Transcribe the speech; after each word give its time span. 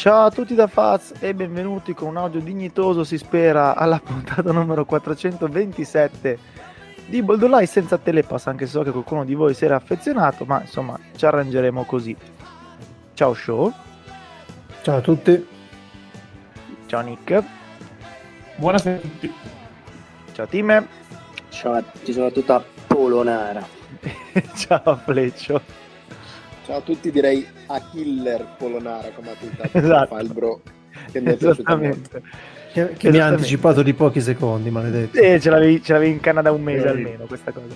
Ciao 0.00 0.24
a 0.24 0.30
tutti 0.30 0.54
da 0.54 0.66
Faz 0.66 1.12
e 1.20 1.34
benvenuti 1.34 1.92
con 1.92 2.08
un 2.08 2.16
audio 2.16 2.40
dignitoso, 2.40 3.04
si 3.04 3.18
spera, 3.18 3.76
alla 3.76 4.00
puntata 4.02 4.50
numero 4.50 4.86
427 4.86 6.38
di 7.04 7.20
Boldolai 7.20 7.66
senza 7.66 7.98
telepass, 7.98 8.46
anche 8.46 8.64
se 8.64 8.72
so 8.72 8.82
che 8.82 8.92
qualcuno 8.92 9.26
di 9.26 9.34
voi 9.34 9.52
si 9.52 9.66
era 9.66 9.76
affezionato, 9.76 10.46
ma 10.46 10.62
insomma 10.62 10.98
ci 11.14 11.26
arrangeremo 11.26 11.84
così. 11.84 12.16
Ciao 13.12 13.34
Show. 13.34 13.70
Ciao 14.80 14.96
a 14.96 15.00
tutti. 15.02 15.46
Ciao 16.86 17.00
Nick. 17.02 17.44
Buonasera 18.56 18.96
a 18.96 19.00
tutti. 19.00 19.30
Ciao 20.32 20.46
Time. 20.46 20.88
Ciao 21.50 21.74
a 21.74 21.82
tutti, 21.82 22.10
soprattutto 22.14 22.54
a 22.54 22.64
Polonara. 22.86 23.62
Ciao 24.56 24.96
Fleccio. 25.04 25.79
Ciao 26.70 26.78
a 26.78 26.82
tutti, 26.82 27.10
direi 27.10 27.44
a 27.66 27.80
Killer 27.90 28.46
Polonara 28.56 29.08
come 29.10 29.30
ha 29.32 29.34
twittato 29.34 29.70
Esatto. 29.76 30.16
il 30.18 30.32
bro. 30.32 30.60
Che 31.10 31.20
mi 31.20 31.30
è. 31.32 31.32
Esattamente. 31.32 32.22
Che, 32.72 32.72
che 32.72 32.80
mi 32.80 32.84
ha 32.84 32.92
Esattamente. 32.92 33.20
anticipato 33.22 33.82
di 33.82 33.92
pochi 33.92 34.20
secondi, 34.20 34.70
maledetto. 34.70 35.18
Eh, 35.18 35.40
ce 35.40 35.50
l'avevi, 35.50 35.82
ce 35.82 35.94
l'avevi 35.94 36.12
in 36.12 36.20
canna 36.20 36.42
da 36.42 36.52
un 36.52 36.62
mese 36.62 36.82
Sì. 36.82 36.86
almeno 36.86 37.24
questa 37.24 37.50
cosa. 37.50 37.74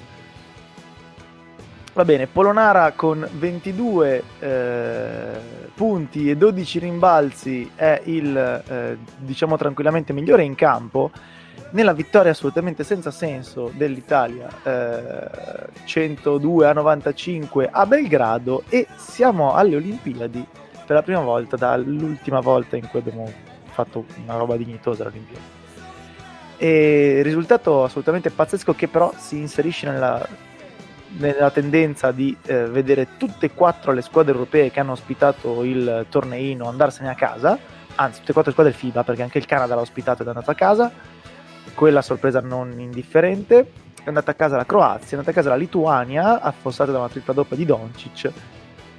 Va 1.92 2.04
bene, 2.04 2.28
Polonara 2.28 2.92
con 2.92 3.26
22 3.36 4.22
eh, 4.38 5.26
punti 5.74 6.30
e 6.30 6.36
12 6.36 6.78
rimbalzi 6.78 7.68
è 7.74 8.00
il, 8.04 8.36
eh, 8.36 8.96
diciamo 9.18 9.56
tranquillamente, 9.56 10.12
migliore 10.12 10.44
in 10.44 10.54
campo. 10.54 11.10
Nella 11.74 11.92
vittoria 11.92 12.30
assolutamente 12.30 12.84
senza 12.84 13.10
senso 13.10 13.68
dell'Italia, 13.74 14.48
eh, 14.62 15.70
102 15.82 16.68
a 16.68 16.72
95 16.72 17.68
a 17.68 17.84
Belgrado 17.84 18.62
e 18.68 18.86
siamo 18.94 19.54
alle 19.54 19.74
Olimpiadi 19.74 20.46
per 20.86 20.94
la 20.94 21.02
prima 21.02 21.22
volta 21.22 21.56
dall'ultima 21.56 22.38
volta 22.38 22.76
in 22.76 22.88
cui 22.88 23.00
abbiamo 23.00 23.28
fatto 23.64 24.04
una 24.22 24.36
roba 24.36 24.56
dignitosa 24.56 25.02
alle 25.02 25.10
Olimpiadi. 25.14 25.44
E 26.58 27.22
risultato 27.24 27.82
assolutamente 27.82 28.30
pazzesco 28.30 28.72
che 28.74 28.86
però 28.86 29.12
si 29.16 29.38
inserisce 29.38 29.90
nella, 29.90 30.24
nella 31.16 31.50
tendenza 31.50 32.12
di 32.12 32.36
eh, 32.46 32.66
vedere 32.66 33.16
tutte 33.16 33.46
e 33.46 33.52
quattro 33.52 33.90
le 33.90 34.02
squadre 34.02 34.30
europee 34.30 34.70
che 34.70 34.78
hanno 34.78 34.92
ospitato 34.92 35.64
il 35.64 36.06
torneino 36.08 36.68
andarsene 36.68 37.08
a 37.10 37.14
casa, 37.16 37.58
anzi 37.96 38.20
tutte 38.20 38.30
e 38.30 38.32
quattro 38.32 38.52
le 38.52 38.56
squadre 38.56 38.72
FIBA 38.72 39.02
perché 39.02 39.22
anche 39.22 39.38
il 39.38 39.46
Canada 39.46 39.74
l'ha 39.74 39.80
ospitato 39.80 40.22
ed 40.22 40.28
è 40.28 40.30
andato 40.30 40.52
a 40.52 40.54
casa, 40.54 40.92
quella 41.74 42.02
sorpresa 42.02 42.40
non 42.40 42.78
indifferente, 42.78 43.70
è 44.02 44.08
andata 44.08 44.32
a 44.32 44.34
casa 44.34 44.56
la 44.56 44.66
Croazia, 44.66 45.08
è 45.08 45.12
andata 45.12 45.30
a 45.30 45.34
casa 45.34 45.48
la 45.48 45.56
Lituania, 45.56 46.40
affossata 46.40 46.92
da 46.92 46.98
una 46.98 47.08
tripla 47.08 47.32
doppia 47.32 47.56
di 47.56 47.64
Doncic, 47.64 48.24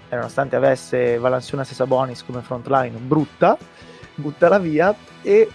e 0.09 0.15
nonostante 0.15 0.55
avesse 0.55 1.17
Valanciunas 1.17 1.69
e 1.69 1.73
Sabonis 1.73 2.23
come 2.23 2.41
frontline 2.41 2.97
brutta, 2.97 3.57
buttala 4.15 4.59
via 4.59 4.95
e 5.21 5.49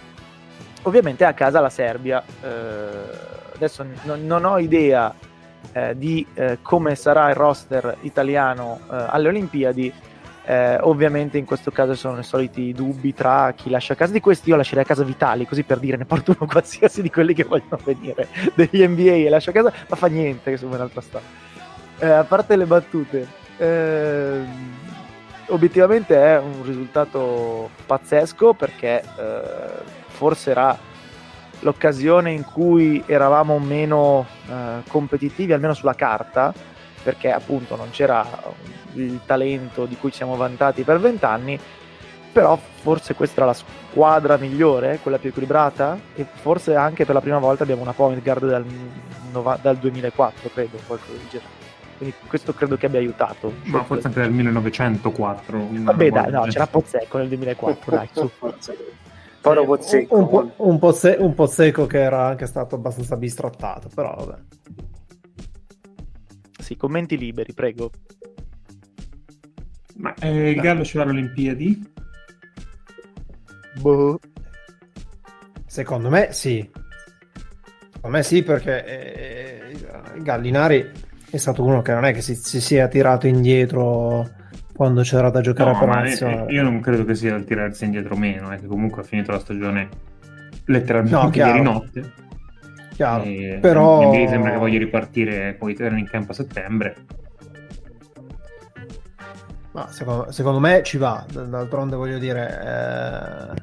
ovviamente 0.83 1.25
a 1.25 1.33
casa 1.33 1.59
la 1.59 1.69
Serbia. 1.69 2.23
Eh, 2.41 3.29
adesso 3.55 3.85
non, 4.03 4.25
non 4.25 4.45
ho 4.45 4.57
idea 4.57 5.13
eh, 5.73 5.97
di 5.97 6.25
eh, 6.33 6.59
come 6.61 6.95
sarà 6.95 7.29
il 7.29 7.35
roster 7.35 7.97
italiano 8.01 8.79
eh, 8.89 9.05
alle 9.09 9.27
Olimpiadi. 9.27 9.93
Eh, 10.43 10.77
ovviamente 10.81 11.37
in 11.37 11.45
questo 11.45 11.69
caso 11.69 11.93
sono 11.93 12.19
i 12.19 12.23
soliti 12.23 12.73
dubbi 12.73 13.13
tra 13.13 13.53
chi 13.55 13.69
lascia 13.69 13.93
a 13.93 13.95
casa 13.95 14.11
di 14.11 14.19
questi. 14.19 14.49
Io 14.49 14.55
lascerei 14.55 14.83
a 14.83 14.87
casa 14.87 15.03
Vitali, 15.03 15.45
così 15.45 15.63
per 15.63 15.79
dire 15.79 15.97
ne 15.97 16.05
porto 16.05 16.35
uno 16.37 16.49
qualsiasi 16.51 17.01
di 17.01 17.09
quelli 17.09 17.33
che 17.33 17.43
vogliono 17.43 17.79
venire 17.83 18.27
degli 18.55 18.85
NBA 18.85 19.11
e 19.11 19.29
lascio 19.29 19.51
a 19.51 19.53
casa, 19.53 19.73
ma 19.87 19.95
fa 19.95 20.07
niente 20.07 20.51
che 20.51 20.57
sono 20.57 20.73
un'altra 20.75 21.01
storia. 21.01 21.27
Eh, 21.99 22.09
a 22.09 22.23
parte 22.23 22.55
le 22.55 22.65
battute, 22.65 23.27
ehm, 23.57 24.79
obiettivamente 25.47 26.15
è 26.15 26.39
un 26.39 26.63
risultato 26.63 27.69
pazzesco 27.85 28.53
perché 28.53 29.01
eh, 29.01 29.99
forse 30.07 30.51
era 30.51 30.77
l'occasione 31.59 32.31
in 32.31 32.43
cui 32.43 33.03
eravamo 33.05 33.59
meno 33.59 34.25
eh, 34.49 34.81
competitivi, 34.87 35.53
almeno 35.53 35.73
sulla 35.73 35.93
carta, 35.93 36.53
perché 37.03 37.31
appunto 37.31 37.75
non 37.75 37.89
c'era 37.91 38.25
il 38.93 39.21
talento 39.25 39.85
di 39.85 39.95
cui 39.97 40.11
siamo 40.11 40.35
vantati 40.35 40.83
per 40.83 40.99
vent'anni, 40.99 41.59
però 42.31 42.57
forse 42.57 43.13
questa 43.13 43.41
era 43.41 43.45
la 43.47 43.53
squadra 43.53 44.37
migliore, 44.37 44.99
quella 45.01 45.17
più 45.17 45.29
equilibrata, 45.29 45.99
e 46.15 46.25
forse 46.25 46.75
anche 46.75 47.05
per 47.05 47.15
la 47.15 47.21
prima 47.21 47.39
volta 47.39 47.63
abbiamo 47.63 47.81
una 47.81 47.93
point 47.93 48.21
guard 48.21 48.47
dal, 48.47 48.65
dal 49.61 49.77
2004, 49.77 50.49
credo, 50.53 50.77
qualcosa 50.87 51.11
del 51.11 51.27
genere. 51.29 51.59
Quindi 51.97 52.15
questo 52.27 52.53
credo 52.53 52.77
che 52.77 52.87
abbia 52.87 52.99
aiutato. 52.99 53.53
Ma 53.65 53.83
forse 53.83 54.07
anche 54.07 54.21
dal 54.21 54.31
1904. 54.31 55.57
una 55.57 55.91
Vabbè, 55.91 56.09
dai, 56.09 56.31
no, 56.31 56.41
c'era 56.43 56.65
Pozzecco 56.65 57.17
nel 57.19 57.27
2004, 57.27 57.95
dai, 57.95 58.09
su. 58.11 58.29
Poro 59.41 59.61
Un, 59.61 59.67
Pozzecco. 59.67 60.17
un 60.17 60.27
po', 60.29 60.51
un, 60.57 60.79
po 60.79 60.91
se- 60.91 61.17
un 61.19 61.33
po' 61.33 61.47
secco 61.47 61.87
che 61.87 61.99
era 61.99 62.27
anche 62.27 62.45
stato 62.45 62.75
abbastanza 62.75 63.17
bistrattato, 63.17 63.89
però 63.93 64.15
vabbè. 64.15 64.39
Sì, 66.59 66.77
commenti 66.77 67.17
liberi, 67.17 67.53
prego. 67.53 67.89
Ma 70.01 70.13
eh, 70.19 70.49
il 70.51 70.59
Gallo 70.61 70.83
ci 70.83 70.97
va 70.97 71.03
alle 71.03 71.11
Olimpiadi? 71.11 71.93
Boh. 73.79 74.19
Secondo 75.65 76.09
me 76.09 76.29
sì. 76.31 76.67
Secondo 77.93 78.17
me 78.17 78.23
sì, 78.23 78.43
perché 78.43 78.85
eh, 78.85 80.21
Gallinari 80.21 80.89
è 81.29 81.37
stato 81.37 81.63
uno 81.63 81.81
che 81.81 81.93
non 81.93 82.03
è 82.05 82.13
che 82.13 82.21
si, 82.21 82.35
si 82.35 82.59
sia 82.59 82.87
tirato 82.87 83.27
indietro 83.27 84.29
quando 84.75 85.01
c'era 85.03 85.29
da 85.29 85.41
giocare 85.41 85.71
No, 85.71 85.79
per 85.79 85.87
ma 85.87 86.01
nazionale. 86.01 86.49
eh, 86.49 86.53
io 86.53 86.63
non 86.63 86.79
credo 86.81 87.05
che 87.05 87.13
sia 87.15 87.35
il 87.35 87.45
tirarsi 87.45 87.85
indietro 87.85 88.15
meno, 88.15 88.49
è 88.49 88.57
che 88.59 88.65
comunque 88.65 89.01
ha 89.01 89.05
finito 89.05 89.31
la 89.31 89.39
stagione 89.39 89.87
letteralmente 90.65 91.39
No, 91.39 91.45
ieri 91.47 91.61
notte. 91.61 92.11
Chiaro. 92.95 93.23
E 93.23 93.59
Però- 93.61 94.09
NBA 94.11 94.27
sembra 94.27 94.51
che 94.51 94.57
voglia 94.57 94.79
ripartire 94.79 95.55
con 95.57 95.69
i 95.69 95.75
training 95.75 96.09
camp 96.09 96.29
a 96.31 96.33
settembre. 96.33 96.95
Ma 99.73 99.87
secondo, 99.89 100.31
secondo 100.31 100.59
me 100.59 100.83
ci 100.83 100.97
va, 100.97 101.25
d'altronde 101.31 101.95
voglio 101.95 102.17
dire, 102.17 103.53
eh, 103.55 103.61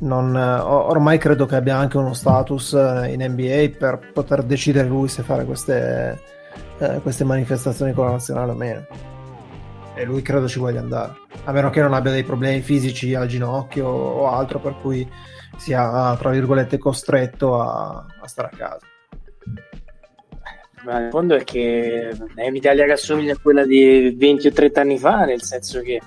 non- 0.00 0.36
ormai 0.36 1.18
credo 1.18 1.46
che 1.46 1.56
abbia 1.56 1.76
anche 1.76 1.96
uno 1.96 2.12
status 2.12 2.74
eh, 2.74 3.12
in 3.12 3.22
NBA 3.22 3.76
per 3.78 4.10
poter 4.12 4.42
decidere 4.42 4.88
lui 4.88 5.08
se 5.08 5.22
fare 5.22 5.44
queste, 5.44 6.20
eh, 6.78 7.00
queste 7.00 7.24
manifestazioni 7.24 7.92
con 7.94 8.06
la 8.06 8.12
nazionale 8.12 8.52
o 8.52 8.54
meno. 8.54 8.86
E 9.94 10.04
lui 10.04 10.22
credo 10.22 10.46
ci 10.46 10.58
voglia 10.58 10.80
andare, 10.80 11.12
a 11.44 11.52
meno 11.52 11.70
che 11.70 11.80
non 11.80 11.94
abbia 11.94 12.10
dei 12.12 12.22
problemi 12.22 12.60
fisici 12.60 13.14
al 13.14 13.26
ginocchio 13.26 13.86
o 13.86 14.28
altro 14.28 14.58
per 14.60 14.76
cui 14.80 15.08
sia, 15.56 16.16
tra 16.16 16.30
virgolette, 16.30 16.78
costretto 16.78 17.60
a, 17.60 18.04
a 18.20 18.26
stare 18.26 18.50
a 18.52 18.56
casa. 18.56 18.89
Ma 20.84 21.00
in 21.00 21.10
fondo 21.10 21.34
è 21.34 21.44
che 21.44 22.08
è 22.34 22.48
un'Italia 22.48 22.84
che 22.86 22.92
assomiglia 22.92 23.34
a 23.34 23.38
quella 23.40 23.64
di 23.64 24.14
20 24.16 24.46
o 24.46 24.52
30 24.52 24.80
anni 24.80 24.98
fa, 24.98 25.24
nel 25.24 25.42
senso 25.42 25.80
che 25.80 26.00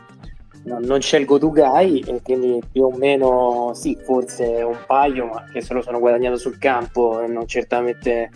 no- 0.64 0.80
non 0.82 1.00
c'è 1.00 1.20
il 1.20 1.26
go 1.26 1.38
to 1.38 1.52
guy 1.52 2.00
e 2.00 2.22
quindi 2.22 2.62
più 2.72 2.84
o 2.84 2.92
meno 2.96 3.72
sì, 3.76 3.98
forse 4.02 4.44
un 4.64 4.78
paio, 4.88 5.26
ma 5.28 5.46
che 5.52 5.62
se 5.62 5.74
lo 5.74 5.82
sono 5.82 6.00
guadagnato 6.00 6.38
sul 6.38 6.58
campo 6.58 7.24
non 7.28 7.48
certamente 7.48 8.32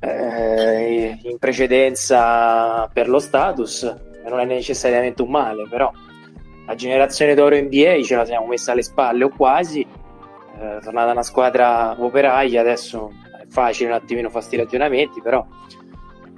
eh, 0.00 1.18
in 1.22 1.38
precedenza 1.38 2.88
per 2.92 3.08
lo 3.08 3.18
status, 3.18 3.82
non 4.28 4.40
è 4.40 4.44
necessariamente 4.44 5.22
un 5.22 5.30
male, 5.30 5.66
però 5.68 5.92
la 6.66 6.74
generazione 6.74 7.34
d'oro 7.34 7.56
NBA 7.56 8.02
ce 8.02 8.16
la 8.16 8.24
siamo 8.24 8.46
messa 8.46 8.72
alle 8.72 8.82
spalle 8.82 9.24
o 9.24 9.28
quasi, 9.28 9.80
eh, 9.80 10.78
tornata 10.82 11.12
una 11.12 11.22
squadra 11.22 11.94
operaia, 11.98 12.60
adesso 12.60 13.12
facile 13.50 13.90
un 13.90 13.96
attimino 13.96 14.30
fare 14.30 14.44
sti 14.44 14.56
ragionamenti, 14.56 15.20
però 15.20 15.44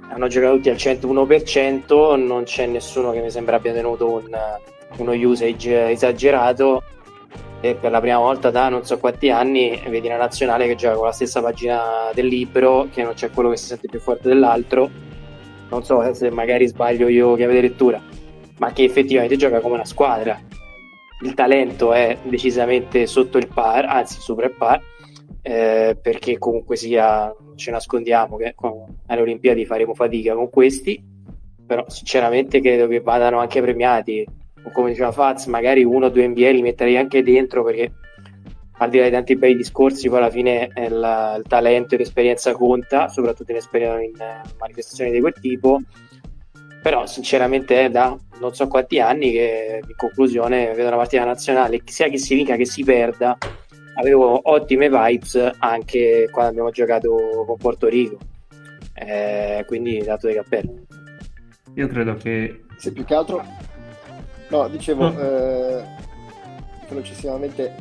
hanno 0.09 0.27
giocato 0.27 0.55
tutti 0.55 0.69
al 0.69 0.75
101%, 0.75 2.23
non 2.23 2.43
c'è 2.43 2.65
nessuno 2.65 3.11
che 3.11 3.21
mi 3.21 3.29
sembra 3.29 3.55
abbia 3.55 3.73
tenuto 3.73 4.11
un, 4.11 4.37
uno 4.97 5.11
usage 5.13 5.89
esagerato. 5.89 6.83
E 7.61 7.75
per 7.75 7.91
la 7.91 8.01
prima 8.01 8.17
volta 8.17 8.49
da 8.51 8.67
non 8.67 8.83
so 8.83 8.97
quanti 8.97 9.29
anni 9.29 9.81
vedi 9.87 10.07
una 10.07 10.17
nazionale 10.17 10.67
che 10.67 10.75
gioca 10.75 10.95
con 10.95 11.05
la 11.05 11.13
stessa 11.13 11.41
pagina 11.41 12.11
del 12.13 12.25
libro, 12.25 12.89
che 12.91 13.03
non 13.03 13.13
c'è 13.13 13.29
quello 13.29 13.49
che 13.49 13.57
si 13.57 13.67
sente 13.67 13.87
più 13.87 14.01
forte 14.01 14.27
dell'altro, 14.27 14.89
non 15.69 15.83
so 15.85 16.13
se 16.13 16.29
magari 16.29 16.67
sbaglio 16.67 17.07
io 17.07 17.35
chiave 17.35 17.53
di 17.53 17.61
lettura, 17.61 18.01
ma 18.57 18.71
che 18.73 18.83
effettivamente 18.83 19.37
gioca 19.37 19.61
come 19.61 19.75
una 19.75 19.85
squadra. 19.85 20.39
Il 21.21 21.33
talento 21.35 21.93
è 21.93 22.17
decisamente 22.23 23.07
sotto 23.07 23.37
il 23.37 23.47
par, 23.47 23.85
anzi 23.85 24.19
sopra 24.19 24.45
il 24.45 24.51
par, 24.51 24.81
eh, 25.43 25.97
perché 26.01 26.37
comunque 26.37 26.77
sia, 26.77 27.31
ci 27.55 27.69
nascondiamo 27.69 28.37
che 28.37 28.55
alle 29.07 29.21
Olimpiadi 29.21 29.65
faremo 29.65 29.93
fatica 29.93 30.33
con 30.33 30.49
questi, 30.49 31.03
però 31.67 31.83
sinceramente 31.89 32.61
credo 32.61 32.87
che 32.87 33.01
vadano 33.01 33.39
anche 33.39 33.61
premiati. 33.61 34.25
O 34.65 34.71
Come 34.71 34.91
diceva 34.91 35.11
Faz, 35.11 35.45
magari 35.47 35.83
uno 35.83 36.05
o 36.05 36.09
due 36.09 36.25
NBA 36.25 36.51
li 36.51 36.61
metterei 36.61 36.95
anche 36.95 37.21
dentro 37.21 37.63
perché 37.65 37.91
al 38.77 38.89
di 38.89 38.97
là 38.97 39.03
di 39.03 39.11
tanti 39.11 39.35
bei 39.35 39.55
discorsi, 39.55 40.07
poi 40.07 40.17
alla 40.19 40.29
fine 40.29 40.69
la- 40.89 41.35
il 41.37 41.43
talento 41.47 41.95
e 41.95 41.97
l'esperienza 41.97 42.53
conta, 42.53 43.09
soprattutto 43.09 43.51
in, 43.51 43.57
in 43.57 44.21
eh, 44.21 44.41
manifestazioni 44.57 45.11
di 45.11 45.19
quel 45.19 45.33
tipo. 45.39 45.81
Però 46.81 47.05
sinceramente 47.05 47.85
è 47.85 47.89
da 47.89 48.17
non 48.39 48.53
so 48.53 48.67
quanti 48.67 48.99
anni 48.99 49.31
che 49.31 49.81
in 49.85 49.95
conclusione 49.95 50.73
vedo 50.73 50.89
la 50.89 50.97
partita 50.97 51.23
nazionale, 51.23 51.81
sia 51.85 52.07
che 52.09 52.17
si 52.17 52.35
vinca 52.35 52.55
che 52.55 52.65
si 52.65 52.83
perda, 52.83 53.37
avevo 53.95 54.39
ottime 54.43 54.89
vibes 54.89 55.55
anche 55.59 56.27
quando 56.31 56.51
abbiamo 56.51 56.71
giocato 56.71 57.43
con 57.45 57.57
Porto 57.57 57.87
Rico. 57.87 58.17
Eh, 58.93 59.63
quindi 59.67 60.01
dato 60.03 60.27
di 60.27 60.33
cappello. 60.33 60.73
Io 61.75 61.87
credo 61.87 62.15
che... 62.15 62.63
Se 62.77 62.91
più 62.91 63.03
che 63.03 63.15
altro... 63.15 63.43
No, 64.49 64.67
dicevo, 64.67 65.09
no. 65.09 65.19
Eh, 65.19 65.83
velocissimamente, 66.87 67.75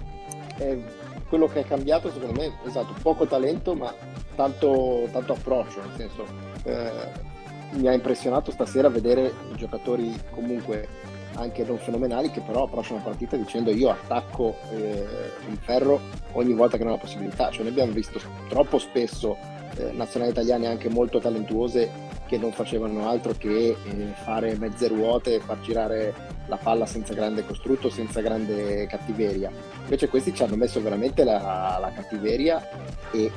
eh, 0.58 0.82
quello 1.28 1.46
che 1.46 1.60
è 1.60 1.64
cambiato 1.64 2.10
secondo 2.10 2.40
me, 2.40 2.52
esatto, 2.66 2.94
poco 3.02 3.26
talento 3.26 3.74
ma 3.74 3.92
tanto, 4.34 5.08
tanto 5.12 5.32
approccio, 5.32 5.80
nel 5.80 5.96
senso... 5.96 6.26
Eh, 6.64 7.30
mi 7.72 7.88
ha 7.88 7.92
impressionato 7.92 8.50
stasera 8.50 8.88
vedere 8.88 9.32
i 9.50 9.56
giocatori 9.56 10.14
comunque 10.30 10.86
anche 11.34 11.64
non 11.64 11.78
fenomenali 11.78 12.30
che 12.30 12.40
però 12.40 12.64
approcciano 12.64 12.98
la 12.98 13.04
partita 13.04 13.36
dicendo 13.36 13.70
io 13.70 13.90
attacco 13.90 14.56
eh, 14.70 15.04
il 15.48 15.58
ferro 15.60 16.00
ogni 16.32 16.52
volta 16.52 16.76
che 16.76 16.84
ne 16.84 16.90
ho 16.90 16.92
la 16.94 17.00
possibilità. 17.00 17.50
Cioè 17.50 17.62
noi 17.62 17.72
abbiamo 17.72 17.92
visto 17.92 18.20
troppo 18.48 18.78
spesso 18.78 19.36
eh, 19.76 19.90
nazionali 19.92 20.32
italiane 20.32 20.66
anche 20.66 20.88
molto 20.88 21.18
talentuose 21.18 22.10
che 22.26 22.38
non 22.38 22.52
facevano 22.52 23.08
altro 23.08 23.34
che 23.36 23.68
eh, 23.70 23.76
fare 24.24 24.56
mezze 24.56 24.88
ruote, 24.88 25.40
far 25.40 25.60
girare 25.60 26.14
la 26.46 26.56
palla 26.56 26.86
senza 26.86 27.14
grande 27.14 27.44
costrutto, 27.44 27.90
senza 27.90 28.20
grande 28.20 28.86
cattiveria. 28.86 29.50
Invece 29.82 30.08
questi 30.08 30.34
ci 30.34 30.42
hanno 30.42 30.56
messo 30.56 30.80
veramente 30.82 31.24
la, 31.24 31.78
la 31.80 31.92
cattiveria 31.94 32.66
e 33.10 33.30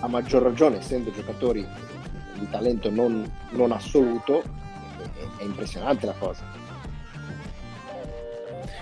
a 0.00 0.08
maggior 0.08 0.42
ragione 0.42 0.78
essendo 0.78 1.10
giocatori 1.12 1.66
di 2.34 2.48
talento 2.50 2.90
non, 2.90 3.30
non 3.50 3.70
assoluto, 3.70 4.42
è, 4.42 5.42
è 5.42 5.44
impressionante 5.44 6.06
la 6.06 6.14
cosa. 6.18 6.59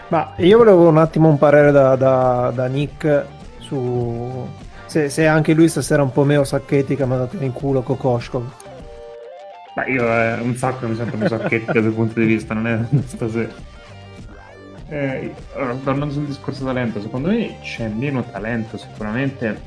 Ma 0.09 0.33
io 0.37 0.59
volevo 0.59 0.89
un 0.89 0.97
attimo 0.97 1.29
un 1.29 1.39
parere 1.39 1.71
da, 1.71 1.95
da, 1.97 2.51
da 2.55 2.67
Nick 2.67 3.27
su 3.59 4.49
se, 4.87 5.11
se, 5.11 5.27
anche 5.27 5.53
lui 5.53 5.69
stasera 5.69 6.03
un 6.03 6.13
po' 6.13 6.25
meno 6.25 6.45
Sacchetti 6.45 6.97
che 6.97 7.05
mi 7.05 7.13
ha 7.13 7.19
dato 7.19 7.37
in 7.43 7.53
culo 7.53 7.83
Kokoshkov. 7.83 8.51
Ma 9.75 9.87
io 9.87 10.03
eh, 10.03 10.41
un 10.41 10.57
sacco 10.57 10.89
mi 10.89 10.95
sento 10.97 11.17
meno 11.17 11.29
Sacchetti 11.29 11.67
da 11.67 11.81
quel 11.81 11.93
punto 11.93 12.19
di 12.21 12.27
vista, 12.27 12.55
non 12.55 12.67
è 12.67 12.79
stasera. 13.05 13.53
Eh, 14.89 15.35
tornando 15.85 16.11
sul 16.11 16.25
discorso 16.25 16.65
talento, 16.65 17.03
secondo 17.03 17.29
me 17.29 17.59
c'è 17.61 17.89
meno 17.89 18.25
talento 18.25 18.79
sicuramente 18.79 19.61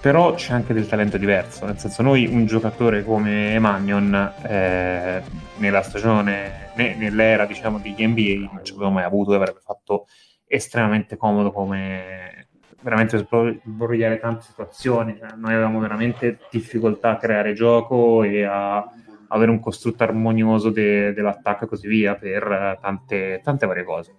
però 0.00 0.34
c'è 0.34 0.54
anche 0.54 0.72
del 0.72 0.86
talento 0.86 1.18
diverso, 1.18 1.66
nel 1.66 1.78
senso 1.78 2.02
noi 2.02 2.26
un 2.26 2.46
giocatore 2.46 3.04
come 3.04 3.58
Magnon 3.58 4.32
eh, 4.46 5.22
nella 5.58 5.82
stagione, 5.82 6.70
né, 6.74 6.94
nell'era 6.94 7.44
diciamo 7.44 7.78
degli 7.78 8.06
NBA 8.06 8.50
non 8.52 8.64
ci 8.64 8.72
avevamo 8.72 8.94
mai 8.94 9.04
avuto 9.04 9.32
e 9.32 9.36
avrebbe 9.36 9.60
fatto 9.62 10.06
estremamente 10.46 11.16
comodo 11.18 11.52
come 11.52 12.48
veramente 12.80 13.18
sbrogliare 13.18 14.18
tante 14.18 14.46
situazioni, 14.46 15.16
cioè, 15.18 15.36
noi 15.36 15.52
avevamo 15.52 15.80
veramente 15.80 16.38
difficoltà 16.50 17.10
a 17.10 17.16
creare 17.18 17.52
gioco 17.52 18.22
e 18.22 18.42
a 18.44 18.82
avere 19.28 19.50
un 19.50 19.60
costrutto 19.60 20.02
armonioso 20.02 20.70
de- 20.70 21.12
dell'attacco 21.12 21.64
e 21.64 21.68
così 21.68 21.86
via 21.86 22.14
per 22.14 22.78
tante, 22.80 23.40
tante 23.44 23.66
varie 23.66 23.84
cose. 23.84 24.14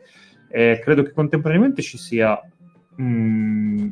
Eh, 0.48 0.80
credo 0.84 1.02
che 1.02 1.12
contemporaneamente 1.12 1.82
ci 1.82 1.98
sia 1.98 2.40
mh, 2.96 3.04
mm, 3.04 3.90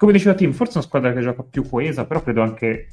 come 0.00 0.12
diceva 0.12 0.34
Tim, 0.34 0.52
forse 0.52 0.72
è 0.72 0.76
una 0.76 0.86
squadra 0.86 1.12
che 1.12 1.20
gioca 1.20 1.42
più 1.42 1.68
coesa, 1.68 2.06
però 2.06 2.22
credo 2.22 2.40
anche 2.40 2.88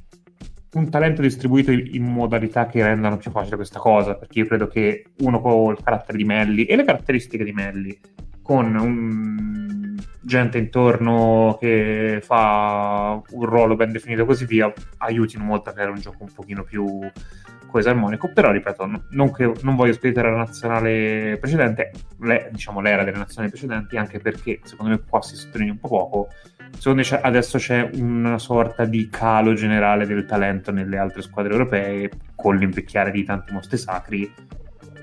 un 0.74 0.89
talento 0.89 1.21
distribuito 1.21 1.71
in 1.71 2.04
modalità 2.04 2.65
che 2.65 2.83
rendano 2.83 3.15
più 3.15 3.31
facile 3.31 3.56
questa 3.56 3.80
cosa, 3.80 4.15
perché 4.15 4.39
io 4.39 4.45
credo 4.45 4.68
che 4.68 5.06
uno 5.19 5.39
con 5.39 5.71
il 5.71 5.81
carattere 5.81 6.18
di 6.18 6.25
Melli 6.25 6.65
e 6.65 6.75
le 6.75 6.83
caratteristiche 6.83 7.45
di 7.45 7.54
Melli, 7.54 7.98
con 8.42 8.75
un... 8.75 9.95
gente 10.19 10.57
intorno 10.57 11.56
che 11.57 12.19
fa 12.21 13.21
un 13.30 13.45
ruolo 13.45 13.77
ben 13.77 13.94
definito 13.94 14.24
e 14.24 14.25
così 14.25 14.45
via, 14.45 14.74
aiutino 14.98 15.45
molto 15.45 15.69
a 15.69 15.74
creare 15.74 15.92
un 15.92 16.01
gioco 16.01 16.24
un 16.24 16.33
pochino 16.33 16.63
più 16.63 17.00
coeso 17.68 17.88
armonico, 17.88 18.33
però 18.33 18.51
ripeto, 18.51 18.86
non, 19.12 19.31
che, 19.31 19.50
non 19.62 19.77
voglio 19.77 19.94
spiegare 19.94 20.30
la 20.30 20.39
nazionale 20.39 21.38
precedente, 21.39 21.92
le, 22.19 22.50
diciamo 22.51 22.81
l'era 22.81 23.06
delle 23.06 23.18
nazionali 23.18 23.50
precedenti, 23.50 23.95
anche 23.95 24.19
perché 24.19 24.59
secondo 24.63 24.92
me 24.92 25.01
qua 25.07 25.21
si 25.21 25.38
sottolinea 25.38 25.71
un 25.71 25.80
po' 25.80 25.88
poco, 25.88 26.27
secondo 26.77 27.01
me 27.01 27.19
adesso 27.21 27.57
c'è 27.57 27.89
una 27.93 28.37
sorta 28.37 28.85
di 28.85 29.09
calo 29.09 29.53
generale 29.53 30.05
del 30.05 30.25
talento 30.25 30.71
nelle 30.71 30.97
altre 30.97 31.21
squadre 31.21 31.53
europee 31.53 32.09
con 32.35 32.55
l'invecchiare 32.55 33.11
di 33.11 33.23
tanti 33.23 33.53
mostri 33.53 33.77
sacri 33.77 34.33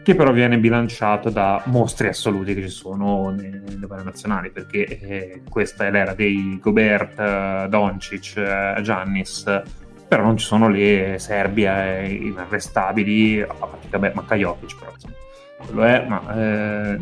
che 0.04 0.14
però 0.14 0.32
viene 0.32 0.58
bilanciato 0.58 1.30
da 1.30 1.62
mostri 1.66 2.08
assoluti 2.08 2.54
che 2.54 2.62
ci 2.62 2.68
sono 2.68 3.30
nelle 3.30 3.86
varie 3.86 4.04
nazionali 4.04 4.50
perché 4.50 4.84
eh, 4.84 5.42
questa 5.48 5.86
è 5.86 5.90
l'era 5.90 6.12
dei 6.12 6.58
Gobert, 6.60 7.18
eh, 7.18 7.66
Doncic, 7.70 8.36
eh, 8.36 8.82
Giannis 8.82 9.62
però 10.06 10.22
non 10.22 10.36
ci 10.36 10.44
sono 10.44 10.68
le 10.68 11.16
Serbia 11.18 11.96
eh, 11.96 12.12
inarrestabili 12.12 13.40
a 13.40 13.54
vabbè 13.90 14.12
Macca 14.14 14.36
Jokic 14.36 14.78
però 14.78 14.92
insomma 14.92 15.14
quello 15.56 15.82
è 15.84 16.04
ma 16.06 16.36
eh, 16.36 16.98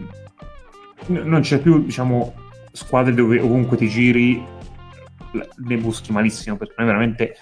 non 1.06 1.40
c'è 1.40 1.58
più 1.58 1.82
diciamo 1.84 2.34
squadre 2.72 3.14
dove 3.14 3.38
ovunque 3.38 3.76
ti 3.76 3.88
giri 3.88 4.44
ne 5.32 5.76
buschi 5.76 6.12
malissimo 6.12 6.56
perché 6.56 6.74
noi 6.76 6.86
veramente 6.86 7.36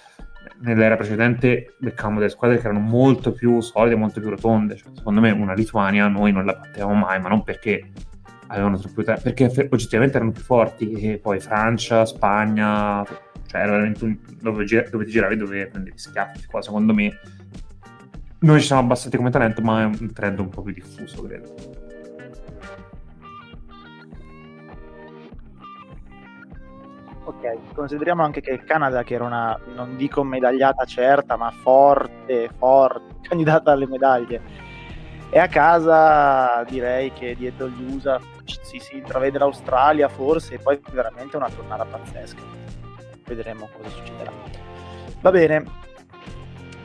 nell'era 0.61 0.95
precedente 0.95 1.75
beccavamo 1.77 2.19
delle 2.19 2.29
squadre 2.29 2.57
che 2.57 2.65
erano 2.65 2.79
molto 2.79 3.31
più 3.31 3.59
solide, 3.61 3.95
molto 3.95 4.19
più 4.19 4.29
rotonde. 4.29 4.75
Cioè, 4.75 4.91
secondo 4.93 5.21
me 5.21 5.31
una 5.31 5.53
Lituania 5.53 6.07
noi 6.07 6.31
non 6.31 6.45
la 6.45 6.53
battevamo 6.53 6.93
mai, 6.93 7.19
ma 7.19 7.29
non 7.29 7.43
perché 7.43 7.91
avevano 8.47 8.77
troppo 8.77 9.03
tempo, 9.03 9.21
perché 9.21 9.67
oggettivamente 9.69 10.17
erano 10.17 10.31
più 10.31 10.43
forti. 10.43 10.91
E 10.91 11.17
poi 11.17 11.39
Francia, 11.39 12.05
Spagna, 12.05 13.03
cioè 13.47 13.61
era 13.61 13.71
veramente 13.71 14.03
un, 14.03 14.17
dove, 14.39 14.65
dove, 14.89 15.05
ti 15.05 15.11
giravi 15.11 15.35
dove 15.35 15.67
prendevi 15.67 15.97
schiaffi. 15.97 16.45
Qua 16.45 16.61
secondo 16.61 16.93
me 16.93 17.11
noi 18.39 18.59
ci 18.59 18.67
siamo 18.67 18.81
abbassati 18.81 19.17
come 19.17 19.29
talento, 19.29 19.61
ma 19.61 19.81
è 19.81 19.85
un 19.85 20.13
trend 20.13 20.39
un 20.39 20.49
po' 20.49 20.61
più 20.61 20.73
diffuso, 20.73 21.23
credo. 21.23 21.80
Ok, 27.23 27.73
consideriamo 27.73 28.23
anche 28.23 28.41
che 28.41 28.51
il 28.51 28.63
Canada, 28.63 29.03
che 29.03 29.13
era 29.13 29.25
una, 29.25 29.59
non 29.75 29.95
dico 29.95 30.23
medagliata 30.23 30.85
certa, 30.85 31.35
ma 31.35 31.51
forte, 31.51 32.49
forte, 32.57 33.15
candidata 33.29 33.71
alle 33.71 33.85
medaglie, 33.85 34.41
è 35.29 35.37
a 35.37 35.47
casa 35.47 36.63
direi 36.67 37.13
che 37.13 37.35
dietro 37.35 37.67
gli 37.69 37.93
USA 37.93 38.19
si, 38.43 38.79
si 38.79 38.97
intravede 38.97 39.37
l'Australia 39.37 40.09
forse 40.09 40.55
e 40.55 40.57
poi 40.57 40.81
veramente 40.91 41.37
una 41.37 41.49
tornata 41.49 41.85
pazzesca. 41.85 42.41
Vedremo 43.25 43.69
cosa 43.71 43.89
succederà. 43.89 44.31
Va 45.21 45.29
bene, 45.29 45.63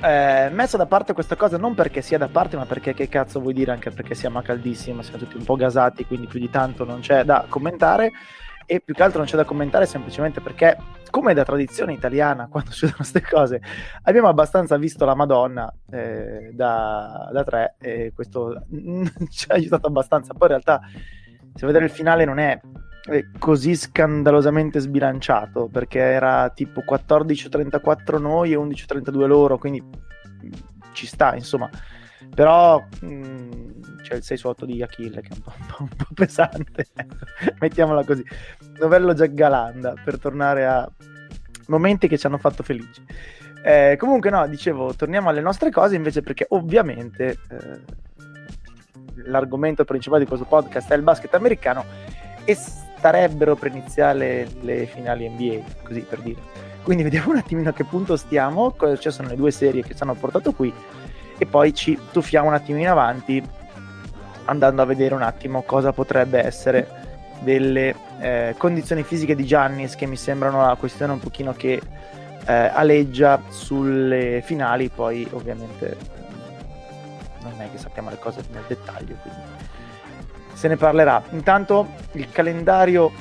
eh, 0.02 0.50
messa 0.52 0.76
da 0.76 0.85
parte 0.85 1.14
questa 1.14 1.35
cosa 1.35 1.57
non 1.57 1.75
perché 1.75 2.02
sia 2.02 2.19
da 2.19 2.28
parte, 2.28 2.57
ma 2.57 2.66
perché 2.66 2.93
che 2.93 3.09
cazzo 3.09 3.40
vuoi 3.40 3.55
dire? 3.55 3.73
Anche 3.73 3.90
perché 3.90 4.14
siamo 4.14 4.38
a 4.38 4.43
caldissimo, 4.43 5.00
siamo 5.00 5.19
tutti 5.19 5.37
un 5.37 5.45
po' 5.45 5.57
gasati, 5.57 6.05
quindi 6.05 6.26
più 6.26 6.38
di 6.38 6.50
tanto 6.50 6.85
non 6.85 7.00
c'è 7.00 7.25
da 7.25 7.47
commentare 7.49 8.12
e 8.66 8.80
più 8.80 8.94
che 8.94 9.02
altro 9.02 9.18
non 9.18 9.28
c'è 9.28 9.37
da 9.37 9.44
commentare 9.44 9.87
semplicemente 9.87 10.40
perché 10.40 10.76
come 11.11 11.32
da 11.32 11.44
tradizione 11.44 11.92
italiana 11.92 12.49
quando 12.50 12.70
succedono 12.70 12.99
queste 12.99 13.23
cose 13.23 13.61
abbiamo 14.02 14.28
abbastanza 14.28 14.76
visto 14.76 15.04
la 15.04 15.14
Madonna 15.14 15.73
eh, 15.90 16.50
da, 16.52 17.30
da, 17.32 17.44
tre 17.44 17.76
e 17.78 18.12
questo 18.14 18.66
ci 19.30 19.46
ha 19.49 19.54
aiutato 19.54 19.87
abbastanza. 19.87 20.35
Poi 20.35 20.49
in 20.49 20.61
realtà 20.61 20.80
se 21.54 21.66
vedere 21.66 21.87
il 21.87 21.90
finale 21.90 22.25
non 22.25 22.38
è 22.38 22.61
così 23.38 23.76
scandalosamente 23.76 24.80
sbilanciato 24.80 25.68
perché 25.68 26.00
era 26.00 26.50
tipo 26.50 26.82
14-34 26.87 28.20
noi 28.20 28.52
e 28.52 28.56
11-32 28.56 29.26
loro 29.26 29.58
quindi 29.58 29.82
ci 30.92 31.06
sta 31.06 31.35
insomma. 31.35 31.70
Però 32.35 32.85
mh, 33.00 33.95
c'è 34.06 34.14
il 34.14 34.22
6 34.22 34.36
su 34.36 34.48
8 34.48 34.64
di 34.66 34.82
Achille 34.82 35.20
che 35.20 35.28
è 35.28 35.32
un 35.34 35.40
po', 35.40 35.52
un 35.58 35.66
po', 35.66 35.82
un 35.82 35.88
po 35.88 36.06
pesante. 36.14 36.86
Mettiamola 37.58 38.04
così. 38.04 38.25
Novello 38.78 39.14
Jack 39.14 39.34
Galanda 39.34 39.94
per 40.02 40.20
tornare 40.20 40.64
a 40.64 40.88
momenti 41.66 42.06
che 42.06 42.16
ci 42.16 42.26
hanno 42.26 42.38
fatto 42.38 42.62
felici. 42.62 43.04
Eh, 43.64 43.96
comunque 43.98 44.30
no 44.30 44.46
dicevo 44.46 44.94
torniamo 44.94 45.28
alle 45.28 45.40
nostre 45.40 45.70
cose 45.70 45.96
invece 45.96 46.22
perché 46.22 46.46
ovviamente 46.50 47.38
eh, 47.50 47.80
l'argomento 49.25 49.84
principale 49.84 50.22
di 50.22 50.28
questo 50.28 50.46
podcast 50.46 50.92
è 50.92 50.94
il 50.94 51.02
basket 51.02 51.34
americano 51.34 51.84
e 52.44 52.54
starebbero 52.54 53.56
per 53.56 53.72
iniziare 53.72 54.46
le 54.60 54.86
finali 54.86 55.28
NBA 55.28 55.82
così 55.82 56.00
per 56.02 56.20
dire. 56.20 56.40
Quindi 56.84 57.02
vediamo 57.02 57.30
un 57.30 57.38
attimino 57.38 57.70
a 57.70 57.72
che 57.72 57.82
punto 57.82 58.16
stiamo. 58.16 58.70
Cosa 58.70 58.96
ci 58.96 59.10
sono 59.10 59.28
le 59.28 59.34
due 59.34 59.50
serie 59.50 59.82
che 59.82 59.96
ci 59.96 60.02
hanno 60.04 60.14
portato 60.14 60.52
qui 60.52 60.72
e 61.38 61.44
poi 61.44 61.75
ci 61.75 61.98
tuffiamo 62.12 62.46
un 62.46 62.54
attimo 62.54 62.78
in 62.78 62.88
avanti 62.88 63.42
andando 64.46 64.82
a 64.82 64.84
vedere 64.84 65.14
un 65.14 65.22
attimo 65.22 65.62
cosa 65.62 65.92
potrebbe 65.92 66.42
essere 66.42 67.04
delle 67.40 67.94
eh, 68.18 68.54
condizioni 68.56 69.02
fisiche 69.02 69.34
di 69.34 69.44
Giannis 69.44 69.94
che 69.94 70.06
mi 70.06 70.16
sembrano 70.16 70.66
la 70.66 70.76
questione 70.76 71.12
un 71.12 71.20
pochino 71.20 71.52
che 71.52 71.80
eh, 72.46 72.52
aleggia 72.52 73.42
sulle 73.48 74.40
finali 74.44 74.88
poi 74.88 75.26
ovviamente 75.32 76.16
non 77.42 77.60
è 77.60 77.70
che 77.70 77.78
sappiamo 77.78 78.10
le 78.10 78.18
cose 78.18 78.42
nel 78.50 78.64
dettaglio, 78.66 79.14
quindi 79.22 79.40
se 80.52 80.68
ne 80.68 80.76
parlerà. 80.76 81.22
Intanto 81.30 81.88
il 82.12 82.30
calendario 82.30 83.12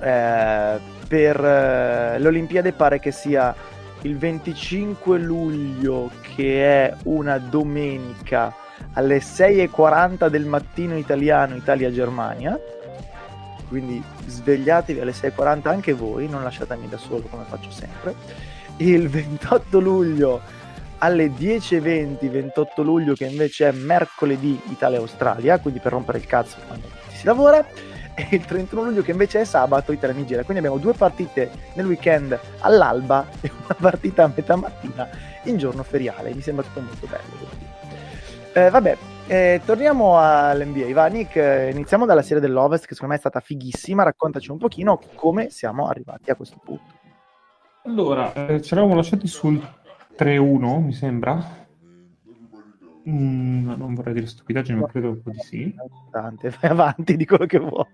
eh, 0.00 0.78
per 1.06 1.44
eh, 1.44 2.18
l'Olimpiade 2.18 2.72
pare 2.72 2.98
che 2.98 3.10
sia 3.10 3.54
il 4.02 4.16
25 4.16 5.18
luglio, 5.18 6.10
che 6.34 6.86
è 6.86 6.94
una 7.04 7.38
domenica 7.38 8.54
alle 8.94 9.18
6.40 9.18 10.28
del 10.28 10.46
mattino 10.46 10.96
italiano, 10.96 11.56
Italia-Germania. 11.56 12.58
Quindi 13.68 14.02
svegliatevi 14.26 15.00
alle 15.00 15.12
6.40 15.12 15.68
anche 15.68 15.92
voi, 15.92 16.28
non 16.28 16.42
lasciatemi 16.42 16.88
da 16.88 16.96
solo 16.96 17.22
come 17.22 17.44
faccio 17.44 17.70
sempre. 17.70 18.14
Il 18.78 19.08
28 19.08 19.78
luglio 19.78 20.40
alle 20.98 21.28
10.20, 21.28 22.28
28 22.28 22.82
luglio 22.82 23.14
che 23.14 23.26
invece 23.26 23.68
è 23.68 23.72
mercoledì 23.72 24.60
Italia-Australia, 24.70 25.58
quindi 25.58 25.80
per 25.80 25.92
rompere 25.92 26.18
il 26.18 26.26
cazzo 26.26 26.56
quando 26.66 26.88
si 27.12 27.24
lavora 27.24 27.64
e 28.14 28.28
il 28.30 28.44
31 28.44 28.82
luglio 28.82 29.02
che 29.02 29.12
invece 29.12 29.40
è 29.40 29.44
sabato 29.44 29.92
Italia-Nigeria. 29.92 30.44
Quindi 30.44 30.64
abbiamo 30.64 30.82
due 30.82 30.94
partite 30.94 31.50
nel 31.74 31.86
weekend 31.86 32.38
all'alba 32.60 33.26
e 33.40 33.50
una 33.64 33.76
partita 33.78 34.24
a 34.24 34.32
metà 34.34 34.56
mattina 34.56 35.08
in 35.44 35.56
giorno 35.56 35.82
feriale. 35.82 36.34
Mi 36.34 36.42
sembra 36.42 36.64
tutto 36.64 36.80
molto 36.80 37.06
bello. 37.06 37.69
Eh, 38.52 38.68
vabbè, 38.68 38.96
eh, 39.28 39.60
torniamo 39.64 40.18
all'NBA. 40.18 40.92
Va, 40.92 41.06
Nick, 41.06 41.36
eh, 41.36 41.70
iniziamo 41.70 42.04
dalla 42.04 42.22
serie 42.22 42.40
dell'Ovest 42.40 42.84
che 42.84 42.94
secondo 42.94 43.12
me 43.12 43.18
è 43.18 43.22
stata 43.22 43.38
fighissima. 43.38 44.02
Raccontaci 44.02 44.50
un 44.50 44.58
pochino 44.58 45.00
come 45.14 45.50
siamo 45.50 45.86
arrivati 45.86 46.30
a 46.30 46.34
questo 46.34 46.60
punto. 46.64 46.98
Allora, 47.84 48.32
eh, 48.32 48.60
ci 48.60 48.72
eravamo 48.72 48.96
lasciati 48.96 49.28
sul 49.28 49.60
3-1, 50.16 50.80
mi 50.80 50.92
sembra. 50.92 51.58
Mm, 53.08 53.70
non 53.70 53.94
vorrei 53.94 54.14
dire 54.14 54.26
stupidaggine, 54.26 54.80
ma 54.80 54.86
credo 54.88 55.10
un 55.10 55.22
po' 55.22 55.30
di 55.30 55.38
sì. 55.38 55.74
Vai 56.10 56.34
avanti 56.60 57.16
di 57.16 57.24
quello 57.24 57.46
che 57.46 57.58
vuoi. 57.58 57.86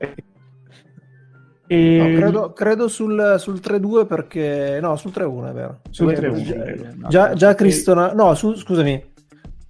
E... 1.68 1.96
No, 1.98 2.18
credo, 2.18 2.52
credo, 2.54 2.88
sul, 2.88 3.36
sul 3.38 3.60
3-2 3.62 4.06
perché... 4.06 4.78
No, 4.80 4.96
sul 4.96 5.12
3-1 5.14 5.50
è 5.50 5.52
vero. 5.52 5.80
Sul 5.90 6.12
3-1. 6.12 7.08
Già, 7.08 7.34
già 7.34 7.54
Cristona... 7.54 8.14
No, 8.14 8.34
su, 8.34 8.54
scusami. 8.54 9.14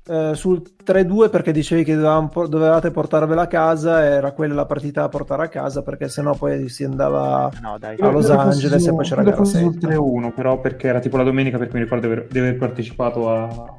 Uh, 0.07 0.35
sul 0.35 0.63
3-2 0.85 1.31
perché 1.31 1.51
dicevi 1.51 1.83
che 1.83 1.97
dovevate 1.97 2.93
portarvela 2.93 3.43
a 3.43 3.47
casa 3.49 4.05
era 4.05 4.31
quella 4.31 4.55
la 4.55 4.65
partita 4.65 5.01
da 5.01 5.09
portare 5.09 5.43
a 5.43 5.49
casa 5.49 5.83
perché 5.83 6.09
sennò 6.09 6.33
poi 6.37 6.69
si 6.69 6.85
andava 6.85 7.51
no, 7.61 7.77
dai, 7.77 7.97
a 7.99 8.11
Los 8.11 8.31
Angeles 8.31 8.85
su, 8.85 8.91
e 8.91 8.95
poi 8.95 9.05
c'era 9.05 9.25
gara 9.25 9.45
sul 9.45 9.77
3-1 9.77 10.33
però 10.33 10.61
perché 10.61 10.87
era 10.87 11.01
tipo 11.01 11.17
la 11.17 11.25
domenica 11.25 11.59
perché 11.59 11.75
mi 11.75 11.83
ricordo 11.83 12.07
di 12.07 12.39
aver 12.39 12.57
partecipato 12.57 13.29
a, 13.33 13.77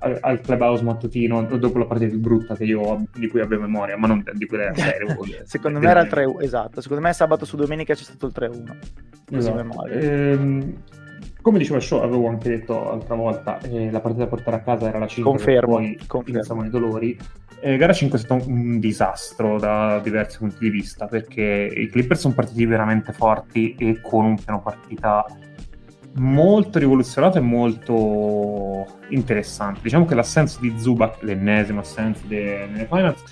al 0.00 0.40
clubhouse 0.40 0.82
mattutino 0.82 1.44
dopo 1.44 1.78
la 1.78 1.84
partita 1.84 2.10
più 2.10 2.20
brutta 2.20 2.56
che 2.56 2.64
io 2.64 3.04
di 3.14 3.28
cui 3.28 3.40
avevo 3.40 3.62
memoria, 3.62 3.96
ma 3.96 4.06
non 4.06 4.24
di 4.34 4.46
quella 4.46 4.72
serie. 4.74 5.16
secondo 5.44 5.78
me 5.78 5.88
era 5.88 6.00
il 6.00 6.08
3 6.08 6.36
esatto, 6.40 6.80
secondo 6.80 7.02
me 7.02 7.12
sabato 7.12 7.44
su 7.44 7.56
domenica 7.56 7.94
c'è 7.94 8.02
stato 8.02 8.26
il 8.26 8.32
3-1. 8.34 8.76
Esatto. 9.32 9.86
Ehm, 9.86 10.74
come 11.40 11.58
diceva 11.58 11.80
Show, 11.80 12.02
avevo 12.02 12.28
anche 12.28 12.48
detto 12.48 12.74
l'altra 12.84 13.14
volta, 13.14 13.58
eh, 13.60 13.90
la 13.90 14.00
partita 14.00 14.24
da 14.24 14.30
portare 14.30 14.56
a 14.56 14.60
casa 14.60 14.88
era 14.88 14.98
la 14.98 15.06
5, 15.06 15.30
confermo, 15.30 15.76
poi 15.76 15.98
iniziamo 16.26 16.64
i 16.64 16.70
dolori. 16.70 17.18
Eh, 17.62 17.76
gara 17.76 17.92
5 17.92 18.18
è 18.18 18.20
stato 18.20 18.48
un 18.48 18.78
disastro 18.78 19.58
da 19.58 20.00
diversi 20.00 20.38
punti 20.38 20.56
di 20.60 20.70
vista 20.70 21.06
perché 21.06 21.42
i 21.42 21.88
Clippers 21.88 22.20
sono 22.20 22.34
partiti 22.34 22.64
veramente 22.64 23.12
forti 23.12 23.74
e 23.78 24.00
con 24.00 24.24
un 24.24 24.36
piano 24.36 24.62
partita 24.62 25.24
molto 26.14 26.78
rivoluzionato 26.78 27.38
e 27.38 27.42
molto 27.42 28.86
interessante. 29.08 29.80
Diciamo 29.82 30.06
che 30.06 30.14
l'assenza 30.14 30.58
di 30.60 30.74
Zubac, 30.78 31.22
l'ennesima 31.22 31.80
assenza 31.80 32.22
nelle 32.28 32.86
finals, 32.90 33.22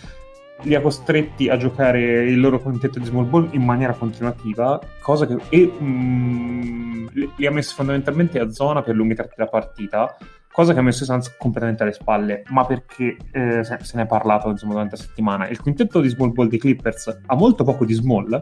li 0.63 0.75
ha 0.75 0.81
costretti 0.81 1.49
a 1.49 1.57
giocare 1.57 2.25
il 2.25 2.41
loro 2.41 2.61
quintetto 2.61 2.99
di 2.99 3.05
small 3.05 3.29
ball 3.29 3.49
in 3.53 3.63
maniera 3.63 3.93
continuativa, 3.93 4.81
cosa 5.01 5.27
che 5.27 5.37
e, 5.49 5.73
mm, 5.81 7.07
li 7.37 7.47
ha 7.47 7.51
messi 7.51 7.75
fondamentalmente 7.75 8.39
a 8.39 8.51
zona 8.51 8.83
per 8.83 8.95
lunghi 8.95 9.15
tratti 9.15 9.35
della 9.37 9.49
partita, 9.49 10.17
cosa 10.51 10.73
che 10.73 10.81
ha 10.81 10.83
messo 10.83 11.05
i 11.05 11.07
Suns 11.07 11.37
completamente 11.37 11.83
alle 11.83 11.93
spalle, 11.93 12.43
ma 12.49 12.65
perché 12.67 13.17
eh, 13.33 13.63
se, 13.63 13.79
se, 13.83 13.97
ne 13.97 14.03
è 14.03 14.07
parlato 14.07 14.51
insomma, 14.51 14.73
durante 14.73 14.97
la 14.97 15.03
settimana. 15.03 15.49
Il 15.49 15.61
quintetto 15.61 16.01
di 16.01 16.09
small 16.09 16.33
ball 16.33 16.49
dei 16.49 16.59
Clippers 16.59 17.21
ha 17.27 17.35
molto 17.37 17.65
poco 17.65 17.85
di 17.85 17.95
small, 17.95 18.41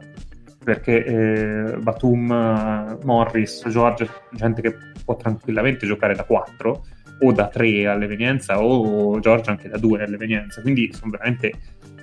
perché 0.64 1.04
eh, 1.04 1.76
Batum, 1.78 2.98
Morris, 3.04 3.68
George, 3.68 4.08
gente 4.32 4.62
che 4.62 4.76
può 5.04 5.16
tranquillamente 5.16 5.86
giocare 5.86 6.14
da 6.14 6.24
4 6.24 6.84
o 7.20 7.32
da 7.32 7.48
3 7.48 7.86
all'evenienza 7.86 8.62
o 8.62 9.18
George 9.20 9.50
anche 9.50 9.68
da 9.68 9.78
2 9.78 10.02
all'evenienza, 10.02 10.60
quindi 10.60 10.92
sono 10.92 11.12
veramente 11.12 11.52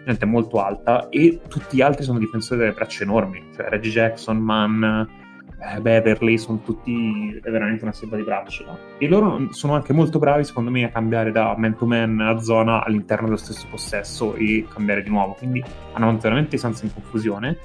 gente 0.06 0.26
molto 0.26 0.62
alta 0.62 1.10
e 1.10 1.42
tutti 1.48 1.78
gli 1.78 1.82
altri 1.82 2.04
sono 2.04 2.20
difensori 2.20 2.60
delle 2.60 2.74
braccia 2.74 3.04
enormi, 3.04 3.44
cioè 3.56 3.70
Reggie 3.70 3.90
Jackson, 3.90 4.38
Mann, 4.38 4.84
eh, 4.84 5.80
Beverly, 5.80 6.38
sono 6.38 6.62
tutti 6.64 7.40
veramente 7.42 7.84
una 7.84 7.94
selva 7.94 8.18
di 8.18 8.24
braccia. 8.24 8.78
E 8.98 9.08
loro 9.08 9.48
sono 9.52 9.76
anche 9.76 9.94
molto 9.94 10.20
bravi 10.20 10.44
secondo 10.44 10.72
me 10.72 10.84
a 10.84 10.90
cambiare 10.90 11.32
da 11.32 11.56
man 11.58 11.76
to 11.78 11.86
man 11.86 12.20
a 12.20 12.40
zona 12.40 12.84
all'interno 12.84 13.26
dello 13.26 13.38
stesso 13.38 13.68
possesso 13.70 14.36
e 14.36 14.66
cambiare 14.72 15.04
di 15.04 15.10
nuovo, 15.10 15.34
quindi 15.34 15.64
hanno 15.94 16.18
veramente 16.18 16.56
i 16.56 16.60
sensi 16.60 16.86
in 16.86 16.94
confusione 16.94 17.58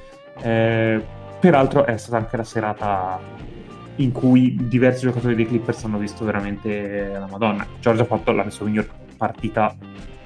eh, 0.43 1.05
peraltro 1.41 1.85
è 1.85 1.97
stata 1.97 2.17
anche 2.17 2.37
la 2.37 2.45
serata 2.45 3.21
in 3.97 4.13
cui 4.13 4.57
diversi 4.69 5.07
giocatori 5.07 5.35
dei 5.35 5.47
Clippers 5.47 5.85
hanno 5.85 5.99
visto 5.99 6.25
veramente 6.25 7.09
la 7.13 7.27
Madonna. 7.27 7.67
Giorgio 7.81 8.03
ha 8.03 8.07
fatto 8.07 8.31
la 8.33 8.49
sua 8.51 8.67
miglior 8.67 8.89
partita, 9.17 9.75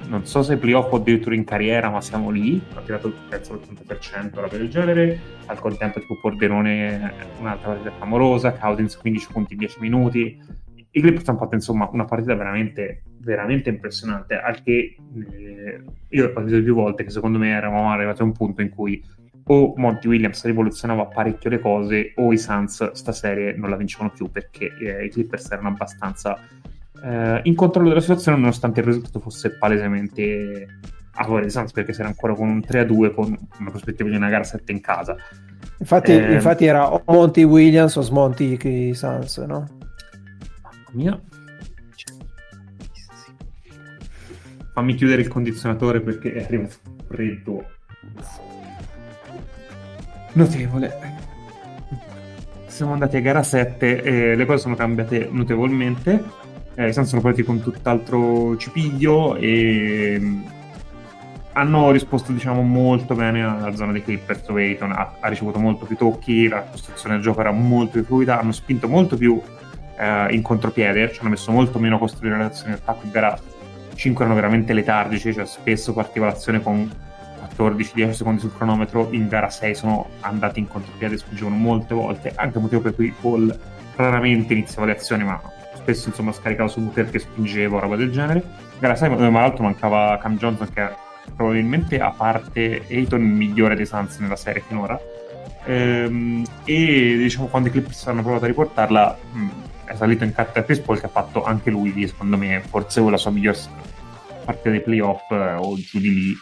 non 0.09 0.26
so 0.26 0.42
se 0.42 0.56
playoff 0.56 0.92
o 0.92 0.97
addirittura 0.97 1.35
in 1.35 1.44
carriera, 1.44 1.90
ma 1.90 2.00
siamo 2.00 2.30
lì. 2.30 2.61
Ha 2.75 2.80
tirato 2.80 3.12
penso 3.28 3.54
l'80%, 3.54 4.30
roba 4.35 4.56
del 4.56 4.68
genere. 4.68 5.21
Al 5.47 5.59
contempo, 5.59 6.00
tipo 6.00 6.18
Pordenone, 6.21 7.12
un'altra 7.38 7.68
partita 7.68 7.92
clamorosa. 7.97 8.52
Cousins 8.52 8.97
15 8.97 9.26
punti 9.32 9.52
in 9.54 9.59
10 9.59 9.80
minuti. 9.80 10.61
I 10.94 11.00
Clippers 11.00 11.26
hanno 11.28 11.38
fatto 11.38 11.54
insomma 11.54 11.88
una 11.90 12.04
partita 12.04 12.35
veramente, 12.35 13.04
veramente 13.18 13.71
impressionante. 13.71 14.35
Al 14.35 14.62
che 14.62 14.97
eh, 15.32 15.85
io 16.09 16.32
ho 16.35 16.40
detto 16.42 16.62
più 16.62 16.75
volte 16.75 17.04
che 17.04 17.11
secondo 17.11 17.38
me 17.38 17.50
eravamo 17.50 17.90
arrivati 17.90 18.21
a 18.21 18.25
un 18.25 18.32
punto 18.32 18.61
in 18.61 18.68
cui 18.68 19.02
o 19.44 19.75
Monty 19.76 20.06
Williams 20.06 20.44
rivoluzionava 20.44 21.06
parecchio 21.06 21.50
le 21.50 21.59
cose 21.59 22.12
o 22.16 22.32
i 22.32 22.38
Suns 22.38 22.92
stasera 22.92 23.52
non 23.56 23.71
la 23.71 23.76
vincevano 23.76 24.12
più 24.14 24.30
perché 24.30 24.73
eh, 24.78 25.04
i 25.04 25.11
Clippers 25.11 25.50
erano 25.50 25.68
abbastanza 25.68 26.38
eh, 27.02 27.40
in 27.44 27.54
controllo 27.54 27.88
della 27.88 28.00
situazione 28.00 28.38
nonostante 28.38 28.80
il 28.80 28.87
risultato 28.87 29.21
fosse 29.21 29.56
palesemente 29.56 30.66
a 31.14 31.23
favore 31.25 31.42
dei 31.42 31.50
Suns 31.50 31.73
perché 31.73 31.92
si 31.92 32.00
era 32.00 32.09
ancora 32.09 32.35
con 32.35 32.49
un 32.49 32.59
3-2 32.59 33.14
con 33.14 33.37
una 33.59 33.71
prospettiva 33.71 34.09
di 34.09 34.16
una 34.16 34.28
gara 34.28 34.44
7 34.44 34.73
in 34.73 34.80
casa 34.80 35.16
infatti, 35.78 36.12
eh, 36.12 36.32
infatti 36.32 36.64
era 36.64 36.92
o 36.92 37.02
Monty 37.06 37.42
Williams 37.42 37.97
o 37.97 38.00
Smonty 38.00 38.59
i 38.62 38.94
Suns 38.94 39.37
no? 39.38 39.68
mamma 40.62 40.90
mia 40.92 41.21
fammi 44.73 44.94
chiudere 44.94 45.21
il 45.21 45.28
condizionatore 45.28 46.00
perché 46.00 46.32
è 46.32 46.44
arrivato 46.44 46.75
freddo 47.06 47.64
notevole. 50.35 51.21
Siamo 52.66 52.92
andati 52.92 53.16
a 53.16 53.21
gara 53.21 53.42
7 53.42 54.02
e 54.02 54.35
le 54.35 54.47
cose 54.47 54.62
sono 54.62 54.75
cambiate 54.75 55.28
notevolmente. 55.30 56.40
Eh, 56.75 56.88
I 56.88 56.93
Suns 56.93 57.09
sono 57.09 57.21
partiti 57.21 57.45
con 57.45 57.61
tutt'altro 57.61 58.57
cipiglio 58.57 59.37
e 59.37 60.17
mm, 60.19 60.43
hanno 61.52 61.91
risposto 61.91 62.33
diciamo 62.33 62.62
molto 62.62 63.14
bene 63.14 63.45
alla 63.45 63.75
zona 63.75 63.93
dei 63.93 64.02
Clippers 64.02 64.47
dove 64.47 64.64
Ayton 64.64 64.91
ha, 64.93 65.17
ha, 65.21 65.29
ricevuto 65.29 65.59
molto 65.59 65.85
più 65.85 65.97
tocchi, 65.97 66.49
la 66.49 66.62
costruzione 66.62 67.17
del 67.17 67.25
gioco 67.25 67.41
era 67.41 67.52
molto 67.52 67.93
più 67.93 68.05
fluida, 68.05 68.38
hanno 68.38 68.52
spinto 68.52 68.88
molto 68.88 69.17
più 69.17 69.41
eh, 69.99 70.26
in 70.31 70.41
contropiede, 70.41 71.12
ci 71.12 71.21
hanno 71.21 71.31
messo 71.31 71.52
molto 71.52 71.79
meno 71.79 71.97
a 71.97 71.99
costruire 71.99 72.38
le 72.38 72.45
azioni 72.45 72.73
attacco 72.73 73.05
in 73.05 73.11
gara 73.11 73.38
5 73.95 74.25
erano 74.25 74.41
veramente 74.41 74.73
letargici, 74.73 75.33
cioè 75.35 75.45
spesso 75.45 75.93
partiva 75.93 76.26
l'azione 76.26 76.62
con 76.62 76.91
14-10 77.55 78.11
secondi 78.12 78.41
sul 78.41 78.55
cronometro, 78.57 79.09
in 79.11 79.29
gara 79.29 79.50
6 79.50 79.75
sono 79.75 80.09
andati 80.21 80.59
in 80.59 80.69
contropiede, 80.69 81.19
spingevano 81.19 81.57
molte 81.57 81.95
volte, 81.95 82.33
anche 82.35 82.59
motivo 82.59 82.81
per 82.81 82.95
cui 82.95 83.14
Paul 83.21 83.55
raramente 83.97 84.55
iniziava 84.55 84.87
le 84.87 84.97
azioni, 84.97 85.25
ma 85.25 85.41
spesso 85.82 86.08
insomma 86.08 86.32
scaricava 86.32 86.68
su 86.68 86.80
Booker 86.80 87.10
che 87.10 87.18
spingeva 87.18 87.76
o 87.76 87.80
roba 87.80 87.96
del 87.96 88.10
genere. 88.10 88.42
Gara 88.78 88.94
6, 88.94 89.10
ma 89.10 89.40
l'altro 89.40 89.64
mancava 89.64 90.18
Cam 90.18 90.36
Johnson 90.36 90.68
che 90.72 90.82
è 90.82 90.94
probabilmente 91.36 92.00
a 92.00 92.10
parte 92.10 92.84
Ayton 92.88 93.20
il 93.20 93.26
migliore 93.26 93.74
dei 93.74 93.86
Suns 93.86 94.18
nella 94.18 94.36
serie 94.36 94.62
finora. 94.66 94.98
Ehm, 95.64 96.44
e 96.64 97.16
diciamo 97.18 97.46
quando 97.46 97.68
i 97.68 97.70
Clippers 97.70 98.06
hanno 98.06 98.22
provato 98.22 98.44
a 98.44 98.48
riportarla 98.48 99.18
mh, 99.32 99.48
è 99.84 99.94
salito 99.94 100.24
in 100.24 100.32
carta 100.32 100.64
Chris 100.64 100.80
Paul 100.80 100.98
che 100.98 101.06
ha 101.06 101.10
fatto 101.10 101.44
anche 101.44 101.70
lui 101.70 102.06
secondo 102.08 102.36
me 102.36 102.60
forse 102.66 103.00
la 103.00 103.16
sua 103.16 103.30
miglior 103.30 103.56
partita 104.44 104.70
dei 104.70 104.80
playoff 104.80 105.30
eh, 105.30 105.54
o 105.54 105.76
giù 105.76 106.00
di 106.00 106.12
lì 106.12 106.36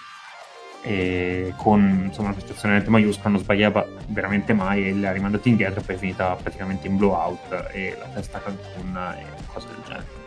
e 0.83 1.53
con 1.57 2.05
insomma, 2.07 2.29
una 2.29 2.37
prestazione 2.37 2.83
maiuscola 2.87 3.31
non 3.31 3.41
sbagliava 3.41 3.87
veramente 4.07 4.53
mai 4.53 4.89
e 4.89 4.95
l'ha 4.95 5.13
rimandato 5.13 5.49
indietro 5.49 5.81
e 5.81 5.83
poi 5.83 5.95
è 5.95 5.99
finita 5.99 6.35
praticamente 6.35 6.87
in 6.87 6.97
blowout 6.97 7.69
e 7.73 7.97
la 7.99 8.07
testa 8.07 8.41
Cancun 8.41 8.97
e 9.19 9.25
cose 9.53 9.67
del 9.67 9.83
genere 9.85 10.21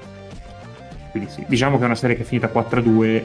quindi 1.14 1.30
sì. 1.30 1.46
Diciamo 1.48 1.78
che 1.78 1.84
è 1.84 1.86
una 1.86 1.94
serie 1.94 2.16
che 2.16 2.24
è 2.24 2.26
finita 2.26 2.48
4-2, 2.48 3.24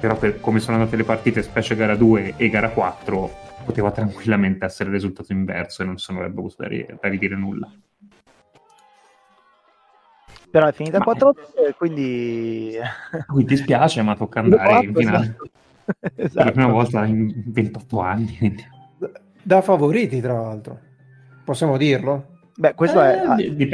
però 0.00 0.16
per 0.16 0.40
come 0.40 0.58
sono 0.58 0.76
andate 0.76 0.96
le 0.96 1.04
partite, 1.04 1.40
specie 1.44 1.76
gara 1.76 1.94
2 1.94 2.34
e 2.36 2.48
gara 2.48 2.68
4, 2.70 3.30
poteva 3.64 3.92
tranquillamente 3.92 4.64
essere 4.64 4.88
il 4.88 4.96
risultato 4.96 5.32
inverso 5.32 5.82
e 5.82 5.84
non 5.84 5.98
sono 5.98 6.18
avrebbe 6.18 6.40
avuto 6.40 6.56
da, 6.58 6.66
ri- 6.66 6.84
da 7.00 7.08
ridire 7.08 7.36
nulla. 7.36 7.70
Però 10.50 10.66
è 10.66 10.72
finita 10.72 10.98
Ma- 10.98 11.04
4 11.04 11.34
quindi... 11.76 12.76
Quindi 13.28 13.54
dispiace, 13.54 14.02
ma 14.02 14.16
tocca 14.16 14.40
andare 14.40 14.84
in 14.84 14.92
finale. 14.92 15.36
Per 16.00 16.12
la 16.16 16.24
esatto. 16.24 16.50
prima 16.52 16.68
volta 16.72 17.04
in 17.06 17.32
28 17.46 18.00
anni. 18.00 18.56
Da 19.42 19.62
favoriti, 19.62 20.20
tra 20.20 20.34
l'altro. 20.34 20.78
Possiamo 21.44 21.76
dirlo? 21.76 22.36
Beh, 22.58 22.74
questo 22.74 23.00
Eh, 23.02 23.14
è, 23.14 23.24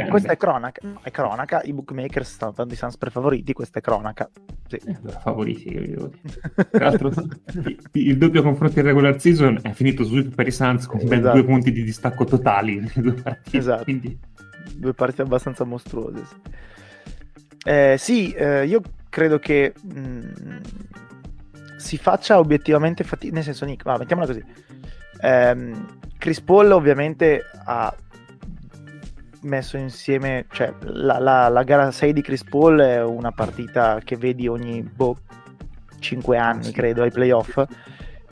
ah, 0.01 0.07
questa 0.09 0.31
è 0.33 0.37
cronaca. 0.37 0.79
È 1.01 1.09
cronaca. 1.11 1.61
I 1.63 1.73
bookmakers 1.73 2.29
stanno 2.33 2.53
dando 2.55 2.73
i 2.73 2.77
Suns 2.77 2.97
per 2.97 3.09
favoriti. 3.11 3.51
Questa 3.51 3.79
è 3.79 3.81
cronaca. 3.81 4.29
Sì. 4.67 4.75
Eh, 4.85 4.95
allora, 5.01 5.19
favoriti, 5.19 5.69
vi 5.77 5.87
devo 5.87 6.07
dire. 6.21 6.39
Tra 6.69 6.85
l'altro, 6.85 7.07
il, 7.09 7.79
il 7.93 8.17
doppio 8.17 8.43
confronto 8.43 8.79
in 8.79 8.85
regular 8.85 9.19
season 9.19 9.59
è 9.63 9.71
finito 9.71 10.03
su 10.05 10.29
per 10.29 10.47
i 10.47 10.51
Suns 10.51 10.85
con 10.85 10.99
ben 11.03 11.19
Esatto. 11.19 11.37
due 11.37 11.45
punti 11.45 11.71
di 11.71 11.83
distacco 11.83 12.25
totali 12.25 12.75
nelle 12.79 12.91
due 13.01 13.13
partite. 13.13 13.57
Esatto. 13.57 13.83
Quindi, 13.83 14.17
Due 14.75 14.93
partite 14.93 15.21
abbastanza 15.23 15.63
mostruose. 15.63 16.23
Sì, 16.25 16.39
Eh, 17.65 17.95
sì, 17.97 18.31
eh, 18.33 18.65
io 18.65 18.81
credo 19.09 19.39
che 19.39 19.73
mh, 19.81 20.59
si 21.77 21.97
faccia 21.97 22.39
obiettivamente 22.39 23.03
fatica. 23.03 23.33
Nel 23.33 23.43
senso, 23.43 23.65
Nick, 23.65 23.85
ma 23.85 23.97
mettiamola 23.97 24.27
così. 24.27 24.43
Ehm, 25.21 25.99
Chris 26.17 26.41
Paul 26.41 26.71
ovviamente 26.71 27.41
ha 27.65 27.93
messo 29.41 29.77
insieme, 29.77 30.45
cioè 30.51 30.73
la, 30.81 31.19
la- 31.19 31.47
la 31.49 31.63
gara 31.63 31.91
6 31.91 32.13
di 32.13 32.21
Chris 32.21 32.43
Paul 32.43 32.79
è 32.79 33.03
una 33.03 33.31
partita 33.31 33.99
che 34.03 34.15
vedi 34.17 34.47
ogni 34.47 34.81
boh, 34.81 35.17
5 35.99 36.37
anni, 36.37 36.63
Sì. 36.65 36.71
credo, 36.71 37.03
ai 37.03 37.11
playoff. 37.11 37.63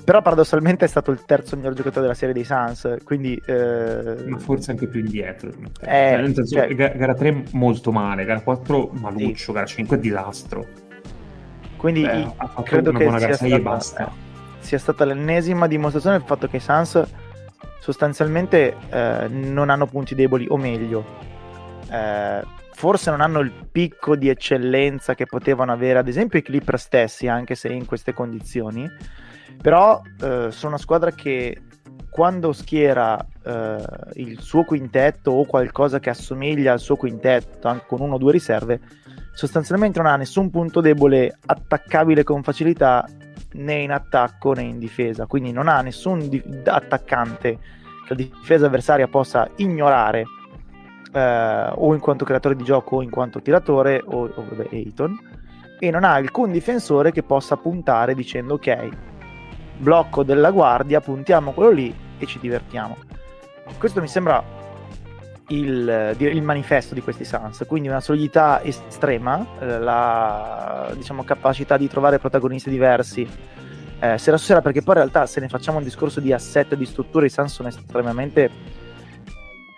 Però 0.03 0.21
paradossalmente 0.21 0.83
è 0.83 0.87
stato 0.89 1.11
il 1.11 1.23
terzo 1.23 1.55
miglior 1.55 1.73
giocatore 1.75 2.01
della 2.01 2.13
serie 2.13 2.33
dei 2.33 2.43
Suns, 2.43 2.97
quindi... 3.05 3.41
eh, 3.45 4.15
ma 4.27 4.37
forse 4.37 4.71
anche 4.71 4.87
più 4.87 4.99
indietro. 4.99 5.47
Eh, 5.49 5.53
Cioè, 5.85 6.17
nel 6.17 6.33
senso, 6.33 6.55
cioè- 6.57 6.75
ga- 6.75 6.89
gara 6.89 7.13
3 7.13 7.43
molto 7.51 7.91
male, 7.93 8.25
gara 8.25 8.41
4 8.41 8.89
maluccio, 8.93 9.53
gara 9.53 9.65
5 9.65 9.97
disastro. 9.99 10.67
Quindi 11.83 12.03
Beh, 12.03 12.17
i- 12.17 12.33
credo 12.63 12.93
che 12.93 13.11
sia 13.19 13.33
6 13.33 13.59
stata, 13.59 14.05
eh, 14.05 14.09
sia 14.59 14.77
stata 14.79 15.03
l'ennesima 15.03 15.67
dimostrazione 15.67 16.17
del 16.17 16.25
fatto 16.25 16.47
che 16.47 16.55
i 16.55 16.61
Suns 16.61 17.03
sostanzialmente 17.81 18.77
eh, 18.89 19.27
non 19.27 19.69
hanno 19.69 19.85
punti 19.85 20.15
deboli, 20.15 20.45
o 20.47 20.55
meglio, 20.55 21.03
eh, 21.91 22.41
forse 22.71 23.09
non 23.09 23.19
hanno 23.19 23.41
il 23.41 23.51
picco 23.69 24.15
di 24.15 24.29
eccellenza 24.29 25.13
che 25.13 25.25
potevano 25.25 25.73
avere 25.73 25.99
ad 25.99 26.07
esempio 26.07 26.39
i 26.39 26.41
Clipper 26.41 26.79
stessi, 26.79 27.27
anche 27.27 27.55
se 27.55 27.67
in 27.67 27.85
queste 27.85 28.13
condizioni, 28.13 28.89
però 29.61 30.01
eh, 30.21 30.51
sono 30.51 30.69
una 30.69 30.77
squadra 30.77 31.11
che 31.11 31.63
quando 32.09 32.53
schiera 32.53 33.19
eh, 33.43 33.83
il 34.13 34.39
suo 34.39 34.63
quintetto 34.63 35.31
o 35.31 35.43
qualcosa 35.43 35.99
che 35.99 36.11
assomiglia 36.11 36.71
al 36.71 36.79
suo 36.79 36.95
quintetto, 36.95 37.67
anche 37.67 37.83
con 37.87 37.99
uno 37.99 38.13
o 38.15 38.17
due 38.17 38.31
riserve, 38.31 38.79
sostanzialmente 39.33 39.99
non 39.99 40.11
ha 40.11 40.15
nessun 40.15 40.49
punto 40.49 40.81
debole 40.81 41.37
attaccabile 41.45 42.23
con 42.23 42.43
facilità 42.43 43.05
né 43.53 43.75
in 43.75 43.91
attacco 43.91 44.53
né 44.53 44.63
in 44.63 44.79
difesa, 44.79 45.25
quindi 45.25 45.51
non 45.51 45.67
ha 45.67 45.81
nessun 45.81 46.29
di- 46.29 46.41
attaccante 46.65 47.57
che 48.05 48.15
la 48.15 48.15
difesa 48.15 48.67
avversaria 48.67 49.07
possa 49.07 49.49
ignorare 49.57 50.23
eh, 51.11 51.71
o 51.75 51.93
in 51.93 51.99
quanto 51.99 52.25
creatore 52.25 52.55
di 52.55 52.63
gioco 52.63 52.97
o 52.97 53.01
in 53.01 53.09
quanto 53.09 53.41
tiratore 53.41 54.01
o, 54.03 54.25
o 54.25 54.45
vabbè, 54.49 54.69
Ayton. 54.71 55.31
E 55.79 55.91
non 55.91 56.03
ha 56.03 56.13
alcun 56.13 56.51
difensore 56.51 57.11
che 57.11 57.23
possa 57.23 57.57
puntare 57.57 58.15
dicendo 58.15 58.53
ok 58.53 58.89
blocco 59.77 60.23
della 60.23 60.51
guardia 60.51 61.01
puntiamo 61.01 61.51
quello 61.51 61.71
lì 61.71 61.93
e 62.17 62.25
ci 62.25 62.39
divertiamo. 62.39 62.95
Questo 63.77 63.99
mi 64.01 64.07
sembra 64.07 64.43
il, 65.47 66.15
il 66.17 66.41
manifesto 66.41 66.93
di 66.93 67.01
questi 67.01 67.25
Suns 67.25 67.65
quindi 67.67 67.89
una 67.89 67.99
solidità 67.99 68.61
estrema 68.63 69.45
eh, 69.59 69.79
la 69.79 70.91
diciamo, 70.95 71.23
capacità 71.23 71.77
di 71.77 71.87
trovare 71.87 72.19
protagonisti 72.19 72.69
diversi. 72.69 73.27
Eh, 73.99 74.17
sera 74.17 74.37
su 74.37 74.45
sera 74.45 74.61
perché 74.61 74.81
poi 74.81 74.95
in 74.95 75.01
realtà 75.01 75.25
se 75.25 75.39
ne 75.39 75.47
facciamo 75.47 75.77
un 75.77 75.83
discorso 75.83 76.19
di 76.19 76.33
assetto 76.33 76.73
e 76.73 76.77
di 76.77 76.85
struttura 76.85 77.25
i 77.25 77.29
Suns 77.29 77.53
sono 77.53 77.69
estremamente 77.69 78.81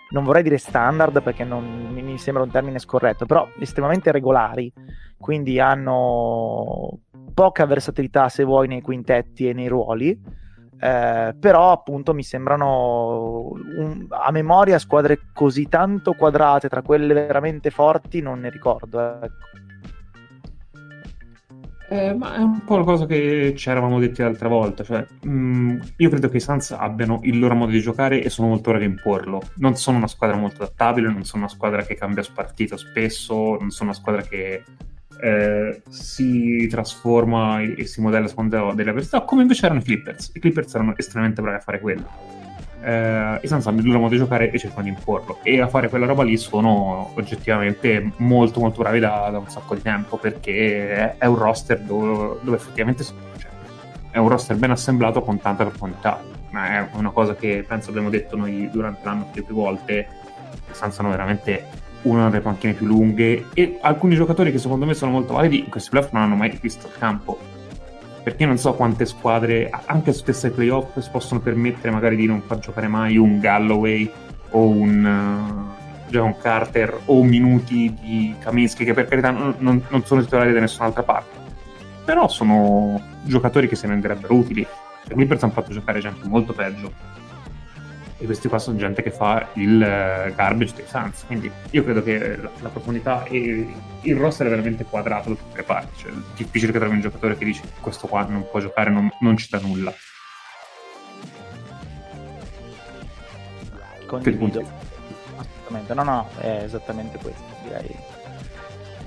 non 0.08 0.24
vorrei 0.24 0.42
dire 0.42 0.58
standard 0.58 1.22
perché 1.22 1.44
non 1.44 1.90
mi, 1.92 2.02
mi 2.02 2.18
sembra 2.18 2.42
un 2.42 2.50
termine 2.50 2.78
scorretto 2.78 3.26
però 3.26 3.48
estremamente 3.58 4.12
regolari. 4.12 4.72
Quindi 5.18 5.58
hanno 5.58 7.00
poca 7.34 7.66
versatilità 7.66 8.28
se 8.28 8.44
vuoi 8.44 8.68
nei 8.68 8.80
quintetti 8.80 9.48
e 9.48 9.52
nei 9.52 9.68
ruoli 9.68 10.44
eh, 10.78 11.34
però 11.38 11.72
appunto 11.72 12.14
mi 12.14 12.22
sembrano 12.22 13.50
un- 13.76 14.06
a 14.10 14.30
memoria 14.30 14.78
squadre 14.78 15.20
così 15.32 15.68
tanto 15.68 16.12
quadrate 16.12 16.68
tra 16.68 16.82
quelle 16.82 17.14
veramente 17.14 17.70
forti 17.70 18.20
non 18.20 18.40
ne 18.40 18.50
ricordo 18.50 19.20
ecco. 19.22 19.44
Eh, 21.88 22.12
ma 22.14 22.34
è 22.34 22.38
un 22.38 22.64
po' 22.64 22.78
la 22.78 22.82
cosa 22.84 23.06
che 23.06 23.54
ci 23.56 23.70
eravamo 23.70 24.00
detti 24.00 24.20
l'altra 24.20 24.48
volta. 24.48 24.82
Cioè, 24.82 25.06
mh, 25.22 25.92
io 25.98 26.08
credo 26.10 26.28
che 26.28 26.38
i 26.38 26.40
Suns 26.40 26.72
abbiano 26.72 27.20
il 27.22 27.38
loro 27.38 27.54
modo 27.54 27.70
di 27.70 27.80
giocare 27.80 28.22
e 28.22 28.28
sono 28.28 28.48
molto 28.48 28.70
bravi 28.70 28.84
a 28.84 28.88
imporlo. 28.88 29.40
Non 29.56 29.76
sono 29.76 29.96
una 29.98 30.08
squadra 30.08 30.36
molto 30.36 30.62
adattabile, 30.64 31.08
non 31.08 31.24
sono 31.24 31.44
una 31.44 31.52
squadra 31.52 31.82
che 31.84 31.94
cambia 31.94 32.24
spartito 32.24 32.76
spesso, 32.76 33.56
non 33.60 33.70
sono 33.70 33.90
una 33.90 33.98
squadra 33.98 34.22
che 34.22 34.64
eh, 35.20 35.82
si 35.88 36.66
trasforma 36.68 37.60
e, 37.60 37.86
si 37.86 38.00
modella 38.00 38.26
a 38.26 38.28
seconda 38.28 38.72
delle 38.74 38.90
avversità, 38.90 39.22
come 39.22 39.42
invece 39.42 39.66
erano 39.66 39.80
i 39.80 39.84
Clippers. 39.84 40.30
I 40.34 40.40
Clippers 40.40 40.74
erano 40.74 40.94
estremamente 40.96 41.42
bravi 41.42 41.56
a 41.56 41.60
fare 41.60 41.80
quello. 41.80 42.04
Eh, 42.82 42.90
hanno 42.90 43.40
il 43.40 43.86
loro 43.86 43.98
modo 43.98 44.10
di 44.10 44.18
giocare 44.18 44.50
e 44.50 44.58
cercano 44.58 44.84
di 44.84 44.90
imporlo. 44.90 45.38
E 45.42 45.60
a 45.60 45.68
fare 45.68 45.88
quella 45.88 46.06
roba 46.06 46.22
lì 46.22 46.36
sono 46.36 47.12
oggettivamente 47.14 48.12
molto 48.16 48.60
molto 48.60 48.82
bravi 48.82 49.00
da, 49.00 49.28
da 49.30 49.38
un 49.38 49.48
sacco 49.48 49.74
di 49.74 49.82
tempo 49.82 50.18
perché 50.18 51.16
è, 51.18 51.26
un 51.26 51.36
roster 51.36 51.80
dove, 51.80 52.38
dove 52.42 52.56
effettivamente 52.56 53.02
cioè, 53.02 53.50
è 54.10 54.18
un 54.18 54.28
roster 54.28 54.56
ben 54.56 54.70
assemblato 54.70 55.22
con 55.22 55.40
tanta 55.40 55.64
profondità. 55.64 56.22
Ma 56.50 56.78
è 56.78 56.88
una 56.92 57.10
cosa 57.10 57.34
che 57.34 57.64
penso 57.66 57.90
abbiamo 57.90 58.08
detto 58.08 58.36
noi 58.36 58.68
durante 58.70 59.00
l'anno 59.04 59.28
più, 59.32 59.44
più 59.44 59.54
volte. 59.54 60.06
I 60.70 60.74
Suns 60.74 60.98
hanno 60.98 61.10
veramente 61.10 61.84
una 62.08 62.28
delle 62.28 62.42
panchine 62.42 62.72
più 62.72 62.86
lunghe 62.86 63.46
e 63.54 63.78
alcuni 63.80 64.14
giocatori 64.14 64.50
che 64.50 64.58
secondo 64.58 64.86
me 64.86 64.94
sono 64.94 65.10
molto 65.10 65.34
validi 65.34 65.60
in 65.60 65.68
questi 65.68 65.90
playoff 65.90 66.12
non 66.12 66.22
hanno 66.22 66.36
mai 66.36 66.56
visto 66.60 66.86
il 66.86 66.92
campo 66.98 67.38
perché 68.26 68.44
non 68.44 68.58
so 68.58 68.74
quante 68.74 69.06
squadre, 69.06 69.70
anche 69.84 70.12
stesse 70.12 70.48
ai 70.48 70.52
playoff, 70.52 70.98
si 70.98 71.10
possono 71.12 71.38
permettere 71.38 71.92
magari 71.92 72.16
di 72.16 72.26
non 72.26 72.42
far 72.42 72.58
giocare 72.58 72.88
mai 72.88 73.16
un 73.16 73.38
Galloway 73.38 74.10
o 74.50 74.68
un 74.68 75.04
uh, 75.04 76.10
Javon 76.10 76.36
Carter 76.36 77.02
o 77.04 77.22
minuti 77.22 77.94
di 78.00 78.34
Kaminsky, 78.40 78.84
che 78.84 78.94
per 78.94 79.06
carità 79.06 79.30
non, 79.30 79.54
non- 79.58 80.04
sono 80.04 80.22
titolari 80.22 80.52
da 80.52 80.58
nessun'altra 80.58 81.04
parte. 81.04 81.38
Però 82.04 82.26
sono 82.26 83.00
giocatori 83.22 83.68
che 83.68 83.76
si 83.76 83.86
renderebbero 83.86 84.34
utili. 84.34 84.62
I 84.62 85.08
Clippers 85.08 85.44
hanno 85.44 85.52
fatto 85.52 85.70
giocare 85.70 86.00
gente 86.00 86.26
molto 86.26 86.52
peggio. 86.52 86.90
E 88.18 88.24
questi 88.24 88.48
qua 88.48 88.58
sono 88.58 88.78
gente 88.78 89.02
che 89.02 89.10
fa 89.10 89.48
il 89.54 89.82
eh, 89.82 90.32
garbage 90.34 90.74
dei 90.74 90.86
Suns. 90.86 91.24
Quindi 91.26 91.50
io 91.70 91.84
credo 91.84 92.02
che 92.02 92.36
la, 92.36 92.50
la 92.60 92.68
profondità 92.68 93.24
e 93.24 93.74
il 94.00 94.16
roster 94.16 94.46
è 94.46 94.50
veramente 94.50 94.84
quadrato 94.84 95.30
da 95.30 95.34
tutte 95.34 95.56
le 95.56 95.62
parti. 95.62 95.98
Cioè, 95.98 96.10
è 96.10 96.14
difficile 96.36 96.72
che 96.72 96.78
trovi 96.78 96.94
un 96.94 97.00
giocatore 97.00 97.36
che 97.36 97.44
dice 97.44 97.62
questo 97.80 98.06
qua 98.06 98.24
non 98.24 98.46
può 98.50 98.60
giocare, 98.60 98.90
non, 98.90 99.10
non 99.20 99.36
ci 99.36 99.48
dà 99.50 99.58
nulla. 99.60 99.92
condivido 104.06 104.64
assolutamente 105.36 105.94
no 105.94 106.02
no 106.02 106.28
è 106.38 106.62
esattamente 106.62 107.18
questo 107.18 107.42
direi 107.64 107.94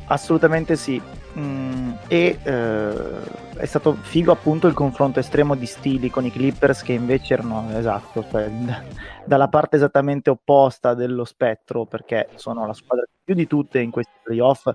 assolutamente 0.07 0.75
sì 0.75 1.01
Mm, 1.39 1.91
e 2.09 2.37
eh, 2.43 3.21
è 3.55 3.65
stato 3.65 3.93
figo 3.93 4.33
appunto 4.33 4.67
il 4.67 4.73
confronto 4.73 5.19
estremo 5.19 5.55
di 5.55 5.65
stili 5.65 6.09
con 6.09 6.25
i 6.25 6.31
Clippers 6.31 6.81
che 6.81 6.91
invece 6.91 7.35
erano 7.35 7.69
esatto 7.77 8.25
cioè, 8.29 8.49
d- 8.49 8.83
dalla 9.25 9.47
parte 9.47 9.77
esattamente 9.77 10.29
opposta 10.29 10.93
dello 10.95 11.23
spettro 11.23 11.85
perché 11.85 12.27
sono 12.35 12.65
la 12.65 12.73
squadra 12.73 13.05
più 13.23 13.35
di 13.35 13.47
tutte 13.47 13.79
in 13.79 13.89
questi 13.89 14.11
playoff 14.21 14.69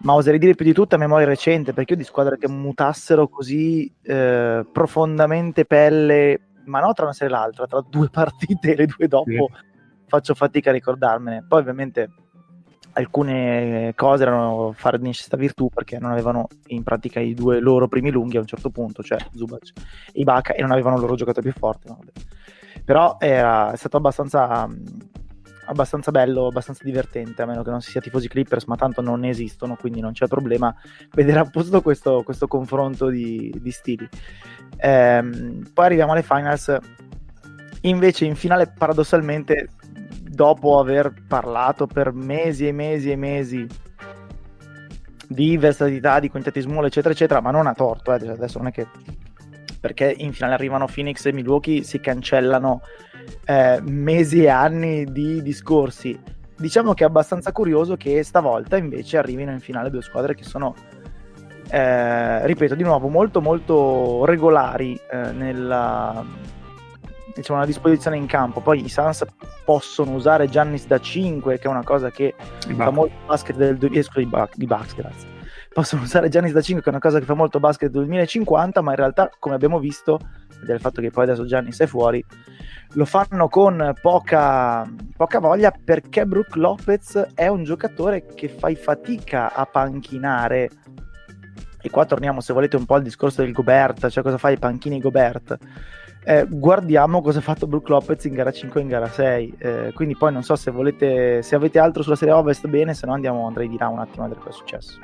ma 0.00 0.14
oserei 0.14 0.38
dire 0.38 0.54
più 0.54 0.64
di 0.64 0.72
tutte 0.72 0.94
a 0.94 0.98
memoria 0.98 1.26
recente 1.26 1.72
perché 1.72 1.94
io 1.94 1.98
di 1.98 2.04
squadre 2.04 2.38
che 2.38 2.48
mutassero 2.48 3.26
così 3.26 3.92
eh, 4.02 4.64
profondamente 4.70 5.64
pelle 5.64 6.50
ma 6.66 6.78
no 6.78 6.92
tra 6.92 7.06
una 7.06 7.14
serie 7.14 7.34
e 7.34 7.38
l'altra 7.38 7.66
tra 7.66 7.80
due 7.80 8.08
partite 8.12 8.72
e 8.72 8.76
le 8.76 8.86
due 8.86 9.08
dopo 9.08 9.48
faccio 10.08 10.34
fatica 10.34 10.70
a 10.70 10.72
ricordarmene. 10.72 11.44
Poi 11.46 11.60
ovviamente 11.60 12.10
alcune 12.98 13.92
cose 13.94 14.24
erano 14.24 14.72
fare 14.76 14.98
di 14.98 15.04
necessità 15.04 15.36
virtù 15.36 15.68
perché 15.68 15.98
non 15.98 16.10
avevano 16.10 16.48
in 16.68 16.82
pratica 16.82 17.20
i 17.20 17.34
due 17.34 17.60
loro 17.60 17.88
primi 17.88 18.10
lunghi 18.10 18.36
a 18.36 18.40
un 18.40 18.46
certo 18.46 18.70
punto, 18.70 19.02
cioè 19.02 19.18
Zubac 19.34 19.72
e 20.12 20.20
Ibaka, 20.20 20.54
e 20.54 20.62
non 20.62 20.72
avevano 20.72 20.96
il 20.96 21.02
loro 21.02 21.14
giocatore 21.14 21.50
più 21.50 21.58
forte. 21.58 21.88
no. 21.88 22.00
Però 22.84 23.16
era, 23.20 23.72
è 23.72 23.76
stato 23.76 23.98
abbastanza 23.98 24.68
abbastanza 25.68 26.10
bello, 26.10 26.46
abbastanza 26.46 26.82
divertente, 26.82 27.42
a 27.42 27.46
meno 27.46 27.62
che 27.62 27.70
non 27.70 27.80
si 27.80 27.90
sia 27.90 28.00
tifosi 28.00 28.28
Clippers, 28.28 28.64
ma 28.64 28.76
tanto 28.76 29.00
non 29.02 29.24
esistono, 29.24 29.76
quindi 29.76 30.00
non 30.00 30.12
c'è 30.12 30.26
problema 30.26 30.74
vedere 31.12 31.40
appunto 31.40 31.82
questo, 31.82 32.22
questo 32.22 32.46
confronto 32.46 33.08
di, 33.08 33.54
di 33.60 33.70
stili. 33.70 34.08
Ehm, 34.78 35.70
poi 35.72 35.84
arriviamo 35.84 36.12
alle 36.12 36.22
finals, 36.22 36.74
invece 37.82 38.24
in 38.24 38.34
finale 38.34 38.72
paradossalmente, 38.76 39.68
dopo 40.38 40.78
aver 40.78 41.12
parlato 41.26 41.88
per 41.88 42.12
mesi 42.12 42.68
e 42.68 42.70
mesi 42.70 43.10
e 43.10 43.16
mesi 43.16 43.66
di 45.26 45.56
versatilità, 45.56 46.20
di 46.20 46.30
quintetti 46.30 46.60
small, 46.60 46.84
eccetera, 46.84 47.12
eccetera, 47.12 47.40
ma 47.40 47.50
non 47.50 47.66
a 47.66 47.74
torto, 47.74 48.14
eh, 48.14 48.28
adesso 48.28 48.58
non 48.58 48.68
è 48.68 48.70
che 48.70 48.86
perché 49.80 50.14
in 50.16 50.32
finale 50.32 50.54
arrivano 50.54 50.86
Phoenix 50.86 51.26
e 51.26 51.32
Milwaukee, 51.32 51.82
si 51.82 51.98
cancellano 51.98 52.82
eh, 53.46 53.80
mesi 53.82 54.44
e 54.44 54.48
anni 54.48 55.06
di 55.06 55.42
discorsi. 55.42 56.16
Diciamo 56.56 56.94
che 56.94 57.02
è 57.02 57.08
abbastanza 57.08 57.50
curioso 57.50 57.96
che 57.96 58.22
stavolta 58.22 58.76
invece 58.76 59.18
arrivino 59.18 59.50
in 59.50 59.60
finale 59.60 59.90
due 59.90 60.02
squadre 60.02 60.36
che 60.36 60.44
sono, 60.44 60.72
eh, 61.68 62.46
ripeto 62.46 62.76
di 62.76 62.84
nuovo, 62.84 63.08
molto 63.08 63.40
molto 63.40 64.24
regolari 64.24 64.94
eh, 65.10 65.32
nella, 65.32 66.24
diciamo, 67.38 67.58
nella 67.58 67.70
disposizione 67.70 68.16
in 68.16 68.26
campo. 68.26 68.60
Poi 68.60 68.84
i 68.84 68.88
Suns 68.88 69.24
possono 69.64 70.12
usare 70.12 70.48
Giannis 70.48 70.86
da 70.86 70.98
5, 70.98 71.58
che 71.58 71.66
è 71.66 71.70
una 71.70 71.84
cosa 71.84 72.10
che 72.10 72.34
fa 72.76 72.90
molto 72.90 73.14
basket 73.26 73.56
del 73.56 73.76
2000, 73.78 74.02
scusa, 74.02 74.48
di 74.54 74.66
Bucks, 74.66 74.94
grazie. 74.94 75.28
Possono 75.72 76.02
usare 76.02 76.28
Giannis 76.28 76.52
da 76.52 76.60
5 76.60 76.82
che 76.82 76.88
è 76.88 76.92
una 76.92 77.00
cosa 77.00 77.18
che 77.18 77.24
fa 77.24 77.34
molto 77.34 77.60
basket 77.60 77.90
2050 77.90 78.80
ma 78.80 78.90
in 78.90 78.96
realtà 78.96 79.30
come 79.38 79.54
abbiamo 79.54 79.78
visto 79.78 80.18
del 80.64 80.80
fatto 80.80 81.00
che 81.00 81.10
poi 81.10 81.24
adesso 81.24 81.44
Giannis 81.44 81.78
è 81.78 81.86
fuori 81.86 82.24
lo 82.92 83.04
fanno 83.04 83.48
con 83.48 83.92
poca, 84.00 84.90
poca 85.16 85.38
voglia 85.40 85.70
perché 85.72 86.24
Brook 86.24 86.56
Lopez 86.56 87.32
è 87.34 87.46
un 87.48 87.62
giocatore 87.64 88.24
che 88.24 88.48
fai 88.48 88.76
fatica 88.76 89.52
a 89.52 89.66
panchinare. 89.66 90.70
E 91.80 91.90
qua 91.90 92.06
torniamo 92.06 92.40
se 92.40 92.52
volete 92.52 92.76
un 92.76 92.86
po' 92.86 92.94
al 92.94 93.02
discorso 93.02 93.42
del 93.42 93.52
Gobert 93.52 94.08
cioè 94.08 94.24
cosa 94.24 94.38
fai 94.38 94.54
i 94.54 94.58
panchini 94.58 94.98
Gobert 94.98 95.56
eh, 96.28 96.46
guardiamo 96.46 97.22
cosa 97.22 97.38
ha 97.38 97.42
fatto 97.42 97.66
Brook 97.66 97.88
Lopez 97.88 98.22
in 98.26 98.34
gara 98.34 98.52
5 98.52 98.78
e 98.78 98.82
in 98.82 98.88
gara 98.90 99.08
6 99.08 99.54
eh, 99.56 99.92
quindi 99.94 100.14
poi 100.14 100.30
non 100.30 100.42
so 100.42 100.56
se 100.56 100.70
volete 100.70 101.40
se 101.40 101.54
avete 101.54 101.78
altro 101.78 102.02
sulla 102.02 102.16
serie 102.16 102.34
Ovest 102.34 102.66
bene 102.66 102.92
se 102.92 103.06
no 103.06 103.14
andiamo 103.14 103.46
andrei 103.46 103.66
di 103.66 103.78
là 103.78 103.88
un 103.88 103.98
attimo 103.98 104.26
a 104.26 104.28
vedere 104.28 104.44
cosa 104.44 104.56
è 104.56 104.58
successo 104.58 105.00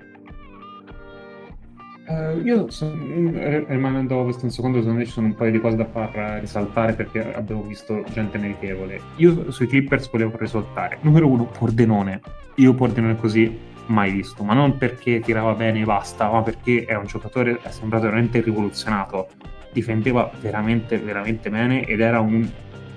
Uh, 2.06 2.38
io 2.44 2.70
son, 2.70 2.90
mm, 2.92 3.64
rimanendo 3.66 4.20
a 4.20 4.24
questo 4.24 4.44
un 4.44 4.50
secondo, 4.50 4.76
secondo 4.76 4.98
me 4.98 5.06
ci 5.06 5.12
sono 5.12 5.28
un 5.28 5.34
paio 5.34 5.52
di 5.52 5.58
cose 5.58 5.76
da 5.76 5.86
far 5.86 6.38
risaltare 6.38 6.92
perché 6.92 7.32
abbiamo 7.32 7.62
visto 7.62 8.04
gente 8.12 8.36
meritevole. 8.36 9.00
Io 9.16 9.50
sui 9.50 9.66
Clippers 9.66 10.10
volevo 10.10 10.36
risaltare. 10.36 10.98
Numero 11.00 11.28
uno, 11.28 11.46
Pordenone. 11.46 12.20
Io 12.56 12.74
Pordenone 12.74 13.16
così 13.16 13.58
mai 13.86 14.12
visto, 14.12 14.44
ma 14.44 14.52
non 14.52 14.76
perché 14.76 15.20
tirava 15.20 15.54
bene 15.54 15.80
e 15.80 15.84
basta, 15.84 16.30
ma 16.30 16.42
perché 16.42 16.84
è 16.84 16.94
un 16.94 17.06
giocatore, 17.06 17.58
è 17.62 17.70
sembrato 17.70 18.04
veramente 18.04 18.42
rivoluzionato. 18.42 19.28
Difendeva 19.74 20.30
veramente, 20.40 20.96
veramente 20.96 21.50
bene 21.50 21.84
ed 21.84 22.00
era 22.00 22.20
un 22.20 22.48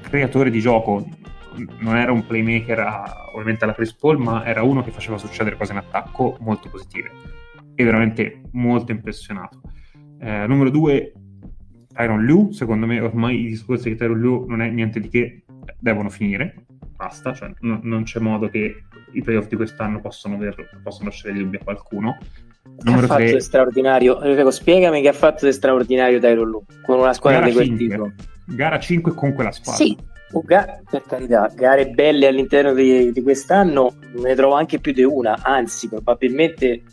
creatore 0.02 0.50
di 0.50 0.62
gioco. 0.62 1.06
Non 1.80 1.98
era 1.98 2.14
un 2.14 2.26
playmaker 2.26 2.80
a, 2.80 3.32
ovviamente 3.34 3.66
alla 3.66 3.74
Chris 3.74 3.94
Paul, 3.94 4.20
ma 4.20 4.46
era 4.46 4.62
uno 4.62 4.82
che 4.82 4.92
faceva 4.92 5.18
succedere 5.18 5.58
cose 5.58 5.74
in 5.74 5.80
attacco 5.80 6.38
molto 6.40 6.70
positive 6.70 7.12
è 7.78 7.84
veramente 7.84 8.42
molto 8.54 8.92
impressionato. 8.92 9.62
Eh, 10.20 10.48
numero 10.48 10.72
due, 10.72 11.14
Tyron 11.94 12.26
Liu, 12.26 12.52
secondo 12.52 12.88
me 12.88 13.00
ormai 13.00 13.42
i 13.42 13.48
discorsi 13.50 13.90
di 13.90 13.96
Tyron 13.96 14.20
Liu 14.20 14.46
non 14.48 14.62
è 14.64 14.70
niente 14.70 15.00
di 15.00 15.10
che, 15.10 15.44
devono 15.78 16.10
finire, 16.10 16.66
basta, 16.96 17.34
cioè, 17.36 17.54
no, 17.60 17.80
non 17.84 18.02
c'è 18.02 18.20
modo 18.20 18.50
che 18.50 18.84
i 19.12 19.22
playoff 19.22 19.48
di 19.48 19.56
quest'anno 19.56 20.02
possano, 20.02 20.36
aver, 20.36 20.80
possano 20.82 21.10
lasciare 21.10 21.38
dubbio 21.38 21.60
a 21.60 21.64
qualcuno. 21.64 22.18
Che 22.78 22.84
numero 22.84 23.06
ha 23.06 23.10
fatto 23.10 23.24
3, 23.24 23.34
di 23.34 23.42
straordinario? 23.42 24.18
Prego, 24.18 24.52
spiegami 24.52 25.02
che 25.02 25.08
ha 25.08 25.14
fatto 25.14 25.46
di 25.46 25.52
straordinario 25.52 26.20
Tyron 26.20 26.50
Liu 26.50 26.66
con 26.84 27.00
una 27.00 27.14
squadra 27.14 27.46
di 27.46 27.54
quel 27.54 27.68
5, 27.68 27.88
tipo. 27.88 28.12
Gara 28.46 28.80
5 28.80 29.14
con 29.14 29.34
quella 29.34 29.52
squadra. 29.52 29.84
Sì, 29.84 29.98
Ga- 30.30 30.82
per 30.90 31.04
carità, 31.08 31.52
gare 31.56 31.88
belle 31.90 32.28
all'interno 32.28 32.74
di, 32.74 33.12
di, 33.12 33.22
quest'anno 33.22 33.96
ne 34.16 34.36
trovo 34.36 34.56
anche 34.56 34.80
più 34.80 34.92
di 34.92 35.04
una, 35.04 35.40
anzi 35.42 35.88
probabilmente 35.88 36.84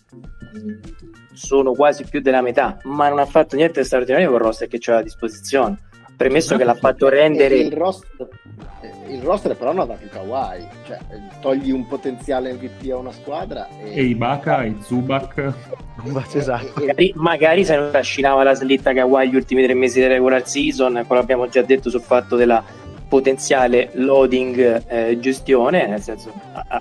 sono 1.33 1.73
quasi 1.73 2.05
più 2.05 2.21
della 2.21 2.43
metà, 2.43 2.79
ma 2.85 3.09
non 3.09 3.19
ha 3.19 3.27
fatto 3.27 3.57
niente 3.57 3.81
di 3.81 3.87
straordinario 3.87 4.29
con 4.29 4.39
il 4.39 4.45
roster 4.45 4.69
che 4.69 4.79
c'è 4.79 4.95
a 4.95 5.03
disposizione. 5.03 5.79
Premesso 6.17 6.57
che 6.57 6.65
l'ha 6.65 6.75
fatto 6.75 7.09
rendere... 7.09 7.57
Il 7.57 7.73
roster, 7.73 8.29
il 9.09 9.21
roster 9.21 9.57
però 9.57 9.73
non 9.73 9.83
ha 9.83 9.95
dato 9.95 10.07
Kawhi, 10.11 10.67
cioè 10.87 10.99
togli 11.41 11.71
un 11.71 11.87
potenziale 11.87 12.53
MVP 12.53 12.91
a 12.91 12.97
una 12.97 13.13
squadra 13.13 13.69
e, 13.83 13.93
e 13.95 14.03
Ibaka 14.05 14.63
e 14.63 14.75
Zubac 14.81 15.53
esatto. 16.33 16.73
magari, 16.77 17.13
magari 17.17 17.65
se 17.65 17.77
non 17.77 17.91
trascinava 17.91 18.43
la 18.43 18.55
slitta 18.55 18.93
Kawhi 18.93 19.29
gli 19.29 19.37
ultimi 19.37 19.63
tre 19.63 19.75
mesi 19.75 20.01
della 20.01 20.15
regular 20.15 20.47
season 20.47 21.05
come 21.07 21.21
abbiamo 21.21 21.49
già 21.49 21.63
detto 21.63 21.91
sul 21.91 22.01
fatto 22.01 22.37
della 22.37 22.63
potenziale 23.07 23.91
loading 23.93 24.83
eh, 24.89 25.19
gestione, 25.21 25.87
nel 25.87 26.01
senso 26.01 26.33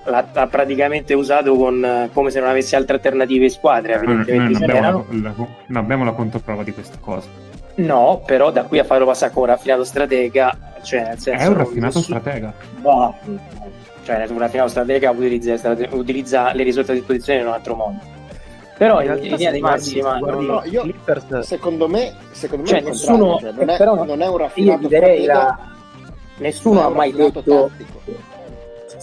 l'ha, 0.06 0.26
l'ha, 0.34 0.48
praticamente 0.48 1.13
usato 1.13 1.56
con, 1.56 2.10
come 2.12 2.32
se 2.32 2.39
non 2.39 2.50
avesse 2.50 2.76
altre 2.76 2.96
alternative 2.96 3.43
in 3.43 3.52
squadre. 3.52 4.02
Noi 4.02 4.26
non, 4.26 4.56
abbiamo 4.56 5.06
la, 5.10 5.22
la, 5.22 5.34
non 5.36 5.84
abbiamo 5.84 6.04
la 6.06 6.13
controprova 6.13 6.63
di 6.63 6.72
questa 6.72 6.98
cosa. 7.00 7.53
No, 7.76 8.22
però 8.26 8.52
da 8.52 8.64
qui 8.64 8.80
a 8.80 8.84
farlo 8.84 9.06
passare 9.06 9.32
come 9.32 9.48
un 9.48 9.52
raffinato 9.52 9.84
stratega, 9.84 10.58
cioè 10.84 11.02
nel 11.08 11.20
senso, 11.20 11.44
è 11.44 11.48
un 11.48 11.58
raffinato 11.58 12.00
nessun... 12.00 12.04
stratega. 12.04 12.54
No, 12.82 13.18
cioè 14.04 14.26
un 14.30 14.38
raffinato 14.38 14.70
stratega 14.70 15.12
utilizza, 15.12 15.76
utilizza 15.92 16.54
le 16.54 16.64
risorse 16.64 16.92
a 16.92 16.96
disposizione 16.96 17.40
in 17.40 17.48
un 17.48 17.54
altro 17.54 17.76
modo 17.76 18.22
però 18.78 19.02
in, 19.02 19.12
in 19.22 19.36
linea 19.36 19.52
di 19.52 19.60
massima 19.60 20.18
guardi, 20.18 20.46
no, 20.46 20.62
io, 20.66 20.84
secondo 21.42 21.88
me 21.88 22.14
secondo 22.32 22.64
me 22.64 22.70
cioè, 22.70 22.82
nessuno, 22.82 23.38
cioè, 23.40 23.52
non, 23.52 23.70
è, 23.70 23.78
però, 23.78 24.04
non 24.04 24.22
è 24.22 24.28
un 24.28 24.38
raffinato 24.38 24.88
stratega 24.88 25.26
la, 25.26 25.60
nessuno 26.38 26.86
ha 26.86 26.90
mai 26.90 27.14
detto 27.14 27.42
tattico. 27.44 28.02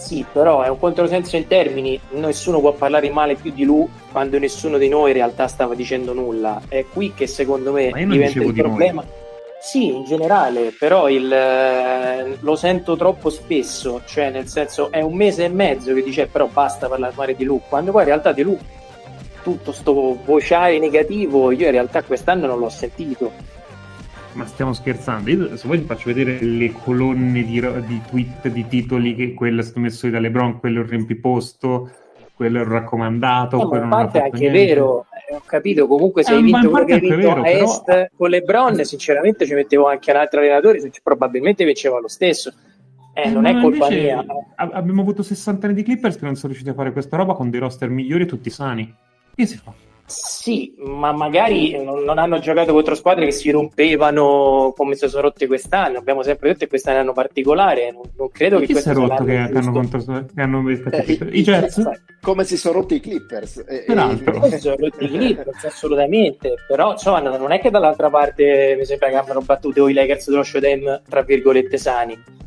Sì 0.01 0.25
però 0.29 0.63
è 0.63 0.67
un 0.67 0.79
controsenso 0.79 1.35
in 1.35 1.47
termini. 1.47 1.99
Nessuno 2.11 2.59
può 2.59 2.73
parlare 2.73 3.09
male 3.11 3.35
più 3.35 3.51
di 3.51 3.63
lui 3.63 3.87
quando 4.11 4.39
nessuno 4.39 4.77
di 4.77 4.89
noi 4.89 5.11
in 5.11 5.17
realtà 5.17 5.47
stava 5.47 5.75
dicendo 5.75 6.13
nulla. 6.13 6.61
È 6.67 6.85
qui 6.91 7.13
che 7.13 7.27
secondo 7.27 7.71
me 7.71 7.91
diventa 7.93 8.41
il 8.41 8.53
problema 8.53 9.01
noi. 9.03 9.11
sì 9.61 9.95
in 9.95 10.03
generale 10.03 10.73
però 10.77 11.07
il, 11.07 11.31
eh, 11.31 12.37
lo 12.39 12.55
sento 12.55 12.95
troppo 12.97 13.29
spesso 13.29 14.01
cioè 14.05 14.31
nel 14.31 14.47
senso 14.47 14.91
è 14.91 15.01
un 15.01 15.13
mese 15.13 15.45
e 15.45 15.49
mezzo 15.49 15.93
che 15.93 16.01
dice 16.01 16.25
però 16.25 16.47
basta 16.47 16.87
parlare 16.87 17.13
male 17.15 17.35
di 17.35 17.43
lui 17.43 17.61
quando 17.69 17.91
poi 17.91 18.01
in 18.01 18.07
realtà 18.07 18.31
di 18.31 18.41
lui 18.41 18.57
tutto 19.43 19.71
sto 19.71 20.17
vociare 20.25 20.79
negativo 20.79 21.51
io 21.51 21.65
in 21.65 21.71
realtà 21.71 22.01
quest'anno 22.03 22.47
non 22.47 22.59
l'ho 22.59 22.69
sentito 22.69 23.31
ma 24.33 24.45
stiamo 24.45 24.73
scherzando? 24.73 25.29
Io, 25.29 25.57
se 25.57 25.65
vuoi 25.67 25.79
ti 25.79 25.85
faccio 25.85 26.11
vedere 26.11 26.43
le 26.43 26.71
colonne 26.71 27.43
di, 27.43 27.59
di 27.85 28.01
tweet, 28.07 28.47
di 28.47 28.67
titoli, 28.67 29.15
che 29.15 29.33
quello 29.33 29.61
è 29.61 29.63
stato 29.63 29.79
messo 29.79 30.09
da 30.09 30.19
LeBron, 30.19 30.59
quello 30.59 30.79
è 30.79 30.83
il 30.83 30.89
riempiposto, 30.89 31.91
quello 32.33 32.59
è 32.59 32.61
il 32.61 32.67
raccomandato. 32.67 33.57
No, 33.57 33.67
quello 33.67 33.85
ma 33.85 34.01
in 34.01 34.03
parte 34.03 34.19
è 34.19 34.23
anche 34.23 34.39
niente. 34.39 34.65
vero, 34.65 35.05
eh, 35.29 35.35
ho 35.35 35.41
capito, 35.45 35.87
comunque 35.87 36.23
se 36.23 36.33
eh, 36.33 36.35
hai 36.35 36.43
vinto 36.43 36.69
quello 36.69 36.85
che 36.85 36.93
hai 36.93 36.99
vinto 36.99 37.15
vero, 37.15 37.41
a 37.41 37.49
Est 37.49 37.83
però... 37.83 38.07
con 38.15 38.29
LeBron, 38.29 38.83
sinceramente 38.83 39.45
ci 39.45 39.53
mettevo 39.53 39.87
anche 39.87 40.11
un 40.11 40.17
altro 40.17 40.39
allenatore, 40.39 40.91
probabilmente 41.03 41.65
vinceva 41.65 41.99
lo 41.99 42.07
stesso. 42.07 42.53
Eh, 43.13 43.29
non 43.29 43.45
è 43.45 43.59
colpa 43.59 43.89
mia. 43.89 44.23
Abbiamo 44.55 45.01
avuto 45.01 45.21
60 45.21 45.67
anni 45.67 45.75
di 45.75 45.83
Clippers 45.83 46.17
che 46.17 46.23
non 46.25 46.35
sono 46.35 46.47
riusciti 46.47 46.69
a 46.69 46.73
fare 46.73 46.93
questa 46.93 47.17
roba 47.17 47.33
con 47.33 47.49
dei 47.49 47.59
roster 47.59 47.89
migliori 47.89 48.23
e 48.23 48.25
tutti 48.25 48.49
sani. 48.49 48.95
Che 49.35 49.45
si 49.45 49.57
fa? 49.57 49.73
Sì, 50.05 50.73
ma 50.77 51.11
magari 51.11 51.81
non, 51.83 52.17
hanno 52.17 52.39
giocato 52.39 52.73
contro 52.73 52.95
squadre 52.95 53.25
che 53.25 53.31
si 53.31 53.49
rompevano 53.49 54.73
come 54.75 54.95
si 54.95 55.07
sono 55.07 55.23
rotte 55.23 55.47
quest'anno. 55.47 55.97
Abbiamo 55.97 56.23
sempre 56.23 56.49
detto 56.49 56.59
che 56.61 56.67
quest'anno 56.67 56.97
è 56.97 56.99
un 56.99 57.05
anno 57.05 57.15
particolare. 57.15 57.91
Non, 57.91 58.03
non 58.17 58.29
credo 58.29 58.59
che 58.59 58.65
chi 58.65 58.75
si 58.75 58.89
è 58.89 58.93
rotto 58.93 59.23
che, 59.23 59.49
che, 59.51 59.57
hanno 59.57 59.71
contro 59.71 59.99
che 60.01 60.41
hanno 60.41 60.69
eh, 60.69 61.19
i, 61.31 61.41
Jets? 61.43 61.89
Come 62.21 62.43
si 62.43 62.57
sono 62.57 62.79
rotti 62.79 62.95
i 62.95 62.99
Clippers? 62.99 63.63
Peraltro. 63.85 64.49
si 64.49 64.59
sono 64.59 64.75
rotti 64.77 65.05
i 65.05 65.09
Clippers, 65.09 65.63
assolutamente. 65.65 66.55
Però 66.67 66.91
insomma, 66.91 67.19
non 67.37 67.51
è 67.51 67.59
che 67.59 67.69
dall'altra 67.69 68.09
parte 68.09 68.75
mi 68.77 68.85
sembra 68.85 69.09
che 69.09 69.15
abbiano 69.15 69.41
battuto 69.41 69.87
i 69.87 69.93
Lakers 69.93 70.29
dello 70.29 70.43
Showtime, 70.43 71.01
tra 71.07 71.21
virgolette, 71.21 71.77
sani 71.77 72.41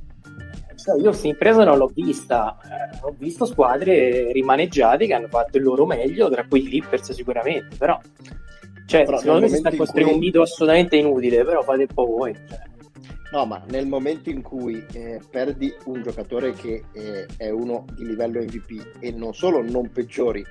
io 0.93 1.09
questa 1.09 1.29
impresa 1.29 1.65
non 1.65 1.79
l'ho 1.79 1.91
vista, 1.95 2.59
eh, 2.63 2.99
ho 3.01 3.15
visto 3.17 3.47
squadre 3.47 4.31
rimaneggiate 4.33 5.07
che 5.07 5.15
hanno 5.15 5.29
fatto 5.29 5.57
il 5.57 5.63
loro 5.63 5.87
meglio, 5.87 6.29
tra 6.29 6.45
cui 6.47 6.63
Clippers 6.63 7.13
sicuramente, 7.13 7.77
però, 7.77 7.99
cioè, 8.87 9.05
però 9.05 9.19
secondo 9.19 9.41
me 9.41 9.49
si 9.49 9.57
sta 9.57 9.75
costruendo 9.75 10.13
cui... 10.13 10.21
un 10.21 10.27
mito 10.27 10.43
assolutamente 10.43 10.97
inutile, 10.97 11.45
però 11.45 11.63
fate 11.63 11.87
un 11.89 11.95
po' 11.95 12.07
voi. 12.07 12.35
Cioè. 12.35 12.73
No, 13.33 13.47
ma 13.47 13.61
nel 13.69 13.87
momento 13.87 14.31
in 14.31 14.43
cui 14.43 14.85
eh, 14.93 15.21
perdi 15.29 15.75
un 15.87 16.03
giocatore 16.03 16.53
che 16.53 16.85
eh, 16.93 17.27
è 17.37 17.51
uno 17.51 17.85
di 17.93 18.07
livello 18.07 18.41
MVP 18.41 18.99
e 19.01 19.11
non 19.11 19.35
solo 19.35 19.61
non 19.61 19.91
peggiori, 19.91 20.45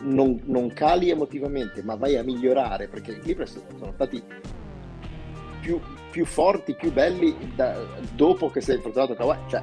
non, 0.00 0.38
non, 0.44 0.72
cali 0.74 1.08
emotivamente, 1.08 1.82
ma 1.82 1.94
vai 1.94 2.16
a 2.16 2.22
migliorare, 2.22 2.88
perché 2.88 3.12
i 3.12 3.18
Clippers 3.18 3.58
sono 3.78 3.92
stati 3.94 4.22
più, 5.62 5.80
più 6.12 6.26
forti, 6.26 6.74
più 6.74 6.92
belli 6.92 7.34
da, 7.56 7.74
dopo 8.14 8.50
che 8.50 8.60
sei 8.60 8.78
portato 8.78 9.14
Kawhi. 9.14 9.36
Cioè, 9.48 9.62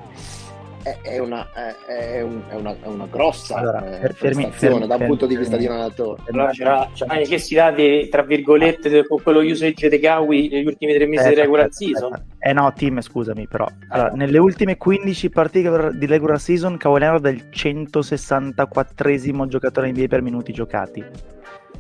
è, 0.82 0.98
è, 1.02 1.10
è, 1.12 1.18
una, 1.20 1.48
è, 1.54 2.22
un, 2.22 2.42
è, 2.48 2.56
una, 2.56 2.76
è 2.82 2.88
una, 2.88 3.06
grossa 3.06 3.56
allora, 3.56 4.00
eh, 4.00 4.14
fermi, 4.14 4.50
fermi, 4.50 4.88
da 4.88 4.96
un 4.96 5.06
punto 5.06 5.26
di 5.26 5.36
vista 5.38 5.58
di 5.58 5.66
un 5.66 5.74
allenatore. 5.74 6.24
Allora 6.32 6.52
c'era, 6.52 6.90
c'era 6.94 7.14
la 7.14 7.20
necessità 7.20 7.72
di, 7.72 8.10
tra 8.10 8.24
virgolette, 8.24 9.06
con 9.06 9.22
quello 9.22 9.42
usage 9.42 9.90
dei 9.90 10.00
Gawi 10.00 10.50
negli 10.50 10.66
ultimi 10.66 10.94
tre 10.96 11.06
mesi 11.06 11.26
eh, 11.26 11.30
di 11.30 11.36
regular 11.36 11.68
season. 11.72 12.26
Eh 12.40 12.54
no, 12.54 12.72
Tim, 12.74 13.00
scusami, 13.02 13.48
però. 13.48 13.68
Allora, 13.90 14.10
nelle 14.14 14.40
ultime 14.40 14.78
15 14.78 15.30
partite 15.30 15.92
di 15.94 16.06
regular 16.06 16.40
season, 16.40 16.78
Kawhi 16.78 17.00
Leonard 17.00 17.26
è 17.28 17.32
il 17.32 17.50
164esimo 17.52 19.46
giocatore 19.48 19.92
NBA 19.92 20.08
per 20.08 20.22
minuti 20.22 20.52
giocati 20.52 21.04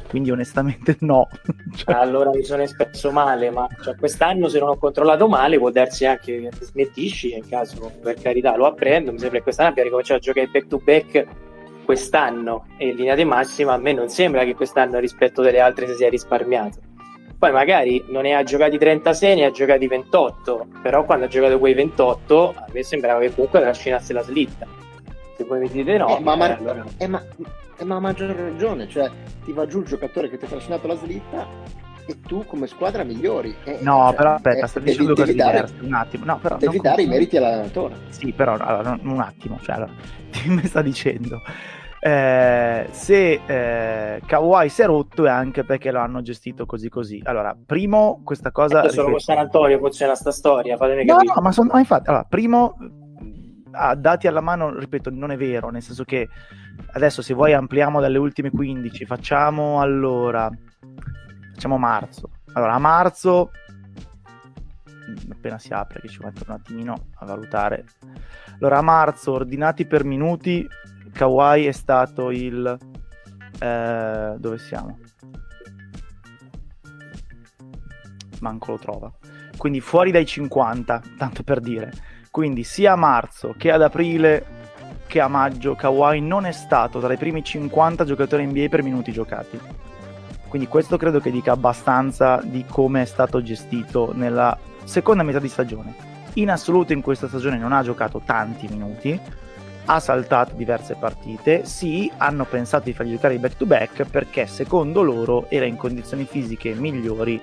quindi 0.09 0.31
onestamente 0.31 0.97
no. 1.01 1.27
cioè... 1.75 1.95
Allora 1.95 2.31
mi 2.31 2.43
sono 2.43 2.63
espresso 2.63 3.11
male, 3.11 3.51
ma 3.51 3.67
cioè, 3.81 3.95
quest'anno 3.95 4.49
se 4.49 4.59
non 4.59 4.69
ho 4.69 4.77
controllato 4.77 5.27
male 5.27 5.57
può 5.57 5.69
darsi 5.69 6.05
anche 6.05 6.41
che 6.41 6.65
smettisci, 6.65 7.33
in 7.33 7.47
caso 7.47 7.91
per 8.01 8.15
carità 8.15 8.55
lo 8.57 8.65
apprendo, 8.65 9.11
mi 9.11 9.19
sembra 9.19 9.37
che 9.37 9.43
quest'anno 9.43 9.69
abbia 9.69 9.83
ricominciato 9.83 10.19
a 10.19 10.23
giocare 10.23 10.47
back 10.47 10.67
to 10.67 10.81
back 10.83 11.25
quest'anno 11.85 12.67
e 12.77 12.89
in 12.89 12.95
linea 12.95 13.15
di 13.15 13.23
massima 13.23 13.73
a 13.73 13.77
me 13.77 13.93
non 13.93 14.09
sembra 14.09 14.43
che 14.43 14.53
quest'anno 14.53 14.99
rispetto 14.99 15.41
delle 15.41 15.59
altre 15.59 15.87
si 15.87 15.95
sia 15.95 16.09
risparmiato. 16.09 16.79
Poi 17.37 17.51
magari 17.51 18.03
non 18.09 18.23
ne 18.23 18.35
ha 18.35 18.43
giocati 18.43 18.77
36, 18.77 19.35
ne 19.37 19.45
ha 19.45 19.51
giocati 19.51 19.87
28, 19.87 20.67
però 20.81 21.05
quando 21.05 21.25
ha 21.25 21.27
giocato 21.29 21.57
quei 21.57 21.73
28 21.73 22.53
a 22.55 22.65
me 22.73 22.83
sembrava 22.83 23.21
che 23.21 23.33
comunque 23.33 23.61
trascinasse 23.61 24.11
la 24.11 24.21
slitta. 24.21 24.67
Se 25.39 25.45
voi 25.45 25.59
mi 25.59 25.69
dite 25.69 25.97
no, 25.97 26.17
eh, 26.17 26.19
ma, 26.19 26.35
eh, 26.35 26.51
allora... 26.51 26.83
eh, 26.97 27.07
ma 27.07 27.23
eh, 27.77 27.85
ma 27.85 27.95
a 27.95 27.99
maggior 28.01 28.35
ragione, 28.35 28.89
cioè 28.89 29.09
ti 29.45 29.53
va 29.53 29.65
giù 29.65 29.79
il 29.79 29.85
giocatore 29.85 30.29
che 30.29 30.37
ti 30.37 30.43
ha 30.43 30.49
trascinato 30.49 30.85
la 30.85 30.95
slitta 30.95 31.47
e 32.05 32.19
tu 32.19 32.43
come 32.45 32.67
squadra 32.67 33.05
migliori. 33.05 33.55
Eh, 33.63 33.77
no, 33.79 34.07
cioè, 34.07 34.15
però 34.15 34.33
aspetta, 34.33 34.65
eh, 34.65 34.67
sto 34.67 34.79
dicendo 34.79 35.13
due 35.13 35.23
cose 35.23 35.31
diverse. 35.31 35.75
Un 35.79 35.93
attimo, 35.93 36.25
no, 36.25 36.39
però, 36.39 36.57
devi 36.57 36.79
dare 36.81 37.03
i 37.03 37.07
meriti 37.07 37.37
all'allenatore. 37.37 37.95
Sì, 38.09 38.33
però 38.33 38.55
allora, 38.55 38.99
un 39.01 39.19
attimo, 39.21 39.59
cioè, 39.61 39.75
allora, 39.75 39.93
ti 40.29 40.49
mi 40.49 40.65
sta 40.65 40.81
dicendo. 40.81 41.41
Eh, 42.01 42.87
se 42.91 43.41
eh, 43.45 44.21
Kawhi 44.25 44.69
si 44.69 44.81
è 44.81 44.85
rotto 44.85 45.25
è 45.25 45.29
anche 45.29 45.63
perché 45.63 45.91
lo 45.91 45.99
hanno 45.99 46.21
gestito 46.21 46.65
così 46.65 46.89
così. 46.89 47.21
Allora, 47.23 47.55
primo, 47.65 48.21
questa 48.25 48.51
cosa. 48.51 48.83
Ecco, 48.83 48.91
solo 48.91 49.11
con 49.11 49.19
San 49.19 49.37
Antonio 49.37 49.77
funziona 49.77 50.15
sta 50.15 50.31
storia. 50.31 50.75
Fatemi 50.75 51.05
no, 51.05 51.15
capire. 51.15 51.33
no, 51.33 51.41
ma, 51.41 51.51
son, 51.53 51.69
ma 51.71 51.79
infatti, 51.79 52.09
allora, 52.09 52.25
primo, 52.27 52.75
a 53.71 53.95
dati 53.95 54.27
alla 54.27 54.41
mano, 54.41 54.77
ripeto, 54.77 55.09
non 55.11 55.31
è 55.31 55.37
vero, 55.37 55.69
nel 55.69 55.81
senso 55.81 56.03
che 56.03 56.27
adesso 56.93 57.21
se 57.21 57.33
vuoi 57.33 57.53
ampliamo 57.53 58.01
dalle 58.01 58.17
ultime 58.17 58.49
15, 58.49 59.05
facciamo 59.05 59.81
allora, 59.81 60.49
facciamo 61.53 61.77
marzo. 61.77 62.29
Allora, 62.53 62.73
a 62.73 62.79
marzo, 62.79 63.51
appena 65.31 65.59
si 65.59 65.73
apre, 65.73 66.01
che 66.01 66.07
ci 66.07 66.19
metto 66.23 66.43
un 66.47 66.53
attimino 66.53 67.07
a 67.15 67.25
valutare. 67.25 67.85
Allora, 68.59 68.79
a 68.79 68.81
marzo, 68.81 69.33
ordinati 69.33 69.85
per 69.85 70.03
minuti, 70.03 70.67
Kawhi 71.13 71.65
è 71.65 71.71
stato 71.71 72.31
il... 72.31 72.77
Eh, 73.61 74.35
dove 74.37 74.57
siamo? 74.57 74.99
Manco 78.39 78.71
lo 78.71 78.77
trova. 78.77 79.11
Quindi 79.57 79.81
fuori 79.81 80.11
dai 80.11 80.25
50, 80.25 81.01
tanto 81.17 81.43
per 81.43 81.59
dire 81.59 81.91
quindi 82.39 82.63
sia 82.63 82.93
a 82.93 82.95
marzo 82.95 83.53
che 83.57 83.69
ad 83.69 83.81
aprile 83.81 84.45
che 85.07 85.19
a 85.19 85.27
maggio 85.27 85.75
Kawhi 85.75 86.21
non 86.21 86.45
è 86.45 86.53
stato 86.53 87.01
tra 87.01 87.11
i 87.11 87.17
primi 87.17 87.43
50 87.43 88.05
giocatori 88.05 88.45
NBA 88.45 88.67
per 88.69 88.81
minuti 88.81 89.11
giocati. 89.11 89.59
Quindi 90.47 90.69
questo 90.69 90.95
credo 90.95 91.19
che 91.19 91.31
dica 91.31 91.51
abbastanza 91.51 92.39
di 92.41 92.63
come 92.65 93.01
è 93.01 93.05
stato 93.05 93.41
gestito 93.41 94.13
nella 94.15 94.57
seconda 94.85 95.23
metà 95.23 95.39
di 95.39 95.49
stagione. 95.49 95.93
In 96.35 96.49
assoluto 96.49 96.93
in 96.93 97.01
questa 97.01 97.27
stagione 97.27 97.57
non 97.57 97.73
ha 97.73 97.83
giocato 97.83 98.21
tanti 98.23 98.69
minuti, 98.69 99.19
ha 99.83 99.99
saltato 99.99 100.55
diverse 100.55 100.95
partite, 100.95 101.65
sì, 101.65 102.09
hanno 102.15 102.45
pensato 102.45 102.85
di 102.85 102.93
fargli 102.93 103.15
giocare 103.15 103.33
i 103.33 103.39
back 103.39 103.57
to 103.57 103.65
back 103.65 104.05
perché 104.05 104.47
secondo 104.47 105.01
loro 105.01 105.49
era 105.49 105.65
in 105.65 105.75
condizioni 105.75 106.23
fisiche 106.23 106.73
migliori 106.73 107.41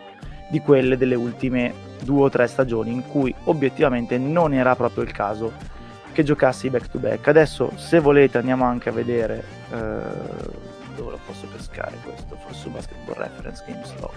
di 0.49 0.61
quelle 0.61 0.97
delle 0.97 1.15
ultime 1.15 1.73
due 2.03 2.25
o 2.25 2.29
tre 2.29 2.47
stagioni 2.47 2.93
in 2.93 3.07
cui 3.07 3.35
obiettivamente 3.45 4.19
non 4.19 4.53
era 4.55 4.77
proprio 4.77 5.03
il 5.03 5.13
caso 5.13 5.53
che 6.13 6.23
giocassi 6.23 6.71
back 6.71 6.89
to 6.89 6.99
back. 6.99 7.29
Adesso 7.29 7.73
se 7.77 8.01
volete 8.01 8.39
andiamo 8.39 8.65
anche 8.65 8.89
a 8.89 8.93
vedere 8.93 9.45
eh, 9.71 9.75
dove 10.97 11.11
lo 11.11 11.19
posso 11.27 11.47
pescare 11.47 11.97
questo, 12.03 12.37
forse 12.37 12.69
Basketball 12.69 13.17
Reference 13.17 13.63
Games 13.67 13.95
Log. 14.01 14.15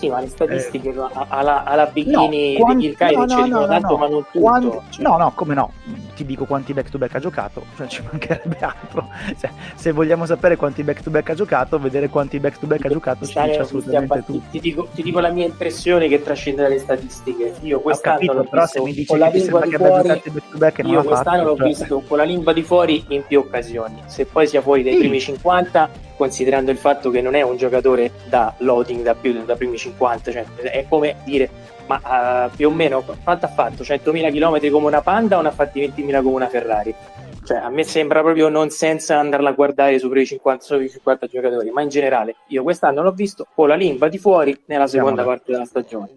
Sì, 0.00 0.08
ma 0.08 0.20
le 0.20 0.28
statistiche 0.28 0.88
eh, 0.88 1.08
alla, 1.28 1.62
alla 1.64 1.84
Bikini 1.84 2.54
no, 2.54 2.64
quanti, 2.64 2.88
di 2.88 2.96
Kirkai 2.96 3.14
no, 3.14 3.24
no, 3.26 3.46
no, 3.46 3.66
tanto, 3.66 3.88
no, 3.88 3.96
ma 3.98 4.08
non 4.08 4.24
tutto. 4.24 4.40
Quanti, 4.40 4.78
cioè. 4.88 5.04
No, 5.04 5.18
no, 5.18 5.32
come 5.34 5.52
no? 5.52 5.72
Ti 6.16 6.24
dico 6.24 6.46
quanti 6.46 6.72
back 6.72 6.88
to 6.88 6.96
back 6.96 7.16
ha 7.16 7.18
giocato, 7.18 7.62
cioè 7.76 7.86
ci 7.86 8.02
mancherebbe 8.10 8.56
altro. 8.60 9.08
Cioè, 9.38 9.50
se 9.74 9.92
vogliamo 9.92 10.24
sapere 10.24 10.56
quanti 10.56 10.82
back 10.82 11.02
to 11.02 11.10
back 11.10 11.28
ha 11.28 11.34
giocato, 11.34 11.78
vedere 11.78 12.08
quanti 12.08 12.40
back 12.40 12.58
to 12.58 12.66
back 12.66 12.86
ha 12.86 12.88
giocato 12.88 13.26
ci 13.26 13.38
dice 13.38 13.58
assolutamente 13.58 14.22
tutto. 14.24 14.42
Ti 14.50 14.58
dico, 14.58 14.88
ti 14.94 15.02
dico, 15.02 15.20
la 15.20 15.30
mia 15.30 15.44
impressione 15.44 16.08
che 16.08 16.22
trascende 16.22 16.62
dalle 16.62 16.78
statistiche. 16.78 17.56
Io 17.60 17.80
quest'anno 17.80 18.16
capito, 18.16 18.32
l'ho 18.32 18.44
però 18.44 18.66
se 18.66 18.80
mi 18.80 18.94
dici 18.94 19.06
con 19.06 19.18
la 19.18 19.28
lingua 19.28 19.60
di 19.60 19.76
fuori, 19.76 20.08
back 20.08 20.22
to 20.22 20.58
back 20.58 20.82
io 20.82 21.02
quest'anno 21.02 21.44
l'ho 21.44 21.56
cioè... 21.56 21.66
visto 21.66 22.02
con 22.08 22.16
la 22.16 22.24
lingua 22.24 22.54
di 22.54 22.62
fuori 22.62 23.04
in 23.08 23.22
più 23.26 23.40
occasioni. 23.40 24.02
Se 24.06 24.24
poi 24.24 24.46
sia 24.46 24.62
fuori 24.62 24.82
dai 24.82 24.94
sì. 24.94 24.98
primi 25.00 25.20
50 25.20 26.08
considerando 26.20 26.70
il 26.70 26.76
fatto 26.76 27.08
che 27.08 27.22
non 27.22 27.34
è 27.34 27.40
un 27.40 27.56
giocatore 27.56 28.10
da 28.28 28.52
loading 28.58 29.02
da 29.02 29.14
più 29.14 29.42
da 29.42 29.56
primi 29.56 29.78
50, 29.78 29.89
cioè 29.98 30.44
è 30.44 30.86
come 30.88 31.16
dire 31.24 31.50
ma 31.86 32.46
uh, 32.46 32.50
più 32.54 32.68
o 32.68 32.70
meno 32.70 33.02
quanto 33.24 33.46
ha 33.46 33.48
fatto? 33.48 33.82
100.000 33.82 34.30
km 34.32 34.70
come 34.70 34.86
una 34.86 35.00
Panda 35.00 35.38
o 35.38 35.40
ne 35.40 35.48
ha 35.48 35.50
fatti 35.50 35.80
20.000 35.80 36.22
come 36.22 36.36
una 36.36 36.48
Ferrari? 36.48 36.94
Cioè, 37.42 37.58
a 37.58 37.68
me 37.68 37.82
sembra 37.82 38.20
proprio 38.20 38.48
non 38.48 38.70
senza 38.70 39.18
andarla 39.18 39.48
a 39.48 39.52
guardare 39.52 39.98
sopra 39.98 40.20
i 40.20 40.26
50, 40.26 40.62
sopra 40.62 40.84
i 40.84 40.88
50 40.88 41.26
giocatori, 41.26 41.70
ma 41.70 41.82
in 41.82 41.88
generale 41.88 42.36
io 42.48 42.62
quest'anno 42.62 43.02
l'ho 43.02 43.10
visto 43.10 43.46
con 43.54 43.66
la 43.66 43.74
lingua 43.74 44.08
di 44.08 44.18
fuori 44.18 44.56
nella 44.66 44.86
seconda 44.86 45.24
parte 45.24 45.50
della 45.50 45.64
stagione. 45.64 46.10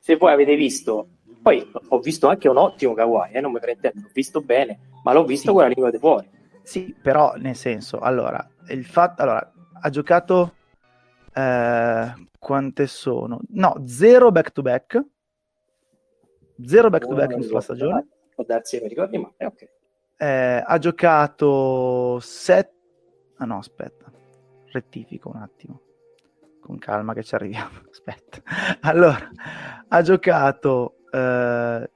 Se 0.00 0.16
voi 0.16 0.32
avete 0.32 0.56
visto, 0.56 1.06
poi 1.40 1.70
ho 1.88 1.98
visto 2.00 2.26
anche 2.26 2.48
un 2.48 2.56
ottimo 2.56 2.94
Kawhi, 2.94 3.30
eh, 3.32 3.40
non 3.40 3.52
mi 3.52 3.60
prendete, 3.60 3.92
l'ho 3.94 4.10
visto 4.12 4.40
bene, 4.40 4.78
ma 5.04 5.12
l'ho 5.12 5.24
visto 5.24 5.48
sì. 5.48 5.52
con 5.52 5.62
la 5.62 5.68
lingua 5.68 5.90
di 5.90 5.98
fuori. 5.98 6.28
Sì, 6.62 6.94
però 7.00 7.34
nel 7.36 7.54
senso, 7.56 8.00
allora, 8.00 8.44
il 8.70 8.84
fatto, 8.84 9.22
allora, 9.22 9.52
ha 9.80 9.90
giocato 9.90 10.54
eh, 11.34 12.12
quante 12.40 12.88
sono? 12.88 13.38
No, 13.50 13.82
zero 13.86 14.32
back 14.32 14.50
to 14.50 14.62
back. 14.62 15.00
Zero 16.64 16.90
back 16.90 17.06
to 17.06 17.14
back 17.14 17.30
in 17.32 17.38
questa 17.38 17.60
stagione. 17.60 18.08
Può 18.34 18.42
darsi 18.44 18.76
che 18.76 18.82
mi 18.82 18.88
ricordi, 18.88 19.18
ma 19.18 19.32
è 19.36 19.46
ok. 19.46 19.68
Eh, 20.16 20.64
ha 20.66 20.78
giocato 20.78 22.18
7. 22.18 22.74
Ah 23.36 23.44
no, 23.44 23.58
aspetta, 23.58 24.10
rettifico 24.72 25.30
un 25.32 25.36
attimo. 25.36 25.80
Con 26.60 26.78
calma 26.78 27.14
che 27.14 27.22
ci 27.22 27.34
arriviamo. 27.34 27.70
Aspetta. 27.88 28.42
Allora, 28.80 29.30
ha 29.88 30.02
giocato 30.02 30.96
eh, 31.12 31.90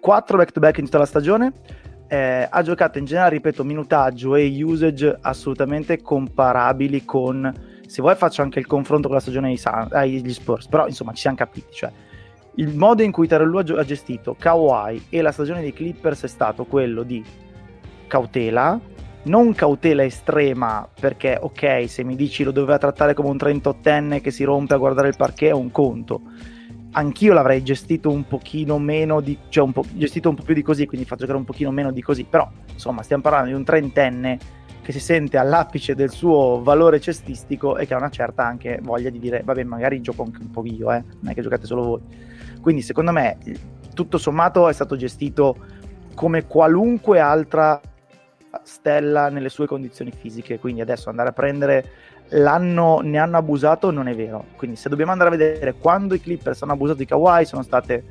4 0.00 0.36
back 0.36 0.52
to 0.52 0.60
back 0.60 0.78
in 0.78 0.84
tutta 0.84 0.98
la 0.98 1.06
stagione 1.06 1.80
eh, 2.12 2.46
ha 2.50 2.60
giocato 2.60 2.98
in 2.98 3.06
generale, 3.06 3.36
ripeto, 3.36 3.64
minutaggio 3.64 4.36
e 4.36 4.62
usage 4.62 5.16
assolutamente 5.18 6.02
comparabili 6.02 7.06
con, 7.06 7.50
se 7.92 8.00
vuoi 8.00 8.14
faccio 8.14 8.40
anche 8.40 8.58
il 8.58 8.66
confronto 8.66 9.06
con 9.06 9.16
la 9.16 9.22
stagione 9.22 9.48
dei 9.48 9.58
Sun, 9.58 9.90
eh, 9.92 10.32
Spurs, 10.32 10.66
però 10.66 10.86
insomma 10.86 11.12
ci 11.12 11.20
siamo 11.20 11.36
capiti, 11.36 11.74
cioè 11.74 11.92
il 12.54 12.74
modo 12.74 13.02
in 13.02 13.12
cui 13.12 13.28
Tarellu 13.28 13.58
ha 13.58 13.84
gestito 13.84 14.34
Kawhi 14.38 15.08
e 15.10 15.20
la 15.20 15.30
stagione 15.30 15.60
dei 15.60 15.74
Clippers 15.74 16.22
è 16.22 16.26
stato 16.26 16.64
quello 16.64 17.02
di 17.02 17.22
cautela, 18.06 18.80
non 19.24 19.52
cautela 19.52 20.04
estrema 20.04 20.88
perché 20.98 21.36
ok 21.38 21.84
se 21.86 22.02
mi 22.02 22.16
dici 22.16 22.44
lo 22.44 22.50
doveva 22.50 22.78
trattare 22.78 23.12
come 23.12 23.28
un 23.28 23.36
38enne 23.36 24.22
che 24.22 24.30
si 24.30 24.44
rompe 24.44 24.72
a 24.72 24.78
guardare 24.78 25.08
il 25.08 25.16
parquet 25.16 25.50
è 25.50 25.54
un 25.54 25.70
conto. 25.70 26.22
Anch'io 26.94 27.34
l'avrei 27.34 27.62
gestito 27.62 28.10
un 28.10 28.26
pochino 28.26 28.78
meno 28.78 29.20
di, 29.20 29.36
cioè 29.50 29.64
un 29.64 29.72
po', 29.72 29.84
gestito 29.92 30.30
un 30.30 30.34
po' 30.34 30.44
più 30.44 30.54
di 30.54 30.62
così, 30.62 30.86
quindi 30.86 31.06
faccio 31.06 31.20
giocare 31.20 31.38
un 31.38 31.44
pochino 31.44 31.70
meno 31.70 31.92
di 31.92 32.00
così, 32.00 32.24
però 32.24 32.50
insomma 32.72 33.02
stiamo 33.02 33.22
parlando 33.22 33.48
di 33.48 33.54
un 33.54 33.64
trentenne 33.64 34.38
che 34.82 34.92
si 34.92 35.00
sente 35.00 35.38
all'apice 35.38 35.94
del 35.94 36.10
suo 36.10 36.60
valore 36.62 37.00
cestistico 37.00 37.76
e 37.76 37.86
che 37.86 37.94
ha 37.94 37.98
una 37.98 38.10
certa 38.10 38.44
anche 38.44 38.80
voglia 38.82 39.10
di 39.10 39.20
dire 39.20 39.42
vabbè 39.44 39.62
magari 39.62 40.00
gioco 40.00 40.24
anche 40.24 40.40
un 40.40 40.50
po' 40.50 40.64
io, 40.66 40.92
eh? 40.92 41.04
non 41.20 41.30
è 41.30 41.34
che 41.34 41.42
giocate 41.42 41.66
solo 41.66 41.82
voi. 41.82 42.00
Quindi 42.60 42.82
secondo 42.82 43.12
me 43.12 43.38
tutto 43.94 44.18
sommato 44.18 44.68
è 44.68 44.72
stato 44.72 44.96
gestito 44.96 45.56
come 46.14 46.46
qualunque 46.46 47.20
altra 47.20 47.80
stella 48.64 49.28
nelle 49.28 49.48
sue 49.48 49.66
condizioni 49.66 50.10
fisiche, 50.10 50.58
quindi 50.58 50.80
adesso 50.80 51.08
andare 51.08 51.30
a 51.30 51.32
prendere 51.32 51.90
l'hanno, 52.30 53.00
ne 53.00 53.18
hanno 53.18 53.36
abusato 53.36 53.90
non 53.90 54.08
è 54.08 54.14
vero. 54.14 54.46
Quindi 54.56 54.76
se 54.76 54.88
dobbiamo 54.88 55.12
andare 55.12 55.30
a 55.30 55.36
vedere 55.36 55.74
quando 55.74 56.14
i 56.14 56.20
Clippers 56.20 56.62
hanno 56.62 56.72
abusato 56.72 56.98
di 56.98 57.06
Kawhi 57.06 57.44
sono 57.44 57.62
state 57.62 58.04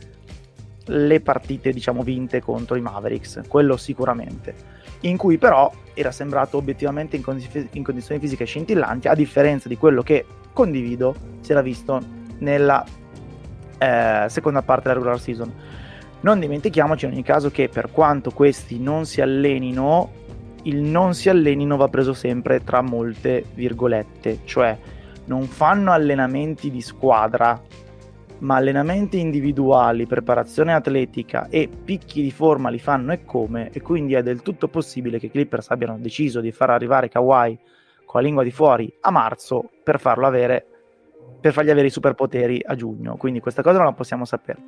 le 0.86 1.22
partite 1.22 1.72
diciamo 1.72 2.02
vinte 2.02 2.42
contro 2.42 2.76
i 2.76 2.82
Mavericks, 2.82 3.42
quello 3.48 3.78
sicuramente. 3.78 4.80
In 5.02 5.18
cui 5.18 5.38
però 5.38 5.72
era 5.94 6.12
sembrato 6.12 6.58
obiettivamente 6.58 7.16
in, 7.16 7.24
condi- 7.24 7.70
in 7.72 7.84
condizioni 7.84 8.20
fisiche 8.20 8.46
scintillanti, 8.46 9.08
a 9.08 9.16
differenza 9.16 9.68
di 9.68 9.78
quello 9.78 10.02
che 10.02 10.26
condivido 10.54 11.16
si 11.42 11.52
era 11.52 11.62
visto 11.62 12.00
nella 12.40 12.84
eh, 13.78 14.26
seconda 14.28 14.62
parte 14.62 14.84
della 14.84 14.96
regular 14.96 15.20
season. 15.20 15.52
Non 16.22 16.40
dimentichiamoci 16.40 17.06
in 17.06 17.12
ogni 17.12 17.24
caso 17.24 17.50
che 17.50 17.68
per 17.68 17.92
quanto 17.92 18.30
questi 18.32 18.80
non 18.80 19.06
si 19.06 19.22
allenino, 19.22 20.12
il 20.64 20.78
non 20.78 21.16
si 21.16 21.30
allenino 21.30 21.78
va 21.78 21.88
preso 21.88 22.14
sempre 22.14 22.64
tra 22.64 22.82
molte 22.82 23.46
virgolette, 23.56 24.40
cioè 24.46 24.78
non 25.26 25.48
fanno 25.48 25.92
allenamenti 25.92 26.70
di 26.70 26.82
squadra, 26.82 27.60
ma 28.42 28.56
allenamenti 28.56 29.20
individuali, 29.20 30.06
preparazione 30.06 30.74
atletica 30.74 31.48
e 31.50 31.68
picchi 31.68 32.22
di 32.22 32.32
forma 32.32 32.70
li 32.70 32.80
fanno 32.80 33.12
e 33.12 33.24
come, 33.24 33.70
e 33.72 33.82
quindi 33.82 34.14
è 34.14 34.24
del 34.24 34.42
tutto 34.42 34.68
possibile 34.68 35.20
che 35.20 35.28
i 35.28 35.32
Clippers 35.32 35.70
abbiano 35.70 35.98
deciso 35.98 36.40
di 36.42 36.52
far 36.52 36.70
arrivare 36.72 37.10
Kawhi 37.10 37.58
con 38.06 38.20
la 38.20 38.26
lingua 38.26 38.44
di 38.44 38.52
fuori 38.52 38.92
a 39.02 39.12
marzo 39.12 39.70
per 39.84 40.00
farlo 40.00 40.28
avere 40.28 40.66
per 41.40 41.54
fargli 41.54 41.72
avere 41.72 41.88
i 41.88 41.92
superpoteri 41.92 42.62
a 42.64 42.76
giugno. 42.76 43.16
Quindi 43.16 43.40
questa 43.40 43.64
cosa 43.64 43.78
non 43.78 43.86
la 43.88 43.94
possiamo 43.94 44.26
sapere. 44.26 44.60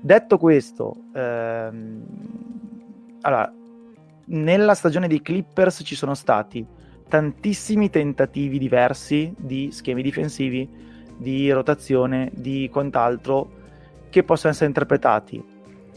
Detto 0.00 0.38
questo, 0.38 0.94
ehm, 1.14 2.04
allora, 3.22 3.52
nella 4.26 4.74
stagione 4.74 5.08
dei 5.08 5.22
Clippers 5.22 5.80
ci 5.84 5.94
sono 5.94 6.14
stati 6.14 6.66
tantissimi 7.08 7.90
tentativi 7.90 8.58
diversi 8.58 9.34
di 9.36 9.70
schemi 9.72 10.02
difensivi, 10.02 10.68
di 11.20 11.50
rotazione, 11.50 12.30
di 12.32 12.68
quant'altro 12.72 13.58
che 14.08 14.22
possono 14.22 14.52
essere 14.52 14.68
interpretati 14.68 15.42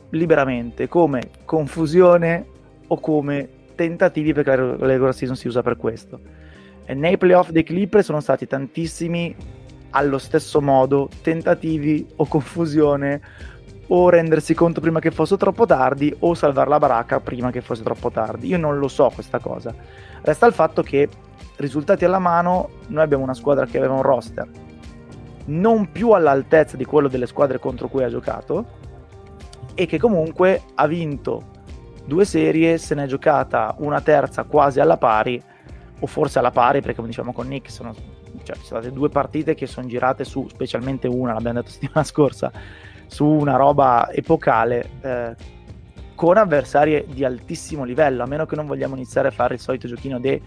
liberamente 0.10 0.88
come 0.88 1.30
confusione 1.46 2.46
o 2.88 3.00
come 3.00 3.50
tentativi 3.74 4.34
perché 4.34 4.56
la 4.56 4.76
regular 4.86 5.16
season 5.16 5.36
si 5.36 5.48
usa 5.48 5.62
per 5.62 5.78
questo. 5.78 6.20
E 6.86 6.94
nei 6.94 7.18
playoff 7.18 7.50
dei 7.50 7.64
Clippers 7.64 8.06
sono 8.06 8.20
stati 8.20 8.46
tantissimi 8.46 9.34
allo 9.92 10.18
stesso 10.18 10.62
modo 10.62 11.10
tentativi 11.22 12.06
o 12.18 12.26
confusione 12.26 13.22
o 13.88 14.10
rendersi 14.10 14.54
conto 14.54 14.82
prima 14.82 15.00
che 15.00 15.12
fosse 15.12 15.38
troppo 15.38 15.66
tardi 15.66 16.14
o 16.20 16.34
salvare 16.34 16.70
la 16.70 16.80
baracca 16.80 17.20
prima 17.22 17.50
che 17.50 17.62
fosse 17.62 17.84
troppo 17.84 18.12
tardi. 18.12 18.48
Io 18.48 18.58
non 18.58 18.78
lo 18.78 18.90
so 18.90 19.10
questa 19.14 19.40
cosa. 19.40 19.74
Resta 20.22 20.46
il 20.46 20.54
fatto 20.54 20.84
che 20.84 21.08
risultati 21.56 22.04
alla 22.04 22.20
mano, 22.20 22.70
noi 22.88 23.04
abbiamo 23.04 23.24
una 23.24 23.34
squadra 23.34 23.66
che 23.66 23.78
aveva 23.78 23.94
un 23.94 24.02
roster 24.02 24.48
non 25.46 25.92
più 25.92 26.12
all'altezza 26.12 26.78
di 26.78 26.86
quello 26.86 27.08
delle 27.08 27.28
squadre 27.28 27.60
contro 27.60 27.88
cui 27.88 28.04
ha 28.04 28.10
giocato 28.10 28.82
e 29.76 29.86
che 29.86 29.98
comunque 29.98 30.62
ha 30.76 30.88
vinto 30.88 31.52
due 32.06 32.26
serie, 32.26 32.78
se 32.78 32.96
ne 32.96 33.06
è 33.06 33.08
giocata 33.08 33.76
una 33.80 34.02
terza 34.02 34.44
quasi 34.44 34.80
alla 34.80 34.98
pari 34.98 35.42
o 36.00 36.06
forse 36.06 36.40
alla 36.40 36.52
pari 36.52 36.82
perché 36.82 36.96
come 36.96 37.08
diciamo 37.08 37.34
con 37.34 37.48
Nick 37.48 37.72
sono, 37.72 37.94
cioè, 38.44 38.56
ci 38.58 38.66
sono 38.66 38.82
state 38.82 38.92
due 38.92 39.10
partite 39.10 39.56
che 39.56 39.68
sono 39.68 39.88
girate 39.88 40.24
su, 40.24 40.48
specialmente 40.50 41.08
una, 41.08 41.34
l'abbiamo 41.34 41.60
detto 41.60 41.72
settimana 41.72 42.04
scorsa, 42.04 42.52
su 43.08 43.26
una 43.26 43.56
roba 43.56 44.10
epocale 44.12 44.90
eh, 45.02 45.36
con 46.16 46.38
avversari 46.38 47.06
di 47.10 47.24
altissimo 47.24 47.84
livello, 47.84 48.24
a 48.24 48.28
meno 48.28 48.46
che 48.46 48.56
non 48.56 48.66
vogliamo 48.66 48.96
iniziare 48.96 49.30
a 49.30 49.32
fare 49.32 49.56
il 49.56 49.60
solito 49.60 49.88
giochino 49.88 50.20
de 50.20 50.42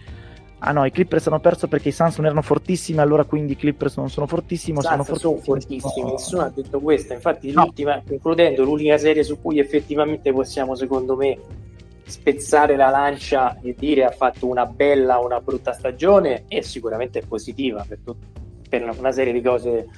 ah 0.67 0.73
no, 0.73 0.85
i 0.85 0.91
Clippers 0.91 1.29
hanno 1.29 1.39
perso 1.39 1.69
perché 1.69 1.91
i 1.91 1.93
Suns 1.93 2.17
non 2.17 2.27
erano 2.27 2.43
fortissimi, 2.43 2.99
allora 2.99 3.25
quindi 3.25 3.53
i 3.53 3.57
Clippers 3.57 3.97
non 3.97 4.11
sono 4.11 4.27
fortissimi. 4.27 4.83
Sono, 4.83 5.05
sono 5.05 5.37
fortissimi, 5.37 6.11
nessuno 6.11 6.43
ha 6.43 6.53
detto 6.55 6.81
questo. 6.81 7.13
Infatti, 7.13 7.53
no. 7.53 7.63
l'ultima, 7.63 8.03
concludendo, 8.07 8.65
l'unica 8.65 8.99
serie 8.99 9.23
su 9.23 9.41
cui 9.41 9.61
effettivamente 9.61 10.33
possiamo, 10.33 10.75
secondo 10.75 11.15
me, 11.15 11.39
spezzare 12.05 12.77
la 12.77 12.91
lancia 12.91 13.59
e 13.61 13.75
dire 13.77 14.05
ha 14.05 14.11
fatto 14.11 14.47
una 14.47 14.67
bella 14.67 15.21
o 15.21 15.25
una 15.25 15.41
brutta 15.41 15.73
stagione 15.73 16.45
è 16.47 16.61
sicuramente 16.61 17.21
positiva 17.27 17.85
per, 17.87 17.99
tut- 18.05 18.25
per 18.69 18.95
una 18.97 19.13
serie 19.13 19.33
di 19.33 19.43
cose 19.43 19.89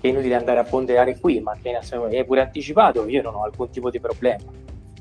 che 0.00 0.08
è 0.08 0.10
inutile 0.10 0.34
andare 0.34 0.58
a 0.58 0.64
ponderare 0.64 1.18
qui, 1.18 1.40
ma 1.40 1.56
che 1.60 1.78
è 1.78 2.24
pure 2.24 2.40
anticipato, 2.40 3.06
io 3.06 3.22
non 3.22 3.34
ho 3.34 3.44
alcun 3.44 3.70
tipo 3.70 3.88
di 3.88 4.00
problema. 4.00 4.44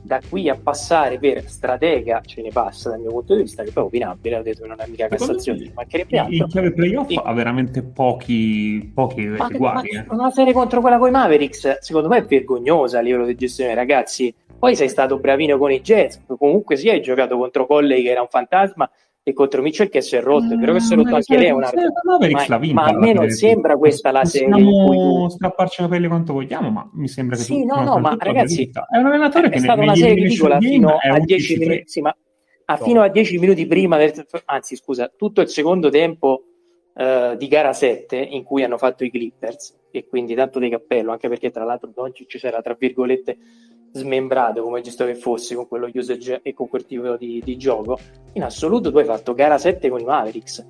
Da 0.03 0.19
qui 0.27 0.49
a 0.49 0.57
passare 0.61 1.19
per 1.19 1.47
stratega 1.47 2.21
ce 2.25 2.41
ne 2.41 2.49
passa 2.49 2.89
dal 2.89 2.99
mio 2.99 3.11
punto 3.11 3.35
di 3.35 3.43
vista, 3.43 3.63
che 3.63 3.71
poi 3.71 3.83
è 3.83 3.85
opinabile, 3.85 4.37
ho 4.37 4.41
detto 4.41 4.65
non 4.65 4.79
è 4.79 4.87
mica 4.87 5.07
Cassazione, 5.07 5.71
ma 5.75 5.85
che. 5.85 6.05
Il 6.09 6.45
chiave 6.49 6.73
playoff 6.73 7.09
e... 7.11 7.21
ha 7.23 7.33
veramente 7.33 7.83
pochi, 7.83 8.91
pochi 8.93 9.27
ma, 9.27 9.47
riguardi. 9.47 9.89
Ma, 9.93 10.01
eh. 10.01 10.05
Una 10.09 10.31
serie 10.31 10.53
contro 10.53 10.81
quella 10.81 10.97
con 10.97 11.07
i 11.07 11.11
Mavericks, 11.11 11.77
secondo 11.79 12.07
me 12.07 12.17
è 12.17 12.25
vergognosa 12.25 12.97
a 12.97 13.01
livello 13.01 13.25
di 13.25 13.35
gestione, 13.35 13.73
ragazzi. 13.73 14.33
Poi 14.57 14.75
sei 14.75 14.89
stato 14.89 15.17
bravino 15.17 15.57
con 15.57 15.71
i 15.71 15.81
Jets, 15.81 16.21
comunque 16.37 16.75
sì, 16.75 16.89
hai 16.89 17.01
giocato 17.01 17.37
contro 17.37 17.65
Colley 17.65 18.03
che 18.03 18.11
era 18.11 18.21
un 18.21 18.27
fantasma, 18.29 18.89
e 19.23 19.33
contro 19.33 19.61
Mitchell 19.61 19.89
che 19.89 20.01
si 20.01 20.15
è 20.15 20.21
rotto, 20.21 20.57
però 20.57 20.73
che 20.73 20.79
si 20.79 20.93
è 20.93 20.95
rotto 20.95 21.15
anche 21.15 21.37
Leonard. 21.37 21.75
Ma, 22.31 22.59
ma 22.73 22.83
a 22.85 22.97
me 22.97 23.13
non 23.13 23.29
sembra 23.29 23.77
questa 23.77 24.11
la 24.11 24.25
serie 24.25 24.49
Possiamo 24.49 25.29
strapparci 25.29 25.81
i 25.81 25.83
capelli 25.83 26.07
quanto 26.07 26.33
vogliamo, 26.33 26.69
ma 26.71 26.89
mi 26.93 27.07
sembra 27.07 27.35
che 27.35 27.43
sì, 27.43 27.63
no, 27.63 27.83
no, 27.83 27.99
ma 27.99 28.15
ragazzi, 28.17 28.69
è 28.71 28.97
un 28.97 29.05
allenatore 29.05 29.47
è 29.47 29.49
che 29.51 29.57
è 29.57 29.59
stata 29.59 29.81
una 29.81 29.95
serie 29.95 30.15
ridicola 30.15 30.59
fino 30.59 30.97
a 30.97 31.19
10 31.19 31.57
minuti, 31.57 31.83
sì, 31.85 32.01
ma 32.01 32.15
a 32.65 32.77
fino 32.77 33.01
a 33.01 33.09
10 33.09 33.37
minuti 33.37 33.67
prima 33.67 33.97
del, 33.97 34.25
anzi, 34.45 34.75
scusa, 34.75 35.11
tutto 35.15 35.41
il 35.41 35.49
secondo 35.49 35.89
tempo 35.89 36.43
uh, 36.93 37.35
di 37.35 37.47
gara 37.47 37.73
7 37.73 38.15
in 38.15 38.43
cui 38.43 38.63
hanno 38.63 38.77
fatto 38.77 39.03
i 39.03 39.11
Clippers 39.11 39.79
e 39.91 40.07
quindi 40.07 40.33
tanto 40.33 40.57
di 40.57 40.69
cappello, 40.69 41.11
anche 41.11 41.27
perché 41.27 41.51
tra 41.51 41.63
l'altro 41.63 41.91
Doncic 41.93 42.37
c'era 42.37 42.61
tra 42.61 42.75
virgolette 42.79 43.37
smembrato 43.93 44.63
come 44.63 44.81
giusto 44.81 45.05
che 45.05 45.15
fosse 45.15 45.55
con 45.55 45.67
quello 45.67 45.89
usage 45.93 46.39
e 46.43 46.53
con 46.53 46.67
quel 46.67 46.85
tipo 46.85 47.15
di, 47.17 47.41
di, 47.43 47.57
gioco, 47.57 47.99
in 48.33 48.43
assoluto 48.43 48.91
tu 48.91 48.97
hai 48.97 49.05
fatto 49.05 49.33
gara 49.33 49.57
7 49.57 49.89
con 49.89 49.99
i 49.99 50.05
Mavericks. 50.05 50.65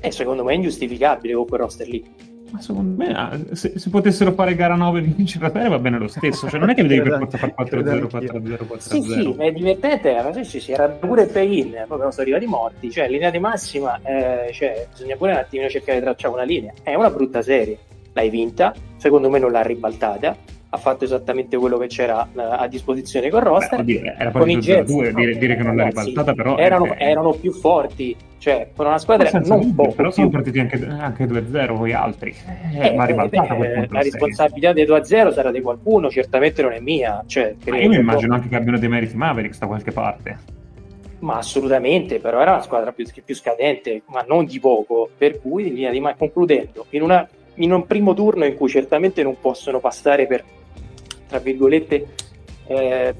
E 0.00 0.10
secondo 0.10 0.44
me 0.44 0.52
è 0.52 0.56
ingiustificabile 0.56 1.34
con 1.34 1.46
quel 1.46 1.60
roster 1.60 1.88
lì. 1.88 2.28
Ma 2.50 2.60
secondo 2.60 2.96
me 3.04 3.12
ah, 3.14 3.38
se, 3.52 3.78
se, 3.78 3.90
potessero 3.90 4.32
fare 4.32 4.56
gara 4.56 4.74
9 4.74 4.98
e 4.98 5.02
vincere 5.02 5.44
la 5.44 5.52
serie 5.52 5.68
va 5.68 5.78
bene 5.78 5.98
lo 5.98 6.08
stesso. 6.08 6.48
Cioè, 6.48 6.58
non 6.58 6.70
è 6.70 6.74
che 6.74 6.84
devi 6.84 7.02
per 7.02 7.18
forza 7.18 7.38
fare 7.38 7.54
4-0, 7.56 8.06
4-0, 8.06 8.58
4-0. 8.66 8.76
Sì, 8.78 9.02
sì, 9.02 9.34
è 9.38 9.52
divertente. 9.52 10.44
Sì, 10.44 10.60
sì, 10.60 10.72
era 10.72 10.88
pure 10.88 11.26
play-in, 11.26 11.84
poi 11.86 11.98
sono 11.98 12.12
arrivati 12.16 12.46
morti. 12.46 12.90
Cioè, 12.90 13.08
linea 13.08 13.30
di 13.30 13.38
massima, 13.38 14.00
eh, 14.02 14.50
cioè, 14.52 14.88
bisogna 14.90 15.14
pure 15.14 15.30
un 15.30 15.36
attimino 15.36 15.68
cercare 15.68 15.98
di 15.98 16.04
tracciare 16.04 16.34
una 16.34 16.42
linea. 16.42 16.72
È 16.82 16.94
una 16.94 17.10
brutta 17.10 17.40
serie. 17.40 17.78
L'hai 18.14 18.30
vinta, 18.30 18.74
secondo 18.96 19.30
me 19.30 19.38
non 19.38 19.52
l'ha 19.52 19.62
ribaltata 19.62 20.36
ha 20.72 20.76
fatto 20.76 21.04
esattamente 21.04 21.56
quello 21.56 21.78
che 21.78 21.88
c'era 21.88 22.28
uh, 22.32 22.38
a 22.38 22.68
disposizione 22.68 23.28
con 23.28 23.40
roster. 23.40 23.82
Beh, 23.82 24.14
era 24.16 24.30
con 24.30 24.48
i 24.48 24.56
Jets, 24.58 24.90
due, 24.90 25.12
dire, 25.12 25.36
dire, 25.36 25.56
che 25.56 25.62
non 25.64 25.74
l'ha 25.74 25.86
ribaltata, 25.86 26.32
però 26.32 26.56
erano, 26.56 26.94
è... 26.94 27.08
erano, 27.08 27.32
più 27.32 27.52
forti, 27.52 28.14
cioè 28.38 28.70
con 28.74 28.86
una 28.86 28.98
squadra 28.98 29.28
non 29.32 29.42
dubbio, 29.42 29.74
poco. 29.74 29.92
Però 29.94 30.10
sono 30.12 30.28
partiti 30.28 30.60
anche, 30.60 30.86
anche 30.86 31.24
2-0 31.24 31.76
con 31.76 31.86
gli 31.86 31.92
altri. 31.92 32.34
Eh, 32.72 32.86
eh, 32.86 32.94
ma 32.94 33.04
ribaltata 33.04 33.56
eh, 33.56 33.88
la 33.90 34.00
responsabilità 34.00 34.72
dei 34.72 34.86
2-0 34.86 35.32
sarà 35.32 35.50
di 35.50 35.60
qualcuno, 35.60 36.08
certamente 36.08 36.62
non 36.62 36.72
è 36.72 36.78
mia. 36.78 37.24
Cioè, 37.26 37.56
io 37.64 37.88
mi 37.88 37.96
immagino 37.96 38.34
anche 38.34 38.48
che 38.48 38.54
abbiano 38.56 38.78
dei 38.78 38.88
meriti 38.88 39.16
Mavericks 39.16 39.58
da 39.58 39.66
qualche 39.66 39.90
parte. 39.90 40.58
Ma 41.18 41.36
assolutamente, 41.36 42.20
però 42.20 42.40
era 42.40 42.52
una 42.52 42.62
squadra 42.62 42.92
più, 42.92 43.04
più 43.24 43.34
scadente, 43.34 44.02
ma 44.06 44.24
non 44.26 44.44
di 44.44 44.60
poco. 44.60 45.10
Per 45.18 45.40
cui, 45.40 45.66
in 45.66 45.74
linea 45.74 45.90
di 45.90 46.00
concludendo, 46.16 46.86
in, 46.90 47.02
una, 47.02 47.28
in 47.56 47.72
un 47.72 47.84
primo 47.86 48.14
turno 48.14 48.44
in 48.44 48.54
cui 48.54 48.68
certamente 48.68 49.24
non 49.24 49.36
possono 49.38 49.80
passare 49.80 50.26
per 50.26 50.44
tra 51.30 51.38
virgolette, 51.38 52.06
eh, 52.66 53.14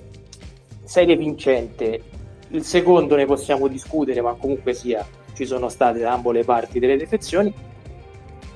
serie 0.83 1.17
vincente. 1.17 2.03
Il 2.49 2.65
secondo 2.65 3.15
ne 3.15 3.25
possiamo 3.25 3.69
discutere, 3.69 4.21
ma 4.21 4.35
comunque 4.35 4.75
sia, 4.75 5.07
ci 5.35 5.47
sono 5.47 5.69
state 5.69 6.01
da 6.01 6.13
ambo 6.13 6.33
le 6.33 6.43
parti 6.43 6.81
delle 6.81 6.97
defezioni. 6.97 7.55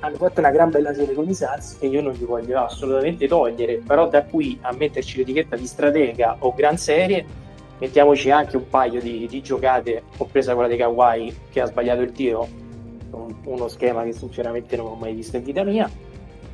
Hanno 0.01 0.17
fatto 0.17 0.41
una 0.41 0.51
gran 0.51 0.71
bella 0.71 0.93
serie 0.93 1.15
con 1.15 1.29
i 1.29 1.35
Suns 1.35 1.79
che 1.79 1.87
io 1.87 2.03
non 2.03 2.13
gli 2.13 2.25
voglio 2.25 2.59
assolutamente 2.59 3.29
togliere, 3.29 3.81
però 3.87 4.09
da 4.09 4.25
qui 4.25 4.59
a 4.61 4.73
metterci 4.73 5.19
l'etichetta 5.19 5.57
di 5.57 5.67
stratega 5.67 6.39
o 6.41 6.53
gran 6.53 6.77
serie, 6.77 7.25
mettiamoci 7.79 8.31
anche 8.31 8.57
un 8.57 8.69
paio 8.69 9.01
di, 9.01 9.27
di 9.27 9.41
giocate, 9.41 10.03
compresa 10.17 10.55
quella 10.55 10.69
di 10.69 10.77
Kawhi 10.77 11.35
che 11.51 11.61
ha 11.61 11.67
sbagliato 11.67 12.03
il 12.03 12.13
tiro, 12.13 12.47
uno 13.45 13.69
schema 13.69 14.03
che 14.03 14.13
sinceramente 14.13 14.77
non 14.77 14.87
ho 14.87 14.95
mai 14.97 15.15
visto 15.15 15.37
in 15.37 15.45
vita 15.45 15.63
mia 15.63 15.89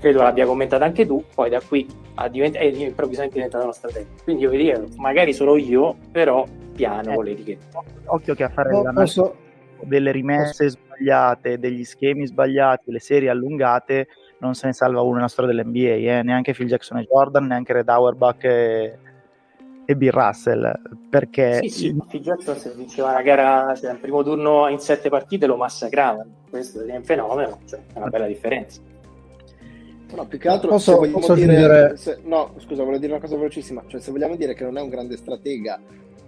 credo 0.00 0.22
l'abbia 0.22 0.46
commentata 0.46 0.84
anche 0.84 1.06
tu, 1.06 1.22
poi 1.34 1.50
da 1.50 1.60
qui 1.60 1.86
a 2.14 2.28
divent- 2.28 2.56
è 2.56 2.64
improvvisamente 2.64 3.36
diventata 3.36 3.64
una 3.64 3.72
strategia. 3.72 4.08
Quindi 4.24 4.42
io 4.42 4.50
vi 4.50 4.56
dico, 4.56 4.86
magari 4.96 5.32
sono 5.32 5.56
io, 5.56 5.96
però 6.10 6.44
piano 6.74 7.12
eh, 7.12 7.14
con 7.14 7.24
le 7.24 7.30
etichette. 7.32 7.66
Occhio 8.06 8.34
che 8.34 8.44
a 8.44 8.48
fare 8.48 8.70
no, 8.70 8.92
posso... 8.92 9.36
delle 9.82 10.10
rimesse 10.10 10.64
posso... 10.64 10.78
sbagliate, 10.84 11.58
degli 11.58 11.84
schemi 11.84 12.26
sbagliati, 12.26 12.90
le 12.90 12.98
serie 12.98 13.28
allungate, 13.28 14.08
non 14.38 14.54
se 14.54 14.66
ne 14.66 14.72
salva 14.72 15.02
uno 15.02 15.16
nella 15.16 15.28
storia 15.28 15.52
dell'NBA, 15.54 16.18
eh? 16.18 16.22
neanche 16.22 16.54
Phil 16.54 16.66
Jackson 16.66 16.98
e 16.98 17.06
Jordan, 17.08 17.46
neanche 17.46 17.74
Red 17.74 17.88
Auerbach 17.88 18.42
e, 18.44 18.98
e 19.84 19.96
Bill 19.96 20.10
Russell, 20.10 20.72
perché... 21.10 21.58
Sì, 21.62 21.68
sì, 21.68 21.96
Phil 22.08 22.22
Jackson 22.22 22.56
se 22.56 22.72
vinceva 22.74 23.10
una 23.10 23.22
gara, 23.22 23.74
se 23.74 23.88
al 23.88 23.98
primo 23.98 24.22
turno 24.22 24.66
in 24.68 24.78
sette 24.78 25.10
partite 25.10 25.46
lo 25.46 25.56
massacravano, 25.56 26.30
questo 26.48 26.82
è 26.82 26.96
un 26.96 27.04
fenomeno, 27.04 27.58
cioè 27.66 27.80
è 27.92 27.98
una 27.98 28.08
bella 28.08 28.26
differenza. 28.26 28.80
No, 30.14 30.26
più 30.26 30.38
che 30.38 30.48
altro 30.48 30.70
posso, 30.70 30.92
se 30.92 30.96
vogliamo 30.98 31.18
posso 31.18 31.34
dire, 31.34 31.56
dire... 31.56 31.96
Se, 31.96 32.18
no, 32.24 32.54
scusa, 32.58 32.82
volevo 32.82 32.98
dire 32.98 33.12
una 33.12 33.20
cosa 33.20 33.36
velocissima, 33.36 33.84
cioè 33.86 34.00
se 34.00 34.10
vogliamo 34.10 34.36
dire 34.36 34.54
che 34.54 34.64
non 34.64 34.76
è 34.76 34.80
un 34.80 34.88
grande 34.88 35.16
stratega, 35.16 35.80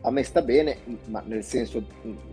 a 0.03 0.11
me 0.11 0.23
sta 0.23 0.43
bene, 0.43 0.79
ma 1.07 1.23
nel 1.25 1.45
senso 1.45 1.85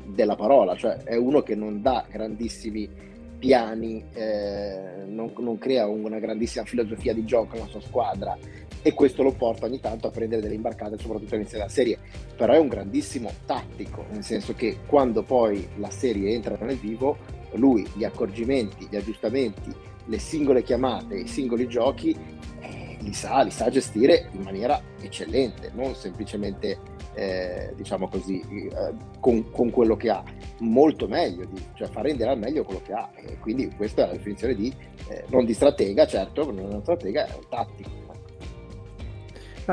della 0.05 0.35
parola, 0.35 0.75
cioè 0.75 0.97
è 1.03 1.15
uno 1.15 1.41
che 1.41 1.55
non 1.55 1.81
dà 1.81 2.05
grandissimi 2.09 3.07
piani, 3.39 4.03
eh, 4.13 5.05
non, 5.07 5.31
non, 5.37 5.57
crea 5.57 5.87
una 5.87 6.19
grandissima 6.19 6.65
filosofia 6.65 7.13
di 7.13 7.25
gioco 7.25 7.55
nella 7.55 7.67
sua 7.67 7.81
squadra. 7.81 8.37
E 8.81 8.93
questo 8.93 9.23
lo 9.23 9.31
porta 9.31 9.65
ogni 9.65 9.79
tanto 9.79 10.07
a 10.07 10.11
prendere 10.11 10.41
delle 10.41 10.55
imbarcate, 10.55 10.97
soprattutto 10.97 11.33
all'inizio 11.33 11.57
della 11.57 11.69
serie. 11.69 11.97
Però 12.35 12.53
è 12.53 12.57
un 12.57 12.67
grandissimo 12.67 13.31
tattico, 13.45 14.05
nel 14.11 14.23
senso 14.23 14.53
che 14.53 14.77
quando 14.85 15.23
poi 15.23 15.67
la 15.77 15.89
serie 15.89 16.33
entra 16.33 16.57
nel 16.61 16.77
vivo, 16.77 17.17
lui 17.53 17.85
gli 17.93 18.03
accorgimenti, 18.03 18.87
gli 18.89 18.95
aggiustamenti, 18.95 19.73
le 20.09 20.19
singole 20.19 20.63
chiamate, 20.63 21.15
i 21.15 21.27
singoli 21.27 21.67
giochi, 21.67 22.17
eh, 22.59 22.97
li, 22.99 23.13
sa, 23.13 23.41
li 23.41 23.51
sa 23.51 23.69
gestire 23.69 24.29
in 24.33 24.41
maniera 24.41 24.81
eccellente, 24.99 25.71
non 25.73 25.93
semplicemente 25.93 26.79
eh, 27.13 27.73
diciamo 27.75 28.07
così, 28.07 28.41
eh, 28.41 28.93
con, 29.19 29.51
con, 29.51 29.69
quello 29.69 29.95
che 29.95 30.09
ha, 30.09 30.23
molto 30.59 31.07
meglio, 31.07 31.45
di, 31.45 31.61
cioè 31.75 31.87
fa 31.87 32.01
rendere 32.01 32.31
al 32.31 32.39
meglio 32.39 32.63
quello 32.63 32.81
che 32.83 32.93
ha. 32.93 33.09
E 33.15 33.37
quindi 33.37 33.71
questa 33.75 34.03
è 34.03 34.05
la 34.07 34.13
definizione 34.13 34.55
di, 34.55 34.73
eh, 35.09 35.25
non 35.29 35.45
di 35.45 35.53
stratega, 35.53 36.07
certo, 36.07 36.45
non 36.45 36.59
è 36.59 36.63
una 36.63 36.81
stratega, 36.81 37.25
è 37.27 37.35
un 37.35 37.47
tattico. 37.47 37.89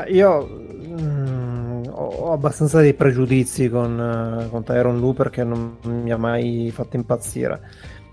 io 0.08 0.46
mh, 0.46 1.00
mm, 1.00 1.84
ho 1.88 2.32
abbastanza 2.32 2.80
dei 2.80 2.92
pregiudizi 2.92 3.70
con, 3.70 3.98
uh, 3.98 4.50
con 4.50 4.62
Tyron 4.62 4.98
Lu 4.98 5.14
perché 5.14 5.42
non 5.42 5.78
mi 5.84 6.10
ha 6.10 6.18
mai 6.18 6.70
fatto 6.70 6.96
impazzire. 6.96 7.60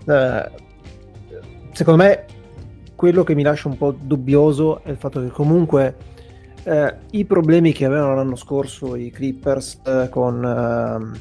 Uh, 0.06 0.62
secondo 1.74 2.04
me 2.04 2.24
quello 2.94 3.24
che 3.24 3.34
mi 3.34 3.42
lascia 3.42 3.66
un 3.66 3.76
po' 3.76 3.92
dubbioso 3.98 4.82
è 4.84 4.90
il 4.90 4.96
fatto 4.96 5.20
che 5.20 5.28
comunque 5.28 5.96
eh, 6.62 6.94
i 7.10 7.24
problemi 7.24 7.72
che 7.72 7.84
avevano 7.84 8.14
l'anno 8.14 8.36
scorso 8.36 8.94
i 8.94 9.10
Clippers 9.10 9.80
eh, 9.84 10.08
con, 10.08 11.16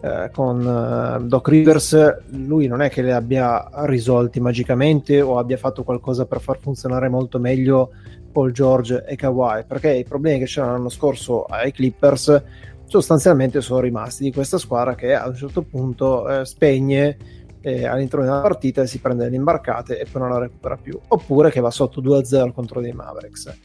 eh, 0.00 0.24
eh 0.24 0.30
con 0.30 0.60
eh, 0.60 1.24
Doc 1.26 1.48
Rivers, 1.48 2.24
lui 2.30 2.66
non 2.66 2.80
è 2.80 2.88
che 2.88 3.02
li 3.02 3.12
abbia 3.12 3.68
risolti 3.84 4.40
magicamente 4.40 5.20
o 5.20 5.38
abbia 5.38 5.58
fatto 5.58 5.84
qualcosa 5.84 6.24
per 6.24 6.40
far 6.40 6.58
funzionare 6.58 7.08
molto 7.08 7.38
meglio 7.38 7.90
Paul 8.32 8.50
George 8.50 9.04
e 9.06 9.14
Kawhi, 9.14 9.64
perché 9.66 9.92
i 9.92 10.04
problemi 10.04 10.38
che 10.38 10.46
c'erano 10.46 10.72
l'anno 10.72 10.88
scorso 10.88 11.44
ai 11.44 11.70
Clippers 11.70 12.42
sostanzialmente 12.86 13.60
sono 13.60 13.80
rimasti 13.80 14.24
di 14.24 14.32
questa 14.32 14.56
squadra 14.56 14.94
che 14.94 15.14
a 15.14 15.28
un 15.28 15.34
certo 15.34 15.60
punto 15.62 16.26
eh, 16.28 16.46
spegne 16.46 17.37
eh, 17.68 17.86
all'interno 17.86 18.24
della 18.24 18.40
partita 18.40 18.86
si 18.86 19.00
prende 19.00 19.28
le 19.28 19.36
imbarcate 19.36 19.98
e 19.98 20.06
poi 20.10 20.22
non 20.22 20.30
la 20.30 20.38
recupera 20.38 20.76
più, 20.76 20.98
oppure 21.08 21.50
che 21.50 21.60
va 21.60 21.70
sotto 21.70 22.00
2-0 22.00 22.52
contro 22.52 22.80
dei 22.80 22.92
Mavericks 22.92 23.56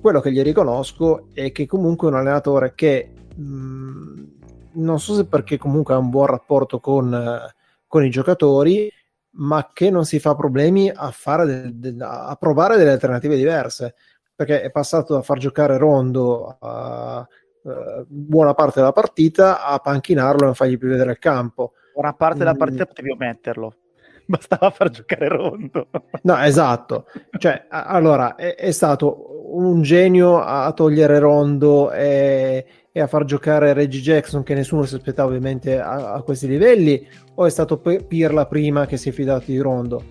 quello 0.00 0.20
che 0.20 0.32
gli 0.32 0.42
riconosco 0.42 1.28
è 1.32 1.52
che 1.52 1.66
comunque 1.66 2.08
è 2.08 2.12
un 2.12 2.18
allenatore 2.18 2.74
che 2.74 3.12
mh, 3.34 3.42
mm, 3.42 4.24
non 4.72 5.00
so 5.00 5.14
se 5.14 5.26
perché 5.26 5.58
comunque 5.58 5.94
ha 5.94 5.98
un 5.98 6.10
buon 6.10 6.26
rapporto 6.26 6.78
con, 6.78 7.38
con, 7.86 8.04
i 8.04 8.10
giocatori, 8.10 8.90
ma 9.32 9.70
che 9.72 9.90
non 9.90 10.04
si 10.04 10.20
fa 10.20 10.34
problemi 10.34 10.90
a, 10.94 11.10
fare 11.10 11.72
de, 11.72 11.94
de, 11.94 12.04
a 12.04 12.36
provare 12.38 12.76
delle 12.76 12.92
alternative 12.92 13.36
diverse, 13.36 13.94
perché 14.34 14.62
è 14.62 14.70
passato 14.70 15.14
da 15.14 15.22
far 15.22 15.38
giocare 15.38 15.76
Rondo 15.76 16.56
a, 16.60 17.26
uh, 17.62 18.04
buona 18.06 18.54
parte 18.54 18.78
della 18.78 18.92
partita 18.92 19.64
a 19.64 19.78
panchinarlo 19.78 20.42
e 20.42 20.44
non 20.44 20.54
fargli 20.54 20.78
più 20.78 20.88
vedere 20.88 21.10
il 21.10 21.18
campo. 21.18 21.72
Buona 22.00 22.16
parte 22.16 22.38
della 22.38 22.54
mm. 22.54 22.56
partita 22.56 22.86
potevi 22.86 23.10
ometterlo 23.10 23.74
bastava 24.24 24.70
far 24.70 24.88
giocare 24.88 25.28
Rondo. 25.28 25.88
No, 26.22 26.38
esatto. 26.38 27.04
Cioè, 27.36 27.66
allora, 27.68 28.36
è, 28.36 28.54
è, 28.54 28.70
stato 28.70 29.52
un 29.54 29.82
genio 29.82 30.40
a 30.40 30.72
togliere 30.72 31.18
Rondo 31.18 31.90
e, 31.92 32.64
e, 32.90 33.00
a 33.00 33.06
far 33.06 33.24
giocare 33.24 33.74
Reggie 33.74 34.00
Jackson, 34.00 34.42
che 34.42 34.54
nessuno 34.54 34.84
si 34.84 34.94
aspettava 34.94 35.28
ovviamente 35.28 35.78
a, 35.78 36.14
a 36.14 36.22
questi 36.22 36.46
livelli, 36.46 37.06
o 37.34 37.44
è 37.44 37.50
stato 37.50 37.76
Pirla 37.78 38.46
prima 38.46 38.86
che 38.86 38.96
si 38.96 39.10
è 39.10 39.12
fidato 39.12 39.44
di 39.46 39.58
Rondo? 39.58 40.02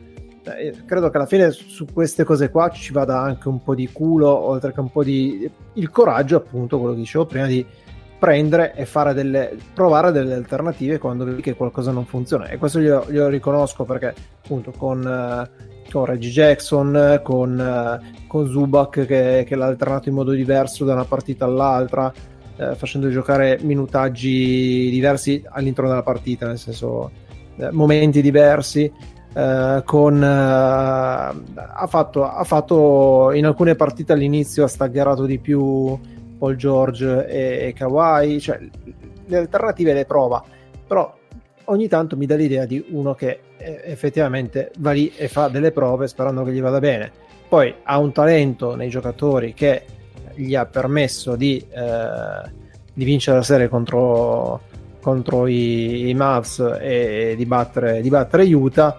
Eh, 0.43 0.83
credo 0.85 1.09
che 1.09 1.17
alla 1.17 1.25
fine 1.25 1.49
su 1.49 1.87
queste 1.91 2.23
cose 2.23 2.51
qua 2.51 2.69
ci 2.69 2.93
vada 2.93 3.19
anche 3.19 3.47
un 3.47 3.63
po' 3.63 3.73
di 3.73 3.89
culo, 3.91 4.29
oltre 4.29 4.73
che 4.73 4.79
un 4.79 4.91
po' 4.91 5.03
di 5.03 5.49
il 5.73 5.89
coraggio, 5.89 6.37
appunto, 6.37 6.77
quello 6.77 6.93
che 6.93 6.99
dicevo 6.99 7.25
prima, 7.25 7.47
di 7.47 7.65
prendere 8.20 8.74
e 8.76 8.86
fare 8.86 9.13
delle, 9.13 9.57
provare 9.74 10.11
delle 10.11 10.34
alternative 10.34 10.97
quando 10.97 11.24
vedi 11.24 11.41
che 11.41 11.55
qualcosa 11.55 11.91
non 11.91 12.05
funziona. 12.05 12.47
E 12.47 12.57
questo 12.57 12.80
glielo, 12.80 13.05
glielo 13.07 13.30
riconosco 13.30 13.86
perché 13.86 14.13
appunto 14.43 14.72
con, 14.78 14.99
uh, 14.99 15.89
con 15.89 16.05
Reggie 16.05 16.30
Jackson, 16.30 17.22
con, 17.24 17.57
uh, 17.57 18.28
con 18.28 18.49
Zubac 18.49 19.05
che, 19.05 19.45
che, 19.47 19.55
l'ha 19.55 19.65
alternato 19.65 20.09
in 20.09 20.15
modo 20.15 20.32
diverso 20.32 20.84
da 20.84 20.93
una 20.93 21.05
partita 21.05 21.45
all'altra, 21.45 22.11
uh, 22.57 22.76
facendo 22.76 23.09
giocare 23.09 23.57
minutaggi 23.61 24.89
diversi 24.91 25.41
all'interno 25.47 25.89
della 25.89 26.03
partita, 26.03 26.45
nel 26.45 26.59
senso 26.59 27.11
momenti 27.72 28.22
diversi. 28.22 28.91
con, 29.86 30.24
ha 30.24 31.34
fatto, 31.88 32.26
ha, 32.26 32.43
fatto, 32.43 33.32
in 33.34 33.45
alcune 33.45 33.76
partite 33.76 34.11
all'inizio 34.13 34.63
ha 34.63 34.67
staggerato 34.67 35.26
di 35.26 35.38
più 35.38 35.97
Paul 36.39 36.55
George 36.55 37.27
e, 37.27 37.67
e 37.67 37.73
Kawhi, 37.73 38.39
cioè 38.39 38.59
le 39.25 39.37
alternative 39.37 39.93
le 39.93 40.05
prova, 40.05 40.43
però 40.87 41.15
ogni 41.65 41.87
tanto 41.87 42.17
mi 42.17 42.25
dà 42.25 42.35
l'idea 42.35 42.65
di 42.65 42.83
uno 42.89 43.13
che 43.13 43.41
eh, 43.57 43.81
effettivamente 43.83 44.71
va 44.79 44.91
lì 44.91 45.11
e 45.15 45.27
fa 45.27 45.49
delle 45.49 45.71
prove 45.71 46.07
sperando 46.07 46.43
che 46.43 46.51
gli 46.51 46.61
vada 46.61 46.79
bene. 46.79 47.11
Poi 47.47 47.75
ha 47.83 47.99
un 47.99 48.11
talento 48.11 48.75
nei 48.75 48.89
giocatori 48.89 49.53
che 49.53 49.83
gli 50.35 50.55
ha 50.55 50.65
permesso 50.65 51.35
di, 51.35 51.63
eh, 51.69 52.49
di 52.93 53.03
vincere 53.03 53.37
la 53.37 53.43
serie 53.43 53.67
contro, 53.67 54.61
contro 55.01 55.47
i, 55.47 56.09
i 56.09 56.13
Mavs 56.13 56.59
e, 56.79 57.31
e 57.31 57.35
di, 57.35 57.45
battere, 57.45 58.01
di 58.01 58.09
battere 58.09 58.51
Utah 58.53 58.97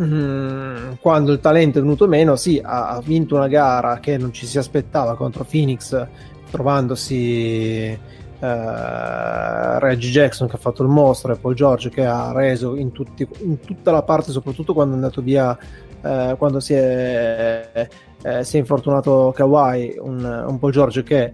Mm, 0.00 0.94
quando 1.00 1.30
il 1.30 1.38
talento 1.38 1.78
è 1.78 1.82
venuto 1.82 2.08
meno, 2.08 2.34
sì, 2.34 2.60
ha, 2.62 2.88
ha, 2.88 3.00
vinto 3.00 3.36
una 3.36 3.46
gara 3.46 4.00
che 4.00 4.18
non 4.18 4.32
ci 4.32 4.44
si 4.44 4.58
aspettava 4.58 5.14
contro 5.14 5.44
Phoenix, 5.44 6.06
trovandosi 6.50 7.96
eh, 8.44 9.78
Reggie 9.78 10.10
Jackson 10.10 10.48
che 10.48 10.56
ha 10.56 10.58
fatto 10.58 10.82
il 10.82 10.88
mostro 10.88 11.32
e 11.32 11.36
Paul 11.36 11.54
George 11.54 11.90
che 11.90 12.04
ha 12.04 12.32
reso 12.32 12.74
in, 12.74 12.90
tutti, 12.90 13.26
in 13.42 13.60
tutta 13.60 13.92
la 13.92 14.02
parte, 14.02 14.32
soprattutto 14.32 14.74
quando 14.74 14.94
è 14.94 14.96
andato 14.96 15.22
via, 15.22 15.56
eh, 16.02 16.34
quando 16.36 16.58
si 16.58 16.74
è, 16.74 17.88
eh, 18.22 18.44
si 18.44 18.56
è, 18.56 18.58
infortunato 18.58 19.32
Kawhi, 19.34 19.96
un, 20.00 20.24
un 20.24 20.58
Paul 20.58 20.72
George 20.72 21.02
che 21.04 21.32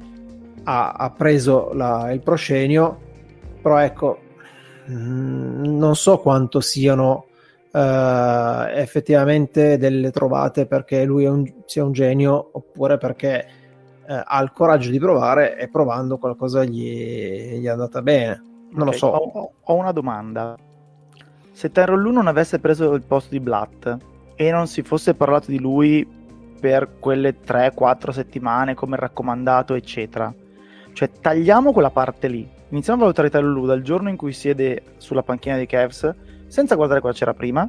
ha, 0.64 0.92
ha 0.92 1.10
preso 1.10 1.70
la, 1.72 2.12
il 2.12 2.20
proscenio, 2.20 2.98
però 3.62 3.78
ecco, 3.78 4.18
mh, 4.84 4.94
mm, 4.94 5.78
non 5.78 5.96
so 5.96 6.18
quanto 6.18 6.60
siano 6.60 7.24
uh, 7.72 8.68
effettivamente 8.70 9.78
delle 9.78 10.10
trovate 10.10 10.66
perché 10.66 11.04
lui 11.04 11.26
un, 11.26 11.50
sia 11.66 11.84
un 11.84 11.92
genio 11.92 12.50
oppure 12.52 12.98
perché 12.98 13.46
uh, 14.06 14.20
ha 14.24 14.42
il 14.42 14.52
coraggio 14.52 14.90
di 14.90 14.98
provare 14.98 15.58
e 15.58 15.68
provando 15.68 16.18
qualcosa 16.18 16.64
gli, 16.64 17.58
gli 17.58 17.64
è 17.64 17.68
andata 17.68 18.02
bene. 18.02 18.42
Non 18.72 18.88
okay, 18.88 18.92
lo 18.92 18.92
so. 18.92 19.06
Ho, 19.08 19.52
ho, 19.60 19.74
una 19.74 19.92
domanda. 19.92 20.56
Se 21.52 21.70
Tyrone 21.70 22.02
Lu 22.02 22.12
non 22.12 22.26
avesse 22.26 22.58
preso 22.58 22.92
il 22.94 23.02
posto 23.02 23.30
di 23.30 23.40
Blatt 23.40 23.96
e 24.34 24.50
non 24.50 24.66
si 24.66 24.82
fosse 24.82 25.14
parlato 25.14 25.50
di 25.50 25.58
lui 25.58 26.06
per 26.60 26.98
quelle 26.98 27.36
3-4 27.44 28.10
settimane 28.10 28.74
come 28.74 28.96
raccomandato, 28.96 29.74
eccetera, 29.74 30.32
cioè 30.92 31.10
tagliamo 31.10 31.72
quella 31.72 31.90
parte 31.90 32.28
lì. 32.28 32.48
Iniziamo 32.68 33.00
a 33.00 33.02
valutare 33.02 33.30
Tyrone 33.30 33.52
Lu 33.52 33.66
dal 33.66 33.82
giorno 33.82 34.08
in 34.08 34.16
cui 34.16 34.32
siede 34.32 34.82
sulla 34.98 35.22
panchina 35.22 35.56
dei 35.56 35.66
Cavs 35.66 36.14
senza 36.50 36.74
guardare 36.74 37.00
cosa 37.00 37.16
c'era 37.16 37.32
prima 37.32 37.66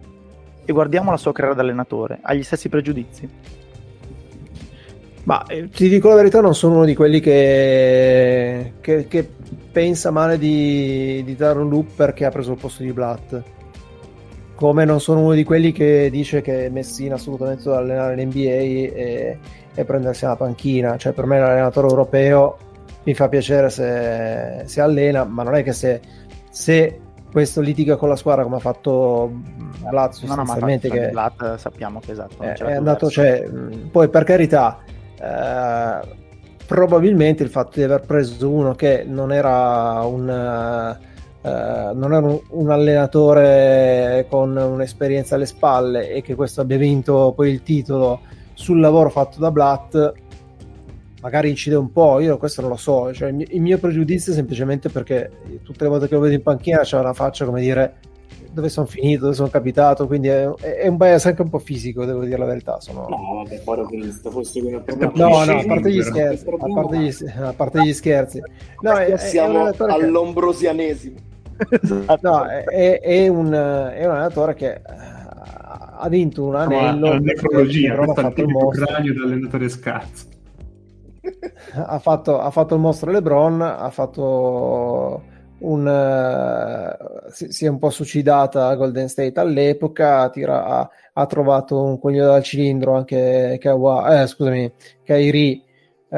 e 0.66 0.74
guardiamo 0.74 1.12
la 1.12 1.18
sua 1.18 1.32
carriera 1.32 1.56
da 1.56 1.62
allenatore, 1.62 2.18
ha 2.22 2.34
gli 2.34 2.42
stessi 2.42 2.68
pregiudizi. 2.68 3.30
Ma 5.24 5.46
eh, 5.46 5.70
ti 5.70 5.88
dico 5.88 6.10
la 6.10 6.16
verità, 6.16 6.42
non 6.42 6.56
sono 6.56 6.78
uno 6.78 6.86
di 6.86 6.96
quelli 6.96 7.20
che, 7.20 8.74
che, 8.82 9.08
che 9.08 9.30
pensa 9.72 10.10
male 10.10 10.40
di, 10.40 11.22
di 11.24 11.36
Taron 11.36 11.70
Loop 11.70 11.92
perché 11.96 12.26
ha 12.26 12.32
preso 12.32 12.54
il 12.54 12.58
posto 12.58 12.82
di 12.82 12.92
Blatt. 12.92 13.40
Come 14.56 14.84
non 14.84 15.00
sono 15.00 15.22
uno 15.22 15.34
di 15.34 15.44
quelli 15.44 15.72
che 15.72 16.10
dice 16.10 16.42
che 16.42 16.70
Messina 16.72 17.16
assolutamente 17.16 17.64
deve 17.64 17.76
allenare 17.76 18.16
l'NBA 18.16 18.40
e, 18.40 19.38
e 19.76 19.86
prendersi 19.86 20.26
la 20.26 20.36
panchina. 20.36 20.98
Cioè, 20.98 21.14
per 21.14 21.28
me 21.28 21.40
l'allenatore 21.40 21.88
europeo 21.88 22.58
mi 23.04 23.14
fa 23.14 23.30
piacere 23.30 23.70
se, 23.70 24.64
se 24.66 24.82
allena, 24.82 25.24
ma 25.24 25.44
non 25.44 25.54
è 25.54 25.62
che 25.62 25.72
se, 25.72 26.02
se 26.50 27.00
questo 27.32 27.62
litiga 27.62 27.96
con 27.96 28.10
la 28.10 28.16
squadra 28.16 28.44
come 28.44 28.58
ha 28.58 28.60
fatto 28.60 29.32
Blatt 29.90 30.14
sostanzialmente 30.14 30.88
no, 30.88 30.94
no, 30.94 31.00
che 31.00 31.10
Blatt 31.10 31.56
sappiamo 31.56 32.00
che 32.00 32.12
esatto 32.12 32.42
è, 32.44 32.54
è 32.54 32.74
andato 32.74 33.10
cioè, 33.10 33.50
poi 33.90 34.10
per 34.10 34.24
carità 34.24 34.80
eh, 35.20 36.00
probabilmente 36.66 37.44
il 37.44 37.50
fatto 37.50 37.72
di 37.76 37.84
aver 37.84 38.02
preso 38.02 38.50
uno 38.50 38.76
che 38.76 39.04
non 39.08 39.32
era 39.32 40.02
un 40.04 41.00
eh, 41.44 41.92
non 41.94 42.14
era 42.14 42.26
un, 42.26 42.40
un, 42.50 42.70
allenatore 42.70 44.28
con 44.30 44.56
un'esperienza 44.56 45.36
alle 45.36 45.48
spalle 45.48 46.12
e 46.12 46.22
che 46.22 46.36
questo 46.36 46.62
abbia 46.62 46.78
vinto 46.78 47.34
poi 47.36 47.50
il 47.50 47.64
titolo 47.64 48.20
sul 48.54 48.80
lavoro 48.80 49.10
fatto 49.10 49.40
da 49.40 49.50
Blatt 49.52 50.14
magari 51.22 51.50
incide 51.50 51.76
un 51.76 51.92
po', 51.92 52.20
io 52.20 52.38
questo 52.38 52.62
non 52.62 52.72
lo 52.72 52.76
so, 52.76 53.14
cioè, 53.14 53.30
il, 53.30 53.62
mio, 53.62 53.78
pregiudizio 53.78 54.32
è 54.32 54.36
semplicemente 54.36 54.90
perché 54.90 55.32
tutte 55.64 55.84
le 55.84 55.90
volte 55.90 56.08
che 56.08 56.16
lo 56.16 56.20
vedo 56.20 56.34
in 56.34 56.42
panchina 56.42 56.80
c'è 56.80 56.98
una 56.98 57.14
faccia 57.14 57.46
come 57.46 57.62
dire 57.62 57.96
dove 58.52 58.70
sono 58.70 58.86
finito, 58.86 59.22
dove 59.22 59.36
sono 59.36 59.48
capitato, 59.48 60.08
quindi 60.08 60.28
è, 60.28 60.46
è, 60.46 60.88
un 60.88 60.98
bias 60.98 61.26
anche 61.26 61.42
un 61.42 61.50
po' 61.50 61.60
fisico, 61.60 62.04
devo 62.04 62.24
dire 62.24 62.38
la 62.38 62.46
verità. 62.46 62.82
Sono... 62.82 63.08
No, 63.08 63.44
vabbè, 63.44 63.62
poro 63.62 63.86
Cristo, 63.86 64.30
fosse 64.30 64.62
come 64.62 64.84
No, 65.14 65.46
no, 65.46 65.58
a 65.58 65.64
parte 65.66 65.90
gli 65.90 66.02
scherzi, 66.02 66.46
a 66.50 66.74
parte 66.74 66.98
gli, 66.98 67.16
a 67.40 67.54
parte 67.54 67.82
gli 67.82 67.94
scherzi. 67.94 68.42
No, 68.82 68.94
è, 68.96 69.18
siamo 69.18 69.72
è 69.72 69.76
all'ombrosianesimo. 69.78 71.18
no, 72.22 72.46
è, 72.46 73.00
è, 73.00 73.28
un, 73.28 73.54
è 73.54 74.06
un 74.06 74.12
allenatore 74.12 74.54
che 74.54 74.72
eh, 74.72 74.82
ha 75.98 76.10
vinto 76.10 76.44
un 76.44 76.56
anello. 76.56 77.08
No, 77.08 77.14
la 77.14 77.20
necrologia, 77.20 77.96
questo 77.96 78.20
è 78.20 78.26
il 78.26 78.34
tipico 78.34 78.68
cranio 78.68 79.14
dell'allenatore 79.14 79.70
scarso. 79.70 80.31
Ha, 81.74 82.00
fatto, 82.00 82.40
ha 82.40 82.50
fatto 82.52 82.76
il 82.76 82.82
mostro 82.82 83.12
LeBron, 83.12 83.62
ha 83.62 83.90
fatto 83.90 85.24
un, 85.60 85.86
uh, 85.86 87.30
si, 87.32 87.52
si, 87.52 87.66
è 87.66 87.70
un 87.70 87.78
po' 87.78 87.90
suicidata 87.90 88.74
Golden 88.76 89.08
State 89.08 89.40
all'epoca, 89.40 90.30
tira, 90.30 90.66
ha, 90.66 90.90
ha, 91.14 91.26
trovato 91.26 91.84
un 91.84 92.00
cognome 92.00 92.26
dal 92.26 92.44
cilindro 92.44 92.96
anche 92.96 93.58
Kawa, 93.60 94.22
eh, 94.22 94.28
scusami, 94.28 94.72
Kairi 95.04 95.64
eh, 96.14 96.18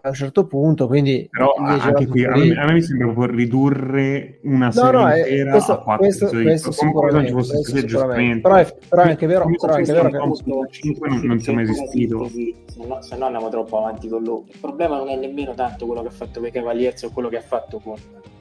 un 0.02 0.14
certo 0.14 0.46
punto, 0.46 0.86
quindi 0.86 1.28
però 1.30 1.52
anche 1.58 2.06
qui 2.06 2.24
a 2.24 2.30
me, 2.30 2.54
a 2.54 2.64
me, 2.64 2.72
mi 2.72 2.82
sembra 2.82 3.08
proprio 3.08 3.36
ridurre 3.36 4.38
una 4.44 4.72
serie 4.72 4.90
no, 4.90 5.00
no, 5.00 5.12
eh, 5.12 5.20
intera 5.20 5.50
questo, 5.50 5.72
a 5.72 5.82
quattro 5.82 6.04
questo, 6.04 6.28
questo 6.30 6.72
sicuramente, 6.72 7.32
questo 7.32 7.62
sicuramente. 7.62 8.40
Però, 8.40 8.54
è, 8.54 8.76
però 8.88 9.02
è 9.02 9.08
anche 9.08 9.26
vero, 9.26 9.44
però 9.44 9.74
è 9.74 9.76
anche 9.76 9.92
vero 9.92 10.08
che 10.08 10.70
5 10.70 11.08
non, 11.10 11.20
non 11.24 11.40
siamo 11.40 11.60
esistito. 11.60 12.26
se 12.26 12.54
no, 12.86 13.02
se 13.02 13.16
no 13.16 13.26
andiamo 13.26 13.50
troppo 13.50 13.76
avanti 13.76 14.08
con 14.08 14.22
lui. 14.22 14.44
Il 14.50 14.58
problema 14.58 14.96
non 14.96 15.10
è 15.10 15.16
nemmeno 15.16 15.52
tanto 15.52 15.84
quello 15.84 16.00
che 16.00 16.08
ha 16.08 16.12
fatto 16.12 16.40
con 16.40 16.48
i 16.48 16.50
Cavaliers 16.50 17.02
o 17.02 17.10
quello 17.10 17.28
che 17.28 17.36
ha 17.36 17.42
fatto 17.42 17.80
con 17.80 17.96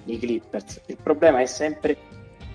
i 0.06 0.18
Clippers. 0.18 0.84
Il 0.86 0.98
problema 1.04 1.42
è 1.42 1.46
sempre 1.46 1.98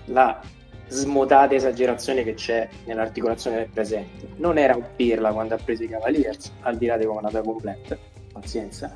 la 0.05 0.41
smodata 0.87 1.53
esagerazione 1.53 2.23
che 2.23 2.33
c'è 2.33 2.67
nell'articolazione 2.85 3.57
del 3.57 3.69
presente. 3.71 4.27
Non 4.37 4.57
era 4.57 4.75
un 4.75 4.85
pirla 4.95 5.31
quando 5.31 5.53
ha 5.53 5.59
preso 5.63 5.83
i 5.83 5.87
Cavaliers 5.87 6.51
al 6.61 6.77
di 6.77 6.87
là 6.87 6.97
di 6.97 7.05
come 7.05 7.21
è 7.21 7.25
andata 7.25 7.43
completa 7.43 8.17
pazienza, 8.39 8.95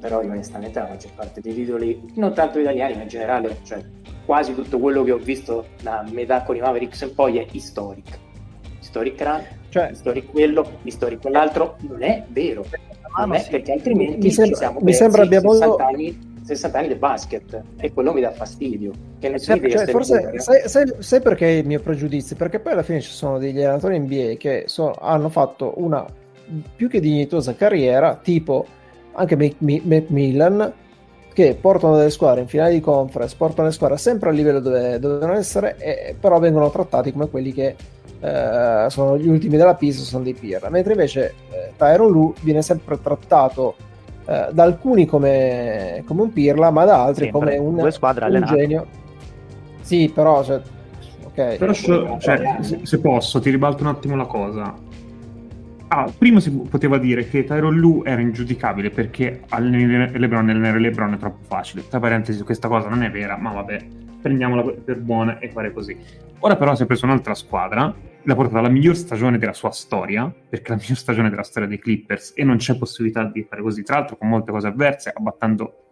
però 0.00 0.22
io 0.22 0.30
onestamente 0.30 0.78
la 0.78 0.88
maggior 0.88 1.12
parte 1.14 1.40
dei 1.40 1.54
titoli, 1.54 2.12
non 2.14 2.34
tanto 2.34 2.58
italiani 2.58 2.94
ma 2.94 3.02
in 3.02 3.08
generale, 3.08 3.58
cioè 3.64 3.82
quasi 4.24 4.54
tutto 4.54 4.78
quello 4.78 5.02
che 5.04 5.12
ho 5.12 5.18
visto 5.18 5.66
da 5.82 6.04
metà 6.10 6.42
con 6.42 6.56
i 6.56 6.60
Mavericks 6.60 7.00
in 7.02 7.14
poi 7.14 7.38
è 7.38 7.46
historic. 7.50 8.18
Historic 8.80 9.20
run, 9.20 9.42
cioè, 9.70 9.90
historic 9.90 10.30
quello, 10.30 10.70
historic 10.82 11.20
quell'altro, 11.20 11.76
non 11.80 12.02
è 12.02 12.24
vero. 12.28 12.64
Non 13.16 13.34
è, 13.34 13.46
perché 13.48 13.72
altrimenti 13.72 14.26
mi 14.26 14.30
sembra, 14.30 14.54
ci 14.54 14.58
siamo 14.62 14.80
mi 14.80 14.92
sembra 14.92 15.22
abbiamo 15.22 15.52
60 15.52 15.84
anni 15.84 16.28
60 16.48 16.78
anni 16.78 16.88
del 16.88 16.98
basket 16.98 17.62
e 17.78 17.92
quello 17.92 18.12
mi 18.12 18.20
dà 18.20 18.30
fastidio. 18.30 18.92
Che 19.18 19.28
ne 19.28 19.38
cioè, 19.38 19.60
cioè, 19.68 19.86
forse 19.86 20.32
sai, 20.36 20.62
sai, 20.66 20.92
sai, 20.98 21.20
perché 21.20 21.46
il 21.46 21.66
mio 21.66 21.80
pregiudizio? 21.80 22.36
Perché 22.36 22.58
poi 22.58 22.72
alla 22.72 22.82
fine 22.82 23.00
ci 23.00 23.10
sono 23.10 23.38
degli 23.38 23.58
allenatori 23.58 23.98
NBA 23.98 24.34
che 24.38 24.64
so, 24.66 24.92
hanno 24.92 25.28
fatto 25.28 25.74
una 25.76 26.06
più 26.74 26.88
che 26.88 27.00
dignitosa 27.00 27.54
carriera, 27.54 28.16
tipo 28.16 28.66
anche 29.18 29.54
Macmillan, 29.58 30.72
che 31.32 31.56
portano 31.60 31.96
delle 31.96 32.10
squadre 32.10 32.40
in 32.40 32.48
finale 32.48 32.72
di 32.72 32.80
conference, 32.80 33.34
portano 33.36 33.68
le 33.68 33.74
squadre 33.74 33.96
sempre 33.96 34.30
al 34.30 34.34
livello 34.34 34.60
dove, 34.60 34.98
dove 34.98 35.18
devono 35.18 35.38
essere, 35.38 35.76
e, 35.78 36.16
però 36.18 36.38
vengono 36.38 36.70
trattati 36.70 37.12
come 37.12 37.28
quelli 37.28 37.52
che 37.52 37.76
eh, 38.20 38.86
sono 38.88 39.16
gli 39.18 39.28
ultimi 39.28 39.56
della 39.56 39.74
pista, 39.74 40.02
sono 40.02 40.24
dei 40.24 40.34
peer. 40.34 40.68
Mentre 40.70 40.92
invece 40.92 41.34
eh, 41.50 41.72
Tyron 41.76 42.10
Lu 42.10 42.34
viene 42.40 42.62
sempre 42.62 43.00
trattato 43.00 43.76
eh, 44.26 44.48
da 44.50 44.62
alcuni 44.62 45.06
come, 45.06 46.02
come, 46.06 46.22
un 46.22 46.32
pirla, 46.32 46.70
ma 46.70 46.84
da 46.84 47.04
altri 47.04 47.30
sempre. 47.30 47.56
come 47.56 47.58
un, 47.58 47.78
un 47.78 48.44
genio. 48.46 48.86
Sì, 49.80 50.10
però... 50.12 50.42
Cioè, 50.42 50.60
okay. 51.24 51.56
Però 51.56 51.72
cioè, 51.72 52.56
se, 52.60 52.80
se 52.82 52.98
posso, 52.98 53.40
ti 53.40 53.50
ribalto 53.50 53.82
un 53.82 53.90
attimo 53.90 54.16
la 54.16 54.26
cosa 54.26 54.86
Ah, 55.90 56.12
prima 56.16 56.38
si 56.38 56.50
poteva 56.50 56.98
dire 56.98 57.26
che 57.26 57.44
Tyron 57.44 57.74
Lu 57.74 58.02
era 58.04 58.20
ingiudicabile 58.20 58.90
perché 58.90 59.40
LeBron 59.48 60.46
LeBron 60.46 61.14
è 61.14 61.16
troppo 61.16 61.44
facile. 61.46 61.88
Tra 61.88 61.98
parentesi, 61.98 62.42
questa 62.42 62.68
cosa 62.68 62.90
non 62.90 63.02
è 63.02 63.10
vera, 63.10 63.38
ma 63.38 63.52
vabbè, 63.52 63.86
prendiamola 64.20 64.70
per 64.84 65.00
buona 65.00 65.38
e 65.38 65.48
fare 65.48 65.72
così. 65.72 65.96
Ora 66.40 66.56
però 66.56 66.74
si 66.74 66.82
è 66.82 66.86
preso 66.86 67.06
un'altra 67.06 67.34
squadra, 67.34 67.94
l'ha 68.22 68.34
portata 68.34 68.58
alla 68.58 68.68
miglior 68.68 68.96
stagione 68.96 69.38
della 69.38 69.54
sua 69.54 69.70
storia, 69.70 70.30
perché 70.48 70.66
è 70.66 70.70
la 70.76 70.80
miglior 70.80 70.98
stagione 70.98 71.30
della 71.30 71.42
storia 71.42 71.66
dei 71.66 71.78
Clippers 71.78 72.34
e 72.36 72.44
non 72.44 72.58
c'è 72.58 72.76
possibilità 72.76 73.24
di 73.24 73.42
fare 73.48 73.62
così, 73.62 73.82
tra 73.82 73.96
l'altro 73.96 74.18
con 74.18 74.28
molte 74.28 74.52
cose 74.52 74.66
avverse, 74.66 75.10
abbattendo 75.14 75.84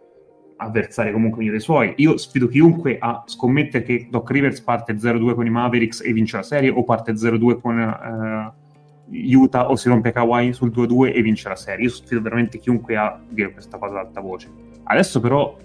avversari 0.57 1.11
comunque 1.11 1.39
migliori 1.39 1.59
suoi. 1.59 1.93
Io 1.97 2.17
sfido 2.17 2.47
chiunque 2.47 2.97
a 2.99 3.23
scommettere 3.25 3.83
che 3.83 4.07
Doc 4.11 4.29
Rivers 4.29 4.61
parte 4.61 4.93
0-2 4.93 5.33
con 5.33 5.45
i 5.47 5.49
Mavericks 5.49 6.01
e 6.01 6.13
vince 6.13 6.37
la 6.37 6.43
serie 6.43 6.69
o 6.69 6.83
parte 6.83 7.13
0-2 7.13 7.59
con... 7.59 7.77
Uh, 7.79 8.56
Utah 9.09 9.69
o 9.69 9.75
si 9.75 9.87
rompe 9.89 10.11
Kawhi 10.11 10.53
sul 10.53 10.71
2-2 10.71 11.15
e 11.15 11.21
vince 11.21 11.49
la 11.49 11.55
serie. 11.55 11.85
Io 11.85 11.91
sfido 11.91 12.21
veramente 12.21 12.59
chiunque 12.59 12.95
a 12.95 13.19
dire 13.27 13.51
questa 13.51 13.77
cosa 13.77 13.99
ad 13.99 14.07
alta 14.07 14.21
voce. 14.21 14.49
Adesso 14.83 15.19
però 15.19 15.57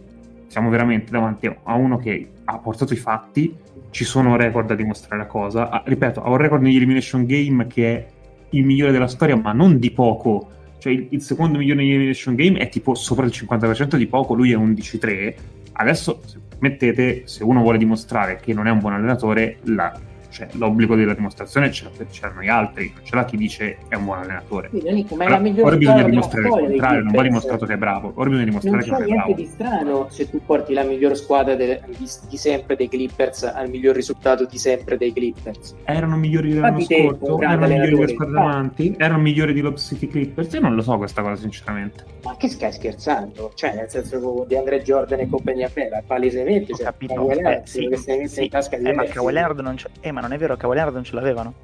siamo 0.47 0.68
veramente 0.68 1.11
davanti 1.11 1.47
a 1.47 1.74
uno 1.74 1.97
che 1.97 2.30
ha 2.45 2.59
portato 2.59 2.93
i 2.93 2.97
fatti, 2.97 3.57
ci 3.90 4.05
sono 4.05 4.36
record 4.36 4.68
da 4.68 4.74
dimostrare 4.74 5.22
la 5.22 5.26
cosa. 5.26 5.70
Ah, 5.70 5.82
ripeto, 5.84 6.22
ha 6.22 6.28
un 6.28 6.36
record 6.36 6.62
negli 6.62 6.76
Elimination 6.76 7.24
Game 7.24 7.66
che 7.66 7.97
è 7.97 8.07
il 8.51 8.64
migliore 8.64 8.93
della 8.93 9.09
storia, 9.09 9.36
ma 9.36 9.53
non 9.53 9.78
di 9.78 9.90
poco. 9.90 10.51
Cioè 10.78 10.93
il, 10.93 11.07
il 11.11 11.22
secondo 11.22 11.59
migliore 11.59 11.80
negli 11.80 11.93
Elimination 11.93 12.34
Game 12.34 12.59
è 12.59 12.68
tipo 12.68 12.95
sopra 12.95 13.24
il 13.24 13.32
50% 13.34 13.97
di 13.97 14.07
poco, 14.07 14.34
lui 14.34 14.53
è 14.53 14.57
11-3. 14.57 15.34
Adesso, 15.72 16.20
se 16.26 16.38
mettete, 16.59 17.22
se 17.24 17.45
uno 17.45 17.62
vuole 17.62 17.78
dimostrare 17.78 18.36
che 18.36 18.53
non 18.53 18.66
è 18.66 18.70
un 18.70 18.78
buon 18.78 18.93
allenatore, 18.93 19.59
la 19.62 19.99
cioè, 20.33 20.49
l'obbligo 20.53 20.97
della 20.97 21.12
dimostrazione 21.12 21.70
ce, 21.70 21.91
l'hanno 22.22 22.41
gli 22.41 22.49
altri, 22.49 22.91
non 22.95 23.05
ce 23.05 23.14
l'ha 23.14 23.24
chi 23.26 23.37
dice 23.37 23.76
è 23.87 23.95
un 23.97 24.05
buon 24.07 24.18
allenatore. 24.20 24.70
Quindi, 24.70 25.07
ma 25.14 25.26
ora, 25.26 25.43
ora 25.61 25.76
bisogna 25.76 26.03
dimostrare 26.03 26.49
il 26.49 26.55
contrario, 26.55 27.03
non 27.03 27.12
va 27.12 27.22
dimostrato 27.22 27.66
che 27.66 27.74
è 27.74 27.76
bravo, 27.76 28.12
ora 28.14 28.28
bisogna 28.28 28.47
dimostrare 28.47 28.76
non 28.78 28.85
che 28.85 28.91
non 28.91 29.03
è 29.03 29.05
bravo. 29.05 29.18
Non 29.18 29.35
c'è 29.35 29.43
niente 29.43 29.43
di 29.43 29.49
strano 29.49 30.07
se 30.09 30.30
tu 30.30 30.41
porti 30.45 30.72
la 30.72 30.85
miglior 30.85 31.16
squadra 31.16 31.55
de, 31.55 31.83
di, 31.87 32.09
di, 32.28 32.37
sempre 32.39 32.76
dei 32.76 32.89
Clippers 32.89 33.43
al 33.43 33.68
miglior 33.68 33.95
risultato 33.95 34.47
di 34.47 34.59
sempre 34.59 34.97
dei 34.97 35.12
Clippers. 35.12 35.74
Erano 35.85 36.16
migliori 36.16 36.55
dell'anno 36.55 36.80
scorso, 36.80 37.41
erano 37.41 37.66
migliori 37.66 37.95
delle 37.95 38.09
squadre 38.09 38.35
davanti, 38.35 38.95
erano 38.99 39.22
migliori 39.22 39.53
di 39.53 39.61
Lob 39.61 39.76
City 39.76 40.09
Clippers, 40.09 40.51
io 40.55 40.61
non 40.61 40.74
lo 40.74 40.80
so 40.80 40.97
questa 40.97 41.20
cosa 41.20 41.37
sinceramente. 41.43 42.05
Ma 42.24 42.37
che 42.37 42.49
stai 42.49 42.72
scherzando? 42.72 43.53
Cioè, 43.55 43.74
nel 43.74 43.91
senso 43.91 44.47
di 44.49 44.57
Andre 44.57 44.80
Jordan 44.83 45.20
e 45.20 45.28
compagnia 45.28 45.70
bella, 45.70 46.03
palesemente, 46.07 46.74
cioè, 46.74 46.85
capito, 46.85 47.30
eh, 47.30 47.61
sì, 47.64 47.89
che 47.89 47.97
si 47.97 48.11
è 48.11 48.16
messo 48.16 48.35
sì, 48.35 48.45
in 48.45 48.49
tasca 48.49 48.76
di 48.78 48.85
eh, 48.89 48.93
ma 48.95 49.05
Kawhi 49.05 49.33
non 49.61 49.74
c'è, 49.74 49.89
eh, 50.01 50.12
ma 50.12 50.22
non 50.23 50.33
è 50.33 50.39
vero, 50.39 50.57
Leonard 50.75 50.95
non 50.95 51.05
ce 51.05 51.14
l'avevano. 51.14 51.55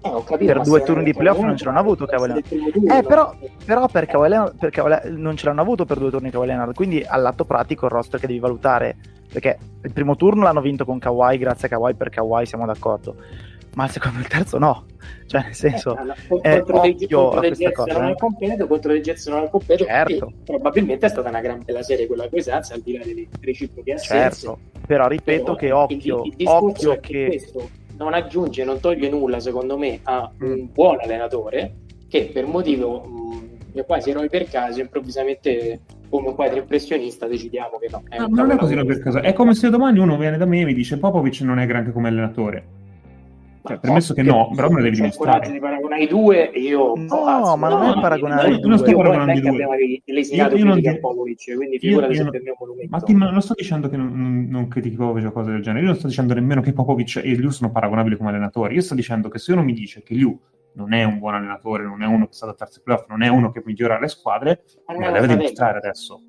Eh, 0.00 0.08
ho 0.08 0.22
capito, 0.22 0.52
per 0.52 0.62
due 0.62 0.82
turni 0.82 1.02
di 1.02 1.12
playoff 1.12 1.40
non 1.40 1.56
ce 1.56 1.64
l'hanno 1.64 1.80
avuto 1.80 2.06
Kawhi 2.06 2.38
Eh, 2.38 3.02
però, 3.02 3.34
però 3.64 3.88
per 3.88 4.06
Kawhi 4.06 4.30
non 5.16 5.36
ce 5.36 5.46
l'hanno 5.46 5.60
avuto 5.60 5.84
per 5.84 5.98
due 5.98 6.10
turni 6.10 6.30
Leonard, 6.46 6.72
quindi 6.74 7.04
all'atto 7.04 7.44
pratico 7.44 7.86
il 7.86 7.90
roster 7.90 8.20
che 8.20 8.28
devi 8.28 8.38
valutare, 8.38 8.96
perché 9.30 9.58
il 9.82 9.92
primo 9.92 10.14
turno 10.14 10.44
l'hanno 10.44 10.60
vinto 10.60 10.84
con 10.84 11.00
Kawhi, 11.00 11.36
grazie 11.38 11.66
a 11.66 11.70
Kawhi 11.70 11.94
per 11.94 12.10
Kawhi 12.10 12.46
siamo 12.46 12.64
d'accordo, 12.64 13.16
ma 13.74 13.86
il 13.86 13.90
secondo 13.90 14.18
e 14.18 14.22
il 14.22 14.28
terzo 14.28 14.58
no, 14.58 14.84
cioè 15.26 15.42
nel 15.42 15.54
senso 15.54 15.96
eh, 15.96 16.62
contro, 16.62 16.82
eh, 16.84 16.94
dei, 16.94 17.08
contro 17.08 17.40
dei 17.40 17.50
Jets 17.50 17.74
cosa, 17.74 17.92
non 17.94 18.04
eh. 18.04 18.10
al 18.10 18.16
completo, 18.16 18.66
contro 18.68 18.92
dei 18.92 19.00
Jets 19.00 19.26
non 19.26 19.38
al 19.40 19.50
completo, 19.50 19.84
certo. 19.84 20.32
probabilmente 20.44 21.06
è 21.06 21.08
stata 21.08 21.28
una 21.28 21.40
gran 21.40 21.60
bella 21.64 21.82
serie 21.82 22.06
quella 22.06 22.28
Suns, 22.30 22.70
al 22.70 22.80
di 22.82 22.96
là 22.96 23.04
delle 23.04 23.26
reciproche 23.40 23.94
assenze. 23.94 24.46
Certo, 24.46 24.58
però 24.86 25.08
ripeto 25.08 25.56
però, 25.56 25.56
che 25.56 25.72
occhio, 25.72 26.22
il, 26.22 26.34
il 26.36 26.46
occhio 26.46 27.00
che... 27.00 27.26
Questo 27.26 27.77
non 27.98 28.14
aggiunge, 28.14 28.64
non 28.64 28.80
toglie 28.80 29.08
nulla 29.10 29.40
secondo 29.40 29.76
me 29.76 30.00
a 30.04 30.30
un 30.40 30.48
mm. 30.48 30.72
buon 30.72 30.98
allenatore 31.00 31.74
che 32.08 32.30
per 32.32 32.46
motivo 32.46 33.00
mh, 33.00 33.84
quasi 33.84 34.10
eroi 34.10 34.28
per 34.28 34.48
caso 34.48 34.80
improvvisamente 34.80 35.80
come 36.08 36.28
un 36.28 36.34
quadro 36.34 36.58
impressionista 36.58 37.26
decidiamo 37.26 37.78
che 37.78 37.88
no. 37.90 38.02
È 38.08 38.18
no 38.18 38.28
non 38.30 38.50
è 38.50 38.56
così 38.56 38.74
per 38.74 39.00
caso, 39.00 39.20
è 39.20 39.32
come 39.32 39.54
se 39.54 39.68
domani 39.68 39.98
uno 39.98 40.16
viene 40.16 40.38
da 40.38 40.46
me 40.46 40.60
e 40.60 40.64
mi 40.64 40.74
dice 40.74 40.98
Popovic 40.98 41.40
non 41.40 41.58
è 41.58 41.66
granché 41.66 41.92
come 41.92 42.08
allenatore. 42.08 42.77
Cioè, 43.68 43.78
permesso 43.78 44.14
che 44.14 44.22
no, 44.22 44.50
però 44.54 44.68
me 44.70 44.76
lo 44.76 44.82
devi 44.82 44.96
dimostrare. 44.96 45.44
Se 45.44 45.52
di 45.52 45.58
paragonare 45.58 46.02
i 46.02 46.08
due, 46.08 46.50
io... 46.54 46.94
No, 46.96 47.38
no 47.44 47.56
ma 47.56 47.68
non 47.68 47.98
è 47.98 48.00
paragonare 48.00 48.54
i 48.54 48.58
due. 48.60 48.68
Non 48.68 48.78
sto 48.78 48.96
paragonando 48.96 49.32
i 49.32 49.40
due. 49.40 49.50
Abbiamo 49.50 49.72
lesinato 50.04 50.56
io, 50.56 50.64
io 50.64 50.74
non 50.74 50.98
Popovic, 51.00 51.54
quindi 51.54 51.78
figurati 51.78 52.14
se 52.14 52.24
me 52.24 52.30
monumento. 52.58 52.88
Ma 52.90 53.00
ti, 53.00 53.14
non 53.14 53.42
sto 53.42 53.54
dicendo 53.54 53.88
che 53.88 53.96
non, 53.96 54.46
non, 54.48 54.68
critichi 54.68 54.96
Popovic 54.96 55.26
o 55.26 55.32
cose 55.32 55.50
del 55.50 55.62
genere, 55.62 55.82
io 55.82 55.90
non 55.90 55.96
sto 55.96 56.06
dicendo 56.06 56.34
nemmeno 56.34 56.60
che 56.60 56.72
Popovic 56.72 57.16
e 57.16 57.34
Liu 57.34 57.50
sono 57.50 57.70
paragonabili 57.70 58.16
come 58.16 58.30
allenatori, 58.30 58.74
io 58.74 58.80
sto 58.80 58.94
dicendo 58.94 59.28
che 59.28 59.38
se 59.38 59.52
uno 59.52 59.62
mi 59.62 59.74
dice 59.74 60.02
che 60.02 60.14
Liu 60.14 60.38
non 60.72 60.92
è 60.92 61.04
un 61.04 61.18
buon 61.18 61.34
allenatore, 61.34 61.84
non 61.84 62.02
è 62.02 62.06
uno 62.06 62.26
che 62.26 62.34
sta 62.34 62.44
ad 62.44 62.52
adattarsi 62.52 62.78
ai 62.78 62.84
playoff, 62.84 63.06
non 63.08 63.22
è 63.22 63.28
uno 63.28 63.50
che 63.50 63.62
migliora 63.64 63.98
le 63.98 64.08
squadre, 64.08 64.62
me 64.96 65.06
lo 65.06 65.12
deve 65.12 65.26
dimostrare 65.26 65.78
adesso. 65.78 66.20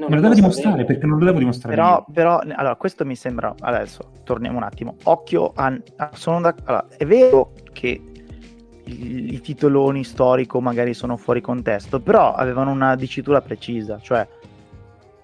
Non 0.00 0.08
me 0.08 0.16
lo 0.16 0.22
deve 0.22 0.34
dimostrare 0.34 0.76
bene. 0.76 0.86
perché 0.86 1.06
non 1.06 1.18
lo 1.18 1.24
devo 1.26 1.38
dimostrare. 1.38 1.74
Però, 1.74 2.04
però, 2.10 2.38
allora, 2.38 2.74
questo 2.76 3.04
mi 3.04 3.14
sembra. 3.14 3.54
Adesso 3.58 4.12
torniamo 4.24 4.56
un 4.56 4.62
attimo. 4.62 4.96
Occhio 5.04 5.52
a. 5.54 5.78
sono 6.14 6.40
da, 6.40 6.54
allora, 6.64 6.86
è 6.96 7.04
vero 7.04 7.52
che 7.72 8.00
i, 8.84 9.34
i, 9.34 9.40
titoloni 9.40 10.02
storico 10.02 10.60
magari 10.60 10.94
sono 10.94 11.18
fuori 11.18 11.42
contesto, 11.42 12.00
però 12.00 12.32
avevano 12.32 12.70
una 12.70 12.96
dicitura 12.96 13.42
precisa, 13.42 13.98
cioè 14.00 14.26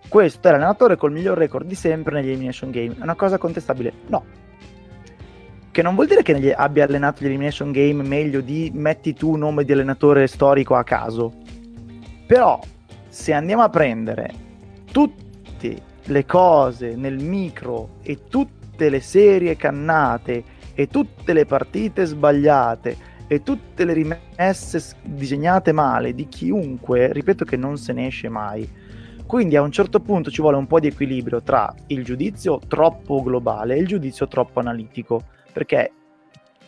questo 0.09 0.47
è 0.47 0.51
l'allenatore 0.51 0.97
col 0.97 1.11
miglior 1.11 1.37
record 1.37 1.67
di 1.67 1.75
sempre 1.75 2.21
negli 2.21 2.29
Elimination 2.29 2.71
Game. 2.71 2.97
È 2.99 3.03
una 3.03 3.15
cosa 3.15 3.39
contestabile? 3.39 3.93
No. 4.09 4.25
che 5.71 5.83
non 5.83 5.95
vuol 5.95 6.07
dire 6.07 6.23
che 6.23 6.55
abbia 6.55 6.85
allenato 6.85 7.23
gli 7.23 7.27
elimination 7.27 7.73
game 7.73 8.03
meglio 8.03 8.41
di 8.41 8.71
metti 8.73 9.15
tu 9.15 9.33
un 9.33 9.41
nome 9.41 9.65
di 9.65 9.73
allenatore 9.73 10.27
storico 10.27 10.75
a 10.75 10.85
caso. 10.85 11.33
Però 12.27 12.61
se 13.09 13.33
andiamo 13.33 13.63
a 13.63 13.69
prendere 13.69 14.45
tutte 14.97 15.83
le 16.05 16.25
cose 16.25 16.97
nel 16.97 17.23
micro 17.23 17.97
e 18.01 18.21
tutte 18.31 18.89
le 18.89 19.01
serie 19.01 19.55
cannate 19.55 20.43
e 20.73 20.89
tutte 20.89 21.35
le 21.35 21.45
partite 21.45 22.07
sbagliate 22.07 22.97
e 23.27 23.43
tutte 23.43 23.85
le 23.85 23.93
rimesse 23.93 24.97
disegnate 25.03 25.73
male 25.73 26.15
di 26.15 26.27
chiunque, 26.29 27.13
ripeto 27.13 27.45
che 27.45 27.59
non 27.59 27.77
se 27.77 27.93
ne 27.93 28.07
esce 28.07 28.31
mai. 28.31 28.67
Quindi 29.27 29.57
a 29.57 29.61
un 29.61 29.71
certo 29.71 30.01
punto 30.01 30.31
ci 30.31 30.41
vuole 30.41 30.57
un 30.57 30.67
po' 30.67 30.81
di 30.81 30.87
equilibrio 30.87 31.43
tra 31.43 31.75
il 31.89 32.03
giudizio 32.03 32.59
troppo 32.67 33.23
globale 33.23 33.75
e 33.75 33.81
il 33.81 33.87
giudizio 33.87 34.27
troppo 34.29 34.61
analitico 34.61 35.25
perché 35.53 35.93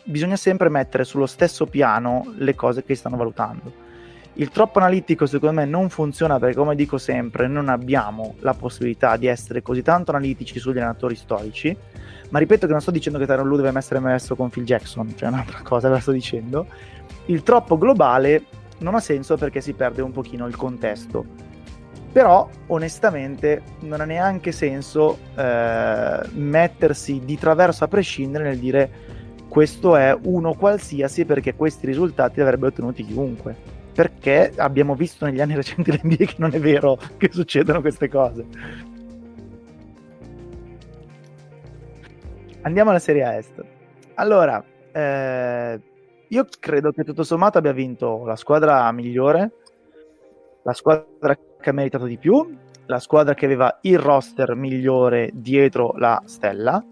bisogna 0.03 0.35
sempre 0.35 0.69
mettere 0.69 1.03
sullo 1.03 1.25
stesso 1.25 1.65
piano 1.65 2.31
le 2.37 2.53
cose 2.53 2.83
che 2.83 2.93
stanno 2.93 3.17
valutando. 3.17 3.88
Il 4.33 4.49
troppo 4.51 4.79
analitico 4.79 5.25
secondo 5.25 5.59
me 5.59 5.65
non 5.65 5.89
funziona 5.89 6.39
perché 6.39 6.55
come 6.55 6.75
dico 6.75 6.97
sempre 6.97 7.47
non 7.47 7.67
abbiamo 7.67 8.35
la 8.39 8.53
possibilità 8.53 9.17
di 9.17 9.27
essere 9.27 9.61
così 9.61 9.81
tanto 9.81 10.11
analitici 10.11 10.59
sugli 10.59 10.77
allenatori 10.77 11.15
storici, 11.15 11.75
ma 12.29 12.39
ripeto 12.39 12.65
che 12.65 12.71
non 12.71 12.81
sto 12.81 12.91
dicendo 12.91 13.17
che 13.19 13.25
Tyron 13.25 13.47
Lu 13.47 13.57
deve 13.57 13.77
essere 13.77 13.99
messo 13.99 14.35
con 14.35 14.49
Phil 14.49 14.63
Jackson, 14.63 15.13
cioè 15.17 15.29
un'altra 15.29 15.59
cosa 15.63 15.89
ve 15.89 15.95
la 15.95 15.99
sto 15.99 16.11
dicendo. 16.11 16.67
Il 17.25 17.43
troppo 17.43 17.77
globale 17.77 18.45
non 18.79 18.95
ha 18.95 18.99
senso 18.99 19.35
perché 19.35 19.61
si 19.61 19.73
perde 19.73 20.01
un 20.01 20.11
pochino 20.11 20.47
il 20.47 20.55
contesto. 20.55 21.47
Però 22.11 22.49
onestamente 22.67 23.61
non 23.81 24.01
ha 24.01 24.05
neanche 24.05 24.51
senso 24.51 25.19
eh, 25.35 26.19
mettersi 26.31 27.21
di 27.23 27.37
traverso 27.37 27.83
a 27.83 27.87
prescindere 27.87 28.45
nel 28.45 28.57
dire 28.57 28.91
questo 29.47 29.95
è 29.95 30.17
uno 30.23 30.53
qualsiasi 30.53 31.25
perché 31.25 31.55
questi 31.55 31.85
risultati 31.85 32.35
li 32.35 32.41
avrebbe 32.41 32.67
ottenuti 32.67 33.05
chiunque 33.05 33.78
perché 33.93 34.51
abbiamo 34.55 34.95
visto 34.95 35.25
negli 35.25 35.41
anni 35.41 35.55
recenti 35.55 35.91
l'NBA 35.95 36.25
che 36.25 36.35
non 36.37 36.53
è 36.53 36.59
vero 36.59 36.97
che 37.17 37.29
succedono 37.31 37.81
queste 37.81 38.07
cose. 38.09 38.45
Andiamo 42.61 42.89
alla 42.89 42.99
Serie 42.99 43.23
A 43.23 43.35
Est. 43.35 43.63
Allora 44.15 44.63
eh, 44.91 45.81
io 46.27 46.45
credo 46.59 46.91
che 46.91 47.03
tutto 47.03 47.23
sommato 47.23 47.57
abbia 47.57 47.71
vinto 47.71 48.25
la 48.25 48.35
squadra 48.35 48.91
migliore 48.91 49.53
la 50.63 50.73
squadra 50.73 51.35
che 51.59 51.69
ha 51.69 51.73
meritato 51.73 52.05
di 52.05 52.17
più, 52.17 52.55
la 52.85 52.99
squadra 52.99 53.33
che 53.33 53.45
aveva 53.45 53.79
il 53.81 53.97
roster 53.97 54.55
migliore 54.55 55.29
dietro 55.33 55.93
la 55.97 56.21
stella, 56.25 56.83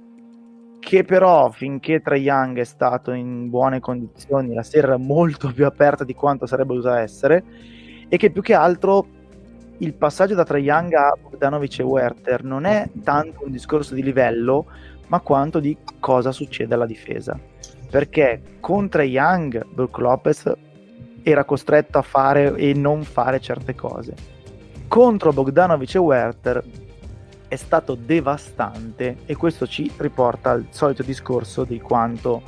che 0.88 1.04
però 1.04 1.50
finché 1.50 2.00
Trae 2.00 2.20
Young 2.20 2.60
è 2.60 2.64
stato 2.64 3.12
in 3.12 3.50
buone 3.50 3.82
condizioni 3.82 4.54
la 4.54 4.64
sera 4.64 4.88
era 4.88 4.98
molto 4.98 5.52
più 5.52 5.66
aperta 5.66 6.06
di 6.06 6.14
quanto 6.14 6.46
sarebbe 6.46 6.76
dovuta 6.76 7.02
essere 7.02 7.44
e 8.08 8.16
che 8.16 8.32
più 8.32 8.42
che 8.42 8.54
altro 8.54 9.06
il 9.80 9.94
passaggio 9.96 10.34
da 10.34 10.46
Trae 10.46 10.62
Young 10.62 10.94
a 10.94 11.14
Bogdanovic 11.22 11.80
e 11.80 11.84
Werther 11.84 12.46
non 12.46 12.64
è 12.64 12.88
tanto 13.04 13.44
un 13.44 13.52
discorso 13.52 13.96
di 13.96 14.02
livello 14.02 14.66
ma 15.08 15.20
quanto 15.20 15.60
di 15.60 15.78
cosa 16.00 16.32
succede 16.32 16.74
alla 16.74 16.86
difesa. 16.86 17.38
Perché 17.92 18.42
con 18.62 18.88
Trae 18.88 19.08
Young 19.08 19.66
Brook 19.66 19.98
Lopez 19.98 20.54
era 21.22 21.44
costretto 21.44 21.98
a 21.98 22.02
fare 22.02 22.56
e 22.56 22.74
non 22.74 23.04
fare 23.04 23.42
certe 23.42 23.76
cose. 23.76 24.14
Contro 24.88 25.34
Bogdanovic 25.34 25.96
e 25.96 26.00
Werther 26.00 26.64
è 27.48 27.56
stato 27.56 27.96
devastante 27.96 29.18
e 29.26 29.36
questo 29.36 29.66
ci 29.66 29.92
riporta 29.98 30.52
al 30.52 30.68
solito 30.70 31.04
discorso 31.04 31.64
di 31.64 31.80
quanto 31.80 32.42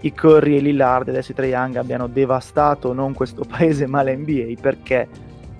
i 0.00 0.12
Curry 0.12 0.56
e 0.56 0.60
Lillard 0.60 1.08
adesso 1.08 1.32
i 1.32 1.34
Trae 1.34 1.48
Young 1.48 1.76
abbiano 1.76 2.06
devastato 2.06 2.92
non 2.92 3.14
questo 3.14 3.44
paese 3.48 3.86
ma 3.86 4.02
l'NBA 4.02 4.60
perché 4.60 5.08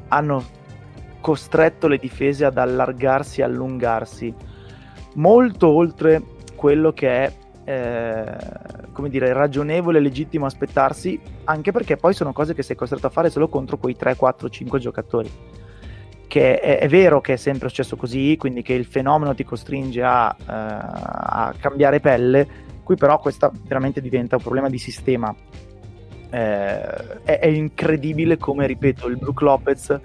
hanno 0.08 0.44
costretto 1.20 1.88
le 1.88 1.96
difese 1.96 2.44
ad 2.44 2.58
allargarsi 2.58 3.40
e 3.40 3.44
allungarsi 3.44 4.34
molto 5.14 5.68
oltre 5.68 6.22
quello 6.54 6.92
che 6.92 7.08
è 7.08 7.32
eh, 7.64 8.36
come 8.92 9.08
dire 9.08 9.32
ragionevole 9.32 9.98
e 9.98 10.02
legittimo 10.02 10.44
aspettarsi 10.44 11.18
anche 11.44 11.72
perché 11.72 11.96
poi 11.96 12.12
sono 12.12 12.34
cose 12.34 12.52
che 12.52 12.62
sei 12.62 12.76
costretto 12.76 13.06
a 13.06 13.10
fare 13.10 13.30
solo 13.30 13.48
contro 13.48 13.78
quei 13.78 13.96
3, 13.96 14.16
4, 14.16 14.48
5 14.50 14.78
giocatori 14.78 15.30
che 16.26 16.58
è, 16.60 16.78
è, 16.78 16.88
vero 16.88 17.20
che 17.20 17.34
è 17.34 17.36
sempre 17.36 17.68
successo 17.68 17.96
così, 17.96 18.36
quindi 18.38 18.62
che 18.62 18.72
il 18.72 18.84
fenomeno 18.84 19.34
ti 19.34 19.44
costringe 19.44 20.02
a, 20.02 20.34
uh, 20.38 20.44
a 20.46 21.54
cambiare 21.58 22.00
pelle, 22.00 22.46
qui 22.82 22.96
però 22.96 23.18
questo 23.18 23.52
veramente 23.66 24.00
diventa 24.00 24.36
un 24.36 24.42
problema 24.42 24.68
di 24.68 24.78
sistema. 24.78 25.34
Eh, 26.30 27.22
è, 27.22 27.38
è, 27.38 27.46
incredibile 27.46 28.36
come, 28.36 28.66
ripeto, 28.66 29.06
il 29.06 29.16
Brook 29.16 29.40
Lopez 29.40 30.00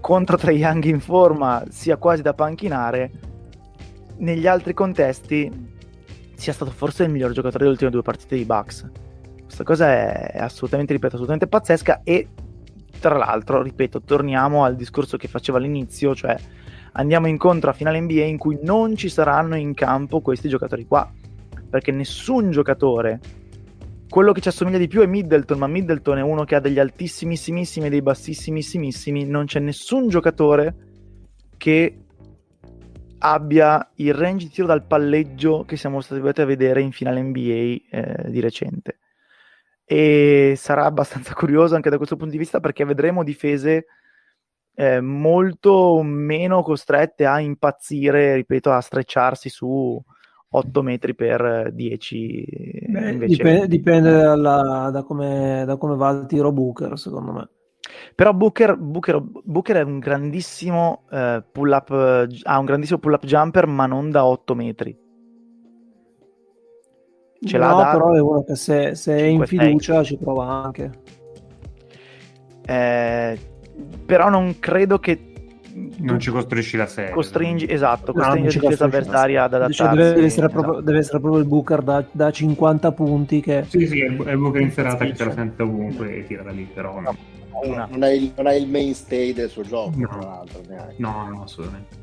contro 0.00 0.36
Trae 0.36 0.54
Young 0.54 0.84
in 0.84 1.00
forma 1.00 1.64
sia 1.68 1.96
quasi 1.96 2.22
da 2.22 2.34
panchinare, 2.34 3.10
negli 4.18 4.46
altri 4.46 4.72
contesti 4.72 5.74
sia 6.34 6.52
stato 6.52 6.70
forse 6.70 7.04
il 7.04 7.10
miglior 7.10 7.32
giocatore 7.32 7.58
delle 7.58 7.70
ultime 7.70 7.90
due 7.90 8.02
partite 8.02 8.36
di 8.36 8.44
Bucks. 8.44 8.88
Questa 9.42 9.64
cosa 9.64 9.88
è 9.90 10.38
assolutamente, 10.38 10.92
ripeto, 10.92 11.14
assolutamente 11.14 11.46
pazzesca 11.46 12.00
e 12.04 12.28
tra 12.98 13.16
l'altro, 13.16 13.62
ripeto, 13.62 14.02
torniamo 14.02 14.64
al 14.64 14.76
discorso 14.76 15.16
che 15.16 15.28
facevo 15.28 15.58
all'inizio, 15.58 16.14
cioè 16.14 16.36
andiamo 16.92 17.26
incontro 17.26 17.70
a 17.70 17.72
finale 17.72 18.00
NBA 18.00 18.24
in 18.24 18.38
cui 18.38 18.58
non 18.62 18.96
ci 18.96 19.08
saranno 19.08 19.56
in 19.56 19.74
campo 19.74 20.20
questi 20.20 20.48
giocatori 20.48 20.86
qua, 20.86 21.10
perché 21.68 21.92
nessun 21.92 22.50
giocatore, 22.50 23.20
quello 24.08 24.32
che 24.32 24.40
ci 24.40 24.48
assomiglia 24.48 24.78
di 24.78 24.88
più 24.88 25.00
è 25.00 25.06
Middleton, 25.06 25.58
ma 25.58 25.66
Middleton 25.66 26.18
è 26.18 26.22
uno 26.22 26.44
che 26.44 26.54
ha 26.54 26.60
degli 26.60 26.78
altissimissimissimi 26.78 27.86
e 27.86 27.90
dei 27.90 28.02
bassissimissimissimi, 28.02 29.24
non 29.24 29.46
c'è 29.46 29.60
nessun 29.60 30.08
giocatore 30.08 30.74
che 31.56 31.98
abbia 33.18 33.90
il 33.96 34.14
range 34.14 34.46
di 34.46 34.52
tiro 34.52 34.66
dal 34.66 34.84
palleggio 34.84 35.64
che 35.64 35.76
siamo 35.76 36.00
stati 36.00 36.20
abituati 36.20 36.42
a 36.42 36.44
vedere 36.44 36.80
in 36.82 36.92
finale 36.92 37.22
NBA 37.22 37.40
eh, 37.40 38.30
di 38.30 38.40
recente 38.40 38.98
e 39.88 40.54
sarà 40.56 40.84
abbastanza 40.84 41.32
curioso 41.34 41.76
anche 41.76 41.90
da 41.90 41.96
questo 41.96 42.16
punto 42.16 42.32
di 42.32 42.38
vista 42.38 42.58
perché 42.58 42.84
vedremo 42.84 43.22
difese 43.22 43.86
eh, 44.74 45.00
molto 45.00 46.02
meno 46.02 46.62
costrette 46.62 47.24
a 47.24 47.40
impazzire, 47.40 48.34
ripeto, 48.34 48.70
a 48.72 48.80
strecciarsi 48.80 49.48
su 49.48 49.98
8 50.48 50.82
metri 50.82 51.14
per 51.14 51.70
10. 51.72 52.86
Beh, 52.88 53.10
invece... 53.10 53.36
dipende, 53.36 53.68
dipende 53.68 54.10
dalla, 54.10 54.90
da, 54.92 55.02
come, 55.02 55.62
da, 55.64 55.76
come, 55.76 55.96
va 55.96 56.10
il 56.10 56.26
tiro 56.26 56.52
Booker, 56.52 56.98
secondo 56.98 57.32
me. 57.32 57.48
Però 58.14 58.34
Booker, 58.34 58.76
Booker, 58.76 59.22
Booker 59.22 59.76
è 59.76 59.82
un 59.82 59.98
grandissimo 59.98 61.04
eh, 61.10 61.42
pull 61.50 61.70
up, 61.70 61.90
ha 62.42 62.58
un 62.58 62.64
grandissimo 62.64 62.98
pull 62.98 63.14
up 63.14 63.24
jumper, 63.24 63.66
ma 63.66 63.86
non 63.86 64.10
da 64.10 64.26
8 64.26 64.54
metri 64.54 65.04
Ce 67.46 67.58
no, 67.58 67.76
l'ha 67.76 67.90
però 67.92 68.12
è 68.12 68.20
uno 68.20 68.44
che 68.44 68.56
se, 68.56 68.94
se 68.94 69.16
è 69.16 69.22
in 69.22 69.46
fiducia 69.46 70.02
ci 70.02 70.16
prova 70.16 70.64
anche. 70.64 70.90
Eh, 72.66 73.38
però 74.04 74.28
non 74.28 74.58
credo 74.58 74.98
che 74.98 75.32
non 75.98 76.18
ci 76.18 76.30
costringi 76.30 76.76
la 76.76 76.86
serie 76.86 77.10
costringi 77.10 77.66
esatto 77.68 78.12
costringi 78.14 78.56
no, 78.56 78.60
la 78.60 78.60
difesa 78.60 78.84
avversaria 78.86 79.44
ad 79.44 79.54
adattarsi 79.54 79.76
cioè, 79.76 79.90
deve, 79.90 80.24
essere 80.24 80.46
esatto. 80.46 80.62
proprio, 80.62 80.80
deve, 80.80 80.98
essere 80.98 81.20
proprio, 81.20 81.40
il 81.42 81.46
Booker 81.46 81.82
da, 81.82 82.04
da 82.10 82.30
50 82.30 82.92
punti 82.92 83.40
che 83.40 83.64
sì 83.68 83.86
sì 83.86 84.00
è 84.00 84.06
il 84.06 84.38
Booker 84.38 84.62
in 84.62 84.72
serata 84.72 85.04
che 85.04 85.14
ce 85.14 85.24
la 85.26 85.32
sente 85.32 85.62
ovunque 85.62 86.16
e 86.16 86.24
tira 86.24 86.42
da 86.42 86.50
lì 86.50 86.68
però 86.72 86.98
no. 87.00 87.14
No, 87.64 87.86
non, 87.90 88.04
è 88.04 88.10
il, 88.10 88.32
non, 88.36 88.48
è 88.48 88.54
il, 88.54 88.68
mainstay 88.68 89.32
del 89.32 89.48
suo 89.48 89.62
gioco 89.62 89.98
no. 89.98 90.08
tra 90.08 90.18
l'altro 90.18 90.60
neanche. 90.68 90.94
no 90.98 91.28
no 91.28 91.42
assolutamente 91.42 91.96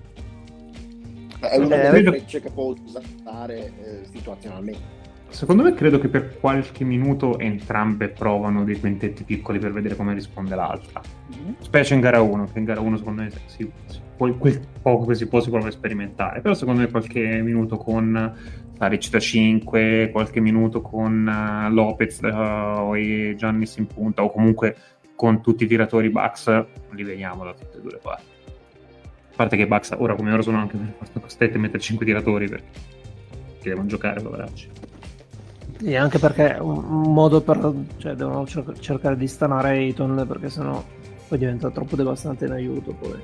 è 1.40 1.58
una 1.58 1.76
delle 1.76 2.00
eh, 2.00 2.04
frecce 2.04 2.42
che 2.42 2.50
può 2.50 2.74
usare 2.84 3.58
eh, 3.58 4.06
situazionalmente 4.12 5.02
Secondo 5.34 5.64
me 5.64 5.74
credo 5.74 5.98
che 5.98 6.10
per 6.10 6.40
qualche 6.40 6.84
minuto 6.84 7.40
entrambe 7.40 8.10
provano 8.10 8.64
dei 8.64 8.80
quintetti 8.80 9.24
piccoli 9.24 9.58
per 9.58 9.74
vedere 9.74 9.96
come 9.96 10.14
risponde 10.14 10.54
l'altra. 10.54 11.02
Mm-hmm. 11.36 11.54
Specie 11.60 11.96
in 11.96 12.02
gara 12.02 12.22
1, 12.22 12.52
che 12.54 12.60
in 12.60 12.66
gara 12.66 12.80
1 12.80 12.98
secondo 12.98 13.24
me 13.24 13.32
si, 13.32 13.40
si, 13.88 14.00
quel, 14.16 14.38
quel 14.38 14.62
poco 14.80 15.08
che 15.08 15.16
si 15.16 15.28
può 15.28 15.42
si 15.42 15.50
prova 15.50 15.68
a 15.68 15.72
sperimentare. 15.72 16.40
Però 16.40 16.54
secondo 16.54 16.82
me 16.82 16.92
qualche 16.92 17.42
minuto 17.42 17.78
con 17.78 18.32
Taric 18.78 19.10
da 19.10 19.20
5, 19.20 20.12
qualche 20.12 20.40
minuto 20.40 20.82
con 20.82 21.26
uh, 21.28 21.74
Lopez 21.74 22.20
uh, 22.20 22.94
e 22.94 23.34
Giannis 23.36 23.78
in 23.78 23.88
punta 23.88 24.24
o 24.24 24.32
comunque 24.32 24.78
con 25.16 25.42
tutti 25.42 25.64
i 25.64 25.68
tiratori 25.68 26.12
Bucks 26.12 26.64
li 26.92 27.04
vediamo 27.04 27.44
da 27.44 27.54
tutte 27.56 27.80
e 27.80 27.82
due 27.82 27.92
le 27.92 28.00
parti. 28.00 28.32
A 29.32 29.36
parte 29.36 29.58
che 29.58 29.66
Bucks 29.66 29.96
ora 29.98 30.14
come 30.14 30.32
ora 30.32 30.44
sono 30.44 30.60
anche 30.60 30.78
costretti 31.20 31.58
a 31.58 31.60
mettere 31.60 31.80
5 31.80 32.06
tiratori 32.06 32.48
perché 32.48 32.70
devono 33.64 33.88
giocare, 33.88 34.22
poveracci. 34.22 34.93
E 35.84 35.98
anche 35.98 36.18
perché 36.18 36.58
un, 36.60 36.78
un 36.78 37.14
modo 37.14 37.42
per... 37.42 37.74
cioè 37.98 38.14
devono 38.14 38.46
cer- 38.46 38.80
cercare 38.80 39.18
di 39.18 39.28
stanare 39.28 39.72
Ayton 39.72 40.26
perché 40.28 40.50
sennò 40.50 40.82
poi 41.28 41.38
diventa 41.38 41.70
troppo 41.72 41.96
devastante 41.96 42.46
in 42.46 42.52
aiuto 42.52 42.94
poi. 42.94 43.20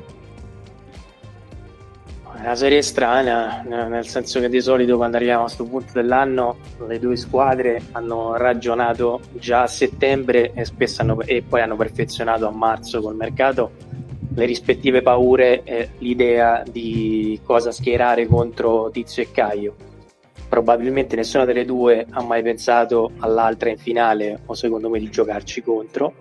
È 2.35 2.43
una 2.43 2.55
serie 2.55 2.81
strana, 2.81 3.63
nel 3.63 4.07
senso 4.07 4.39
che 4.39 4.47
di 4.47 4.61
solito 4.61 4.95
quando 4.95 5.17
arriviamo 5.17 5.41
a 5.41 5.45
questo 5.45 5.65
punto 5.65 5.91
dell'anno 5.93 6.57
le 6.87 6.97
due 6.97 7.17
squadre 7.17 7.81
hanno 7.91 8.37
ragionato 8.37 9.19
già 9.33 9.63
a 9.63 9.67
settembre 9.67 10.53
e, 10.53 10.65
hanno, 10.97 11.19
e 11.21 11.43
poi 11.47 11.61
hanno 11.61 11.75
perfezionato 11.75 12.47
a 12.47 12.51
marzo 12.51 13.01
col 13.01 13.15
mercato 13.15 13.71
le 14.33 14.45
rispettive 14.45 15.01
paure 15.01 15.63
e 15.63 15.89
l'idea 15.97 16.63
di 16.69 17.39
cosa 17.43 17.71
schierare 17.71 18.25
contro 18.25 18.89
Tizio 18.89 19.23
e 19.23 19.31
Caio. 19.31 19.75
Probabilmente 20.49 21.15
nessuna 21.15 21.45
delle 21.45 21.63
due 21.63 22.07
ha 22.09 22.23
mai 22.23 22.41
pensato 22.41 23.11
all'altra 23.19 23.69
in 23.69 23.77
finale 23.77 24.39
o 24.47 24.55
secondo 24.55 24.89
me 24.89 24.97
di 24.97 25.09
giocarci 25.09 25.61
contro, 25.61 26.13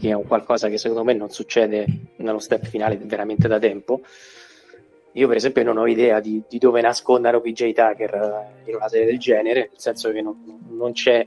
che 0.00 0.08
è 0.08 0.12
un 0.14 0.26
qualcosa 0.26 0.68
che 0.68 0.78
secondo 0.78 1.04
me 1.04 1.12
non 1.12 1.28
succede 1.28 1.86
nello 2.16 2.38
step 2.38 2.64
finale 2.64 2.96
veramente 2.96 3.46
da 3.48 3.58
tempo. 3.58 4.00
Io 5.12 5.28
per 5.28 5.36
esempio 5.36 5.62
non 5.62 5.76
ho 5.76 5.86
idea 5.86 6.20
di, 6.20 6.42
di 6.48 6.58
dove 6.58 6.80
nascondano 6.80 7.40
PJ 7.42 7.72
Tucker 7.72 8.46
in 8.64 8.74
una 8.74 8.88
serie 8.88 9.06
del 9.06 9.18
genere, 9.18 9.68
nel 9.70 9.70
senso 9.74 10.10
che 10.10 10.22
non, 10.22 10.36
non 10.70 10.92
c'è 10.92 11.26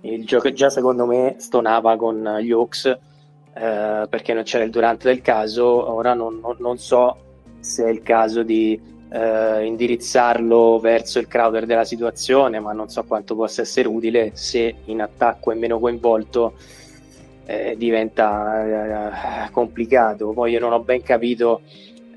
il 0.00 0.26
gioco, 0.26 0.52
già 0.52 0.70
secondo 0.70 1.06
me 1.06 1.36
stonava 1.38 1.96
con 1.96 2.38
gli 2.40 2.50
Hawks 2.50 2.84
eh, 2.86 4.06
perché 4.08 4.34
non 4.34 4.42
c'era 4.42 4.64
il 4.64 4.70
durante 4.70 5.08
del 5.08 5.22
caso, 5.22 5.64
ora 5.92 6.14
non, 6.14 6.40
non, 6.40 6.56
non 6.58 6.78
so 6.78 7.16
se 7.60 7.84
è 7.84 7.88
il 7.88 8.02
caso 8.02 8.42
di 8.42 8.94
eh, 9.10 9.64
indirizzarlo 9.64 10.78
verso 10.78 11.18
il 11.18 11.28
Crowder 11.28 11.66
della 11.66 11.84
situazione, 11.84 12.60
ma 12.60 12.72
non 12.72 12.88
so 12.88 13.04
quanto 13.04 13.34
possa 13.34 13.62
essere 13.62 13.88
utile 13.88 14.32
se 14.34 14.74
in 14.84 15.00
attacco 15.00 15.52
è 15.52 15.54
meno 15.54 15.78
coinvolto. 15.78 16.54
Eh, 17.48 17.76
diventa 17.78 19.46
eh, 19.46 19.50
complicato. 19.52 20.30
Poi 20.30 20.50
io 20.50 20.58
non 20.58 20.72
ho 20.72 20.80
ben 20.80 21.02
capito 21.02 21.60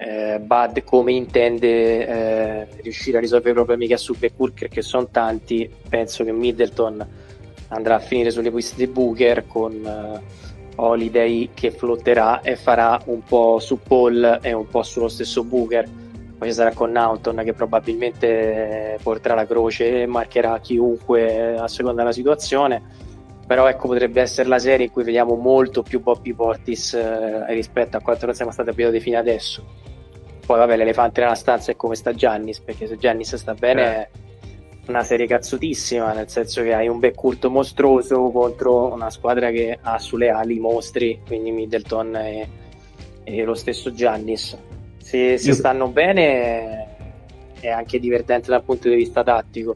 eh, 0.01 0.39
Bud 0.39 0.83
come 0.85 1.11
intende 1.11 2.07
eh, 2.07 2.67
riuscire 2.81 3.17
a 3.17 3.19
risolvere 3.19 3.51
i 3.51 3.53
problemi 3.53 3.85
che 3.85 3.95
ha 3.95 3.97
su 3.97 4.15
Beckburger, 4.17 4.69
che 4.69 4.81
sono 4.81 5.07
tanti. 5.11 5.69
Penso 5.89 6.23
che 6.23 6.31
Middleton 6.31 7.05
andrà 7.67 7.95
a 7.95 7.99
finire 7.99 8.31
sulle 8.31 8.49
piste 8.49 8.77
di 8.77 8.87
Booker 8.87 9.45
con 9.45 9.73
eh, 9.85 10.21
Holiday 10.75 11.49
che 11.53 11.71
flotterà 11.71 12.39
e 12.41 12.55
farà 12.55 12.99
un 13.05 13.23
po' 13.23 13.59
su 13.59 13.79
Paul 13.85 14.39
e 14.41 14.53
un 14.53 14.67
po' 14.69 14.83
sullo 14.83 15.09
stesso 15.09 15.43
Booker. 15.43 15.98
Poi 16.39 16.47
ci 16.47 16.53
sarà 16.53 16.73
con 16.73 16.91
Naughton 16.91 17.41
che 17.43 17.53
probabilmente 17.53 18.97
porterà 19.03 19.35
la 19.35 19.45
croce 19.45 20.03
e 20.03 20.05
marcherà 20.05 20.57
chiunque 20.59 21.57
a 21.57 21.67
seconda 21.67 22.01
della 22.01 22.13
situazione. 22.13 22.81
Però 23.45 23.67
ecco, 23.67 23.89
potrebbe 23.89 24.21
essere 24.21 24.47
la 24.47 24.57
serie 24.57 24.85
in 24.85 24.91
cui 24.91 25.03
vediamo 25.03 25.35
molto 25.35 25.83
più 25.83 26.01
Bobby 26.01 26.33
Portis 26.33 26.93
eh, 26.93 27.45
rispetto 27.53 27.97
a 27.97 27.99
quanto 27.99 28.25
non 28.25 28.35
siamo 28.35 28.51
stati 28.51 28.69
abituati 28.69 29.01
fino 29.01 29.17
adesso. 29.17 29.65
Poi 30.45 30.57
vabbè, 30.57 30.77
l'elefante 30.77 31.19
nella 31.19 31.35
stanza 31.35 31.71
è 31.71 31.75
come 31.75 31.95
sta 31.95 32.13
Giannis, 32.13 32.61
perché 32.61 32.87
se 32.87 32.97
Giannis 32.97 33.35
sta 33.35 33.53
bene... 33.53 33.97
Eh 33.97 34.27
una 34.89 35.03
serie 35.03 35.27
cazzutissima, 35.27 36.13
nel 36.13 36.29
senso 36.29 36.63
che 36.63 36.73
hai 36.73 36.87
un 36.87 36.99
backcourt 36.99 37.45
mostruoso 37.45 38.31
contro 38.31 38.91
una 38.91 39.11
squadra 39.11 39.51
che 39.51 39.77
ha 39.79 39.99
sulle 39.99 40.29
ali 40.29 40.59
mostri, 40.59 41.21
quindi 41.25 41.51
Middleton 41.51 42.15
e, 42.15 42.49
e 43.23 43.43
lo 43.43 43.53
stesso 43.53 43.93
Giannis. 43.93 44.57
Se, 45.09 45.39
se 45.39 45.53
stanno 45.53 45.87
bene 45.87 46.87
è 47.59 47.69
anche 47.69 47.99
divertente 47.99 48.51
dal 48.51 48.63
punto 48.63 48.89
di 48.89 48.95
vista 48.95 49.23
tattico. 49.23 49.75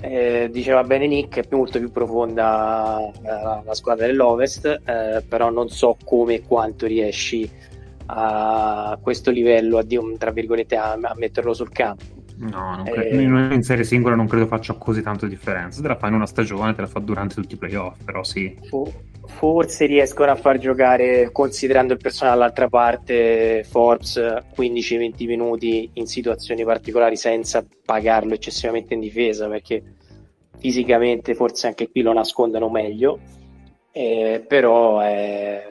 Eh, 0.00 0.48
diceva 0.50 0.82
bene 0.82 1.06
Nick, 1.06 1.38
è 1.38 1.46
molto 1.54 1.78
più 1.78 1.92
profonda 1.92 2.98
eh, 2.98 3.62
la 3.64 3.74
squadra 3.74 4.06
dell'Ovest, 4.06 4.66
eh, 4.66 5.22
però 5.26 5.50
non 5.50 5.68
so 5.68 5.96
come 6.04 6.34
e 6.34 6.42
quanto 6.42 6.86
riesci 6.86 7.48
a 8.06 8.98
questo 9.00 9.30
livello 9.30 9.78
a, 9.78 9.84
tra 10.18 10.32
virgolette, 10.32 10.76
a, 10.76 10.98
a 11.00 11.14
metterlo 11.16 11.54
sul 11.54 11.70
campo 11.70 12.16
No, 12.38 12.82
credo. 12.84 13.18
Eh... 13.18 13.54
in 13.54 13.62
serie 13.62 13.84
singola 13.84 14.14
non 14.14 14.26
credo 14.26 14.46
faccia 14.46 14.74
così 14.74 15.00
tanto 15.02 15.26
differenza. 15.26 15.80
Te 15.80 15.88
la 15.88 15.96
fa 15.96 16.08
in 16.08 16.14
una 16.14 16.26
stagione, 16.26 16.74
te 16.74 16.82
la 16.82 16.86
fa 16.86 17.00
durante 17.00 17.34
tutti 17.34 17.54
i 17.54 17.56
playoff, 17.56 18.02
però 18.04 18.22
sì. 18.22 18.58
Forse 19.26 19.86
riescono 19.86 20.30
a 20.30 20.36
far 20.36 20.58
giocare, 20.58 21.30
considerando 21.30 21.92
il 21.92 21.98
personale 21.98 22.38
dall'altra 22.38 22.68
parte, 22.68 23.64
Forbes 23.68 24.16
15-20 24.16 25.26
minuti 25.26 25.90
in 25.94 26.06
situazioni 26.06 26.64
particolari 26.64 27.16
senza 27.16 27.64
pagarlo 27.84 28.34
eccessivamente 28.34 28.94
in 28.94 29.00
difesa, 29.00 29.48
perché 29.48 29.82
fisicamente 30.58 31.34
forse 31.34 31.66
anche 31.66 31.90
qui 31.90 32.02
lo 32.02 32.12
nascondono 32.12 32.70
meglio. 32.70 33.18
Eh, 33.92 34.44
però 34.46 35.02
eh, 35.02 35.62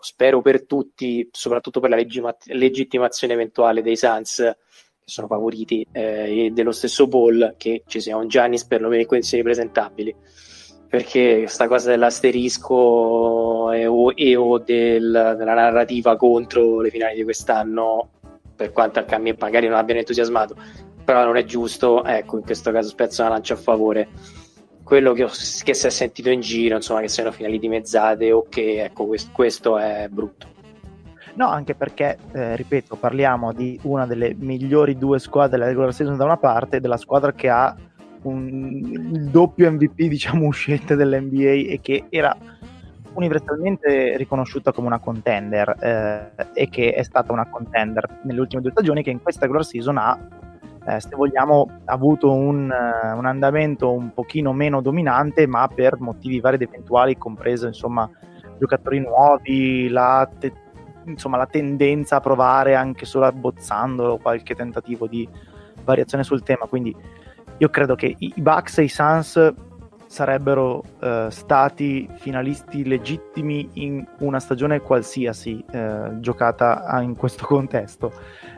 spero 0.00 0.40
per 0.40 0.64
tutti, 0.64 1.28
soprattutto 1.32 1.80
per 1.80 1.90
la 1.90 1.96
legittimazione 1.96 3.32
eventuale 3.32 3.82
dei 3.82 3.96
Suns, 3.96 4.36
che 4.36 5.10
sono 5.10 5.26
favoriti, 5.26 5.86
eh, 5.92 6.46
e 6.46 6.50
dello 6.50 6.72
stesso 6.72 7.06
Ball, 7.06 7.54
che 7.56 7.82
ci 7.86 8.00
sia 8.00 8.16
un 8.16 8.28
Giannis 8.28 8.64
perlomeno 8.64 9.02
in 9.02 9.06
condizioni 9.06 9.42
presentabili. 9.42 10.14
Perché 10.94 11.38
questa 11.38 11.66
cosa 11.66 11.90
dell'asterisco 11.90 13.72
e 13.72 13.84
o, 13.84 14.12
e 14.14 14.36
o 14.36 14.58
del, 14.58 15.34
della 15.36 15.54
narrativa 15.54 16.16
contro 16.16 16.80
le 16.80 16.90
finali 16.90 17.16
di 17.16 17.24
quest'anno, 17.24 18.10
per 18.54 18.70
quanto 18.70 19.04
a 19.04 19.18
me 19.18 19.34
magari 19.36 19.66
non 19.66 19.76
abbiano 19.76 19.98
entusiasmato, 19.98 20.54
però 21.04 21.24
non 21.24 21.36
è 21.36 21.42
giusto, 21.42 22.04
ecco, 22.04 22.36
in 22.36 22.44
questo 22.44 22.70
caso 22.70 22.90
spezzo 22.90 23.22
una 23.22 23.32
lancia 23.32 23.54
a 23.54 23.56
favore. 23.56 24.06
Quello 24.84 25.12
che, 25.14 25.24
che 25.64 25.74
si 25.74 25.86
è 25.88 25.90
sentito 25.90 26.30
in 26.30 26.38
giro, 26.38 26.76
insomma, 26.76 27.00
che 27.00 27.08
siano 27.08 27.32
finali 27.32 27.58
dimezzate 27.58 28.30
o 28.30 28.46
che, 28.48 28.84
ecco, 28.84 29.06
questo, 29.06 29.30
questo 29.32 29.78
è 29.78 30.06
brutto. 30.08 30.46
No, 31.34 31.48
anche 31.48 31.74
perché, 31.74 32.18
eh, 32.34 32.54
ripeto, 32.54 32.94
parliamo 32.94 33.52
di 33.52 33.76
una 33.82 34.06
delle 34.06 34.32
migliori 34.38 34.96
due 34.96 35.18
squadre 35.18 35.56
della 35.56 35.66
regular 35.66 35.92
season 35.92 36.16
da 36.16 36.24
una 36.24 36.36
parte 36.36 36.78
della 36.78 36.98
squadra 36.98 37.32
che 37.32 37.48
ha 37.48 37.74
un, 38.24 38.80
il 39.12 39.30
doppio 39.30 39.70
MVP, 39.70 40.02
diciamo, 40.08 40.46
uscente 40.46 40.96
dell'NBA 40.96 41.72
e 41.72 41.80
che 41.82 42.04
era 42.08 42.36
universalmente 43.14 44.16
riconosciuta 44.16 44.72
come 44.72 44.88
una 44.88 44.98
contender 44.98 45.76
eh, 45.80 46.48
e 46.52 46.68
che 46.68 46.92
è 46.94 47.02
stata 47.04 47.32
una 47.32 47.48
contender 47.48 48.20
nelle 48.24 48.40
ultime 48.40 48.60
due 48.60 48.72
stagioni 48.72 49.04
che 49.04 49.10
in 49.10 49.22
questa 49.22 49.42
regular 49.42 49.64
season 49.64 49.98
ha 49.98 50.18
eh, 50.86 51.00
se 51.00 51.10
vogliamo 51.14 51.82
avuto 51.84 52.32
un, 52.32 52.68
uh, 52.68 53.16
un, 53.16 53.24
andamento 53.24 53.92
un 53.92 54.12
pochino 54.12 54.52
meno 54.52 54.80
dominante 54.80 55.46
ma 55.46 55.68
per 55.72 56.00
motivi 56.00 56.40
vari 56.40 56.56
ed 56.56 56.62
eventuali 56.62 57.16
compreso 57.16 57.68
insomma 57.68 58.10
giocatori 58.58 58.98
nuovi 58.98 59.88
la 59.88 60.28
te- 60.36 60.64
insomma, 61.06 61.36
la 61.36 61.46
tendenza 61.46 62.16
a 62.16 62.20
provare 62.20 62.74
anche 62.74 63.04
solo 63.04 63.26
abbozzandolo 63.26 64.18
qualche 64.18 64.54
tentativo 64.54 65.06
di 65.06 65.28
variazione 65.84 66.24
sul 66.24 66.42
tema. 66.42 66.66
Quindi 66.66 66.94
io 67.58 67.68
credo 67.68 67.94
che 67.94 68.14
i 68.18 68.32
Bucks 68.36 68.78
e 68.78 68.84
i 68.84 68.88
Suns 68.88 69.54
sarebbero 70.06 70.82
eh, 71.00 71.26
stati 71.30 72.08
finalisti 72.14 72.84
legittimi 72.84 73.68
in 73.74 74.06
una 74.18 74.38
stagione 74.38 74.80
qualsiasi 74.80 75.64
eh, 75.70 76.20
giocata 76.20 77.00
in 77.00 77.16
questo 77.16 77.44
contesto, 77.46 78.12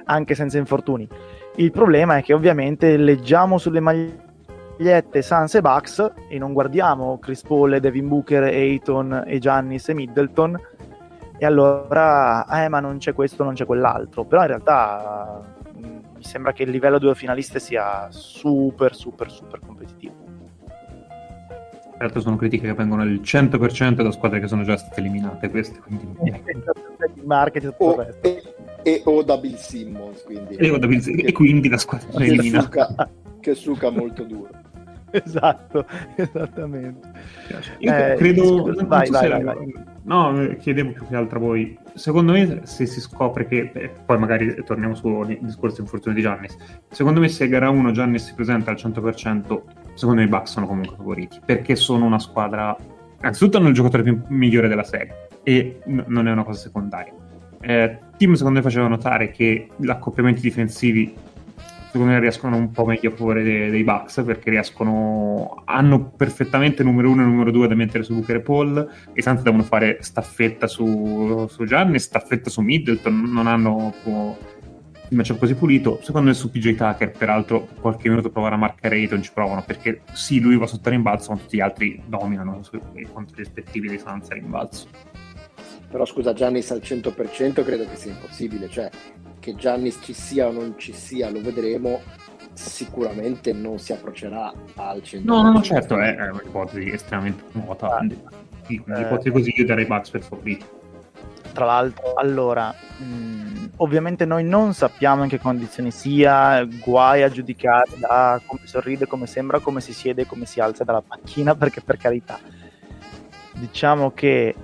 anche 0.05 0.34
senza 0.34 0.59
infortuni. 0.59 1.09
Il 1.57 1.70
problema 1.70 2.18
è 2.18 2.22
che 2.22 2.34
ovviamente 2.34 2.97
leggiamo 2.97 3.59
sulle 3.59 3.80
magliette 3.80 5.22
Suns 5.22 5.55
e 5.55 5.61
Bucks 5.62 6.12
e 6.28 6.38
non 6.38 6.53
guardiamo 6.53 7.18
Chris 7.18 7.42
Paul 7.42 7.78
Devin 7.80 8.09
Booker, 8.09 8.42
Ayton 8.42 9.24
e 9.26 9.38
Giannis 9.38 9.88
e 9.88 9.94
Middleton 9.94 10.61
e 11.38 11.44
allora, 11.44 12.47
eh, 12.47 12.68
ma 12.68 12.80
non 12.80 12.97
c'è 12.99 13.12
questo, 13.12 13.44
non 13.44 13.55
c'è 13.55 13.66
quell'altro. 13.66 14.24
Però 14.24 14.40
in 14.42 14.49
realtà 14.49 15.42
mi 16.16 16.24
sembra 16.24 16.52
che 16.52 16.62
il 16.62 16.70
livello 16.70 16.98
due 16.98 17.14
finaliste 17.14 17.58
sia 17.58 18.08
super, 18.10 18.94
super, 18.94 19.30
super 19.30 19.60
competitivo. 19.60 20.14
Certo, 21.98 22.20
sono 22.20 22.36
critiche 22.36 22.66
che 22.66 22.74
vengono 22.74 23.02
al 23.02 23.20
100% 23.22 24.02
da 24.02 24.10
squadre 24.10 24.40
che 24.40 24.48
sono 24.48 24.64
già 24.64 24.76
state 24.76 25.00
eliminate. 25.00 25.48
Queste, 25.48 25.78
quindi... 25.78 26.06
marketing 27.24 27.74
o, 27.78 28.06
e, 28.20 28.42
e, 28.82 29.02
o 29.04 29.22
da 29.22 29.38
Bill 29.38 29.56
Simmons. 29.56 30.22
Quindi, 30.22 30.56
e, 30.56 30.78
da 30.78 30.86
Bill, 30.86 31.00
che, 31.00 31.26
e 31.26 31.32
quindi 31.32 31.68
la 31.68 31.78
squadra 31.78 32.22
eliminata. 32.22 33.10
Che 33.40 33.54
suca 33.54 33.90
molto 33.90 34.24
duro. 34.24 34.50
esatto, 35.24 35.86
esattamente. 36.14 37.10
Io 37.78 37.94
eh, 37.94 38.14
credo... 38.16 38.72
Vai, 38.86 39.08
vai, 39.10 39.28
vai, 39.28 39.42
vai, 39.42 39.74
No, 40.02 40.40
eh, 40.42 40.56
chiedevo 40.56 40.92
più 40.92 41.06
che 41.06 41.16
altro 41.16 41.38
a 41.38 41.40
voi. 41.40 41.78
Secondo 41.94 42.32
me, 42.32 42.60
se 42.64 42.86
si 42.86 43.00
scopre 43.00 43.46
che... 43.46 43.70
Eh, 43.72 43.90
poi 44.04 44.18
magari 44.18 44.62
torniamo 44.64 44.94
sul 44.94 45.38
discorso 45.40 45.76
di 45.76 45.82
infortunio 45.82 46.16
di 46.16 46.22
Giannis. 46.22 46.56
Secondo 46.90 47.20
me 47.20 47.28
se 47.28 47.48
gara 47.48 47.70
1 47.70 47.90
Giannis 47.92 48.26
si 48.26 48.34
presenta 48.34 48.70
al 48.70 48.76
100%, 48.76 49.62
secondo 49.94 50.20
me 50.20 50.26
i 50.26 50.28
Bucks 50.28 50.50
sono 50.52 50.66
comunque 50.66 50.96
favoriti. 50.96 51.40
Perché 51.44 51.76
sono 51.76 52.04
una 52.04 52.18
squadra... 52.18 52.76
Innanzitutto 53.18 53.56
hanno 53.56 53.68
il 53.68 53.74
giocatore 53.74 54.02
più 54.02 54.20
migliore 54.28 54.68
della 54.68 54.84
serie. 54.84 55.28
E 55.42 55.80
n- 55.86 56.04
non 56.08 56.28
è 56.28 56.32
una 56.32 56.44
cosa 56.44 56.60
secondaria. 56.60 57.12
Eh, 57.60 57.98
Tim 58.16 58.34
secondo 58.34 58.58
me 58.58 58.62
faceva 58.62 58.86
notare 58.86 59.30
che 59.30 59.70
gli 59.76 59.88
accoppiamenti 59.88 60.40
difensivi 60.40 61.14
secondo 61.97 62.12
me 62.12 62.20
riescono 62.20 62.57
un 62.57 62.70
po' 62.70 62.84
meglio 62.84 63.11
a 63.11 63.14
favore 63.14 63.42
dei, 63.42 63.70
dei 63.70 63.82
Bucks 63.82 64.22
perché 64.24 64.51
riescono 64.51 65.62
hanno 65.64 66.11
perfettamente 66.11 66.82
numero 66.82 67.11
uno 67.11 67.22
e 67.22 67.24
numero 67.24 67.51
due 67.51 67.66
da 67.66 67.74
mettere 67.74 68.03
su 68.03 68.14
Booker 68.14 68.36
e 68.36 68.40
Paul 68.40 68.90
e 69.12 69.22
tanti 69.22 69.42
devono 69.42 69.62
fare 69.62 69.99
staffetta 70.01 70.66
su, 70.66 71.47
su 71.49 71.64
Gianni 71.64 71.99
staffetta 71.99 72.51
su 72.51 72.61
Middleton 72.61 73.30
non 73.32 73.47
hanno 73.47 73.94
il 75.09 75.16
matchup 75.16 75.38
così 75.38 75.55
pulito. 75.55 76.01
Secondo 76.03 76.28
me 76.28 76.34
su 76.34 76.51
PJ 76.51 76.74
Tucker, 76.74 77.12
peraltro, 77.12 77.68
qualche 77.80 78.09
minuto 78.09 78.30
provare 78.30 78.57
a 78.57 78.59
marcare 78.59 78.97
Ayton 78.97 79.22
ci 79.22 79.30
provano 79.32 79.62
perché 79.62 80.03
sì, 80.12 80.40
lui 80.40 80.57
va 80.57 80.66
sotto 80.66 80.90
rimbalzo, 80.90 81.32
ma 81.32 81.38
tutti 81.38 81.57
gli 81.57 81.61
altri 81.61 82.03
dominano 82.07 82.61
contro 83.12 83.36
i 83.36 83.38
rispettivi 83.38 83.88
dei 83.88 83.99
Suns 83.99 84.30
a 84.30 84.34
rimbalzo. 84.34 84.88
Però 85.89 86.05
scusa, 86.05 86.32
Giannis 86.32 86.70
al 86.72 86.80
100% 86.82 87.64
credo 87.64 87.87
che 87.89 87.97
sia 87.97 88.11
impossibile, 88.11 88.68
cioè 88.68 88.91
che 89.39 89.55
Giannis 89.55 89.99
ci 90.03 90.12
sia 90.12 90.49
o 90.49 90.53
non 90.53 90.74
ci 90.76 90.93
sia, 90.93 91.30
lo 91.30 91.41
vedremo, 91.41 92.01
sicuramente 92.53 93.53
non 93.53 93.78
si 93.78 93.93
approccerà 93.93 94.53
al 94.74 94.99
100%. 94.99 95.24
No, 95.24 95.43
no, 95.43 95.53
no 95.53 95.62
certo, 95.62 95.99
è, 95.99 96.16
è 96.16 96.30
un'ipotesi 96.30 96.91
estremamente 96.91 97.45
nota, 97.53 97.97
ah, 97.97 98.01
un'ipotesi 98.01 99.28
eh, 99.28 99.30
così 99.30 99.53
io 99.55 99.64
darei 99.64 99.84
Bucks 99.84 100.11
per 100.11 100.22
favorito. 100.22 100.74
Tra 101.53 101.64
l'altro, 101.64 102.14
allora, 102.14 102.74
mh, 102.99 103.70
ovviamente 103.76 104.24
noi 104.24 104.45
non 104.45 104.74
sappiamo 104.74 105.22
in 105.22 105.28
che 105.28 105.39
condizioni 105.39 105.91
sia, 105.91 106.64
guai 106.64 107.22
a 107.22 107.30
giudicare 107.30 107.93
da 107.97 108.41
come 108.45 108.61
sorride, 108.64 109.07
come 109.07 109.26
sembra, 109.26 109.61
come 109.61 109.80
si 109.80 109.95
siede, 109.95 110.26
come 110.26 110.45
si 110.45 110.61
alza 110.61 110.84
dalla 110.84 111.03
panchina, 111.03 111.55
perché 111.57 111.80
per 111.80 111.97
carità, 111.97 112.39
diciamo 113.55 114.11
che 114.11 114.55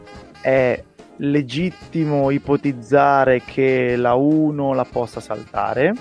è 0.43 0.83
legittimo 1.25 2.31
ipotizzare 2.31 3.43
che 3.43 3.97
la 3.97 4.14
1 4.14 4.73
la 4.73 4.85
possa 4.85 5.20
saltare. 5.20 5.95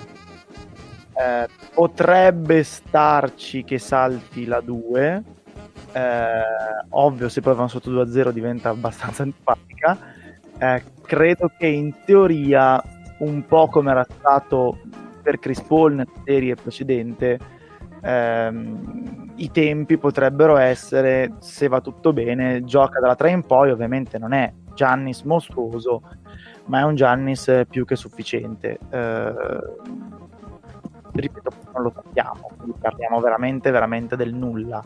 Eh, 1.14 1.48
potrebbe 1.74 2.64
starci 2.64 3.64
che 3.64 3.78
salti 3.78 4.46
la 4.46 4.62
2. 4.62 5.24
Eh, 5.94 6.42
ovvio, 6.90 7.30
se 7.30 7.42
poi 7.42 7.54
vanno 7.54 7.68
sotto 7.68 7.92
2-0 7.92 8.32
diventa 8.32 8.70
abbastanza 8.70 9.24
antipatica. 9.24 9.98
Eh, 10.58 10.84
credo 11.04 11.52
che 11.58 11.68
in 11.68 11.94
teoria, 12.06 12.82
un 13.20 13.46
po' 13.46 13.68
come 13.68 13.92
era 13.92 14.06
stato 14.10 14.80
per 15.22 15.38
Chris 15.38 15.62
Paul 15.62 15.94
nella 15.94 16.12
serie 16.26 16.56
precedente, 16.56 17.40
ehm, 18.02 19.34
i 19.36 19.52
tempi 19.52 19.98
potrebbero 19.98 20.58
essere, 20.58 21.34
se 21.40 21.68
va 21.68 21.80
tutto 21.82 22.12
bene, 22.12 22.64
gioca 22.64 23.00
dalla 23.00 23.16
3 23.16 23.30
in 23.30 23.44
poi, 23.44 23.70
ovviamente 23.70 24.18
non 24.18 24.34
è 24.34 24.52
Giannis 24.74 25.22
mostruoso, 25.22 26.02
ma 26.66 26.80
è 26.80 26.84
un 26.84 26.96
Giannis 26.96 27.64
più 27.70 27.86
che 27.86 27.96
sufficiente. 27.96 28.78
Eh, 28.90 29.34
ripeto, 31.14 31.52
non 31.74 31.84
lo 31.84 31.92
sappiamo, 31.94 32.52
quindi 32.58 32.78
parliamo 32.80 33.20
veramente, 33.20 33.72
veramente 33.72 34.16
del 34.16 34.34
nulla. 34.34 34.84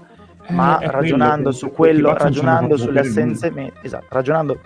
Ma 0.50 0.80
eh, 0.80 0.92
ragionando 0.92 1.52
su 1.52 1.72
quello, 1.72 2.14
ragionando 2.14 2.78
sulle 2.78 3.00
assenze, 3.00 3.50
me- 3.52 3.74
esatto, 3.82 4.08
ragionando 4.10 4.60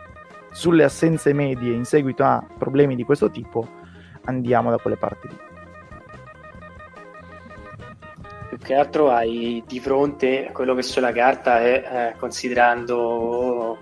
sulle 0.51 0.83
assenze 0.83 1.31
medie 1.33 1.73
in 1.73 1.85
seguito 1.85 2.23
a 2.23 2.45
problemi 2.57 2.95
di 2.95 3.03
questo 3.03 3.29
tipo, 3.29 3.65
andiamo 4.25 4.69
da 4.69 4.77
quelle 4.77 4.97
parti 4.97 5.27
lì. 5.27 5.37
Più 8.49 8.57
che 8.57 8.73
altro 8.73 9.09
hai 9.11 9.63
di 9.65 9.79
fronte 9.79 10.49
quello 10.51 10.73
che 10.73 10.81
sulla 10.81 11.11
carta 11.11 11.59
è, 11.59 12.11
eh, 12.13 12.19
considerando 12.19 13.77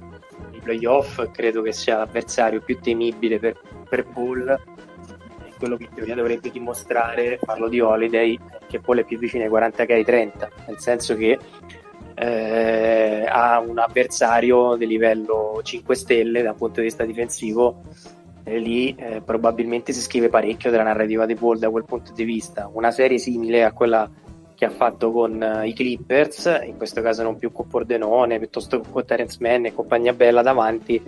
playoff 0.62 1.30
credo 1.32 1.62
che 1.62 1.72
sia 1.72 1.98
l'avversario 1.98 2.62
più 2.62 2.80
temibile 2.80 3.40
per, 3.40 3.60
per 3.90 4.06
Paul 4.06 4.60
quello 5.58 5.76
che 5.76 5.84
in 5.86 5.94
teoria 5.94 6.16
dovrebbe 6.16 6.50
dimostrare, 6.52 7.40
parlo 7.44 7.68
di 7.68 7.80
Holiday, 7.80 8.40
che 8.68 8.80
Paul 8.80 9.00
è 9.00 9.04
più 9.04 9.18
vicino 9.18 9.44
ai 9.44 9.50
40 9.50 9.86
che 9.86 9.94
ai 9.94 10.06
30, 10.06 10.50
nel 10.68 10.80
senso 10.80 11.16
che 11.16 11.38
eh, 12.14 13.26
ha 13.28 13.60
un 13.60 13.78
avversario 13.78 14.76
di 14.76 14.88
livello 14.88 15.60
5 15.62 15.96
stelle 15.96 16.42
dal 16.42 16.56
punto 16.56 16.80
di 16.80 16.88
vista 16.88 17.06
difensivo 17.06 17.84
e 18.44 18.60
lì 18.60 18.96
eh, 18.96 19.22
probabilmente 19.22 19.92
si 19.92 20.02
scrive 20.02 20.30
parecchio 20.30 20.72
della 20.72 20.84
narrativa 20.84 21.26
di 21.26 21.36
Paul 21.36 21.60
da 21.60 21.70
quel 21.70 21.84
punto 21.84 22.14
di 22.14 22.24
vista. 22.24 22.70
Una 22.72 22.92
serie 22.92 23.18
simile 23.18 23.64
a 23.64 23.74
quella 23.74 24.10
che 24.58 24.66
ha 24.66 24.72
fatto 24.72 25.12
con 25.12 25.40
uh, 25.40 25.64
i 25.64 25.74
Clippers, 25.74 26.62
in 26.66 26.78
questo 26.78 27.04
caso 27.04 27.22
non 27.22 27.38
più 27.38 27.52
con 27.52 27.68
Pordenone, 27.68 28.40
piuttosto 28.40 28.82
con 28.82 29.06
Terence 29.06 29.38
Mann 29.40 29.66
e 29.66 29.74
compagnia 29.74 30.14
bella 30.14 30.42
davanti, 30.42 31.00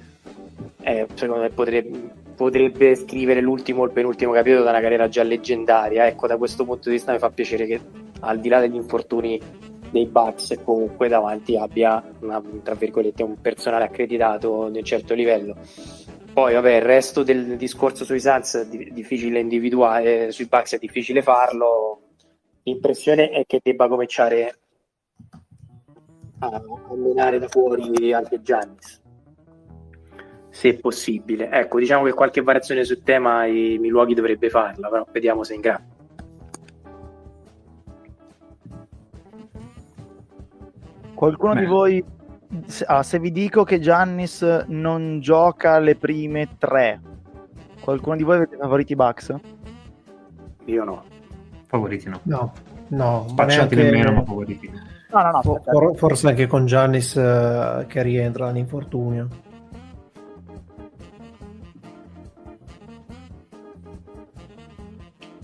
eh, 0.82 1.08
secondo 1.16 1.42
me 1.42 1.50
potrebbe, 1.50 2.12
potrebbe, 2.36 2.94
scrivere 2.94 3.42
l'ultimo 3.42 3.82
o 3.82 3.86
il 3.86 3.92
penultimo 3.92 4.34
capitolo 4.34 4.64
da 4.64 4.70
una 4.70 4.82
carriera 4.82 5.10
già 5.10 5.24
leggendaria. 5.24 6.06
Ecco, 6.06 6.28
da 6.28 6.38
questo 6.38 6.64
punto 6.64 6.90
di 6.90 6.96
vista 6.96 7.12
mi 7.12 7.18
fa 7.18 7.32
piacere 7.32 7.66
che 7.66 7.82
al 8.20 8.40
di 8.40 8.50
là 8.50 8.60
degli 8.60 8.76
infortuni 8.76 9.42
dei 9.90 10.06
Bucks 10.06 10.60
comunque 10.64 11.08
davanti 11.08 11.58
abbia 11.58 12.04
una, 12.20 12.40
tra 12.62 12.76
virgolette 12.76 13.24
un 13.24 13.42
personale 13.42 13.86
accreditato 13.86 14.70
di 14.70 14.78
un 14.78 14.84
certo 14.84 15.16
livello. 15.16 15.56
Poi, 16.32 16.54
vabbè, 16.54 16.76
il 16.76 16.82
resto 16.84 17.24
del 17.24 17.58
discorso 17.58 18.06
sui 18.06 18.20
Suns 18.20 18.58
è 18.58 18.68
difficile 18.92 19.40
individuare, 19.40 20.32
sui 20.32 20.46
Bucks 20.46 20.76
è 20.76 20.78
difficile 20.78 21.24
farlo 21.24 22.02
l'impressione 22.70 23.30
è 23.30 23.46
che 23.46 23.60
debba 23.62 23.88
cominciare 23.88 24.60
a, 26.40 26.48
a 26.48 26.96
menare 26.96 27.40
da 27.40 27.48
fuori 27.48 28.14
anche 28.14 28.42
Giannis 28.42 29.02
se 30.50 30.76
possibile 30.76 31.50
ecco 31.52 31.80
diciamo 31.80 32.06
che 32.06 32.14
qualche 32.14 32.42
variazione 32.42 32.84
sul 32.84 33.04
tema 33.04 33.46
i 33.46 33.78
Milwaukee 33.80 34.16
dovrebbe 34.16 34.50
farla 34.50 34.90
però 34.90 35.06
vediamo 35.12 35.44
se 35.44 35.54
è 35.54 35.56
in 35.56 35.62
grado 35.62 35.98
qualcuno 41.14 41.54
Beh. 41.54 41.60
di 41.60 41.66
voi 41.66 42.04
se, 42.66 42.84
ah, 42.86 43.04
se 43.04 43.20
vi 43.20 43.32
dico 43.32 43.64
che 43.64 43.80
Giannis 43.80 44.42
non 44.68 45.20
gioca 45.20 45.78
le 45.80 45.96
prime 45.96 46.56
tre 46.58 47.02
qualcuno 47.82 48.16
di 48.16 48.24
voi 48.24 48.38
avete 48.38 48.58
favoriti 48.58 48.96
Bucks? 48.96 49.36
io 50.66 50.84
no 50.84 51.09
Favoriti 51.70 52.10
no. 52.10 52.20
No, 52.24 52.54
no. 52.88 53.26
Spacciati 53.30 53.76
neanche... 53.76 53.92
nemmeno, 53.92 54.12
ma 54.12 54.24
favoriti. 54.26 54.72
No, 55.12 55.22
no, 55.22 55.32
no. 55.32 55.62
For, 55.64 55.96
forse 55.96 56.28
anche 56.28 56.48
con 56.48 56.66
Giannis 56.66 57.14
uh, 57.14 57.86
che 57.86 58.02
rientra 58.02 58.48
dall'infortunio. 58.48 59.28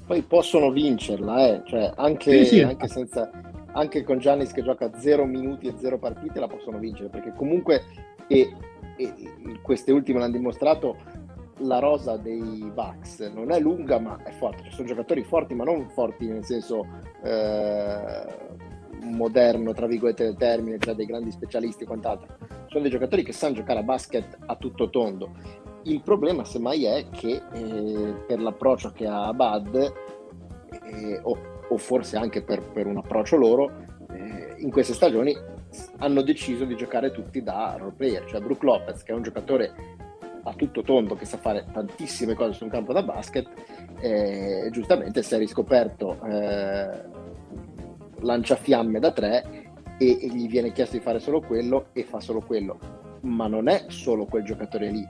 Poi 0.08 0.22
possono 0.24 0.72
vincerla, 0.72 1.48
eh. 1.48 1.62
cioè, 1.66 1.94
anche, 1.96 2.44
sì, 2.44 2.56
sì. 2.56 2.62
anche, 2.62 2.88
senza, 2.88 3.30
anche 3.74 4.04
con 4.04 4.18
Giannis 4.18 4.52
che 4.52 4.64
gioca 4.64 4.98
0 4.98 5.26
minuti 5.26 5.68
e 5.68 5.76
0 5.78 6.00
partite 6.00 6.40
la 6.40 6.48
possono 6.48 6.80
vincere, 6.80 7.10
perché 7.10 7.34
comunque, 7.36 7.84
e, 8.28 8.52
e 8.98 9.14
queste 9.62 9.92
ultime 9.92 10.20
l'hanno 10.20 10.38
dimostrato, 10.38 10.98
la 11.60 11.80
rosa 11.80 12.18
dei 12.18 12.70
Bucks 12.74 13.20
non 13.34 13.52
è 13.52 13.60
lunga 13.60 14.00
ma 14.00 14.22
è 14.24 14.32
forte, 14.32 14.64
ci 14.64 14.72
sono 14.72 14.88
giocatori 14.88 15.24
forti 15.24 15.54
ma 15.54 15.64
non 15.64 15.90
forti 15.90 16.28
nel 16.28 16.44
senso 16.44 16.86
eh, 17.24 18.26
moderno 19.06 19.74
tra 19.74 19.88
virgolette 19.88 20.24
del 20.24 20.36
termine, 20.36 20.80
cioè 20.80 20.96
dei 20.96 21.06
grandi 21.06 21.32
specialisti 21.32 21.84
e 21.84 21.88
quant'altro, 21.88 22.38
sono 22.68 22.82
dei 22.82 22.92
giocatori 22.92 23.24
che 23.24 23.32
sanno 23.32 23.56
giocare 23.56 23.80
a 23.80 23.84
basket 23.84 24.38
a 24.46 24.56
tutto 24.56 24.90
tondo. 24.90 25.32
Il 25.84 26.02
problema 26.02 26.44
semmai 26.44 26.86
è 26.86 27.06
che 27.12 27.42
eh, 27.54 28.14
per 28.26 28.42
l'approccio 28.42 28.92
che 28.92 29.08
ha 29.08 29.32
Bud 29.34 29.94
eh, 30.84 31.20
o, 31.22 31.38
o, 31.70 31.78
forse 31.78 32.18
anche 32.18 32.42
per, 32.42 32.62
per 32.62 32.88
un 32.88 32.98
approccio 32.98 33.38
loro 33.38 33.72
eh, 34.12 34.56
in 34.58 34.72
queste 34.72 34.94
stagioni 34.94 35.36
hanno 35.98 36.22
deciso 36.22 36.66
di 36.66 36.76
giocare 36.76 37.12
tutti 37.12 37.44
da 37.44 37.76
role 37.78 37.94
player, 37.96 38.26
cioè 38.26 38.42
Brook 38.42 38.64
Lopez 38.64 39.04
che 39.04 39.12
è 39.12 39.16
un 39.16 39.22
giocatore 39.22 39.74
a 40.48 40.54
tutto 40.54 40.84
tondo 40.84 41.16
che 41.16 41.26
sa 41.26 41.38
fare 41.38 41.66
tantissime 41.72 42.36
cose 42.36 42.54
su 42.54 42.64
un 42.64 42.70
campo 42.70 42.94
da 42.94 43.04
basket 43.04 43.48
e 44.00 44.70
giustamente 44.72 45.24
si 45.24 45.34
è 45.34 45.38
riscoperto 45.38 46.20
eh, 46.24 47.04
lanciafiamme 48.20 49.00
da 49.00 49.12
tre 49.12 49.66
e, 49.98 50.20
e, 50.22 50.28
gli 50.28 50.48
viene 50.48 50.72
chiesto 50.72 50.98
di 50.98 51.04
fare 51.04 51.20
solo 51.20 51.42
quello 51.42 51.88
e 51.94 52.04
fa 52.04 52.20
solo 52.20 52.42
quello. 52.42 52.78
Ma 53.22 53.48
non 53.48 53.68
è 53.68 53.86
solo 53.88 54.26
quel 54.26 54.44
giocatore 54.44 54.90
lì. 54.90 55.08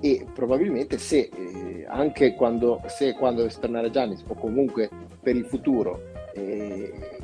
E 0.00 0.26
probabilmente 0.34 0.98
se 0.98 1.30
eh, 1.32 1.86
anche 1.88 2.34
quando, 2.34 2.82
se 2.86 3.14
quando 3.14 3.40
dovesse 3.40 3.60
tornare 3.60 3.90
Giannis 3.90 4.24
o 4.26 4.34
comunque 4.34 4.90
per 5.22 5.36
il 5.36 5.46
futuro 5.46 6.12
eh, 6.34 7.15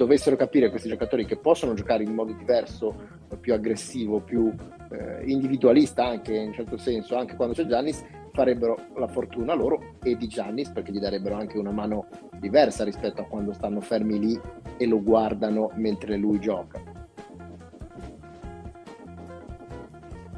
dovessero 0.00 0.34
capire 0.34 0.70
questi 0.70 0.88
giocatori 0.88 1.26
che 1.26 1.36
possono 1.36 1.74
giocare 1.74 2.04
in 2.04 2.14
modo 2.14 2.32
diverso, 2.32 3.18
più 3.38 3.52
aggressivo, 3.52 4.20
più 4.20 4.50
eh, 4.90 5.22
individualista 5.26 6.06
anche 6.06 6.34
in 6.34 6.54
certo 6.54 6.78
senso, 6.78 7.16
anche 7.16 7.36
quando 7.36 7.54
c'è 7.54 7.66
Giannis, 7.66 8.02
farebbero 8.32 8.78
la 8.96 9.08
fortuna 9.08 9.52
loro 9.52 9.96
e 10.02 10.16
di 10.16 10.26
Giannis 10.26 10.70
perché 10.70 10.90
gli 10.90 10.98
darebbero 10.98 11.34
anche 11.34 11.58
una 11.58 11.70
mano 11.70 12.06
diversa 12.38 12.82
rispetto 12.82 13.20
a 13.20 13.24
quando 13.24 13.52
stanno 13.52 13.82
fermi 13.82 14.18
lì 14.18 14.40
e 14.78 14.86
lo 14.86 15.02
guardano 15.02 15.70
mentre 15.74 16.16
lui 16.16 16.40
gioca. 16.40 16.80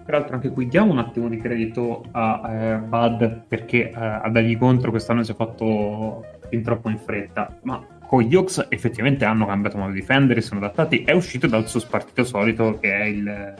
Peraltro 0.05 0.35
anche 0.35 0.51
qui 0.51 0.67
diamo 0.67 0.91
un 0.91 0.99
attimo 0.99 1.29
di 1.29 1.37
credito 1.37 2.05
a 2.11 2.53
eh, 2.53 2.79
Bud 2.79 3.45
perché 3.47 3.91
eh, 3.91 3.95
a 3.95 4.29
dargli 4.29 4.59
contro 4.59 4.91
quest'anno 4.91 5.23
si 5.23 5.31
è 5.31 5.37
fatto 5.37 6.25
fin 6.49 6.63
troppo 6.65 6.91
in 6.91 6.99
fretta, 6.99 7.61
ma 7.63 8.01
con 8.13 8.21
gli 8.21 8.35
Hawks 8.35 8.67
effettivamente 8.69 9.25
hanno 9.25 9.47
cambiato 9.47 9.79
modo 9.79 9.93
di 9.93 10.01
difendere, 10.01 10.43
sono 10.43 10.61
adattati, 10.61 11.03
è 11.03 11.13
uscito 11.13 11.47
dal 11.47 11.67
suo 11.67 11.81
spartito 11.81 12.25
solito 12.25 12.79
che 12.79 12.95
è 12.95 13.05
il... 13.05 13.55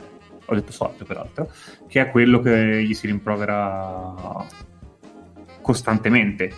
ho 0.45 0.53
detto 0.53 0.71
solito 0.71 1.05
peraltro, 1.05 1.49
che 1.87 1.99
è 1.99 2.11
quello 2.11 2.39
che 2.39 2.83
gli 2.83 2.93
si 2.93 3.07
rimprovera 3.07 4.13
costantemente. 5.59 6.53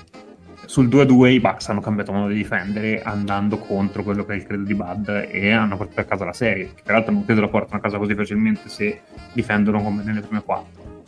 sul 0.66 0.90
2-2 0.90 1.28
i 1.28 1.40
Bucks 1.40 1.70
hanno 1.70 1.80
cambiato 1.80 2.12
modo 2.12 2.28
di 2.28 2.36
difendere 2.36 3.02
andando 3.02 3.60
contro 3.60 4.04
quello 4.04 4.26
che 4.26 4.34
è 4.34 4.36
il 4.36 4.44
credo 4.44 4.64
di 4.64 4.76
Bud 4.76 5.30
e 5.32 5.52
hanno 5.52 5.78
portato 5.78 6.02
a 6.02 6.04
casa 6.04 6.26
la 6.26 6.34
serie, 6.34 6.74
che 6.74 6.82
peraltro 6.84 7.14
non 7.14 7.24
credo 7.24 7.40
la 7.40 7.48
portano 7.48 7.78
a 7.78 7.82
casa 7.82 7.98
così 7.98 8.14
facilmente 8.14 8.68
se 8.68 9.04
difendono 9.32 9.82
come 9.82 10.04
nelle 10.04 10.20
prime 10.20 10.44
quattro. 10.44 11.04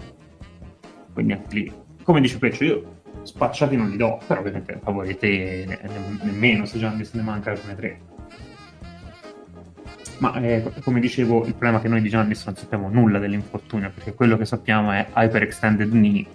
Quindi 1.12 1.34
anche 1.34 1.54
lì, 1.54 1.74
come 2.04 2.22
dice 2.22 2.38
Peccio, 2.38 2.64
io 2.64 2.97
spacciati 3.24 3.76
non 3.76 3.90
li 3.90 3.98
do, 3.98 4.20
però 4.26 4.40
ovviamente 4.40 4.80
favorite 4.82 5.66
ne- 5.68 5.80
nemmeno 6.24 6.66
se 6.66 6.80
già 6.80 6.90
ne 6.90 7.22
manca 7.22 7.52
prime 7.52 7.76
tre. 7.76 8.00
Ma 10.20 10.34
eh, 10.42 10.72
come 10.84 11.00
dicevo, 11.00 11.46
il 11.46 11.52
problema 11.52 11.78
è 11.78 11.82
che 11.82 11.88
noi 11.88 12.02
di 12.02 12.10
Giannis 12.10 12.46
non 12.46 12.56
sappiamo 12.56 12.90
nulla 12.90 13.20
dell'infortunio, 13.20 13.92
perché 13.94 14.16
quello 14.16 14.36
che 14.36 14.46
sappiamo 14.46 14.92
è 14.92 15.08
hyperextended 15.14 15.90
knee, 15.92 16.26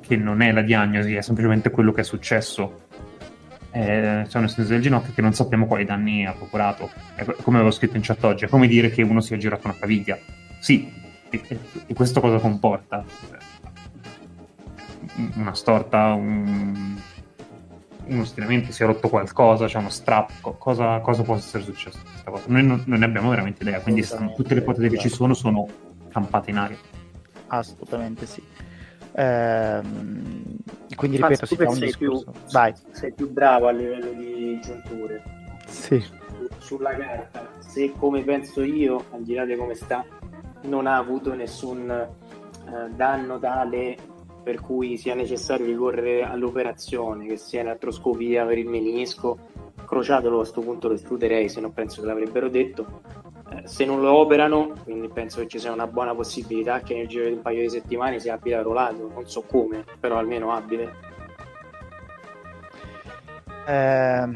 che 0.00 0.16
non 0.16 0.40
è 0.40 0.50
la 0.50 0.62
diagnosi, 0.62 1.14
è 1.14 1.20
semplicemente 1.20 1.70
quello 1.70 1.92
che 1.92 2.00
è 2.00 2.04
successo. 2.04 2.86
Eh, 3.72 4.24
c'è 4.26 4.38
un'estensione 4.38 4.80
del 4.80 4.80
ginocchio 4.80 5.12
che 5.14 5.22
non 5.22 5.32
sappiamo 5.32 5.66
quali 5.66 5.84
danni 5.84 6.26
ha 6.26 6.32
procurato. 6.32 6.90
È 7.14 7.24
come 7.24 7.58
avevo 7.58 7.70
scritto 7.70 7.96
in 7.96 8.02
chat 8.02 8.24
oggi, 8.24 8.46
è 8.46 8.48
come 8.48 8.66
dire 8.66 8.90
che 8.90 9.02
uno 9.02 9.20
si 9.20 9.32
è 9.32 9.36
girato 9.36 9.68
una 9.68 9.76
caviglia. 9.78 10.18
Sì, 10.58 10.92
e, 11.30 11.40
e 11.86 11.94
questo 11.94 12.20
cosa 12.20 12.38
comporta? 12.38 13.04
Una 15.34 15.54
storta, 15.54 16.12
un, 16.12 16.98
uno 18.06 18.24
stiramento, 18.24 18.72
si 18.72 18.82
è 18.82 18.86
rotto 18.86 19.08
qualcosa, 19.08 19.66
c'è 19.66 19.78
uno 19.78 19.90
strappo, 19.90 20.52
cosa, 20.52 20.98
cosa 21.00 21.22
può 21.22 21.36
essere 21.36 21.62
successo 21.62 21.98
questa 22.02 22.30
cosa? 22.30 22.44
Noi 22.48 22.64
non, 22.64 22.82
non, 22.86 22.98
ne 22.98 23.04
abbiamo 23.04 23.30
veramente 23.30 23.62
idea, 23.62 23.80
quindi 23.80 24.02
stanno, 24.02 24.32
tutte 24.34 24.54
le 24.54 24.60
ipotesi 24.60 24.88
che 24.88 24.98
ci 24.98 25.08
sono 25.08 25.34
sono 25.34 25.66
campate 26.10 26.50
in 26.50 26.56
aria. 26.56 26.78
Assolutamente 27.48 28.26
sì. 28.26 28.42
Ehm, 29.12 30.56
quindi 30.94 31.16
ripeto, 31.16 31.46
si 31.46 31.56
fa 31.56 31.68
un 31.68 31.74
sei 31.74 31.86
discorso. 31.86 32.30
Più, 32.30 32.40
Vai. 32.52 32.74
Sei 32.92 33.12
più 33.12 33.30
bravo 33.30 33.68
a 33.68 33.72
livello 33.72 34.12
di 34.12 34.60
giunture. 34.62 35.22
Sì. 35.66 36.04
Sulla 36.58 36.94
carta, 36.96 37.48
se 37.58 37.92
come 37.96 38.22
penso 38.22 38.62
io, 38.62 39.04
al 39.10 39.22
di 39.22 39.34
là 39.34 39.44
di 39.44 39.56
come 39.56 39.74
sta, 39.74 40.04
non 40.62 40.86
ha 40.86 40.96
avuto 40.96 41.34
nessun 41.34 41.90
eh, 41.90 42.90
danno 42.94 43.38
tale 43.38 43.96
per 44.42 44.60
cui 44.60 44.96
sia 44.96 45.14
necessario 45.14 45.66
ricorrere 45.66 46.22
all'operazione, 46.22 47.26
che 47.26 47.36
sia 47.36 47.62
l'artroscopia 47.62 48.44
per 48.44 48.58
il 48.58 48.68
menisco, 48.68 49.38
crociatelo 49.84 50.34
a 50.34 50.38
questo 50.38 50.60
punto 50.60 50.88
lo 50.88 50.94
escluderei, 50.94 51.48
se 51.48 51.60
non 51.60 51.72
penso 51.72 52.00
che 52.00 52.06
l'avrebbero 52.06 52.48
detto. 52.48 53.02
Eh, 53.50 53.66
se 53.66 53.84
non 53.84 54.00
lo 54.00 54.12
operano, 54.12 54.74
quindi 54.84 55.08
penso 55.08 55.40
che 55.40 55.48
ci 55.48 55.58
sia 55.58 55.72
una 55.72 55.86
buona 55.86 56.14
possibilità 56.14 56.80
che 56.80 56.94
nel 56.94 57.08
giro 57.08 57.26
di 57.26 57.32
un 57.32 57.42
paio 57.42 57.62
di 57.62 57.68
settimane 57.68 58.20
sia 58.20 58.34
abile 58.34 58.62
rolato, 58.62 59.10
non 59.12 59.26
so 59.26 59.42
come, 59.42 59.84
però 59.98 60.16
almeno 60.16 60.52
abile. 60.52 60.94
Eh, 63.66 64.28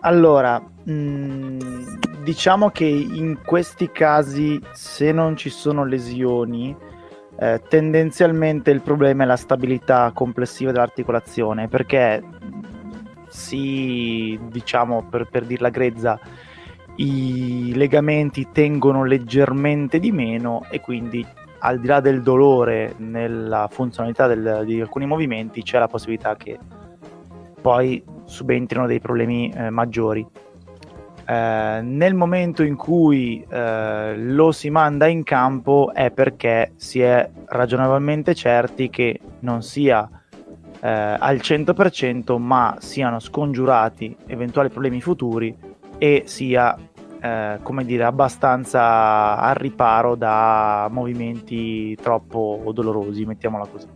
allora, 0.00 0.58
mh, 0.58 1.98
diciamo 2.22 2.70
che 2.70 2.86
in 2.86 3.40
questi 3.44 3.90
casi, 3.90 4.60
se 4.72 5.12
non 5.12 5.36
ci 5.36 5.50
sono 5.50 5.84
lesioni, 5.84 6.74
eh, 7.42 7.62
tendenzialmente 7.66 8.70
il 8.70 8.82
problema 8.82 9.22
è 9.22 9.26
la 9.26 9.36
stabilità 9.36 10.10
complessiva 10.12 10.72
dell'articolazione, 10.72 11.68
perché 11.68 12.22
si, 13.28 14.38
diciamo, 14.50 15.06
per, 15.08 15.26
per 15.30 15.46
dirla 15.46 15.70
grezza, 15.70 16.20
i 16.96 17.72
legamenti 17.74 18.48
tengono 18.52 19.04
leggermente 19.04 19.98
di 19.98 20.12
meno 20.12 20.66
e 20.68 20.82
quindi 20.82 21.26
al 21.60 21.80
di 21.80 21.86
là 21.86 22.00
del 22.00 22.20
dolore 22.20 22.94
nella 22.98 23.68
funzionalità 23.70 24.26
del, 24.26 24.64
di 24.66 24.78
alcuni 24.78 25.06
movimenti 25.06 25.62
c'è 25.62 25.78
la 25.78 25.88
possibilità 25.88 26.36
che 26.36 26.58
poi 27.58 28.02
subentrino 28.24 28.86
dei 28.86 29.00
problemi 29.00 29.50
eh, 29.50 29.70
maggiori. 29.70 30.26
Eh, 31.30 31.80
nel 31.82 32.14
momento 32.14 32.64
in 32.64 32.74
cui 32.74 33.46
eh, 33.48 34.16
lo 34.16 34.50
si 34.50 34.68
manda 34.68 35.06
in 35.06 35.22
campo 35.22 35.92
è 35.94 36.10
perché 36.10 36.72
si 36.74 37.00
è 37.02 37.30
ragionevolmente 37.44 38.34
certi 38.34 38.90
che 38.90 39.20
non 39.40 39.62
sia 39.62 40.10
eh, 40.80 40.88
al 40.88 41.36
100% 41.36 42.36
ma 42.36 42.78
siano 42.80 43.20
scongiurati 43.20 44.16
eventuali 44.26 44.70
problemi 44.70 45.00
futuri 45.00 45.56
e 45.98 46.24
sia 46.26 46.76
eh, 47.20 47.60
come 47.62 47.84
dire 47.84 48.02
abbastanza 48.02 49.36
al 49.36 49.54
riparo 49.54 50.16
da 50.16 50.88
movimenti 50.90 51.94
troppo 51.94 52.60
dolorosi 52.74 53.24
mettiamola 53.24 53.66
così 53.66 53.86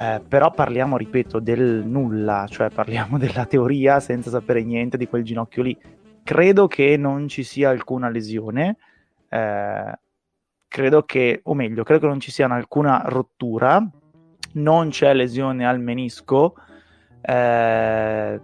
eh, 0.00 0.22
però 0.26 0.50
parliamo, 0.50 0.96
ripeto, 0.96 1.40
del 1.40 1.84
nulla, 1.84 2.46
cioè 2.48 2.70
parliamo 2.70 3.18
della 3.20 3.44
teoria 3.44 4.00
senza 4.00 4.30
sapere 4.30 4.64
niente 4.64 4.96
di 4.96 5.06
quel 5.06 5.22
ginocchio 5.22 5.62
lì. 5.62 5.78
Credo 6.24 6.66
che 6.68 6.96
non 6.96 7.28
ci 7.28 7.42
sia 7.42 7.68
alcuna 7.68 8.08
lesione, 8.08 8.78
eh, 9.28 9.98
credo 10.68 11.02
che, 11.02 11.40
o 11.42 11.52
meglio, 11.52 11.82
credo 11.82 12.00
che 12.00 12.06
non 12.06 12.18
ci 12.18 12.30
sia 12.30 12.46
alcuna 12.46 13.02
rottura, 13.04 13.86
non 14.52 14.88
c'è 14.88 15.12
lesione 15.12 15.66
al 15.66 15.80
menisco. 15.80 16.54
Eh, 17.20 18.40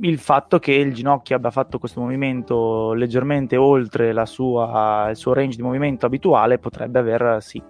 il 0.00 0.18
fatto 0.18 0.58
che 0.58 0.72
il 0.72 0.94
ginocchio 0.94 1.36
abbia 1.36 1.50
fatto 1.50 1.78
questo 1.78 2.00
movimento 2.00 2.94
leggermente 2.94 3.56
oltre 3.56 4.14
sua, 4.24 5.08
il 5.10 5.16
suo 5.16 5.34
range 5.34 5.56
di 5.56 5.62
movimento 5.62 6.06
abituale 6.06 6.58
potrebbe 6.58 6.98
aver 7.00 7.42
sì, 7.42 7.62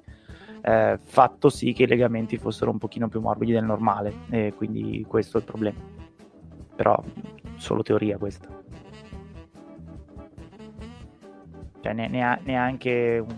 eh, 0.62 0.98
fatto 1.02 1.48
sì 1.48 1.72
che 1.72 1.84
i 1.84 1.86
legamenti 1.86 2.36
fossero 2.36 2.70
un 2.70 2.78
pochino 2.78 3.08
più 3.08 3.20
morbidi 3.20 3.52
del 3.52 3.64
normale 3.64 4.12
e 4.30 4.52
quindi 4.56 5.04
questo 5.06 5.38
è 5.38 5.40
il 5.40 5.46
problema. 5.46 5.78
Però 6.76 7.02
solo 7.56 7.82
teoria 7.82 8.18
questa. 8.18 8.48
Cioè 11.80 11.92
ne, 11.92 12.08
ne 12.08 12.22
ha 12.22 12.38
neanche 12.42 13.24
un, 13.26 13.36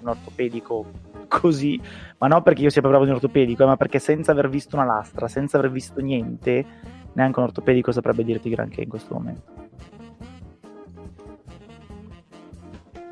un, 0.00 0.08
ortopedico 0.08 0.86
così. 1.28 1.80
Ma 2.18 2.26
non 2.26 2.42
perché 2.42 2.62
io 2.62 2.70
sia 2.70 2.82
bravo 2.82 3.04
in 3.04 3.12
ortopedico 3.12 3.62
eh, 3.62 3.66
ma 3.66 3.76
perché 3.76 3.98
senza 3.98 4.32
aver 4.32 4.48
visto 4.48 4.76
una 4.76 4.86
lastra 4.86 5.28
senza 5.28 5.58
aver 5.58 5.70
visto 5.70 6.00
niente 6.00 6.64
neanche 7.12 7.38
un 7.38 7.46
ortopedico 7.46 7.92
saprebbe 7.92 8.24
dirti 8.24 8.50
granché 8.50 8.82
in 8.82 8.88
questo 8.88 9.14
momento. 9.14 9.64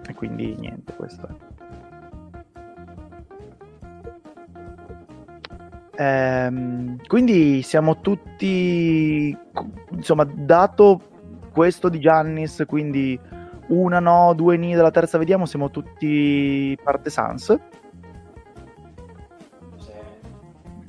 E 0.06 0.14
quindi 0.14 0.54
niente 0.58 0.94
questo 0.94 1.26
è 1.26 1.53
Ehm, 5.96 6.98
quindi 7.06 7.62
siamo 7.62 8.00
tutti, 8.00 9.36
insomma, 9.90 10.24
dato 10.24 11.00
questo 11.52 11.88
di 11.88 12.00
Giannis, 12.00 12.64
quindi 12.66 13.18
una 13.68 14.00
no, 14.00 14.34
due 14.34 14.56
ni 14.56 14.74
della 14.74 14.90
terza 14.90 15.18
vediamo, 15.18 15.46
siamo 15.46 15.70
tutti 15.70 16.76
parte 16.82 17.10
Sans. 17.10 17.58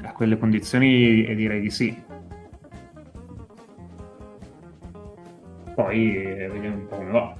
A 0.01 0.11
quelle 0.13 0.37
condizioni 0.37 1.35
direi 1.35 1.61
di 1.61 1.69
sì. 1.69 2.03
Poi 5.75 6.15
eh, 6.15 6.47
vediamo 6.47 6.75
un 6.77 6.87
po' 6.87 6.95
come 6.95 7.11
va. 7.11 7.35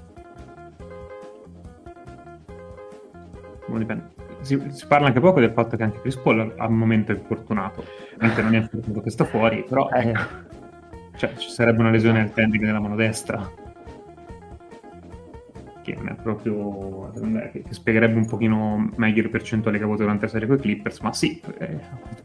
Non 3.67 3.79
dipende 3.79 4.24
si, 4.45 4.61
si, 4.69 4.85
parla 4.85 5.07
anche 5.07 5.19
poco 5.19 5.39
del 5.39 5.51
fatto 5.51 5.75
che 5.75 5.83
anche 5.83 6.01
Chris 6.01 6.17
Paul 6.17 6.53
al 6.55 6.71
momento 6.71 7.11
è 7.11 7.15
infortunato, 7.15 7.83
mentre 8.19 8.43
non 8.43 8.53
è 8.53 8.57
infortunato 8.59 9.01
che 9.01 9.09
sta 9.09 9.25
fuori, 9.25 9.65
però 9.67 9.89
eh, 9.89 10.13
cioè, 11.17 11.33
ci 11.35 11.49
sarebbe 11.49 11.79
una 11.79 11.89
lesione 11.89 12.21
al 12.21 12.31
tendine 12.31 12.67
della 12.67 12.79
mano 12.79 12.95
destra. 12.95 13.63
Che 15.81 15.95
non 15.95 16.09
è 16.09 16.15
proprio 16.15 17.11
che, 17.51 17.63
spiegherebbe 17.69 18.17
un 18.17 18.27
pochino 18.27 18.89
meglio 18.95 19.23
le 19.23 19.29
percentuali 19.29 19.77
che 19.77 19.83
ha 19.83 19.87
avuto 19.87 20.01
durante 20.03 20.25
la 20.25 20.31
serie 20.31 20.47
con 20.47 20.57
i 20.57 20.61
Clippers, 20.61 20.99
ma 20.99 21.13
sì, 21.13 21.41
eh, 21.57 21.79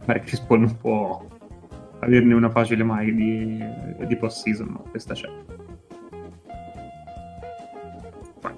pare 0.05 0.21
Chris 0.21 0.41
Paul 0.41 0.61
non 0.61 0.77
può 0.77 1.25
averne 2.01 2.35
una 2.35 2.51
facile 2.51 2.85
mai 2.85 3.14
di, 3.14 3.62
di 4.07 4.16
post-season, 4.16 4.68
ma 4.68 4.79
questa 4.91 5.14
c'è. 5.14 5.29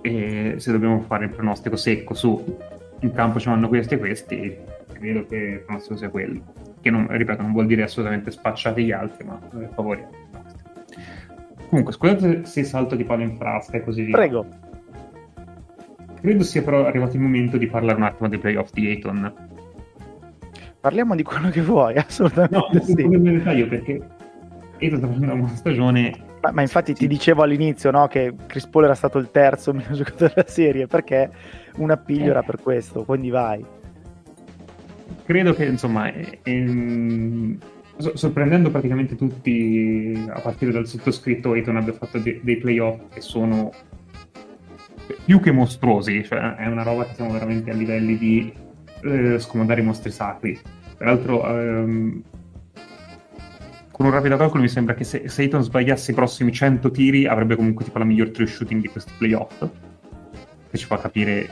E 0.01 0.55
se 0.59 0.73
dobbiamo 0.73 1.01
fare 1.01 1.25
il 1.25 1.31
pronostico 1.31 1.77
secco 1.77 2.15
su 2.15 2.59
in 3.03 3.13
campo 3.13 3.41
ci 3.41 3.49
vanno 3.49 3.69
questi 3.69 3.95
e 3.95 3.99
questi, 3.99 4.57
credo 4.93 5.27
che 5.27 5.37
il 5.37 5.61
pronostico 5.61 5.97
sia 5.97 6.09
quello. 6.09 6.41
Che 6.81 6.91
non, 6.91 7.07
ripeto, 7.09 7.43
non 7.43 7.53
vuol 7.53 7.67
dire 7.67 7.83
assolutamente 7.83 8.31
spacciate 8.31 8.83
gli 8.83 8.93
altri, 8.93 9.25
ma 9.25 9.39
eh, 9.61 9.69
favori. 9.75 10.05
Comunque, 11.69 11.93
scusate 11.93 12.45
se 12.45 12.65
salto 12.65 12.95
di 12.95 13.05
palo 13.05 13.23
in 13.23 13.37
frasca 13.37 13.77
e 13.77 13.85
così 13.85 14.03
via. 14.03 14.17
Prego. 14.17 14.47
Credo 16.21 16.43
sia 16.45 16.63
però 16.63 16.87
arrivato 16.87 17.17
il 17.17 17.23
momento 17.23 17.57
di 17.57 17.67
parlare 17.67 17.97
un 17.97 18.05
attimo 18.05 18.29
dei 18.29 18.39
playoff 18.39 18.71
di 18.73 18.87
Ayton. 18.87 19.33
Parliamo 20.81 21.15
di 21.17 21.23
quello 21.23 21.51
che 21.51 21.63
vuoi, 21.63 21.97
assolutamente. 21.99 22.57
No, 22.57 22.81
sì. 22.83 23.07
nel 23.07 23.39
dettaglio 23.39 23.67
perché 23.67 24.01
Ayton 24.79 24.99
sta 24.99 25.07
facendo 25.07 25.35
una 25.35 25.49
stagione 25.49 26.31
ma, 26.43 26.51
ma, 26.51 26.61
infatti 26.63 26.93
ti 26.93 27.07
dicevo 27.07 27.43
all'inizio 27.43 27.93
no, 27.93 28.09
che 28.09 28.35
Chris 28.47 28.67
Paul 28.67 28.85
era 28.85 28.95
stato 28.95 29.19
il 29.19 29.31
terzo 29.31 29.73
meno 29.75 29.95
giocatore 29.95 30.33
della 30.35 30.49
serie 30.49 30.87
perché 30.89 31.31
un 31.77 31.91
appiglio 31.91 32.27
eh. 32.27 32.31
era 32.31 32.43
per 32.43 32.61
questo, 32.61 33.05
quindi 33.05 33.31
vai. 33.31 33.65
Credo 35.25 35.55
che 35.55 35.65
insomma 35.65 36.13
è, 36.13 36.39
sorprendendo 38.15 38.71
praticamente 38.71 39.17
tutti, 39.17 40.27
a 40.29 40.41
partire 40.41 40.73
dal 40.73 40.87
sottoscritto, 40.87 41.53
Ayton 41.53 41.77
abbia 41.77 41.93
fatto 41.93 42.19
de- 42.19 42.41
dei 42.43 42.57
playoff 42.57 43.09
che 43.13 43.21
sono 43.21 43.71
più 45.25 45.41
che 45.41 45.53
mostruosi, 45.53 46.25
cioè 46.25 46.57
è 46.57 46.67
una 46.67 46.83
roba 46.83 47.05
che 47.05 47.15
siamo 47.15 47.33
veramente 47.33 47.71
a 47.71 47.75
livelli 47.75 48.17
di 48.19 48.53
eh, 49.03 49.39
scomodare 49.39 49.81
i 49.81 49.85
mostri 49.85 50.11
sacri. 50.11 50.59
Peraltro, 50.97 51.49
ehm, 51.49 52.23
con 53.91 54.07
un 54.07 54.13
rapido 54.13 54.37
calcolo 54.37 54.63
mi 54.63 54.69
sembra 54.69 54.95
che 54.95 55.05
se, 55.05 55.29
se 55.29 55.43
Ayton 55.43 55.63
sbagliasse 55.63 56.11
i 56.11 56.15
prossimi 56.15 56.53
100 56.53 56.91
tiri 56.91 57.27
avrebbe 57.27 57.57
comunque 57.57 57.85
tipo 57.85 57.99
la 57.99 58.05
miglior 58.05 58.31
true 58.31 58.47
shooting 58.47 58.81
di 58.81 58.89
questi 58.89 59.13
playoff, 59.17 59.69
che 60.73 60.79
ci 60.79 60.87
fa 60.87 60.99
capire 60.99 61.51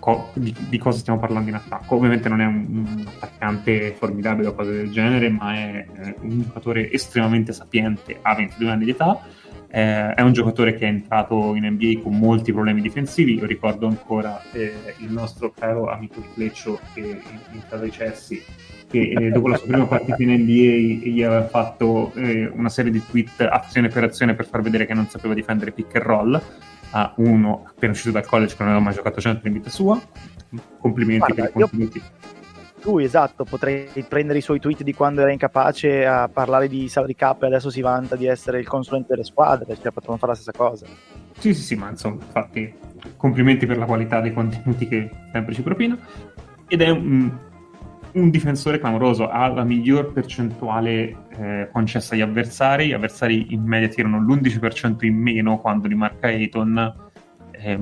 co- 0.00 0.30
di, 0.34 0.52
di, 0.68 0.78
cosa 0.78 0.98
stiamo 0.98 1.20
parlando 1.20 1.48
in 1.48 1.54
attacco. 1.54 1.94
Ovviamente 1.94 2.28
non 2.28 2.40
è 2.40 2.44
un, 2.44 2.66
un 2.68 3.04
attaccante 3.06 3.92
formidabile 3.92 4.48
o 4.48 4.54
cose 4.54 4.72
del 4.72 4.90
genere, 4.90 5.30
ma 5.30 5.54
è 5.54 5.86
eh, 5.94 6.14
un 6.22 6.42
giocatore 6.42 6.90
estremamente 6.90 7.52
sapiente, 7.52 8.18
ha 8.20 8.34
22 8.34 8.70
anni 8.70 8.84
di 8.84 8.90
età, 8.90 9.24
eh, 9.68 10.12
è 10.12 10.20
un 10.22 10.32
giocatore 10.32 10.74
che 10.74 10.86
è 10.86 10.88
entrato 10.88 11.54
in 11.54 11.64
NBA 11.64 12.02
con 12.02 12.18
molti 12.18 12.52
problemi 12.52 12.80
difensivi. 12.80 13.34
Io 13.34 13.46
ricordo 13.46 13.86
ancora 13.86 14.42
eh, 14.50 14.74
il 14.98 15.12
nostro 15.12 15.52
caro 15.52 15.88
amico 15.88 16.20
di 16.20 16.26
Fleccio 16.34 16.80
che 16.92 17.00
in, 17.00 17.20
in 17.52 17.62
casa 17.68 17.84
di 17.84 17.90
Chelsea 17.90 18.40
che 18.88 19.14
eh, 19.16 19.30
dopo 19.30 19.48
la 19.48 19.56
sua 19.56 19.68
prima 19.68 19.86
partita 19.86 20.22
in 20.22 20.32
NBA 20.32 21.08
gli 21.08 21.22
aveva 21.22 21.46
fatto 21.46 22.12
eh, 22.14 22.46
una 22.52 22.68
serie 22.68 22.90
di 22.90 23.02
tweet 23.08 23.40
azione 23.40 23.88
per 23.88 24.04
azione 24.04 24.34
per 24.34 24.46
far 24.46 24.60
vedere 24.60 24.84
che 24.84 24.92
non 24.92 25.08
sapeva 25.08 25.32
difendere 25.32 25.72
pick 25.72 25.94
and 25.94 26.04
roll 26.04 26.42
a 26.92 27.12
uno 27.16 27.64
appena 27.66 27.92
uscito 27.92 28.10
dal 28.10 28.26
college 28.26 28.54
che 28.54 28.62
non 28.62 28.72
aveva 28.72 28.84
mai 28.84 28.94
giocato 28.94 29.20
100 29.20 29.46
in 29.46 29.52
vita 29.52 29.70
sua. 29.70 30.00
Complimenti 30.78 31.32
Guarda, 31.32 31.42
per 31.42 31.50
i 31.50 31.52
contenuti. 31.52 32.02
Lui, 32.84 33.04
esatto, 33.04 33.44
potrei 33.44 33.88
prendere 34.08 34.38
i 34.38 34.42
suoi 34.42 34.58
tweet 34.58 34.82
di 34.82 34.92
quando 34.92 35.20
era 35.20 35.30
incapace 35.30 36.04
a 36.04 36.28
parlare 36.28 36.66
di 36.66 36.88
salary 36.88 37.14
cap 37.14 37.42
e 37.42 37.46
adesso 37.46 37.70
si 37.70 37.80
vanta 37.80 38.16
di 38.16 38.26
essere 38.26 38.58
il 38.58 38.66
consulente 38.66 39.08
delle 39.10 39.24
squadre, 39.24 39.76
cioè 39.80 39.92
potremmo 39.92 40.16
fare 40.16 40.32
la 40.32 40.38
stessa 40.38 40.56
cosa. 40.56 40.86
Sì, 41.38 41.54
sì, 41.54 41.62
sì, 41.62 41.74
ma 41.76 41.90
insomma, 41.90 42.22
infatti, 42.24 42.74
complimenti 43.16 43.66
per 43.66 43.78
la 43.78 43.84
qualità 43.84 44.20
dei 44.20 44.32
contenuti 44.32 44.88
che 44.88 45.10
sempre 45.32 45.54
ci 45.54 45.62
propina. 45.62 45.96
Ed 46.66 46.82
è 46.82 46.88
un, 46.88 47.30
un 48.12 48.30
difensore 48.30 48.78
clamoroso, 48.78 49.28
ha 49.28 49.48
la 49.48 49.64
miglior 49.64 50.12
percentuale 50.12 51.26
eh, 51.36 51.68
concessa 51.72 52.14
agli 52.14 52.20
avversari, 52.20 52.88
gli 52.88 52.92
avversari 52.92 53.52
in 53.52 53.62
media 53.62 53.88
tirano 53.88 54.20
l'11% 54.20 55.04
in 55.04 55.16
meno 55.16 55.58
quando 55.58 55.88
li 55.88 55.94
marca 55.94 56.26
Ayton. 56.26 56.94
Eh, 57.52 57.78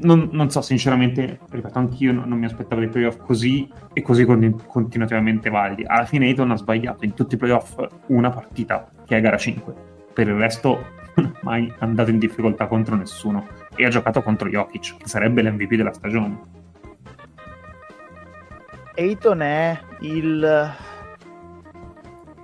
non, 0.00 0.28
non, 0.32 0.50
so, 0.50 0.60
sinceramente, 0.60 1.40
ripeto, 1.48 1.78
anch'io 1.78 2.12
non, 2.12 2.28
non 2.28 2.38
mi 2.38 2.44
aspettavo 2.44 2.80
dei 2.80 2.90
playoff 2.90 3.16
così 3.16 3.70
e 3.94 4.02
così 4.02 4.24
con, 4.24 4.62
continuativamente 4.66 5.48
validi. 5.48 5.84
Alla 5.86 6.04
fine 6.04 6.26
Ayton 6.26 6.50
ha 6.50 6.56
sbagliato 6.56 7.04
in 7.04 7.14
tutti 7.14 7.34
i 7.36 7.38
playoff 7.38 7.82
una 8.08 8.30
partita, 8.30 8.90
che 9.06 9.16
è 9.16 9.20
gara 9.20 9.38
5. 9.38 9.74
Per 10.12 10.28
il 10.28 10.34
resto 10.34 11.00
non 11.14 11.32
è 11.34 11.38
mai 11.42 11.72
andato 11.78 12.10
in 12.10 12.18
difficoltà 12.18 12.66
contro 12.66 12.96
nessuno 12.96 13.46
e 13.74 13.86
ha 13.86 13.88
giocato 13.88 14.22
contro 14.22 14.48
Jokic, 14.48 14.98
che 14.98 15.08
sarebbe 15.08 15.42
l'MVP 15.42 15.74
della 15.74 15.92
stagione. 15.92 16.60
Ayton 18.94 19.42
è 19.42 19.78
il 20.00 20.72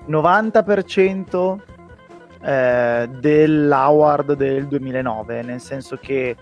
90% 0.09 1.59
eh, 2.43 3.09
dell'Howard 3.19 4.35
del 4.35 4.67
2009, 4.67 5.43
nel 5.43 5.61
senso 5.61 5.97
che 5.97 6.37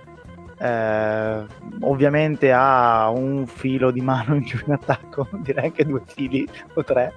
eh, 0.59 1.47
ovviamente 1.81 2.53
ha 2.53 3.11
un 3.11 3.47
filo 3.47 3.91
di 3.91 4.01
mano 4.01 4.37
in 4.37 4.45
più 4.45 4.59
in 4.67 4.73
attacco, 4.73 5.29
direi 5.43 5.67
anche 5.67 5.85
due 5.85 6.03
fili 6.07 6.49
o 6.75 6.85
tre. 6.85 7.13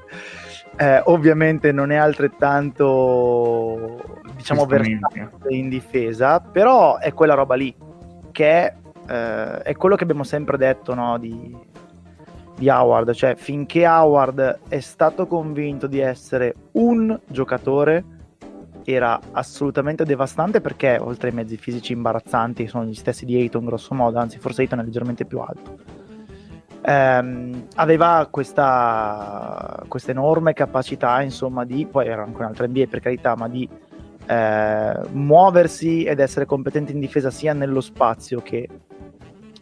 Eh, 0.77 1.01
ovviamente 1.05 1.71
non 1.71 1.91
è 1.91 1.97
altrettanto 1.97 4.01
diciamo 4.35 4.65
versatile 4.65 5.31
in 5.49 5.69
difesa, 5.69 6.39
però 6.39 6.97
è 6.97 7.13
quella 7.13 7.33
roba 7.33 7.55
lì 7.55 7.73
che 8.31 8.73
è, 9.05 9.61
eh, 9.65 9.75
quello 9.75 9.95
che 9.95 10.03
abbiamo 10.03 10.23
sempre 10.23 10.57
detto 10.57 10.93
no, 10.93 11.17
di, 11.17 11.57
di 12.59 12.69
Howard, 12.69 13.13
cioè 13.13 13.35
finché 13.35 13.87
Howard 13.87 14.59
è 14.67 14.79
stato 14.81 15.25
convinto 15.25 15.87
di 15.87 15.99
essere 15.99 16.53
un 16.73 17.17
giocatore 17.25 18.17
era 18.83 19.19
assolutamente 19.31 20.03
devastante 20.03 20.61
perché 20.61 20.97
oltre 20.99 21.29
ai 21.29 21.35
mezzi 21.35 21.57
fisici 21.57 21.93
imbarazzanti 21.93 22.67
sono 22.67 22.85
gli 22.85 22.93
stessi 22.93 23.25
di 23.25 23.35
Ayton 23.35 23.65
grosso 23.65 23.93
modo, 23.93 24.19
anzi 24.19 24.39
forse 24.39 24.61
Ayton 24.61 24.79
è 24.79 24.83
leggermente 24.83 25.25
più 25.25 25.39
alto. 25.39 25.77
Ehm, 26.81 27.67
aveva 27.75 28.27
questa, 28.31 29.83
questa, 29.87 30.11
enorme 30.11 30.53
capacità, 30.53 31.21
insomma, 31.21 31.65
di 31.65 31.85
poi 31.85 32.07
era 32.07 32.23
anche 32.23 32.37
un'altra 32.37 32.67
NBA 32.67 32.85
per 32.89 32.99
carità, 32.99 33.35
ma 33.35 33.47
di 33.47 33.67
eh, 34.25 34.99
muoversi 35.11 36.03
ed 36.03 36.19
essere 36.19 36.45
competente 36.45 36.91
in 36.91 36.99
difesa 36.99 37.29
sia 37.29 37.53
nello 37.53 37.81
spazio 37.81 38.41
che 38.41 38.67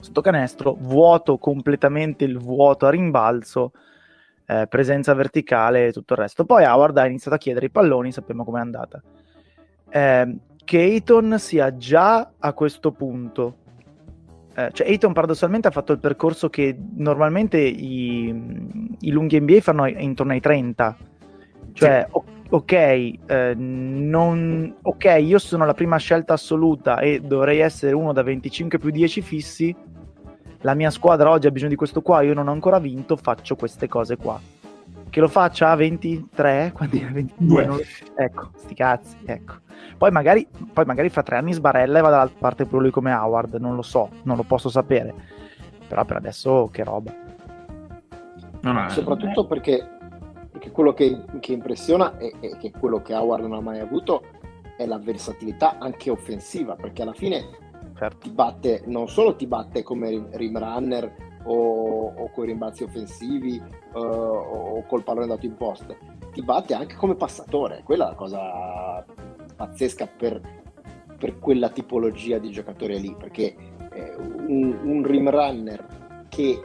sotto 0.07 0.21
canestro, 0.21 0.75
vuoto 0.79 1.37
completamente 1.37 2.23
il 2.23 2.37
vuoto 2.37 2.85
a 2.85 2.89
rimbalzo, 2.89 3.73
eh, 4.45 4.65
presenza 4.67 5.13
verticale 5.13 5.87
e 5.87 5.91
tutto 5.91 6.13
il 6.13 6.19
resto. 6.19 6.45
Poi 6.45 6.63
Howard 6.63 6.97
ha 6.97 7.05
iniziato 7.05 7.35
a 7.35 7.39
chiedere 7.39 7.65
i 7.65 7.69
palloni, 7.69 8.11
sappiamo 8.13 8.45
com'è 8.45 8.59
andata. 8.59 9.01
Eh, 9.89 10.37
che 10.63 10.79
Ayton 10.79 11.37
sia 11.39 11.75
già 11.75 12.31
a 12.37 12.53
questo 12.53 12.91
punto. 12.91 13.55
Eh, 14.55 14.69
cioè 14.71 14.87
Ayton 14.87 15.13
paradossalmente 15.13 15.67
ha 15.67 15.71
fatto 15.71 15.91
il 15.91 15.99
percorso 15.99 16.49
che 16.49 16.75
normalmente 16.95 17.59
i, 17.59 18.97
i 18.99 19.11
lunghi 19.11 19.39
NBA 19.39 19.59
fanno 19.59 19.85
intorno 19.87 20.31
ai 20.31 20.39
30. 20.39 20.97
Cioè, 21.73 22.07
sì. 22.09 22.21
ok, 22.49 22.71
eh, 22.71 23.53
non, 23.55 24.75
ok, 24.81 25.17
io 25.21 25.37
sono 25.37 25.65
la 25.65 25.73
prima 25.73 25.97
scelta 25.97 26.33
assoluta 26.33 26.99
e 26.99 27.19
dovrei 27.19 27.59
essere 27.59 27.93
uno 27.93 28.13
da 28.13 28.23
25 28.23 28.79
più 28.79 28.89
10 28.89 29.21
fissi, 29.21 29.75
la 30.61 30.73
mia 30.73 30.89
squadra 30.89 31.29
oggi 31.29 31.47
ha 31.47 31.51
bisogno 31.51 31.71
di 31.71 31.75
questo 31.75 32.01
qua, 32.01 32.21
io 32.21 32.33
non 32.33 32.47
ho 32.47 32.51
ancora 32.51 32.79
vinto, 32.79 33.15
faccio 33.15 33.55
queste 33.55 33.87
cose 33.87 34.17
qua. 34.17 34.39
Che 35.09 35.19
lo 35.19 35.27
faccia 35.27 35.71
a 35.71 35.75
23, 35.75 36.71
quanti 36.73 36.99
22? 36.99 37.65
Non... 37.65 37.79
Ecco, 38.15 38.49
sti 38.55 38.73
cazzi, 38.73 39.17
ecco. 39.25 39.53
Poi 39.97 40.11
magari, 40.11 40.47
poi 40.73 40.85
magari 40.85 41.09
fra 41.09 41.23
tre 41.23 41.37
anni 41.37 41.53
sbarella 41.53 41.99
e 41.99 42.01
va 42.01 42.09
dall'altra 42.09 42.37
parte 42.39 42.65
pure 42.65 42.83
lui 42.83 42.91
come 42.91 43.13
Howard, 43.13 43.55
non 43.55 43.75
lo 43.75 43.81
so, 43.81 44.09
non 44.23 44.35
lo 44.35 44.43
posso 44.43 44.69
sapere. 44.69 45.13
Però 45.87 46.03
per 46.03 46.17
adesso 46.17 46.69
che 46.71 46.83
roba. 46.83 47.13
No, 48.61 48.89
Soprattutto 48.89 49.45
perché, 49.45 49.87
perché 50.51 50.71
quello 50.71 50.93
che, 50.93 51.23
che 51.39 51.53
impressiona 51.53 52.17
e 52.17 52.33
che 52.59 52.71
quello 52.77 53.01
che 53.01 53.13
Howard 53.13 53.43
non 53.43 53.53
ha 53.53 53.61
mai 53.61 53.79
avuto 53.79 54.23
è 54.75 54.85
la 54.85 54.99
versatilità 54.99 55.77
anche 55.79 56.09
offensiva, 56.09 56.75
perché 56.75 57.01
alla 57.01 57.13
fine 57.13 57.45
certo. 57.97 58.17
ti 58.19 58.29
batte, 58.29 58.83
non 58.85 59.07
solo 59.09 59.35
ti 59.35 59.47
batte 59.47 59.83
come 59.83 60.27
rim 60.31 60.57
runner 60.57 61.39
o, 61.43 62.13
o 62.15 62.29
con 62.31 62.43
i 62.43 62.47
rimbalzi 62.47 62.83
offensivi 62.83 63.61
uh, 63.93 63.99
o 63.99 64.83
col 64.85 65.03
pallone 65.03 65.27
dato 65.27 65.45
in 65.45 65.55
post, 65.55 65.95
ti 66.31 66.41
batte 66.43 66.73
anche 66.73 66.95
come 66.95 67.15
passatore. 67.15 67.81
Quella 67.83 68.05
è 68.05 68.09
la 68.09 68.15
cosa 68.15 69.05
pazzesca 69.55 70.07
per, 70.07 70.39
per 71.17 71.39
quella 71.39 71.69
tipologia 71.69 72.37
di 72.37 72.51
giocatore 72.51 72.97
lì, 72.97 73.15
perché 73.17 73.55
eh, 73.91 74.15
un, 74.47 74.77
un 74.83 75.03
rim 75.03 75.29
runner 75.29 76.25
che 76.29 76.61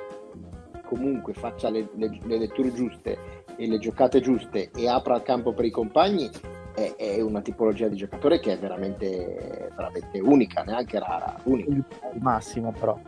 comunque 0.84 1.32
faccia 1.32 1.70
le, 1.70 1.88
le, 1.94 2.18
le 2.22 2.38
letture 2.38 2.72
giuste 2.72 3.44
e 3.56 3.66
le 3.66 3.78
giocate 3.78 4.20
giuste 4.20 4.70
e 4.74 4.88
apra 4.88 5.16
il 5.16 5.22
campo 5.22 5.54
per 5.54 5.64
i 5.64 5.70
compagni 5.70 6.28
è, 6.74 6.94
è, 6.96 7.20
una 7.20 7.40
tipologia 7.40 7.88
di 7.88 7.96
giocatore 7.96 8.40
che 8.40 8.52
è 8.52 8.58
veramente, 8.58 9.70
veramente 9.74 10.20
unica, 10.20 10.62
neanche 10.62 10.98
rara, 10.98 11.36
unica. 11.44 11.70
Il 12.14 12.20
massimo 12.20 12.72
però. 12.72 12.98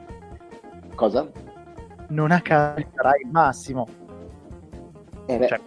Cosa? 0.95 1.29
Non 2.09 2.31
a 2.31 2.41
caso 2.41 2.87
sarà 2.95 3.13
il 3.23 3.31
massimo. 3.31 3.87
Eh 5.27 5.39
beh, 5.39 5.49
cioè, 5.49 5.61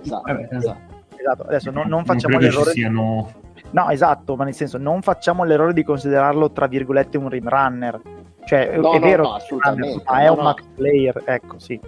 esatto, 0.00 0.26
eh, 0.26 0.48
esatto. 0.50 0.80
esatto. 1.16 1.42
Adesso 1.42 1.70
non, 1.70 1.88
non 1.88 2.04
facciamo 2.04 2.34
non 2.34 2.42
l'errore. 2.42 2.72
Siano... 2.72 3.32
No, 3.70 3.90
esatto, 3.90 4.36
ma 4.36 4.44
nel 4.44 4.54
senso 4.54 4.78
non 4.78 5.02
facciamo 5.02 5.44
l'errore 5.44 5.72
di 5.72 5.82
considerarlo 5.82 6.50
tra 6.52 6.66
virgolette 6.66 7.18
un 7.18 7.28
rim 7.28 7.48
runner. 7.48 8.00
Cioè, 8.44 8.76
no, 8.76 8.92
è 8.92 8.98
no, 8.98 9.04
vero, 9.04 9.22
no, 9.22 9.34
assolutamente. 9.34 10.02
ma 10.04 10.20
è 10.20 10.28
un 10.28 10.42
max 10.42 10.64
player, 10.74 11.22
ecco, 11.24 11.58
sì. 11.58 11.80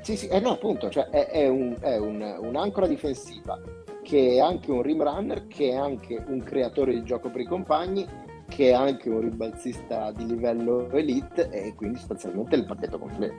Sì, 0.00 0.16
sì, 0.16 0.28
eh 0.28 0.38
no, 0.38 0.52
appunto, 0.52 0.88
cioè 0.88 1.08
è, 1.08 1.26
è, 1.26 1.48
un, 1.48 1.76
è 1.80 1.96
un, 1.96 2.36
un'ancora 2.40 2.86
difensiva 2.86 3.58
che 4.06 4.34
è 4.34 4.38
anche 4.38 4.70
un 4.70 4.82
rim 4.82 5.02
runner, 5.02 5.48
che 5.48 5.70
è 5.70 5.74
anche 5.74 6.22
un 6.28 6.40
creatore 6.40 6.92
di 6.92 7.02
gioco 7.02 7.28
per 7.28 7.40
i 7.40 7.44
compagni, 7.44 8.06
che 8.46 8.68
è 8.68 8.72
anche 8.72 9.08
un 9.10 9.20
ribalzista 9.20 10.12
di 10.12 10.26
livello 10.26 10.88
elite 10.92 11.50
e 11.50 11.74
quindi 11.74 11.98
sostanzialmente 11.98 12.54
il 12.54 12.64
pacchetto 12.66 13.00
completo. 13.00 13.34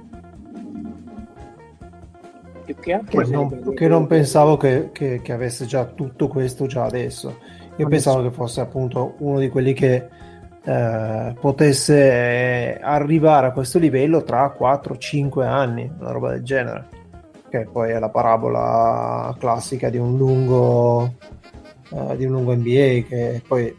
Che, 2.66 2.76
che, 2.76 3.02
non, 3.30 3.74
che 3.74 3.88
non, 3.88 4.08
pensavo 4.08 4.58
che, 4.58 4.90
che, 4.92 5.22
che, 5.22 5.32
avesse 5.32 5.66
già 5.66 5.86
tutto 5.86 6.28
questo 6.28 6.66
già 6.66 6.84
adesso. 6.84 7.28
Io 7.30 7.86
adesso. 7.86 7.88
pensavo 7.88 8.24
che 8.24 8.32
fosse 8.32 8.60
appunto 8.60 9.16
uno 9.20 9.40
di 9.40 9.48
quelli 9.48 9.72
che 9.72 10.10
eh, 10.66 11.34
potesse 11.40 12.78
arrivare 12.78 13.48
a 13.48 13.52
questo 13.54 13.80
livello 13.80 14.22
tra 14.24 14.54
4-5 14.60 15.44
anni, 15.46 15.90
una 15.98 16.12
roba 16.12 16.32
del 16.32 16.44
genere. 16.44 16.97
Che 17.50 17.68
poi 17.72 17.92
è 17.92 18.00
la 18.00 18.10
parabola 18.10 19.36
classica 19.40 19.90
di 19.90 19.98
un 19.98 20.18
lungo, 20.18 21.14
uh, 21.90 22.16
di 22.16 22.26
un 22.26 22.32
lungo 22.32 22.54
NBA 22.54 23.06
che 23.08 23.42
poi 23.48 23.76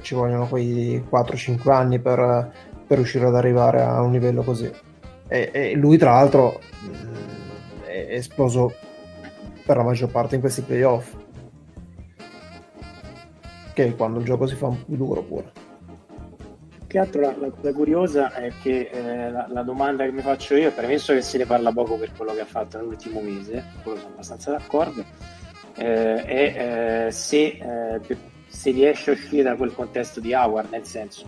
ci 0.00 0.14
vogliono 0.14 0.46
quei 0.48 1.04
4-5 1.10 1.70
anni 1.70 1.98
per, 1.98 2.52
per, 2.86 2.96
riuscire 2.96 3.26
ad 3.26 3.34
arrivare 3.34 3.82
a 3.82 4.00
un 4.00 4.12
livello 4.12 4.42
così. 4.42 4.70
E, 5.28 5.50
e 5.52 5.74
lui, 5.74 5.98
tra 5.98 6.12
l'altro, 6.12 6.60
mh, 6.80 7.82
è 7.84 8.06
esploso 8.14 8.72
per 9.64 9.76
la 9.76 9.82
maggior 9.82 10.10
parte 10.10 10.36
in 10.36 10.40
questi 10.40 10.62
playoff. 10.62 11.14
Che 13.74 13.84
è 13.84 13.96
quando 13.96 14.20
il 14.20 14.24
gioco 14.24 14.46
si 14.46 14.54
fa 14.54 14.68
un 14.68 14.78
po' 14.78 14.84
più 14.86 14.96
duro 14.96 15.22
pure. 15.22 15.52
Che 16.94 17.00
altro 17.00 17.22
la, 17.22 17.34
la 17.40 17.50
cosa 17.50 17.72
curiosa 17.72 18.32
è 18.34 18.52
che 18.62 18.88
eh, 18.92 19.28
la, 19.28 19.48
la, 19.50 19.62
domanda 19.62 20.04
che 20.04 20.12
mi 20.12 20.20
faccio 20.20 20.54
io, 20.54 20.70
premesso 20.70 21.12
che 21.12 21.22
se 21.22 21.38
ne 21.38 21.44
parla 21.44 21.72
poco 21.72 21.96
per 21.96 22.12
quello 22.16 22.32
che 22.34 22.42
ha 22.42 22.44
fatto 22.44 22.76
nell'ultimo 22.76 23.18
mese, 23.20 23.64
quello 23.82 23.98
sono 23.98 24.12
abbastanza 24.12 24.52
d'accordo, 24.52 25.04
eh, 25.74 26.22
è 26.22 27.06
eh, 27.06 27.10
se 27.10 27.46
eh, 27.46 28.00
se 28.46 28.70
riesce 28.70 29.10
a 29.10 29.14
uscire 29.14 29.42
da 29.42 29.56
quel 29.56 29.74
contesto 29.74 30.20
di 30.20 30.34
Howard, 30.34 30.70
nel 30.70 30.84
senso 30.84 31.26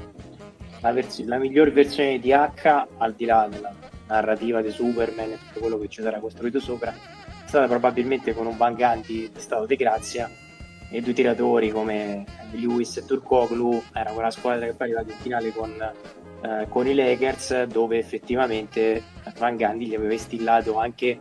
la, 0.83 0.93
vers- 0.93 1.25
la 1.25 1.37
miglior 1.37 1.73
versione 1.73 2.21
di 2.21 2.31
H, 2.31 2.87
al 2.99 3.15
di 3.15 3.25
là 3.25 3.49
della 3.51 3.75
narrativa 4.07 4.63
di 4.63 4.71
Superman 4.71 5.33
e 5.33 5.39
tutto 5.49 5.59
quello 5.59 5.79
che 5.81 5.89
ci 5.89 6.01
sarà 6.01 6.21
costruito 6.21 6.61
sopra, 6.61 6.93
è 6.93 7.49
stata 7.49 7.67
probabilmente 7.67 8.35
con 8.35 8.47
un 8.47 8.57
Van 8.57 8.75
Gandhi 8.75 9.33
di 9.35 9.41
stato 9.41 9.67
di 9.67 9.75
grazia 9.75 10.31
e 10.91 11.01
due 11.01 11.13
tiratori 11.13 11.71
come 11.71 12.25
Lewis 12.53 12.97
e 12.97 13.05
Turkoglu 13.05 13.83
era 13.93 14.13
quella 14.13 14.31
squadra 14.31 14.67
che 14.67 14.75
poi 14.75 14.91
è 14.91 14.95
arrivata 14.95 15.13
in 15.13 15.19
finale 15.19 15.53
con, 15.53 15.93
eh, 16.43 16.67
con 16.69 16.87
i 16.87 16.95
Lakers 16.95 17.65
dove 17.65 17.99
effettivamente 17.99 19.03
Van 19.39 19.57
Gandhi 19.57 19.87
gli 19.87 19.95
aveva 19.95 20.13
instillato 20.13 20.79
anche 20.79 21.21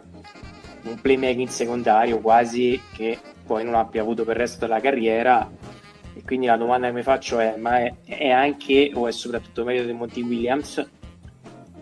un 0.83 1.01
playmaking 1.01 1.47
secondario 1.47 2.19
quasi 2.19 2.79
che 2.93 3.17
poi 3.45 3.63
non 3.63 3.75
abbia 3.75 4.01
avuto 4.01 4.23
per 4.23 4.35
il 4.35 4.41
resto 4.41 4.65
della 4.65 4.79
carriera. 4.79 5.49
E 6.17 6.23
quindi 6.23 6.45
la 6.45 6.57
domanda 6.57 6.87
che 6.87 6.93
mi 6.93 7.03
faccio 7.03 7.39
è: 7.39 7.55
ma 7.57 7.79
è, 7.79 7.93
è 8.05 8.29
anche 8.29 8.91
o 8.93 9.07
è 9.07 9.11
soprattutto 9.11 9.63
meglio 9.63 9.83
di 9.83 9.91
Monty 9.91 10.21
Williams, 10.21 10.87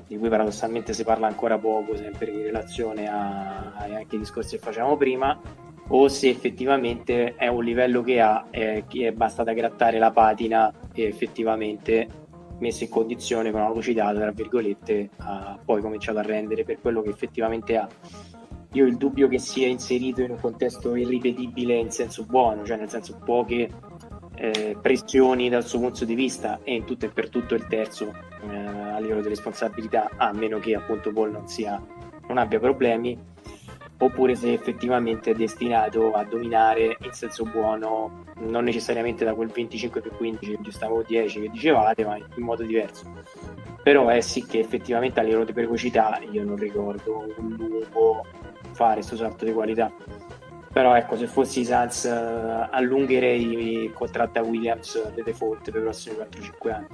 di 0.07 0.17
cui 0.17 0.29
paradossalmente 0.29 0.93
si 0.93 1.03
parla 1.03 1.27
ancora 1.27 1.57
poco, 1.57 1.95
sempre 1.95 2.31
in 2.31 2.41
relazione 2.41 3.07
a, 3.07 3.73
anche 3.75 4.15
ai 4.15 4.19
discorsi 4.19 4.55
che 4.57 4.61
facevamo 4.61 4.97
prima, 4.97 5.39
o 5.89 6.07
se 6.07 6.29
effettivamente 6.29 7.35
è 7.35 7.47
un 7.47 7.63
livello 7.63 8.01
che 8.01 8.19
ha, 8.19 8.45
eh, 8.49 8.85
che 8.87 9.07
è 9.07 9.11
bastata 9.11 9.53
grattare 9.53 9.99
la 9.99 10.11
patina 10.11 10.73
e 10.93 11.03
effettivamente 11.03 12.21
messo 12.59 12.83
in 12.83 12.89
condizione 12.89 13.51
con 13.51 13.61
una 13.61 13.73
lucidata, 13.73 14.19
tra 14.19 14.31
virgolette, 14.31 15.09
ha 15.17 15.59
poi 15.63 15.81
cominciato 15.81 16.19
a 16.19 16.21
rendere 16.21 16.63
per 16.63 16.79
quello 16.79 17.01
che 17.01 17.09
effettivamente 17.09 17.77
ha. 17.77 17.87
Io 18.73 18.85
ho 18.85 18.87
il 18.87 18.97
dubbio 18.97 19.27
che 19.27 19.37
sia 19.37 19.67
inserito 19.67 20.21
in 20.21 20.31
un 20.31 20.39
contesto 20.39 20.95
irripetibile 20.95 21.75
in 21.75 21.91
senso 21.91 22.23
buono, 22.23 22.65
cioè 22.65 22.77
nel 22.77 22.89
senso 22.89 23.19
poche 23.23 23.69
eh, 24.35 24.77
pressioni 24.81 25.49
dal 25.49 25.63
suo 25.63 25.79
punto 25.79 26.05
di 26.05 26.15
vista 26.15 26.59
e 26.63 26.73
in 26.73 26.85
tutto 26.85 27.05
e 27.05 27.09
per 27.09 27.29
tutto 27.29 27.53
il 27.53 27.67
terzo 27.67 28.11
eh, 28.49 28.55
a 28.55 28.99
livello 28.99 29.21
di 29.21 29.27
responsabilità, 29.27 30.09
a 30.17 30.31
meno 30.33 30.57
che 30.57 30.73
appunto 30.73 31.11
Paul 31.11 31.31
non, 31.31 31.47
sia, 31.47 31.79
non 32.27 32.37
abbia 32.37 32.59
problemi, 32.59 33.15
oppure 34.03 34.35
se 34.35 34.53
effettivamente 34.53 35.31
è 35.31 35.33
destinato 35.33 36.11
a 36.11 36.23
dominare 36.23 36.97
in 37.01 37.11
senso 37.11 37.43
buono, 37.43 38.23
non 38.39 38.63
necessariamente 38.63 39.25
da 39.25 39.33
quel 39.33 39.49
25 39.49 40.01
per 40.01 40.15
15 40.15 40.59
che 40.61 40.71
stavo 40.71 41.03
10 41.03 41.41
che 41.41 41.49
dicevate, 41.49 42.05
ma 42.05 42.17
in 42.17 42.43
modo 42.43 42.63
diverso. 42.63 43.11
Però 43.81 44.07
è 44.07 44.21
sì 44.21 44.45
che 44.45 44.59
effettivamente 44.59 45.19
a 45.19 45.23
livello 45.23 45.43
di 45.43 45.53
precocità 45.53 46.19
io 46.31 46.43
non 46.43 46.55
ricordo 46.55 47.25
un 47.37 47.55
lungo 47.57 48.25
fare 48.71 48.95
questo 48.95 49.15
salto 49.15 49.45
di 49.45 49.53
qualità 49.53 49.91
però 50.73 50.95
ecco 50.95 51.15
se 51.15 51.27
fossi 51.27 51.59
i 51.59 51.65
Suns 51.65 52.05
uh, 52.05 52.67
allungherei 52.71 53.83
il 53.83 53.93
contratto 53.93 54.39
a 54.39 54.41
Williams 54.41 55.13
di 55.13 55.21
default 55.21 55.69
per 55.69 55.81
i 55.81 55.83
prossimi 55.83 56.15
4-5 56.15 56.71
anni 56.71 56.87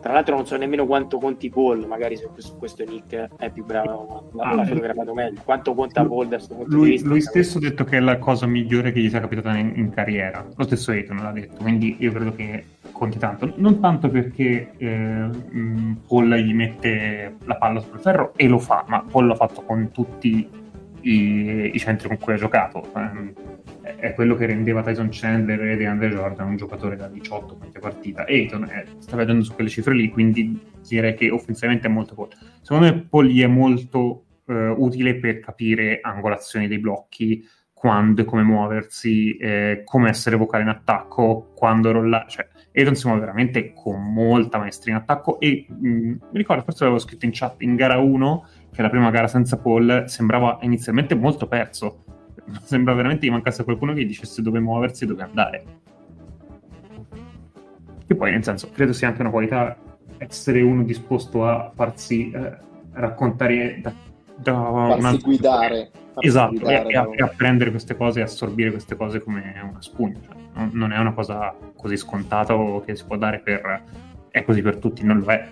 tra 0.00 0.12
l'altro 0.12 0.34
non 0.34 0.46
so 0.46 0.56
nemmeno 0.56 0.86
quanto 0.86 1.18
conti 1.18 1.50
Paul 1.50 1.86
magari 1.86 2.16
su 2.16 2.56
questo 2.58 2.84
Nick 2.84 3.36
è 3.36 3.50
più 3.50 3.64
bravo 3.64 4.30
l'ha 4.32 4.44
ah, 4.44 4.64
fotografato 4.64 5.14
meglio. 5.14 5.40
Quanto 5.44 5.74
conta 5.74 6.04
Paul 6.04 6.28
da 6.28 6.36
questo 6.36 6.54
punto 6.54 6.74
lui, 6.74 6.84
di 6.84 6.90
vista? 6.92 7.08
lui 7.08 7.20
stesso 7.20 7.58
ha 7.58 7.60
detto 7.60 7.84
che 7.84 7.96
è 7.96 8.00
la 8.00 8.18
cosa 8.18 8.46
migliore 8.46 8.92
che 8.92 9.00
gli 9.00 9.08
sia 9.08 9.20
capitata 9.20 9.56
in, 9.56 9.72
in 9.76 9.90
carriera. 9.90 10.46
Lo 10.56 10.64
stesso 10.64 10.90
Aiton 10.90 11.18
l'ha 11.18 11.32
detto 11.32 11.62
quindi 11.62 11.96
io 11.98 12.12
credo 12.12 12.34
che 12.34 12.64
conti 12.92 13.18
tanto, 13.18 13.52
non 13.56 13.80
tanto 13.80 14.08
perché 14.08 14.72
eh, 14.76 15.28
Paul 16.06 16.34
gli 16.34 16.52
mette 16.52 17.36
la 17.44 17.56
palla 17.56 17.80
sul 17.80 17.98
ferro 17.98 18.32
e 18.36 18.46
lo 18.48 18.58
fa, 18.58 18.84
ma 18.88 19.02
Paul 19.10 19.26
l'ha 19.26 19.34
fatto 19.34 19.62
con 19.62 19.90
tutti 19.90 20.48
i, 21.02 21.70
i 21.72 21.78
centri 21.78 22.08
con 22.08 22.18
cui 22.18 22.34
ha 22.34 22.36
giocato. 22.36 22.82
Eh, 22.94 23.32
è 23.82 24.14
quello 24.14 24.34
che 24.34 24.46
rendeva 24.46 24.82
Tyson 24.82 25.08
Chandler 25.10 25.60
e 25.62 25.76
DeAndre 25.76 26.08
Jordan 26.10 26.48
un 26.48 26.56
giocatore 26.56 26.96
da 26.96 27.08
18 27.08 27.56
punti 27.56 27.76
a 27.76 27.80
partita. 27.80 28.24
Ayton 28.26 28.64
eh, 28.64 28.86
sta 28.98 29.16
vedendo 29.16 29.44
su 29.44 29.54
quelle 29.54 29.70
cifre 29.70 29.94
lì, 29.94 30.10
quindi 30.10 30.58
direi 30.86 31.14
che 31.14 31.30
offensivamente 31.30 31.86
è 31.86 31.90
molto 31.90 32.14
Paul. 32.14 32.28
Secondo 32.60 32.86
me 32.86 33.06
Paul 33.08 33.26
gli 33.26 33.42
è 33.42 33.46
molto 33.46 34.24
eh, 34.46 34.68
utile 34.68 35.16
per 35.16 35.40
capire 35.40 36.00
angolazioni 36.02 36.68
dei 36.68 36.78
blocchi, 36.78 37.46
quando 37.72 38.20
e 38.20 38.24
come 38.26 38.42
muoversi, 38.42 39.36
eh, 39.38 39.82
come 39.86 40.10
essere 40.10 40.36
vocale 40.36 40.64
in 40.64 40.68
attacco, 40.68 41.52
quando 41.54 41.92
rollare, 41.92 42.28
cioè 42.28 42.46
Ayton 42.72 42.94
si 42.94 43.06
muove 43.06 43.20
veramente 43.22 43.72
con 43.72 44.12
molta 44.12 44.58
maestria 44.58 44.94
in 44.94 45.00
attacco 45.00 45.40
e 45.40 45.66
mh, 45.66 45.86
mi 45.86 46.18
ricordo, 46.32 46.62
forse 46.62 46.84
l'avevo 46.84 47.00
scritto 47.00 47.24
in 47.24 47.30
chat, 47.32 47.62
in 47.62 47.76
gara 47.76 47.96
1, 47.96 48.46
che 48.70 48.80
è 48.80 48.82
la 48.82 48.90
prima 48.90 49.10
gara 49.10 49.28
senza 49.28 49.56
Paul, 49.58 50.04
sembrava 50.08 50.58
inizialmente 50.60 51.14
molto 51.14 51.48
perso. 51.48 52.04
Sembra 52.62 52.94
veramente 52.94 53.26
che 53.26 53.32
mancasse 53.32 53.64
qualcuno 53.64 53.92
che 53.92 54.02
gli 54.02 54.06
dicesse 54.06 54.42
dove 54.42 54.60
muoversi 54.60 55.04
e 55.04 55.06
dove 55.06 55.22
andare. 55.22 55.64
Che 58.06 58.14
poi, 58.14 58.30
nel 58.32 58.44
senso, 58.44 58.70
credo 58.70 58.92
sia 58.92 59.08
anche 59.08 59.20
una 59.20 59.30
qualità 59.30 59.76
essere 60.18 60.60
uno 60.60 60.82
disposto 60.82 61.46
a 61.46 61.70
farsi 61.74 62.30
eh, 62.30 62.56
raccontare 62.92 63.80
da, 63.80 63.92
da 64.36 64.52
farsi 64.52 65.00
una... 65.00 65.16
guidare. 65.16 65.90
Farsi 66.12 66.28
esatto, 66.28 66.50
guidare 66.50 66.88
e, 66.88 66.92
da... 66.92 67.08
e, 67.10 67.22
apprendere 67.22 67.70
queste 67.70 67.96
cose 67.96 68.20
e 68.20 68.22
assorbire 68.22 68.70
queste 68.70 68.96
cose 68.96 69.20
come 69.20 69.54
una 69.62 69.80
spugna. 69.80 70.18
Cioè 70.24 70.68
non 70.72 70.92
è 70.92 70.98
una 70.98 71.12
cosa 71.12 71.54
così 71.76 71.96
scontata 71.96 72.54
o 72.54 72.80
che 72.82 72.96
si 72.96 73.04
può 73.04 73.16
dare 73.16 73.38
per 73.38 73.82
è 74.30 74.44
così 74.44 74.62
per 74.62 74.76
tutti, 74.76 75.04
non 75.04 75.18
lo 75.18 75.26
è. 75.26 75.48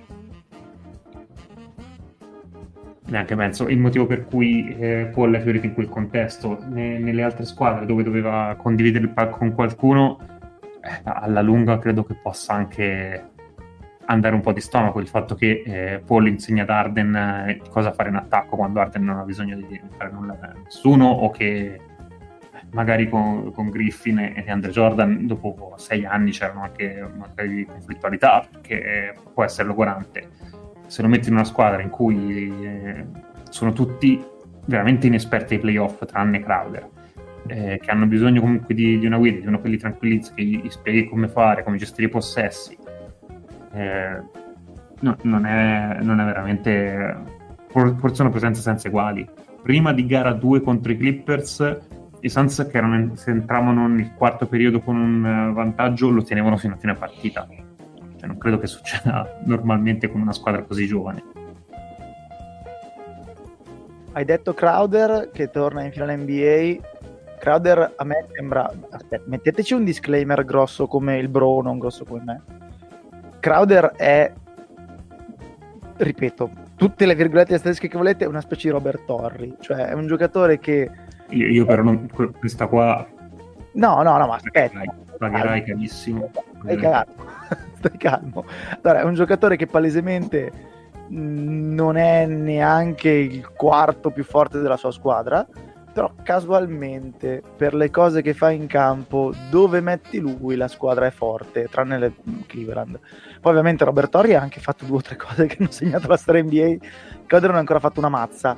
Neanche 3.09 3.35
penso 3.36 3.68
il 3.68 3.78
motivo 3.78 4.06
per 4.06 4.26
cui 4.26 4.76
eh, 4.78 5.10
Paul 5.12 5.35
è 5.35 5.40
fiorito 5.40 5.66
in 5.66 5.72
quel 5.72 5.89
contesto. 5.89 6.59
Ne, 6.68 6.98
nelle 6.98 7.22
altre 7.22 7.44
squadre 7.47 7.86
dove 7.86 8.02
doveva 8.02 8.55
condividere 8.59 9.05
il 9.05 9.10
palco 9.10 9.39
con 9.39 9.55
qualcuno, 9.55 10.18
eh, 10.82 11.01
alla 11.05 11.40
lunga 11.40 11.78
credo 11.78 12.05
che 12.05 12.14
possa 12.14 12.52
anche 12.52 13.30
andare 14.10 14.35
un 14.35 14.40
po' 14.40 14.52
di 14.52 14.60
stomaco 14.60 15.01
il 15.01 15.09
fatto 15.09 15.35
che 15.35 15.62
eh, 15.64 16.02
Paul 16.05 16.28
insegna 16.28 16.62
ad 16.62 16.70
Arden 16.70 17.14
eh, 17.14 17.60
cosa 17.68 17.93
fare 17.93 18.09
in 18.09 18.16
attacco 18.16 18.56
quando 18.56 18.80
Arden 18.80 19.05
non 19.05 19.18
ha 19.18 19.24
bisogno 19.24 19.56
di 19.56 19.80
fare 19.97 20.10
nulla 20.10 20.39
a 20.40 20.52
nessuno 20.64 21.06
o 21.06 21.30
che 21.30 21.80
magari 22.70 23.09
con, 23.09 23.52
con 23.52 23.70
Griffin 23.70 24.18
e 24.18 24.44
Andre 24.48 24.70
Jordan 24.70 25.26
dopo 25.26 25.74
sei 25.76 26.05
anni 26.05 26.30
c'erano 26.30 26.62
anche 26.62 27.06
una 27.14 27.30
serie 27.35 27.55
di 27.55 27.64
conflittualità 27.64 28.47
che 28.60 29.14
può 29.32 29.44
essere 29.44 29.68
logorante 29.68 30.28
se 30.89 31.02
lo 31.02 31.09
metti 31.09 31.28
in 31.28 31.35
una 31.35 31.44
squadra 31.44 31.81
in 31.81 31.90
cui 31.90 32.52
eh, 32.65 33.06
sono 33.48 33.73
tutti 33.73 34.20
veramente 34.65 35.06
inesperti 35.06 35.55
ai 35.55 35.60
playoff 35.60 36.05
tranne 36.05 36.40
Crowder 36.40 36.89
eh, 37.47 37.78
che 37.81 37.90
hanno 37.90 38.06
bisogno 38.06 38.40
comunque 38.40 38.74
di, 38.74 38.98
di, 38.98 39.06
una 39.06 39.16
guida, 39.16 39.40
di 39.40 39.47
uno 39.47 39.60
che 39.60 39.69
li 39.69 39.78
tranquillizza, 39.78 40.32
che 40.35 40.43
gli, 40.43 40.60
gli 40.60 40.70
spieghi 40.70 41.09
come 41.09 41.28
fare, 41.28 41.62
come 41.62 41.77
gestire 41.77 42.09
i 42.09 42.10
possessi 42.10 42.77
eh, 43.73 44.20
no, 45.01 45.16
non, 45.23 45.47
è, 45.47 45.98
non, 46.02 46.20
è, 46.20 46.24
veramente 46.24 47.16
forse 47.69 48.23
una 48.23 48.31
presenza 48.31 48.60
senza 48.60 48.89
uguali 48.89 49.27
prima 49.62 49.93
di 49.93 50.06
gara 50.06 50.32
2 50.32 50.60
contro 50.62 50.90
i 50.93 50.97
Clippers 50.97 51.86
i 52.20 52.28
Suns 52.28 52.66
che 52.70 52.77
erano, 52.77 53.15
se 53.15 53.31
entravano 53.31 53.86
nel 53.86 54.12
quarto 54.15 54.47
periodo 54.47 54.81
con 54.81 54.97
un 54.97 55.24
eh, 55.24 55.52
vantaggio 55.52 56.10
lo 56.10 56.23
tenevano 56.23 56.56
fino 56.56 56.74
a 56.74 56.77
fine 56.77 56.94
partita. 56.94 57.47
Cioè, 58.19 58.27
non 58.27 58.39
credo 58.39 58.59
che 58.59 58.66
succeda 58.66 59.40
normalmente 59.45 60.11
con 60.11 60.20
una 60.20 60.32
squadra 60.32 60.62
così 60.62 60.86
giovane. 60.86 61.23
Hai 64.12 64.24
detto 64.24 64.53
Crowder 64.53 65.31
che 65.32 65.51
torna 65.51 65.85
in 65.85 65.93
finale 65.93 66.16
NBA. 66.16 66.86
Crowder 67.39 67.95
a 67.97 68.05
me 68.05 68.27
sembra. 68.32 68.70
Aspetta, 68.90 69.24
metteteci 69.27 69.74
un 69.74 69.85
disclaimer 69.85 70.45
grosso 70.45 70.86
come 70.86 71.19
il 71.19 71.28
Bro, 71.28 71.62
non 71.62 71.78
grosso 71.78 72.05
come 72.05 72.23
me. 72.24 72.43
Crowder 73.40 73.93
è. 73.97 74.32
Ripeto, 75.97 76.51
tutte 76.77 77.07
le 77.07 77.15
virgolette 77.15 77.59
statistiche 77.59 77.93
che 77.93 77.99
volete, 77.99 78.24
è 78.24 78.28
una 78.28 78.40
specie 78.40 78.69
di 78.69 78.74
Robert 78.74 79.05
Torri. 79.05 79.55
Cioè, 79.61 79.86
è 79.86 79.93
un 79.93 80.07
giocatore 80.07 80.59
che 80.59 80.90
io, 81.31 81.47
io 81.47 81.66
però 81.66 81.82
non, 81.82 82.09
questa 82.39 82.66
qua... 82.66 83.07
No, 83.73 84.03
no, 84.03 84.16
no, 84.16 84.27
ma 84.27 84.36
aspetta. 84.36 84.78
Pagherai, 84.78 84.90
pagherai 85.19 85.65
carissimo. 85.65 86.31
Hai 86.64 86.76
cagato. 86.76 87.12
stai 87.78 87.97
calmo. 87.97 88.44
Allora, 88.82 89.01
è 89.01 89.05
un 89.05 89.14
giocatore 89.14 89.56
che 89.56 89.66
palesemente 89.66 90.52
mh, 91.09 91.74
non 91.74 91.97
è 91.97 92.26
neanche 92.26 93.10
il 93.10 93.51
quarto 93.52 94.10
più 94.10 94.24
forte 94.24 94.60
della 94.60 94.76
sua 94.76 94.90
squadra, 94.90 95.47
però 95.93 96.12
casualmente 96.22 97.43
per 97.56 97.74
le 97.74 97.90
cose 97.90 98.22
che 98.22 98.35
fa 98.35 98.51
in 98.51 98.66
campo, 98.66 99.32
dove 99.51 99.80
metti 99.80 100.18
lui 100.18 100.55
la 100.55 100.68
squadra 100.68 101.06
è 101.06 101.10
forte, 101.10 101.66
tranne 101.68 101.98
le 101.98 102.12
Cleveland. 102.47 103.01
Poi 103.40 103.51
ovviamente 103.51 103.85
Robert 103.85 104.10
Torri 104.10 104.35
ha 104.35 104.40
anche 104.40 104.60
fatto 104.60 104.85
due 104.85 104.98
o 104.98 105.01
tre 105.01 105.16
cose 105.16 105.47
che 105.47 105.56
hanno 105.59 105.70
segnato 105.70 106.06
la 106.06 106.16
storia 106.16 106.43
NBA, 106.43 106.76
Coder 107.26 107.48
non 107.48 107.56
ha 107.56 107.60
ancora 107.60 107.80
fatto 107.80 107.98
una 107.98 108.09
mazza. 108.09 108.56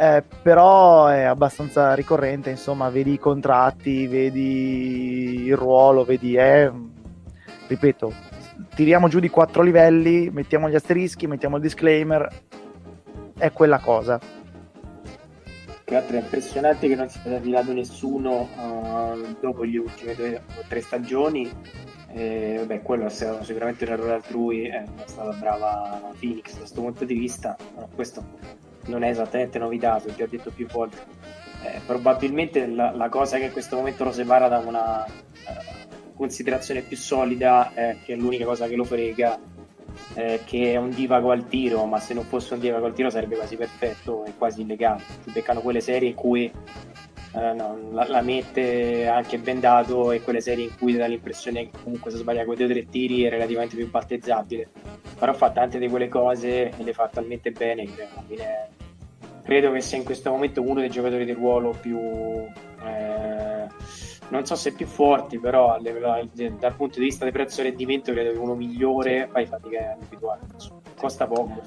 Eh, 0.00 0.22
però 0.42 1.08
è 1.08 1.22
abbastanza 1.22 1.92
ricorrente, 1.94 2.50
insomma, 2.50 2.88
vedi 2.88 3.14
i 3.14 3.18
contratti, 3.18 4.06
vedi 4.06 5.42
il 5.46 5.56
ruolo, 5.56 6.04
vedi, 6.04 6.36
è, 6.36 6.70
ripeto, 7.68 8.12
tiriamo 8.74 9.08
giù 9.08 9.20
di 9.20 9.28
quattro 9.28 9.62
livelli, 9.62 10.30
mettiamo 10.30 10.68
gli 10.68 10.74
asterischi, 10.74 11.26
mettiamo 11.26 11.56
il 11.56 11.62
disclaimer, 11.62 12.28
è 13.38 13.52
quella 13.52 13.78
cosa. 13.78 14.18
Tra 15.84 15.98
l'altro 15.98 16.16
è 16.16 16.20
impressionante 16.20 16.88
che 16.88 16.94
non 16.94 17.08
si 17.08 17.18
sia 17.20 17.38
tirato 17.38 17.72
nessuno 17.72 18.48
uh, 18.56 19.36
dopo 19.40 19.62
le 19.62 19.78
ultime 19.78 20.14
due 20.14 20.36
o 20.36 20.64
tre 20.68 20.80
stagioni. 20.80 21.50
Eh, 22.10 22.56
vabbè, 22.58 22.82
quello 22.82 23.06
è 23.06 23.10
stato 23.10 23.44
sicuramente 23.44 23.84
un 23.84 23.92
errore 23.92 24.12
altrui, 24.12 24.66
è 24.66 24.84
stata 25.06 25.30
brava 25.32 26.00
Phoenix 26.18 26.52
da 26.52 26.58
questo 26.58 26.80
punto 26.82 27.04
di 27.04 27.14
vista. 27.14 27.56
Questo 27.94 28.22
non 28.86 29.02
è 29.02 29.08
esattamente 29.08 29.58
novità, 29.58 30.00
l'ho 30.04 30.14
già 30.14 30.26
detto 30.26 30.50
più 30.50 30.66
volte. 30.66 30.98
Eh, 31.64 31.80
probabilmente 31.86 32.66
la, 32.66 32.92
la, 32.94 33.08
cosa 33.08 33.38
che 33.38 33.44
in 33.44 33.52
questo 33.52 33.76
momento 33.76 34.04
lo 34.04 34.12
separa 34.12 34.46
da 34.48 34.58
una 34.58 35.04
uh, 35.04 35.77
considerazione 36.18 36.82
più 36.82 36.96
solida 36.96 37.72
è 37.72 37.96
che 38.04 38.12
è 38.12 38.16
l'unica 38.16 38.44
cosa 38.44 38.66
che 38.66 38.74
lo 38.74 38.84
frega 38.84 39.38
eh, 40.14 40.40
che 40.44 40.72
è 40.72 40.76
un 40.76 40.90
divago 40.90 41.30
al 41.30 41.48
tiro, 41.48 41.84
ma 41.84 41.98
se 41.98 42.14
non 42.14 42.24
fosse 42.24 42.54
un 42.54 42.60
divago 42.60 42.86
al 42.86 42.92
tiro 42.92 43.10
sarebbe 43.10 43.36
quasi 43.36 43.56
perfetto 43.56 44.24
e 44.24 44.34
quasi 44.36 44.62
illegale. 44.62 45.02
Si 45.22 45.30
beccano 45.30 45.60
quelle 45.60 45.80
serie 45.80 46.10
in 46.10 46.14
cui 46.14 46.50
eh, 47.34 47.52
no, 47.52 47.78
la, 47.92 48.06
la, 48.08 48.20
mette 48.22 49.06
anche 49.06 49.38
bendato 49.38 50.12
e 50.12 50.22
quelle 50.22 50.40
serie 50.40 50.64
in 50.64 50.76
cui 50.76 50.94
dà 50.94 51.06
l'impressione 51.06 51.70
che 51.70 51.78
comunque 51.82 52.10
se 52.10 52.18
sbaglia 52.18 52.44
quei 52.44 52.56
due 52.56 52.66
o 52.66 52.68
tre 52.68 52.86
tiri 52.88 53.22
è 53.22 53.30
relativamente 53.30 53.76
più 53.76 53.88
battezzabile. 53.88 54.68
Però 55.18 55.32
fa 55.34 55.50
tante 55.50 55.78
di 55.78 55.88
quelle 55.88 56.08
cose 56.08 56.70
e 56.70 56.82
le 56.82 56.92
fa 56.92 57.08
talmente 57.08 57.50
bene 57.50 57.84
che 57.84 58.02
alla 58.10 58.24
fine 58.26 58.68
credo 59.44 59.72
che 59.72 59.80
sia 59.80 59.98
in 59.98 60.04
questo 60.04 60.30
momento 60.30 60.62
uno 60.62 60.80
dei 60.80 60.90
giocatori 60.90 61.24
di 61.24 61.32
ruolo 61.32 61.74
più... 61.80 61.98
Eh, 61.98 63.66
non 64.30 64.44
so 64.44 64.54
se 64.54 64.72
più 64.72 64.86
forti, 64.86 65.38
però 65.38 65.78
dal 65.80 66.74
punto 66.76 66.98
di 66.98 67.04
vista 67.04 67.24
di 67.24 67.30
prezzo 67.30 67.62
rendimento 67.62 68.12
credo 68.12 68.32
che 68.32 68.38
uno 68.38 68.54
migliore 68.54 69.28
fai 69.30 69.46
fatica 69.46 69.92
individuale. 69.94 70.42
Costa 70.98 71.26
poco. 71.26 71.62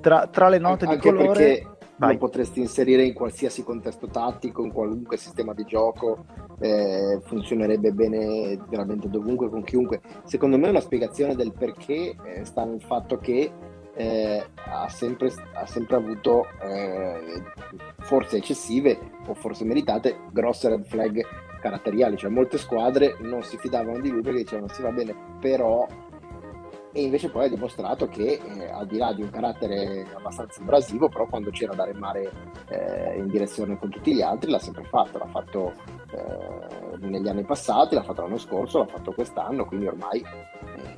Tra, 0.00 0.26
tra 0.26 0.48
le 0.48 0.58
note 0.58 0.86
Anche 0.86 1.10
di 1.10 1.16
colore... 1.16 1.32
Perché 1.32 1.66
lo 1.96 2.16
potresti 2.16 2.58
inserire 2.58 3.04
in 3.04 3.12
qualsiasi 3.12 3.62
contesto 3.62 4.08
tattico, 4.08 4.64
in 4.64 4.72
qualunque 4.72 5.16
sistema 5.16 5.52
di 5.54 5.64
gioco, 5.64 6.24
eh, 6.58 7.20
funzionerebbe 7.22 7.92
bene 7.92 8.58
veramente 8.68 9.08
dovunque, 9.08 9.48
con 9.48 9.62
chiunque. 9.62 10.00
Secondo 10.24 10.58
me 10.58 10.68
una 10.68 10.80
spiegazione 10.80 11.36
del 11.36 11.52
perché 11.52 12.16
eh, 12.24 12.44
sta 12.44 12.64
nel 12.64 12.82
fatto 12.82 13.18
che 13.18 13.52
eh, 13.94 14.44
ha, 14.54 14.88
sempre, 14.88 15.32
ha, 15.54 15.66
sempre, 15.66 15.96
avuto 15.96 16.46
eh, 16.62 17.42
forse 17.98 18.38
eccessive 18.38 18.98
o 19.26 19.34
forse 19.34 19.64
meritate 19.64 20.18
grosse 20.32 20.70
red 20.70 20.84
flag 20.84 21.22
caratteriali, 21.62 22.16
cioè 22.16 22.30
molte 22.30 22.58
squadre 22.58 23.16
non 23.20 23.42
si 23.42 23.56
fidavano 23.56 24.00
di 24.00 24.10
lui 24.10 24.20
perché 24.20 24.40
dicevano 24.40 24.68
sì 24.68 24.82
va 24.82 24.90
bene, 24.90 25.14
però 25.40 25.86
e 26.94 27.02
invece 27.02 27.30
poi 27.30 27.46
ha 27.46 27.48
dimostrato 27.48 28.06
che 28.06 28.38
eh, 28.44 28.70
al 28.70 28.86
di 28.86 28.98
là 28.98 29.14
di 29.14 29.22
un 29.22 29.30
carattere 29.30 30.06
abbastanza 30.14 30.60
abrasivo, 30.60 31.08
però 31.08 31.26
quando 31.26 31.48
c'era 31.50 31.74
da 31.74 31.84
remare 31.84 32.30
eh, 32.68 33.16
in 33.16 33.28
direzione 33.28 33.78
con 33.78 33.88
tutti 33.88 34.14
gli 34.14 34.20
altri 34.20 34.50
l'ha 34.50 34.58
sempre 34.58 34.84
fatto, 34.84 35.16
l'ha 35.16 35.26
fatto 35.26 35.72
eh, 36.12 36.98
negli 36.98 37.28
anni 37.28 37.44
passati, 37.44 37.94
l'ha 37.94 38.02
fatto 38.02 38.20
l'anno 38.20 38.36
scorso, 38.36 38.80
l'ha 38.80 38.86
fatto 38.86 39.12
quest'anno, 39.12 39.64
quindi 39.64 39.86
ormai 39.86 40.20
eh, 40.20 40.96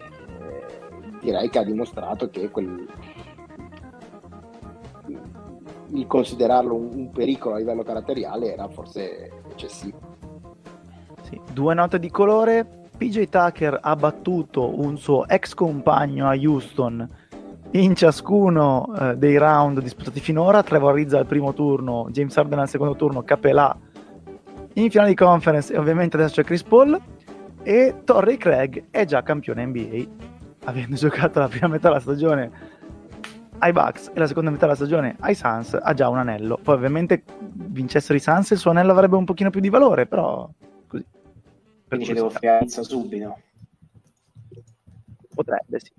direi 1.21 1.49
che 1.49 1.59
ha 1.61 1.65
dimostrato 1.65 2.29
che 2.29 2.51
quel, 2.51 2.89
il 5.93 6.07
considerarlo 6.09 6.75
un, 6.75 6.91
un 6.93 7.11
pericolo 7.13 7.55
a 7.55 7.59
livello 7.59 7.85
caratteriale 7.85 8.53
era 8.53 8.69
forse 8.69 9.31
eccessivo. 9.49 10.04
Due 11.55 11.73
note 11.73 12.01
di 12.01 12.11
colore. 12.11 12.67
PJ 12.97 13.29
Tucker 13.29 13.79
ha 13.81 13.95
battuto 13.95 14.81
un 14.81 14.99
suo 14.99 15.29
ex 15.29 15.55
compagno 15.55 16.29
a 16.29 16.35
Houston 16.35 17.09
in 17.71 17.95
ciascuno 17.95 18.93
eh, 18.99 19.17
dei 19.17 19.39
round 19.39 19.81
disputati 19.81 20.19
finora. 20.19 20.65
Trevor 20.65 20.95
Rizza 20.95 21.19
al 21.19 21.27
primo 21.27 21.55
turno, 21.55 22.09
James 22.11 22.37
Harden 22.37 22.59
al 22.59 22.69
secondo 22.69 22.97
turno, 22.97 23.23
Capelà 23.23 23.77
in 24.73 24.91
finale 24.91 25.11
di 25.11 25.15
conference 25.15 25.73
e 25.73 25.79
ovviamente 25.79 26.17
adesso 26.17 26.35
c'è 26.35 26.45
Chris 26.45 26.65
Paul. 26.65 27.01
E 27.63 28.01
Torrey 28.03 28.37
Craig 28.37 28.87
è 28.91 29.05
già 29.05 29.23
campione 29.23 29.65
NBA, 29.65 30.05
avendo 30.65 30.97
giocato 30.99 31.39
la 31.39 31.47
prima 31.47 31.69
metà 31.69 31.87
della 31.87 32.01
stagione 32.01 32.51
ai 33.59 33.71
Bucks 33.71 34.11
e 34.13 34.19
la 34.19 34.27
seconda 34.27 34.51
metà 34.51 34.63
della 34.63 34.75
stagione 34.75 35.15
ai 35.21 35.37
Suns, 35.37 35.79
ha 35.81 35.95
già 35.95 36.09
un 36.09 36.19
anello. 36.19 36.59
Poi 36.61 36.75
ovviamente 36.75 37.23
vincessero 37.39 38.19
i 38.19 38.21
Suns 38.21 38.51
il 38.51 38.59
suo 38.59 38.73
anello 38.73 38.91
avrebbe 38.91 39.15
un 39.15 39.25
pochino 39.25 39.51
più 39.51 39.61
di 39.61 39.69
valore, 39.69 40.07
però 40.07 40.51
quindi 41.89 42.07
ci 42.07 42.13
devo 42.13 42.31
fare 42.31 42.69
subito. 42.69 43.39
Potrebbe, 45.35 45.81
sì. 45.81 45.93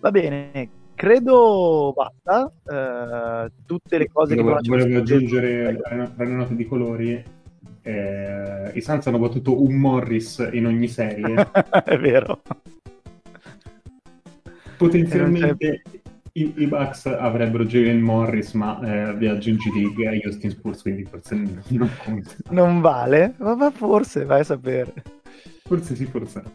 Va 0.00 0.10
bene, 0.10 0.70
credo 0.94 1.92
basta. 1.94 2.52
Uh, 2.64 3.50
tutte 3.66 3.98
le 3.98 4.08
cose 4.12 4.34
Io 4.34 4.42
che 4.42 4.48
volevo, 4.48 4.84
volevo 4.84 4.98
aggiungere 4.98 5.76
tra 5.80 6.24
le 6.24 6.32
note 6.32 6.54
di 6.54 6.66
colori. 6.66 7.24
Eh, 7.82 8.70
I 8.74 8.80
Suns 8.80 9.06
hanno 9.06 9.18
battuto 9.18 9.62
un 9.62 9.74
Morris 9.74 10.48
in 10.52 10.66
ogni 10.66 10.88
serie. 10.88 11.50
È 11.84 11.98
vero. 11.98 12.42
Potenzialmente 14.76 15.82
i, 16.38 16.54
i 16.56 16.66
Bucks 16.66 17.06
avrebbero 17.06 17.64
Jalen 17.64 18.00
Morris, 18.00 18.52
ma 18.52 18.80
eh, 18.80 19.14
vi 19.14 19.26
aggiungiti 19.26 19.84
a 20.06 20.10
Houston 20.10 20.50
Spurs, 20.50 20.82
quindi 20.82 21.04
forse 21.04 21.34
non 21.34 21.90
conta. 22.04 22.30
Non 22.50 22.80
vale? 22.80 23.34
Ma, 23.38 23.54
ma 23.54 23.70
forse, 23.70 24.24
vai 24.24 24.40
a 24.40 24.44
sapere. 24.44 24.92
Forse 25.64 25.94
sì, 25.94 26.04
forse 26.06 26.42
no. 26.42 26.50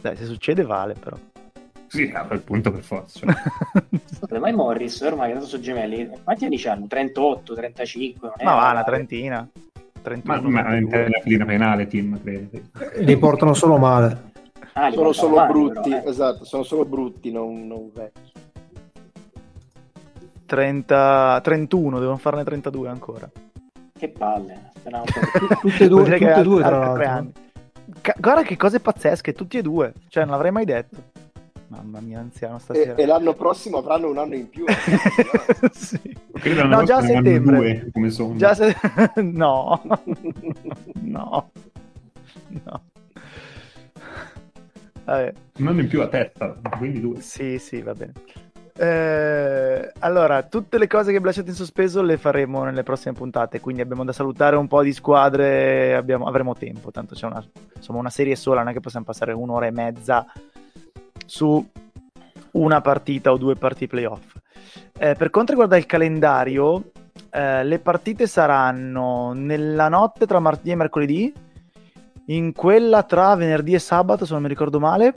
Dai, 0.00 0.16
se 0.16 0.24
succede 0.24 0.62
vale 0.62 0.94
però. 0.94 1.16
Sì, 1.88 2.10
a 2.14 2.24
quel 2.24 2.40
punto 2.40 2.70
per 2.70 2.82
forza. 2.82 3.20
Cioè. 3.20 4.38
ma 4.38 4.48
i 4.48 4.52
Morris 4.52 5.00
ormai 5.00 5.32
che 5.32 5.40
sono 5.40 5.62
gemelli, 5.62 6.10
quanti 6.22 6.44
anni 6.44 6.62
hanno? 6.64 6.86
38, 6.86 7.54
35? 7.54 8.32
ma 8.42 8.54
va, 8.54 8.70
una 8.70 8.84
trentina. 8.84 9.48
31, 10.00 10.48
ma, 10.48 10.62
ma 10.62 10.76
in 10.76 10.88
linea 11.24 11.46
penale, 11.46 11.86
team, 11.86 12.20
credo. 12.22 12.60
Li 12.98 13.16
portano 13.16 13.52
solo 13.52 13.78
male. 13.78 14.26
Ah, 14.80 14.92
sono 14.92 15.12
solo 15.12 15.34
male, 15.34 15.50
brutti, 15.50 15.90
però, 15.90 16.04
eh. 16.04 16.08
esatto, 16.08 16.44
sono 16.44 16.62
solo 16.62 16.84
brutti, 16.84 17.32
non, 17.32 17.66
non 17.66 17.90
vecchi. 17.92 18.32
30, 20.46 21.40
31, 21.42 21.98
devono 21.98 22.16
farne 22.16 22.44
32 22.44 22.88
ancora. 22.88 23.28
Che 23.98 24.08
palle. 24.08 24.70
tutte 25.60 25.84
e 25.84 25.88
due, 25.88 26.04
tutte 26.04 26.34
e 26.34 26.42
due 26.42 26.62
tra 26.62 26.78
l'altro. 26.78 27.32
guarda 28.18 28.42
che 28.42 28.56
cose 28.56 28.78
pazzesche, 28.78 29.32
tutti 29.32 29.58
e 29.58 29.62
due. 29.62 29.92
Cioè, 30.08 30.22
non 30.22 30.32
l'avrei 30.32 30.52
mai 30.52 30.64
detto. 30.64 30.96
Mamma 31.66 31.98
mia, 31.98 32.20
anziano 32.20 32.60
stasera. 32.60 32.94
E, 32.94 33.02
e 33.02 33.06
l'anno 33.06 33.34
prossimo 33.34 33.78
avranno 33.78 34.08
un 34.08 34.16
anno 34.16 34.36
in 34.36 34.48
più. 34.48 34.64
sì. 35.72 36.16
No, 36.54 36.84
già 36.84 36.98
a 36.98 37.02
settembre. 37.02 37.56
Due, 37.56 37.90
come 37.92 38.10
sono. 38.10 38.36
Già 38.36 38.54
se... 38.54 38.74
no. 39.20 39.82
no. 41.00 41.50
No. 42.64 42.82
Vabbè. 45.08 45.32
Un 45.56 45.66
anno 45.68 45.80
in 45.80 45.88
più 45.88 46.02
a 46.02 46.08
testa, 46.08 46.54
quindi 46.76 47.00
due. 47.00 47.20
Sì, 47.22 47.58
sì, 47.58 47.80
va 47.80 47.94
bene. 47.94 48.12
Eh, 48.76 49.90
allora, 50.00 50.42
tutte 50.42 50.76
le 50.76 50.86
cose 50.86 51.04
che 51.04 51.16
abbiamo 51.16 51.26
lasciato 51.26 51.48
in 51.48 51.54
sospeso 51.54 52.02
le 52.02 52.18
faremo 52.18 52.62
nelle 52.62 52.82
prossime 52.82 53.14
puntate, 53.14 53.58
quindi 53.58 53.80
abbiamo 53.80 54.04
da 54.04 54.12
salutare 54.12 54.56
un 54.56 54.68
po' 54.68 54.82
di 54.82 54.92
squadre, 54.92 55.94
abbiamo, 55.94 56.26
avremo 56.26 56.54
tempo, 56.54 56.90
tanto 56.90 57.14
c'è 57.14 57.24
una, 57.24 57.42
insomma, 57.74 58.00
una 58.00 58.10
serie 58.10 58.36
sola, 58.36 58.60
non 58.60 58.68
è 58.68 58.72
che 58.74 58.80
possiamo 58.80 59.06
passare 59.06 59.32
un'ora 59.32 59.66
e 59.66 59.70
mezza 59.70 60.26
su 61.24 61.66
una 62.50 62.80
partita 62.82 63.32
o 63.32 63.38
due 63.38 63.56
partite 63.56 63.86
playoff. 63.86 64.36
Eh, 64.98 65.14
per 65.14 65.30
quanto 65.30 65.52
riguarda 65.52 65.78
il 65.78 65.86
calendario, 65.86 66.92
eh, 67.30 67.64
le 67.64 67.78
partite 67.78 68.26
saranno 68.26 69.32
nella 69.32 69.88
notte 69.88 70.26
tra 70.26 70.38
martedì 70.38 70.70
e 70.70 70.76
mercoledì, 70.76 71.32
in 72.28 72.52
quella 72.52 73.02
tra 73.02 73.34
venerdì 73.36 73.74
e 73.74 73.78
sabato, 73.78 74.24
se 74.24 74.32
non 74.32 74.42
mi 74.42 74.48
ricordo 74.48 74.80
male, 74.80 75.14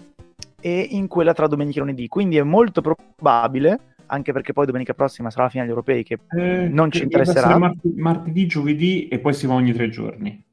e 0.59 0.87
in 0.91 1.07
quella 1.07 1.33
tra 1.33 1.47
domenica 1.47 1.77
e 1.77 1.81
lunedì. 1.81 2.07
Quindi 2.07 2.37
è 2.37 2.43
molto 2.43 2.81
probabile, 2.81 3.79
anche 4.07 4.31
perché 4.31 4.53
poi 4.53 4.65
domenica 4.65 4.93
prossima 4.93 5.29
sarà 5.29 5.43
la 5.43 5.49
finale 5.49 5.69
degli 5.69 5.77
europei, 5.77 6.03
che 6.03 6.19
eh, 6.37 6.67
non 6.69 6.91
ci 6.91 7.03
interesserà. 7.03 7.57
Martedì, 7.57 7.99
martedì, 7.99 8.45
giovedì 8.47 9.07
e 9.07 9.19
poi 9.19 9.33
si 9.33 9.47
va 9.47 9.53
ogni 9.53 9.73
tre 9.73 9.89
giorni. 9.89 10.43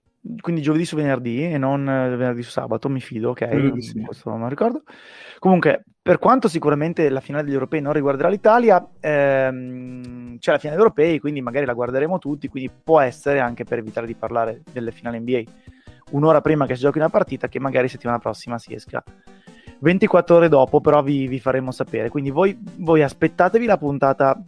quindi 0.40 0.60
giovedì 0.60 0.84
su 0.84 0.96
venerdì 0.96 1.44
e 1.44 1.58
non 1.58 1.88
eh, 1.88 2.16
venerdì 2.16 2.42
su 2.42 2.50
sabato, 2.50 2.88
mi 2.88 3.00
fido, 3.00 3.30
ok? 3.30 3.70
Di 3.72 3.82
sì. 3.82 4.00
Questo 4.00 4.30
non 4.30 4.48
ricordo. 4.48 4.82
Comunque, 5.38 5.84
per 6.02 6.18
quanto 6.18 6.48
sicuramente 6.48 7.08
la 7.08 7.20
finale 7.20 7.44
degli 7.44 7.52
europei 7.52 7.80
non 7.80 7.92
riguarderà 7.92 8.28
l'Italia, 8.28 8.84
ehm, 8.98 10.38
c'è 10.38 10.50
la 10.50 10.58
finale 10.58 10.76
degli 10.76 10.86
europei, 10.86 11.18
quindi 11.20 11.40
magari 11.40 11.66
la 11.66 11.74
guarderemo 11.74 12.18
tutti, 12.18 12.48
quindi 12.48 12.68
può 12.82 12.98
essere 12.98 13.38
anche 13.38 13.62
per 13.62 13.78
evitare 13.78 14.08
di 14.08 14.14
parlare 14.14 14.62
delle 14.72 14.90
finali 14.90 15.20
NBA 15.20 15.42
un'ora 16.10 16.40
prima 16.40 16.66
che 16.66 16.74
si 16.74 16.82
giochi 16.82 16.98
una 16.98 17.10
partita 17.10 17.48
che 17.48 17.58
magari 17.58 17.88
settimana 17.88 18.18
prossima 18.18 18.58
si 18.58 18.74
esca 18.74 19.02
24 19.80 20.36
ore 20.36 20.48
dopo, 20.48 20.80
però 20.80 21.02
vi, 21.02 21.26
vi 21.26 21.38
faremo 21.38 21.70
sapere. 21.70 22.08
Quindi 22.08 22.30
voi, 22.30 22.58
voi 22.76 23.02
aspettatevi 23.02 23.64
la 23.64 23.78
puntata 23.78 24.40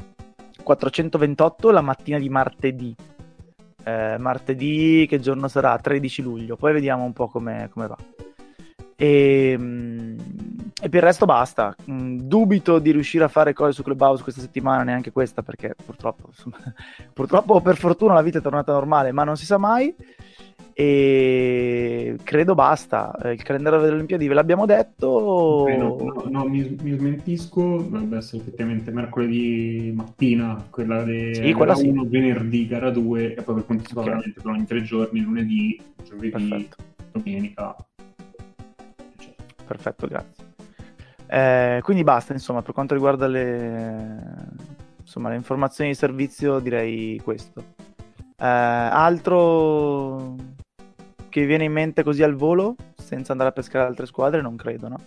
428 0.63 1.71
la 1.71 1.81
mattina 1.81 2.19
di 2.19 2.29
martedì. 2.29 2.95
Eh, 3.83 4.17
martedì, 4.19 5.07
che 5.09 5.21
giorno 5.21 5.49
sarà? 5.49 5.79
13 5.79 6.23
luglio. 6.23 6.57
Poi 6.57 6.73
vediamo 6.73 7.05
un 7.05 7.13
po' 7.13 7.29
come, 7.29 7.71
va. 7.73 7.97
E, 8.97 9.55
mm, 9.57 10.19
e, 10.83 10.89
per 10.89 10.95
il 10.95 11.03
resto 11.03 11.27
basta. 11.27 11.75
Mm, 11.91 12.19
dubito 12.21 12.79
di 12.79 12.91
riuscire 12.91 13.25
a 13.25 13.29
fare 13.29 13.53
cose 13.53 13.73
su 13.73 13.83
Clubhouse 13.83 14.23
questa 14.23 14.41
settimana, 14.41 14.83
neanche 14.83 15.13
questa, 15.13 15.43
perché 15.43 15.75
purtroppo, 15.83 16.27
insomma, 16.29 16.57
purtroppo 17.15 17.61
per 17.61 17.77
fortuna 17.77 18.15
la 18.15 18.23
vita 18.23 18.39
è 18.39 18.43
tornata 18.43 18.73
normale, 18.73 19.13
ma 19.13 19.23
non 19.23 19.37
si 19.37 19.47
sa 19.47 19.59
mai 19.59 19.95
e 20.81 22.17
credo 22.23 22.55
basta. 22.55 23.15
Eh, 23.23 23.33
il 23.33 23.43
calendario 23.43 23.81
delle 23.81 23.97
Olimpiadi 23.97 24.27
ve 24.27 24.33
l'abbiamo 24.33 24.65
detto. 24.65 25.09
Okay, 25.09 25.77
no, 25.77 25.95
no, 25.99 26.25
no 26.27 26.45
mi, 26.45 26.75
mi, 26.81 26.97
smentisco. 26.97 27.61
Dovrebbe 27.61 28.17
essere 28.17 28.41
effettivamente 28.41 28.91
mercoledì 28.91 29.93
mattina, 29.95 30.67
quella 30.71 31.03
di 31.03 31.35
sì, 31.35 31.53
quella 31.53 31.77
1, 31.77 32.05
venerdì, 32.07 32.67
gara 32.67 32.89
2, 32.89 33.35
e 33.35 33.43
poi 33.43 33.57
per 33.57 33.67
quanto 33.67 33.89
si 33.89 33.93
fa 33.93 34.01
veramente 34.01 34.41
per 34.41 34.51
ogni 34.51 34.65
tre 34.65 34.83
giorni, 34.83 35.21
lunedì, 35.21 35.79
giovedì, 36.03 36.31
Perfetto. 36.31 36.77
domenica. 37.13 37.77
Perfetto, 39.67 40.07
grazie. 40.07 40.45
Eh, 41.27 41.81
quindi 41.83 42.05
basta, 42.05 42.33
insomma, 42.33 42.63
per 42.63 42.73
quanto 42.73 42.95
riguarda 42.95 43.27
le, 43.27 44.49
insomma, 44.99 45.29
le 45.29 45.37
informazioni 45.37 45.91
di 45.91 45.97
servizio, 45.97 46.59
direi 46.59 47.21
questo. 47.23 47.63
Eh, 48.39 48.47
altro 48.47 50.37
che 51.31 51.47
viene 51.47 51.65
in 51.65 51.73
mente 51.73 52.03
così 52.03 52.23
al 52.23 52.35
volo, 52.35 52.77
senza 52.97 53.33
andare 53.33 53.51
a 53.51 53.55
pescare 53.55 53.87
altre 53.87 54.05
squadre, 54.05 54.43
non 54.43 54.57
credo, 54.57 54.89
no? 54.89 54.99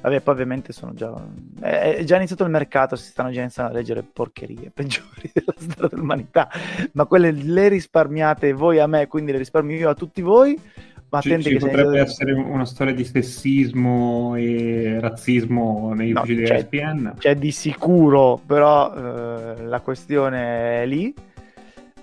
Vabbè, 0.00 0.20
poi 0.20 0.34
ovviamente 0.34 0.72
sono 0.72 0.94
già. 0.94 1.12
È 1.60 2.02
già 2.04 2.16
iniziato 2.16 2.44
il 2.44 2.50
mercato, 2.50 2.96
si 2.96 3.10
stanno 3.10 3.30
già 3.30 3.40
iniziando 3.40 3.72
a 3.72 3.76
leggere 3.76 4.02
porcherie 4.02 4.70
peggiori 4.74 5.30
della 5.32 5.54
storia 5.56 5.88
dell'umanità. 5.88 6.48
Ma 6.92 7.04
quelle 7.06 7.32
le 7.32 7.68
risparmiate 7.68 8.52
voi 8.52 8.78
a 8.78 8.86
me, 8.86 9.06
quindi 9.06 9.32
le 9.32 9.38
risparmio 9.38 9.76
io 9.76 9.90
a 9.90 9.94
tutti 9.94 10.22
voi. 10.22 10.58
Ma 11.10 11.22
ci, 11.22 11.42
ci 11.42 11.56
potrebbe 11.56 11.82
iniziato... 11.82 12.10
essere 12.10 12.32
una 12.32 12.66
storia 12.66 12.92
di 12.92 13.02
sessismo 13.02 14.34
e 14.36 14.98
razzismo 15.00 15.94
nei 15.94 16.12
no, 16.12 16.20
uffici 16.20 16.36
di 16.36 16.42
ESPN? 16.42 17.14
C'è 17.18 17.34
di 17.34 17.50
sicuro, 17.50 18.38
però 18.44 18.94
eh, 18.94 19.64
la 19.64 19.80
questione 19.80 20.82
è 20.82 20.86
lì. 20.86 21.14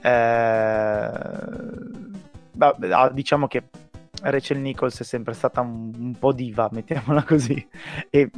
Eh 0.01 2.04
diciamo 3.13 3.47
che 3.47 3.63
Rachel 4.21 4.59
Nichols 4.59 4.99
è 4.99 5.03
sempre 5.03 5.33
stata 5.33 5.61
un, 5.61 5.91
un 5.97 6.15
po' 6.17 6.33
diva, 6.33 6.69
mettiamola 6.71 7.23
così, 7.23 7.67
e 8.09 8.29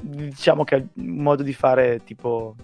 diciamo 0.00 0.64
che 0.64 0.74
ha 0.74 0.78
un 0.78 1.22
modo 1.22 1.42
di 1.42 1.52
fare 1.52 2.02
tipo 2.04 2.56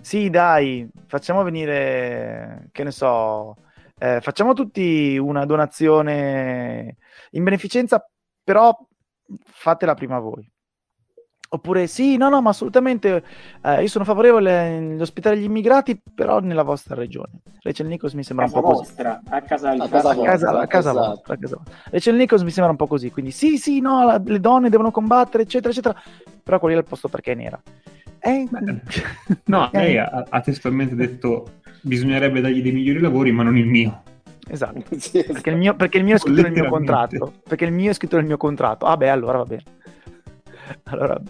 sì 0.00 0.30
dai 0.30 0.88
facciamo 1.06 1.42
venire 1.42 2.68
che 2.72 2.84
ne 2.84 2.90
so 2.90 3.56
eh, 3.98 4.20
facciamo 4.20 4.54
tutti 4.54 5.16
una 5.18 5.44
donazione 5.44 6.96
in 7.30 7.44
beneficenza 7.44 8.04
però 8.42 8.76
fatela 9.44 9.94
prima 9.94 10.18
voi 10.18 10.48
Oppure 11.50 11.86
sì, 11.86 12.18
no, 12.18 12.28
no, 12.28 12.42
ma 12.42 12.50
assolutamente 12.50 13.24
eh, 13.62 13.80
io 13.80 13.88
sono 13.88 14.04
favorevole 14.04 14.76
all'ospitare 14.76 15.38
gli 15.38 15.44
immigrati, 15.44 15.98
però 16.14 16.40
nella 16.40 16.62
vostra 16.62 16.94
regione. 16.94 17.40
Rachel 17.62 17.86
Nichols 17.86 18.12
mi 18.12 18.22
sembra 18.22 18.44
casa 18.44 18.58
un 18.58 18.62
po' 18.62 18.68
vostra, 18.68 19.20
così. 19.22 19.34
A 19.34 19.42
casa, 19.42 19.70
a 19.70 19.88
casa, 19.88 20.10
a 20.10 20.16
casa, 20.16 20.60
a 20.60 20.66
casa 20.66 20.90
esatto. 20.90 21.08
vostra, 21.08 21.34
a 21.34 21.38
casa 21.38 21.56
vostra. 21.56 21.76
Rachel 21.90 22.16
Nichols 22.16 22.42
mi 22.42 22.50
sembra 22.50 22.70
un 22.70 22.76
po' 22.76 22.86
così, 22.86 23.10
quindi 23.10 23.30
sì, 23.30 23.56
sì, 23.56 23.80
no, 23.80 24.04
la, 24.04 24.20
le 24.22 24.40
donne 24.40 24.68
devono 24.68 24.90
combattere, 24.90 25.44
eccetera, 25.44 25.70
eccetera, 25.70 25.98
però 26.42 26.58
quello 26.58 26.76
è 26.76 26.78
il 26.80 26.84
posto 26.84 27.08
perché 27.08 27.32
è 27.32 27.34
nera. 27.34 27.58
Eh, 28.18 28.46
no, 29.44 29.70
lei 29.72 29.96
ha, 29.96 30.26
ha 30.28 30.40
testualmente 30.42 30.94
detto 30.94 31.60
bisognerebbe 31.80 32.42
dargli 32.42 32.60
dei 32.60 32.72
migliori 32.72 33.00
lavori, 33.00 33.32
ma 33.32 33.42
non 33.42 33.56
il 33.56 33.66
mio. 33.66 34.02
Esatto, 34.48 34.82
sì, 34.98 35.18
esatto. 35.18 35.32
Perché, 35.34 35.50
il 35.50 35.56
mio, 35.56 35.74
perché 35.74 35.98
il 35.98 36.04
mio 36.04 36.14
è 36.16 36.18
scritto 36.18 36.42
nel 36.42 36.52
mio 36.52 36.68
contratto. 36.68 37.32
Perché 37.46 37.64
il 37.64 37.72
mio 37.72 37.90
è 37.90 37.94
scritto 37.94 38.16
nel 38.16 38.24
mio 38.24 38.36
contratto. 38.36 38.86
Ah 38.86 38.96
beh, 38.96 39.10
allora 39.10 39.38
va 39.38 39.44
bene. 39.44 39.62
allora, 40.84 41.20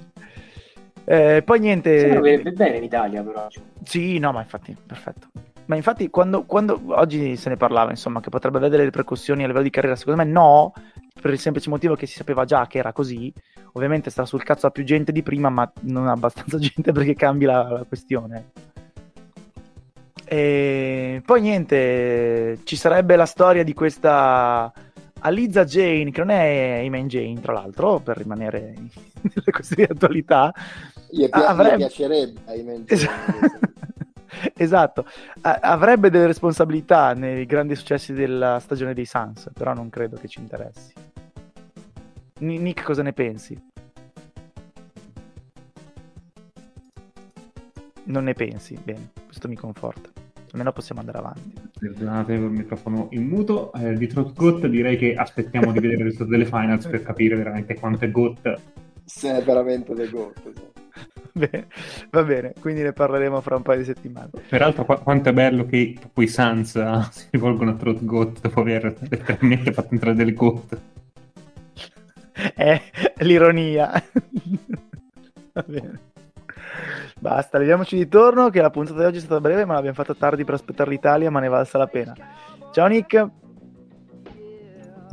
eh, 1.10 1.42
poi 1.42 1.58
niente. 1.58 2.12
Sì, 2.12 2.52
bene 2.52 2.76
in 2.76 2.82
Italia, 2.82 3.22
però. 3.22 3.46
Sì, 3.82 4.18
no, 4.18 4.30
ma 4.32 4.42
infatti, 4.42 4.76
perfetto. 4.86 5.28
Ma 5.64 5.74
infatti, 5.74 6.10
quando, 6.10 6.44
quando, 6.44 6.80
oggi 6.88 7.34
se 7.36 7.48
ne 7.48 7.56
parlava, 7.56 7.90
insomma, 7.90 8.20
che 8.20 8.28
potrebbe 8.28 8.58
avere 8.58 8.72
delle 8.72 8.84
ripercussioni 8.84 9.42
a 9.42 9.46
livello 9.46 9.64
di 9.64 9.70
carriera, 9.70 9.96
secondo 9.96 10.22
me 10.22 10.30
no, 10.30 10.74
per 11.20 11.32
il 11.32 11.38
semplice 11.38 11.70
motivo 11.70 11.94
che 11.94 12.04
si 12.04 12.16
sapeva 12.16 12.44
già 12.44 12.66
che 12.66 12.76
era 12.76 12.92
così. 12.92 13.32
Ovviamente 13.72 14.10
sta 14.10 14.26
sul 14.26 14.42
cazzo 14.42 14.66
a 14.66 14.70
più 14.70 14.84
gente 14.84 15.10
di 15.10 15.22
prima, 15.22 15.48
ma 15.48 15.70
non 15.82 16.08
abbastanza 16.08 16.56
gente 16.60 16.92
perché 16.92 17.14
cambi 17.14 17.46
la, 17.46 17.62
la 17.62 17.84
questione. 17.84 18.50
E 20.26 21.22
poi 21.24 21.40
niente, 21.40 22.58
ci 22.64 22.76
sarebbe 22.76 23.16
la 23.16 23.24
storia 23.24 23.64
di 23.64 23.72
questa 23.72 24.70
Aliza 25.20 25.64
Jane, 25.64 26.10
che 26.10 26.20
non 26.20 26.30
è 26.30 26.80
Iman 26.84 27.08
Jane, 27.08 27.40
tra 27.40 27.52
l'altro, 27.52 27.98
per 28.00 28.16
rimanere 28.16 28.74
nelle 29.20 29.50
questioni 29.50 29.86
di 29.86 29.92
attualità. 29.92 30.52
Gli, 31.10 31.28
pi- 31.28 31.30
avrebbe... 31.30 31.76
piacerebbe 31.76 32.40
Iman 32.54 32.84
Jane. 32.84 33.60
esatto, 34.54 35.06
avrebbe 35.40 36.10
delle 36.10 36.26
responsabilità 36.26 37.14
nei 37.14 37.46
grandi 37.46 37.74
successi 37.74 38.12
della 38.12 38.58
stagione 38.60 38.94
dei 38.94 39.06
Suns, 39.06 39.50
però 39.52 39.72
non 39.72 39.88
credo 39.88 40.16
che 40.16 40.28
ci 40.28 40.40
interessi. 40.40 40.92
Nick, 42.40 42.84
cosa 42.84 43.02
ne 43.02 43.12
pensi? 43.12 43.60
Non 48.04 48.24
ne 48.24 48.32
pensi? 48.34 48.78
Bene, 48.82 49.10
questo 49.26 49.48
mi 49.48 49.56
conforta 49.56 50.17
almeno 50.58 50.72
possiamo 50.72 51.00
andare 51.00 51.18
avanti. 51.18 51.52
Perdonate 51.78 52.32
il 52.32 52.40
microfono 52.40 53.08
in 53.12 53.26
muto. 53.26 53.72
Eh, 53.74 53.94
di 53.94 54.06
Trot 54.08 54.34
Got 54.34 54.66
direi 54.66 54.96
che 54.96 55.14
aspettiamo 55.14 55.72
di 55.72 55.78
vedere 55.78 56.00
il 56.00 56.04
risultato 56.04 56.30
delle 56.30 56.44
finals 56.44 56.86
per 56.86 57.02
capire 57.02 57.36
veramente 57.36 57.74
quanto 57.74 58.04
è 58.04 58.10
Got. 58.10 58.60
Se 59.04 59.36
è 59.36 59.42
veramente 59.42 59.94
del 59.94 60.10
Got. 60.10 60.52
Bene, 61.32 61.68
va 62.10 62.24
bene, 62.24 62.52
quindi 62.60 62.82
ne 62.82 62.92
parleremo 62.92 63.40
fra 63.40 63.54
un 63.54 63.62
paio 63.62 63.78
di 63.78 63.84
settimane. 63.84 64.30
Peraltro, 64.48 64.84
qu- 64.84 65.02
quanto 65.02 65.28
è 65.28 65.32
bello 65.32 65.66
che 65.66 65.96
poi 66.12 66.24
i 66.24 66.28
Sans 66.28 66.74
uh, 66.74 67.06
si 67.12 67.26
rivolgono 67.30 67.70
a 67.70 67.74
Trot 67.74 68.04
Got 68.04 68.40
dopo 68.40 68.60
aver 68.60 68.96
letteralmente 69.08 69.72
fatto 69.72 69.94
entrare 69.94 70.16
del 70.16 70.34
Got. 70.34 70.80
È 72.54 72.82
l'ironia. 73.22 73.92
va 75.52 75.64
bene. 75.66 76.00
Basta, 77.18 77.58
leviamoci 77.58 77.96
di 77.96 78.08
torno 78.08 78.48
che 78.50 78.60
la 78.60 78.70
puntata 78.70 79.00
di 79.00 79.04
oggi 79.04 79.18
è 79.18 79.20
stata 79.20 79.40
breve, 79.40 79.64
ma 79.64 79.74
l'abbiamo 79.74 79.96
fatta 79.96 80.14
tardi 80.14 80.44
per 80.44 80.54
aspettare 80.54 80.90
l'Italia, 80.90 81.30
ma 81.30 81.40
ne 81.40 81.48
valsa 81.48 81.78
la 81.78 81.86
pena. 81.86 82.14
Ciao 82.72 82.86
Nick. 82.86 83.28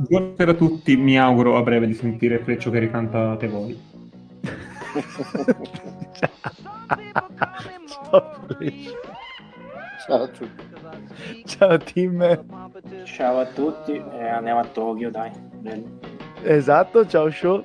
Buonasera 0.08 0.50
a 0.50 0.54
tutti, 0.54 0.96
mi 0.96 1.18
auguro 1.18 1.56
a 1.56 1.62
breve 1.62 1.86
di 1.86 1.94
sentire 1.94 2.38
Freccio 2.38 2.70
che 2.70 2.78
ricanta 2.78 3.36
Te 3.36 3.48
voi. 3.48 3.80
Ciao 8.10 8.32
Freccio. 8.46 9.00
Ciao 10.06 10.22
a 10.22 10.28
tutti. 10.28 10.64
Ciao 11.44 11.78
Tim. 11.78 12.44
Ciao 13.04 13.40
a 13.40 13.46
tutti 13.46 13.92
e 13.92 14.28
andiamo 14.28 14.60
a 14.60 14.64
Tokyo, 14.64 15.10
dai. 15.10 15.30
Bello. 15.58 15.98
Esatto, 16.42 17.06
ciao 17.06 17.28
Show. 17.30 17.64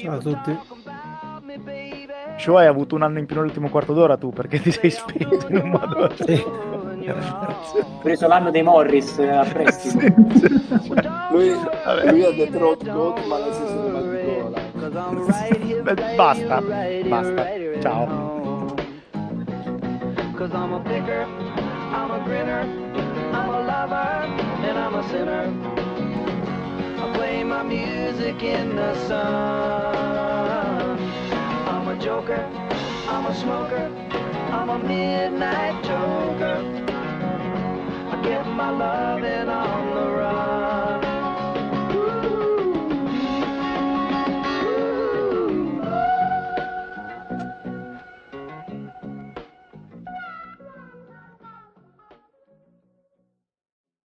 Ciao 0.00 0.16
a 0.16 0.18
tutti. 0.18 0.58
Show 2.42 2.56
hai 2.56 2.66
avuto 2.66 2.96
un 2.96 3.02
anno 3.02 3.20
in 3.20 3.26
più 3.26 3.36
nell'ultimo 3.36 3.68
quarto 3.68 3.92
d'ora 3.92 4.16
tu 4.16 4.30
perché 4.30 4.60
ti 4.60 4.72
sei 4.72 4.90
spento 4.90 5.46
in 5.48 5.58
un 5.58 5.70
modo 5.70 6.10
sì. 6.24 6.44
Ho 6.44 7.98
preso 8.02 8.26
l'anno 8.26 8.50
dei 8.50 8.64
Morris 8.64 9.16
a 9.20 9.44
prestito. 9.44 10.12
Lui, 11.30 11.54
lui 12.10 12.24
ha 12.24 12.32
detto 12.32 12.58
Road 12.58 12.90
Goat 12.90 13.24
ma 13.26 13.36
senso 13.52 14.26
di 15.58 15.74
Beh, 15.82 16.14
basta. 16.16 16.60
Basta. 17.06 17.46
Ciao. 17.80 18.74
Cause 20.34 20.52
I'm 20.52 20.72
a 20.72 20.80
picker, 20.80 21.24
I'm 21.92 22.10
a 22.10 22.18
grinner, 22.24 22.62
I'm 23.32 23.50
a 23.50 23.60
lover, 23.60 24.26
and 24.66 24.76
I'm 24.76 24.94
a 24.96 25.08
sinner. 25.08 25.46
I 26.98 27.12
play 27.14 27.44
my 27.44 27.62
music 27.62 28.42
in 28.42 28.74
the 28.74 28.94
sun. 29.06 30.71
joker. 32.12 32.44
I'm 33.08 33.24
a 33.26 33.34
smoker. 33.34 33.84
I'm 34.52 34.68
a 34.68 34.78
midnight 34.78 35.82
joker. 35.82 36.56
I 38.12 38.22
get 38.22 38.46
my 38.48 38.70
loving 38.70 39.48
on 39.48 39.94
the 39.94 40.10
run. 40.18 40.61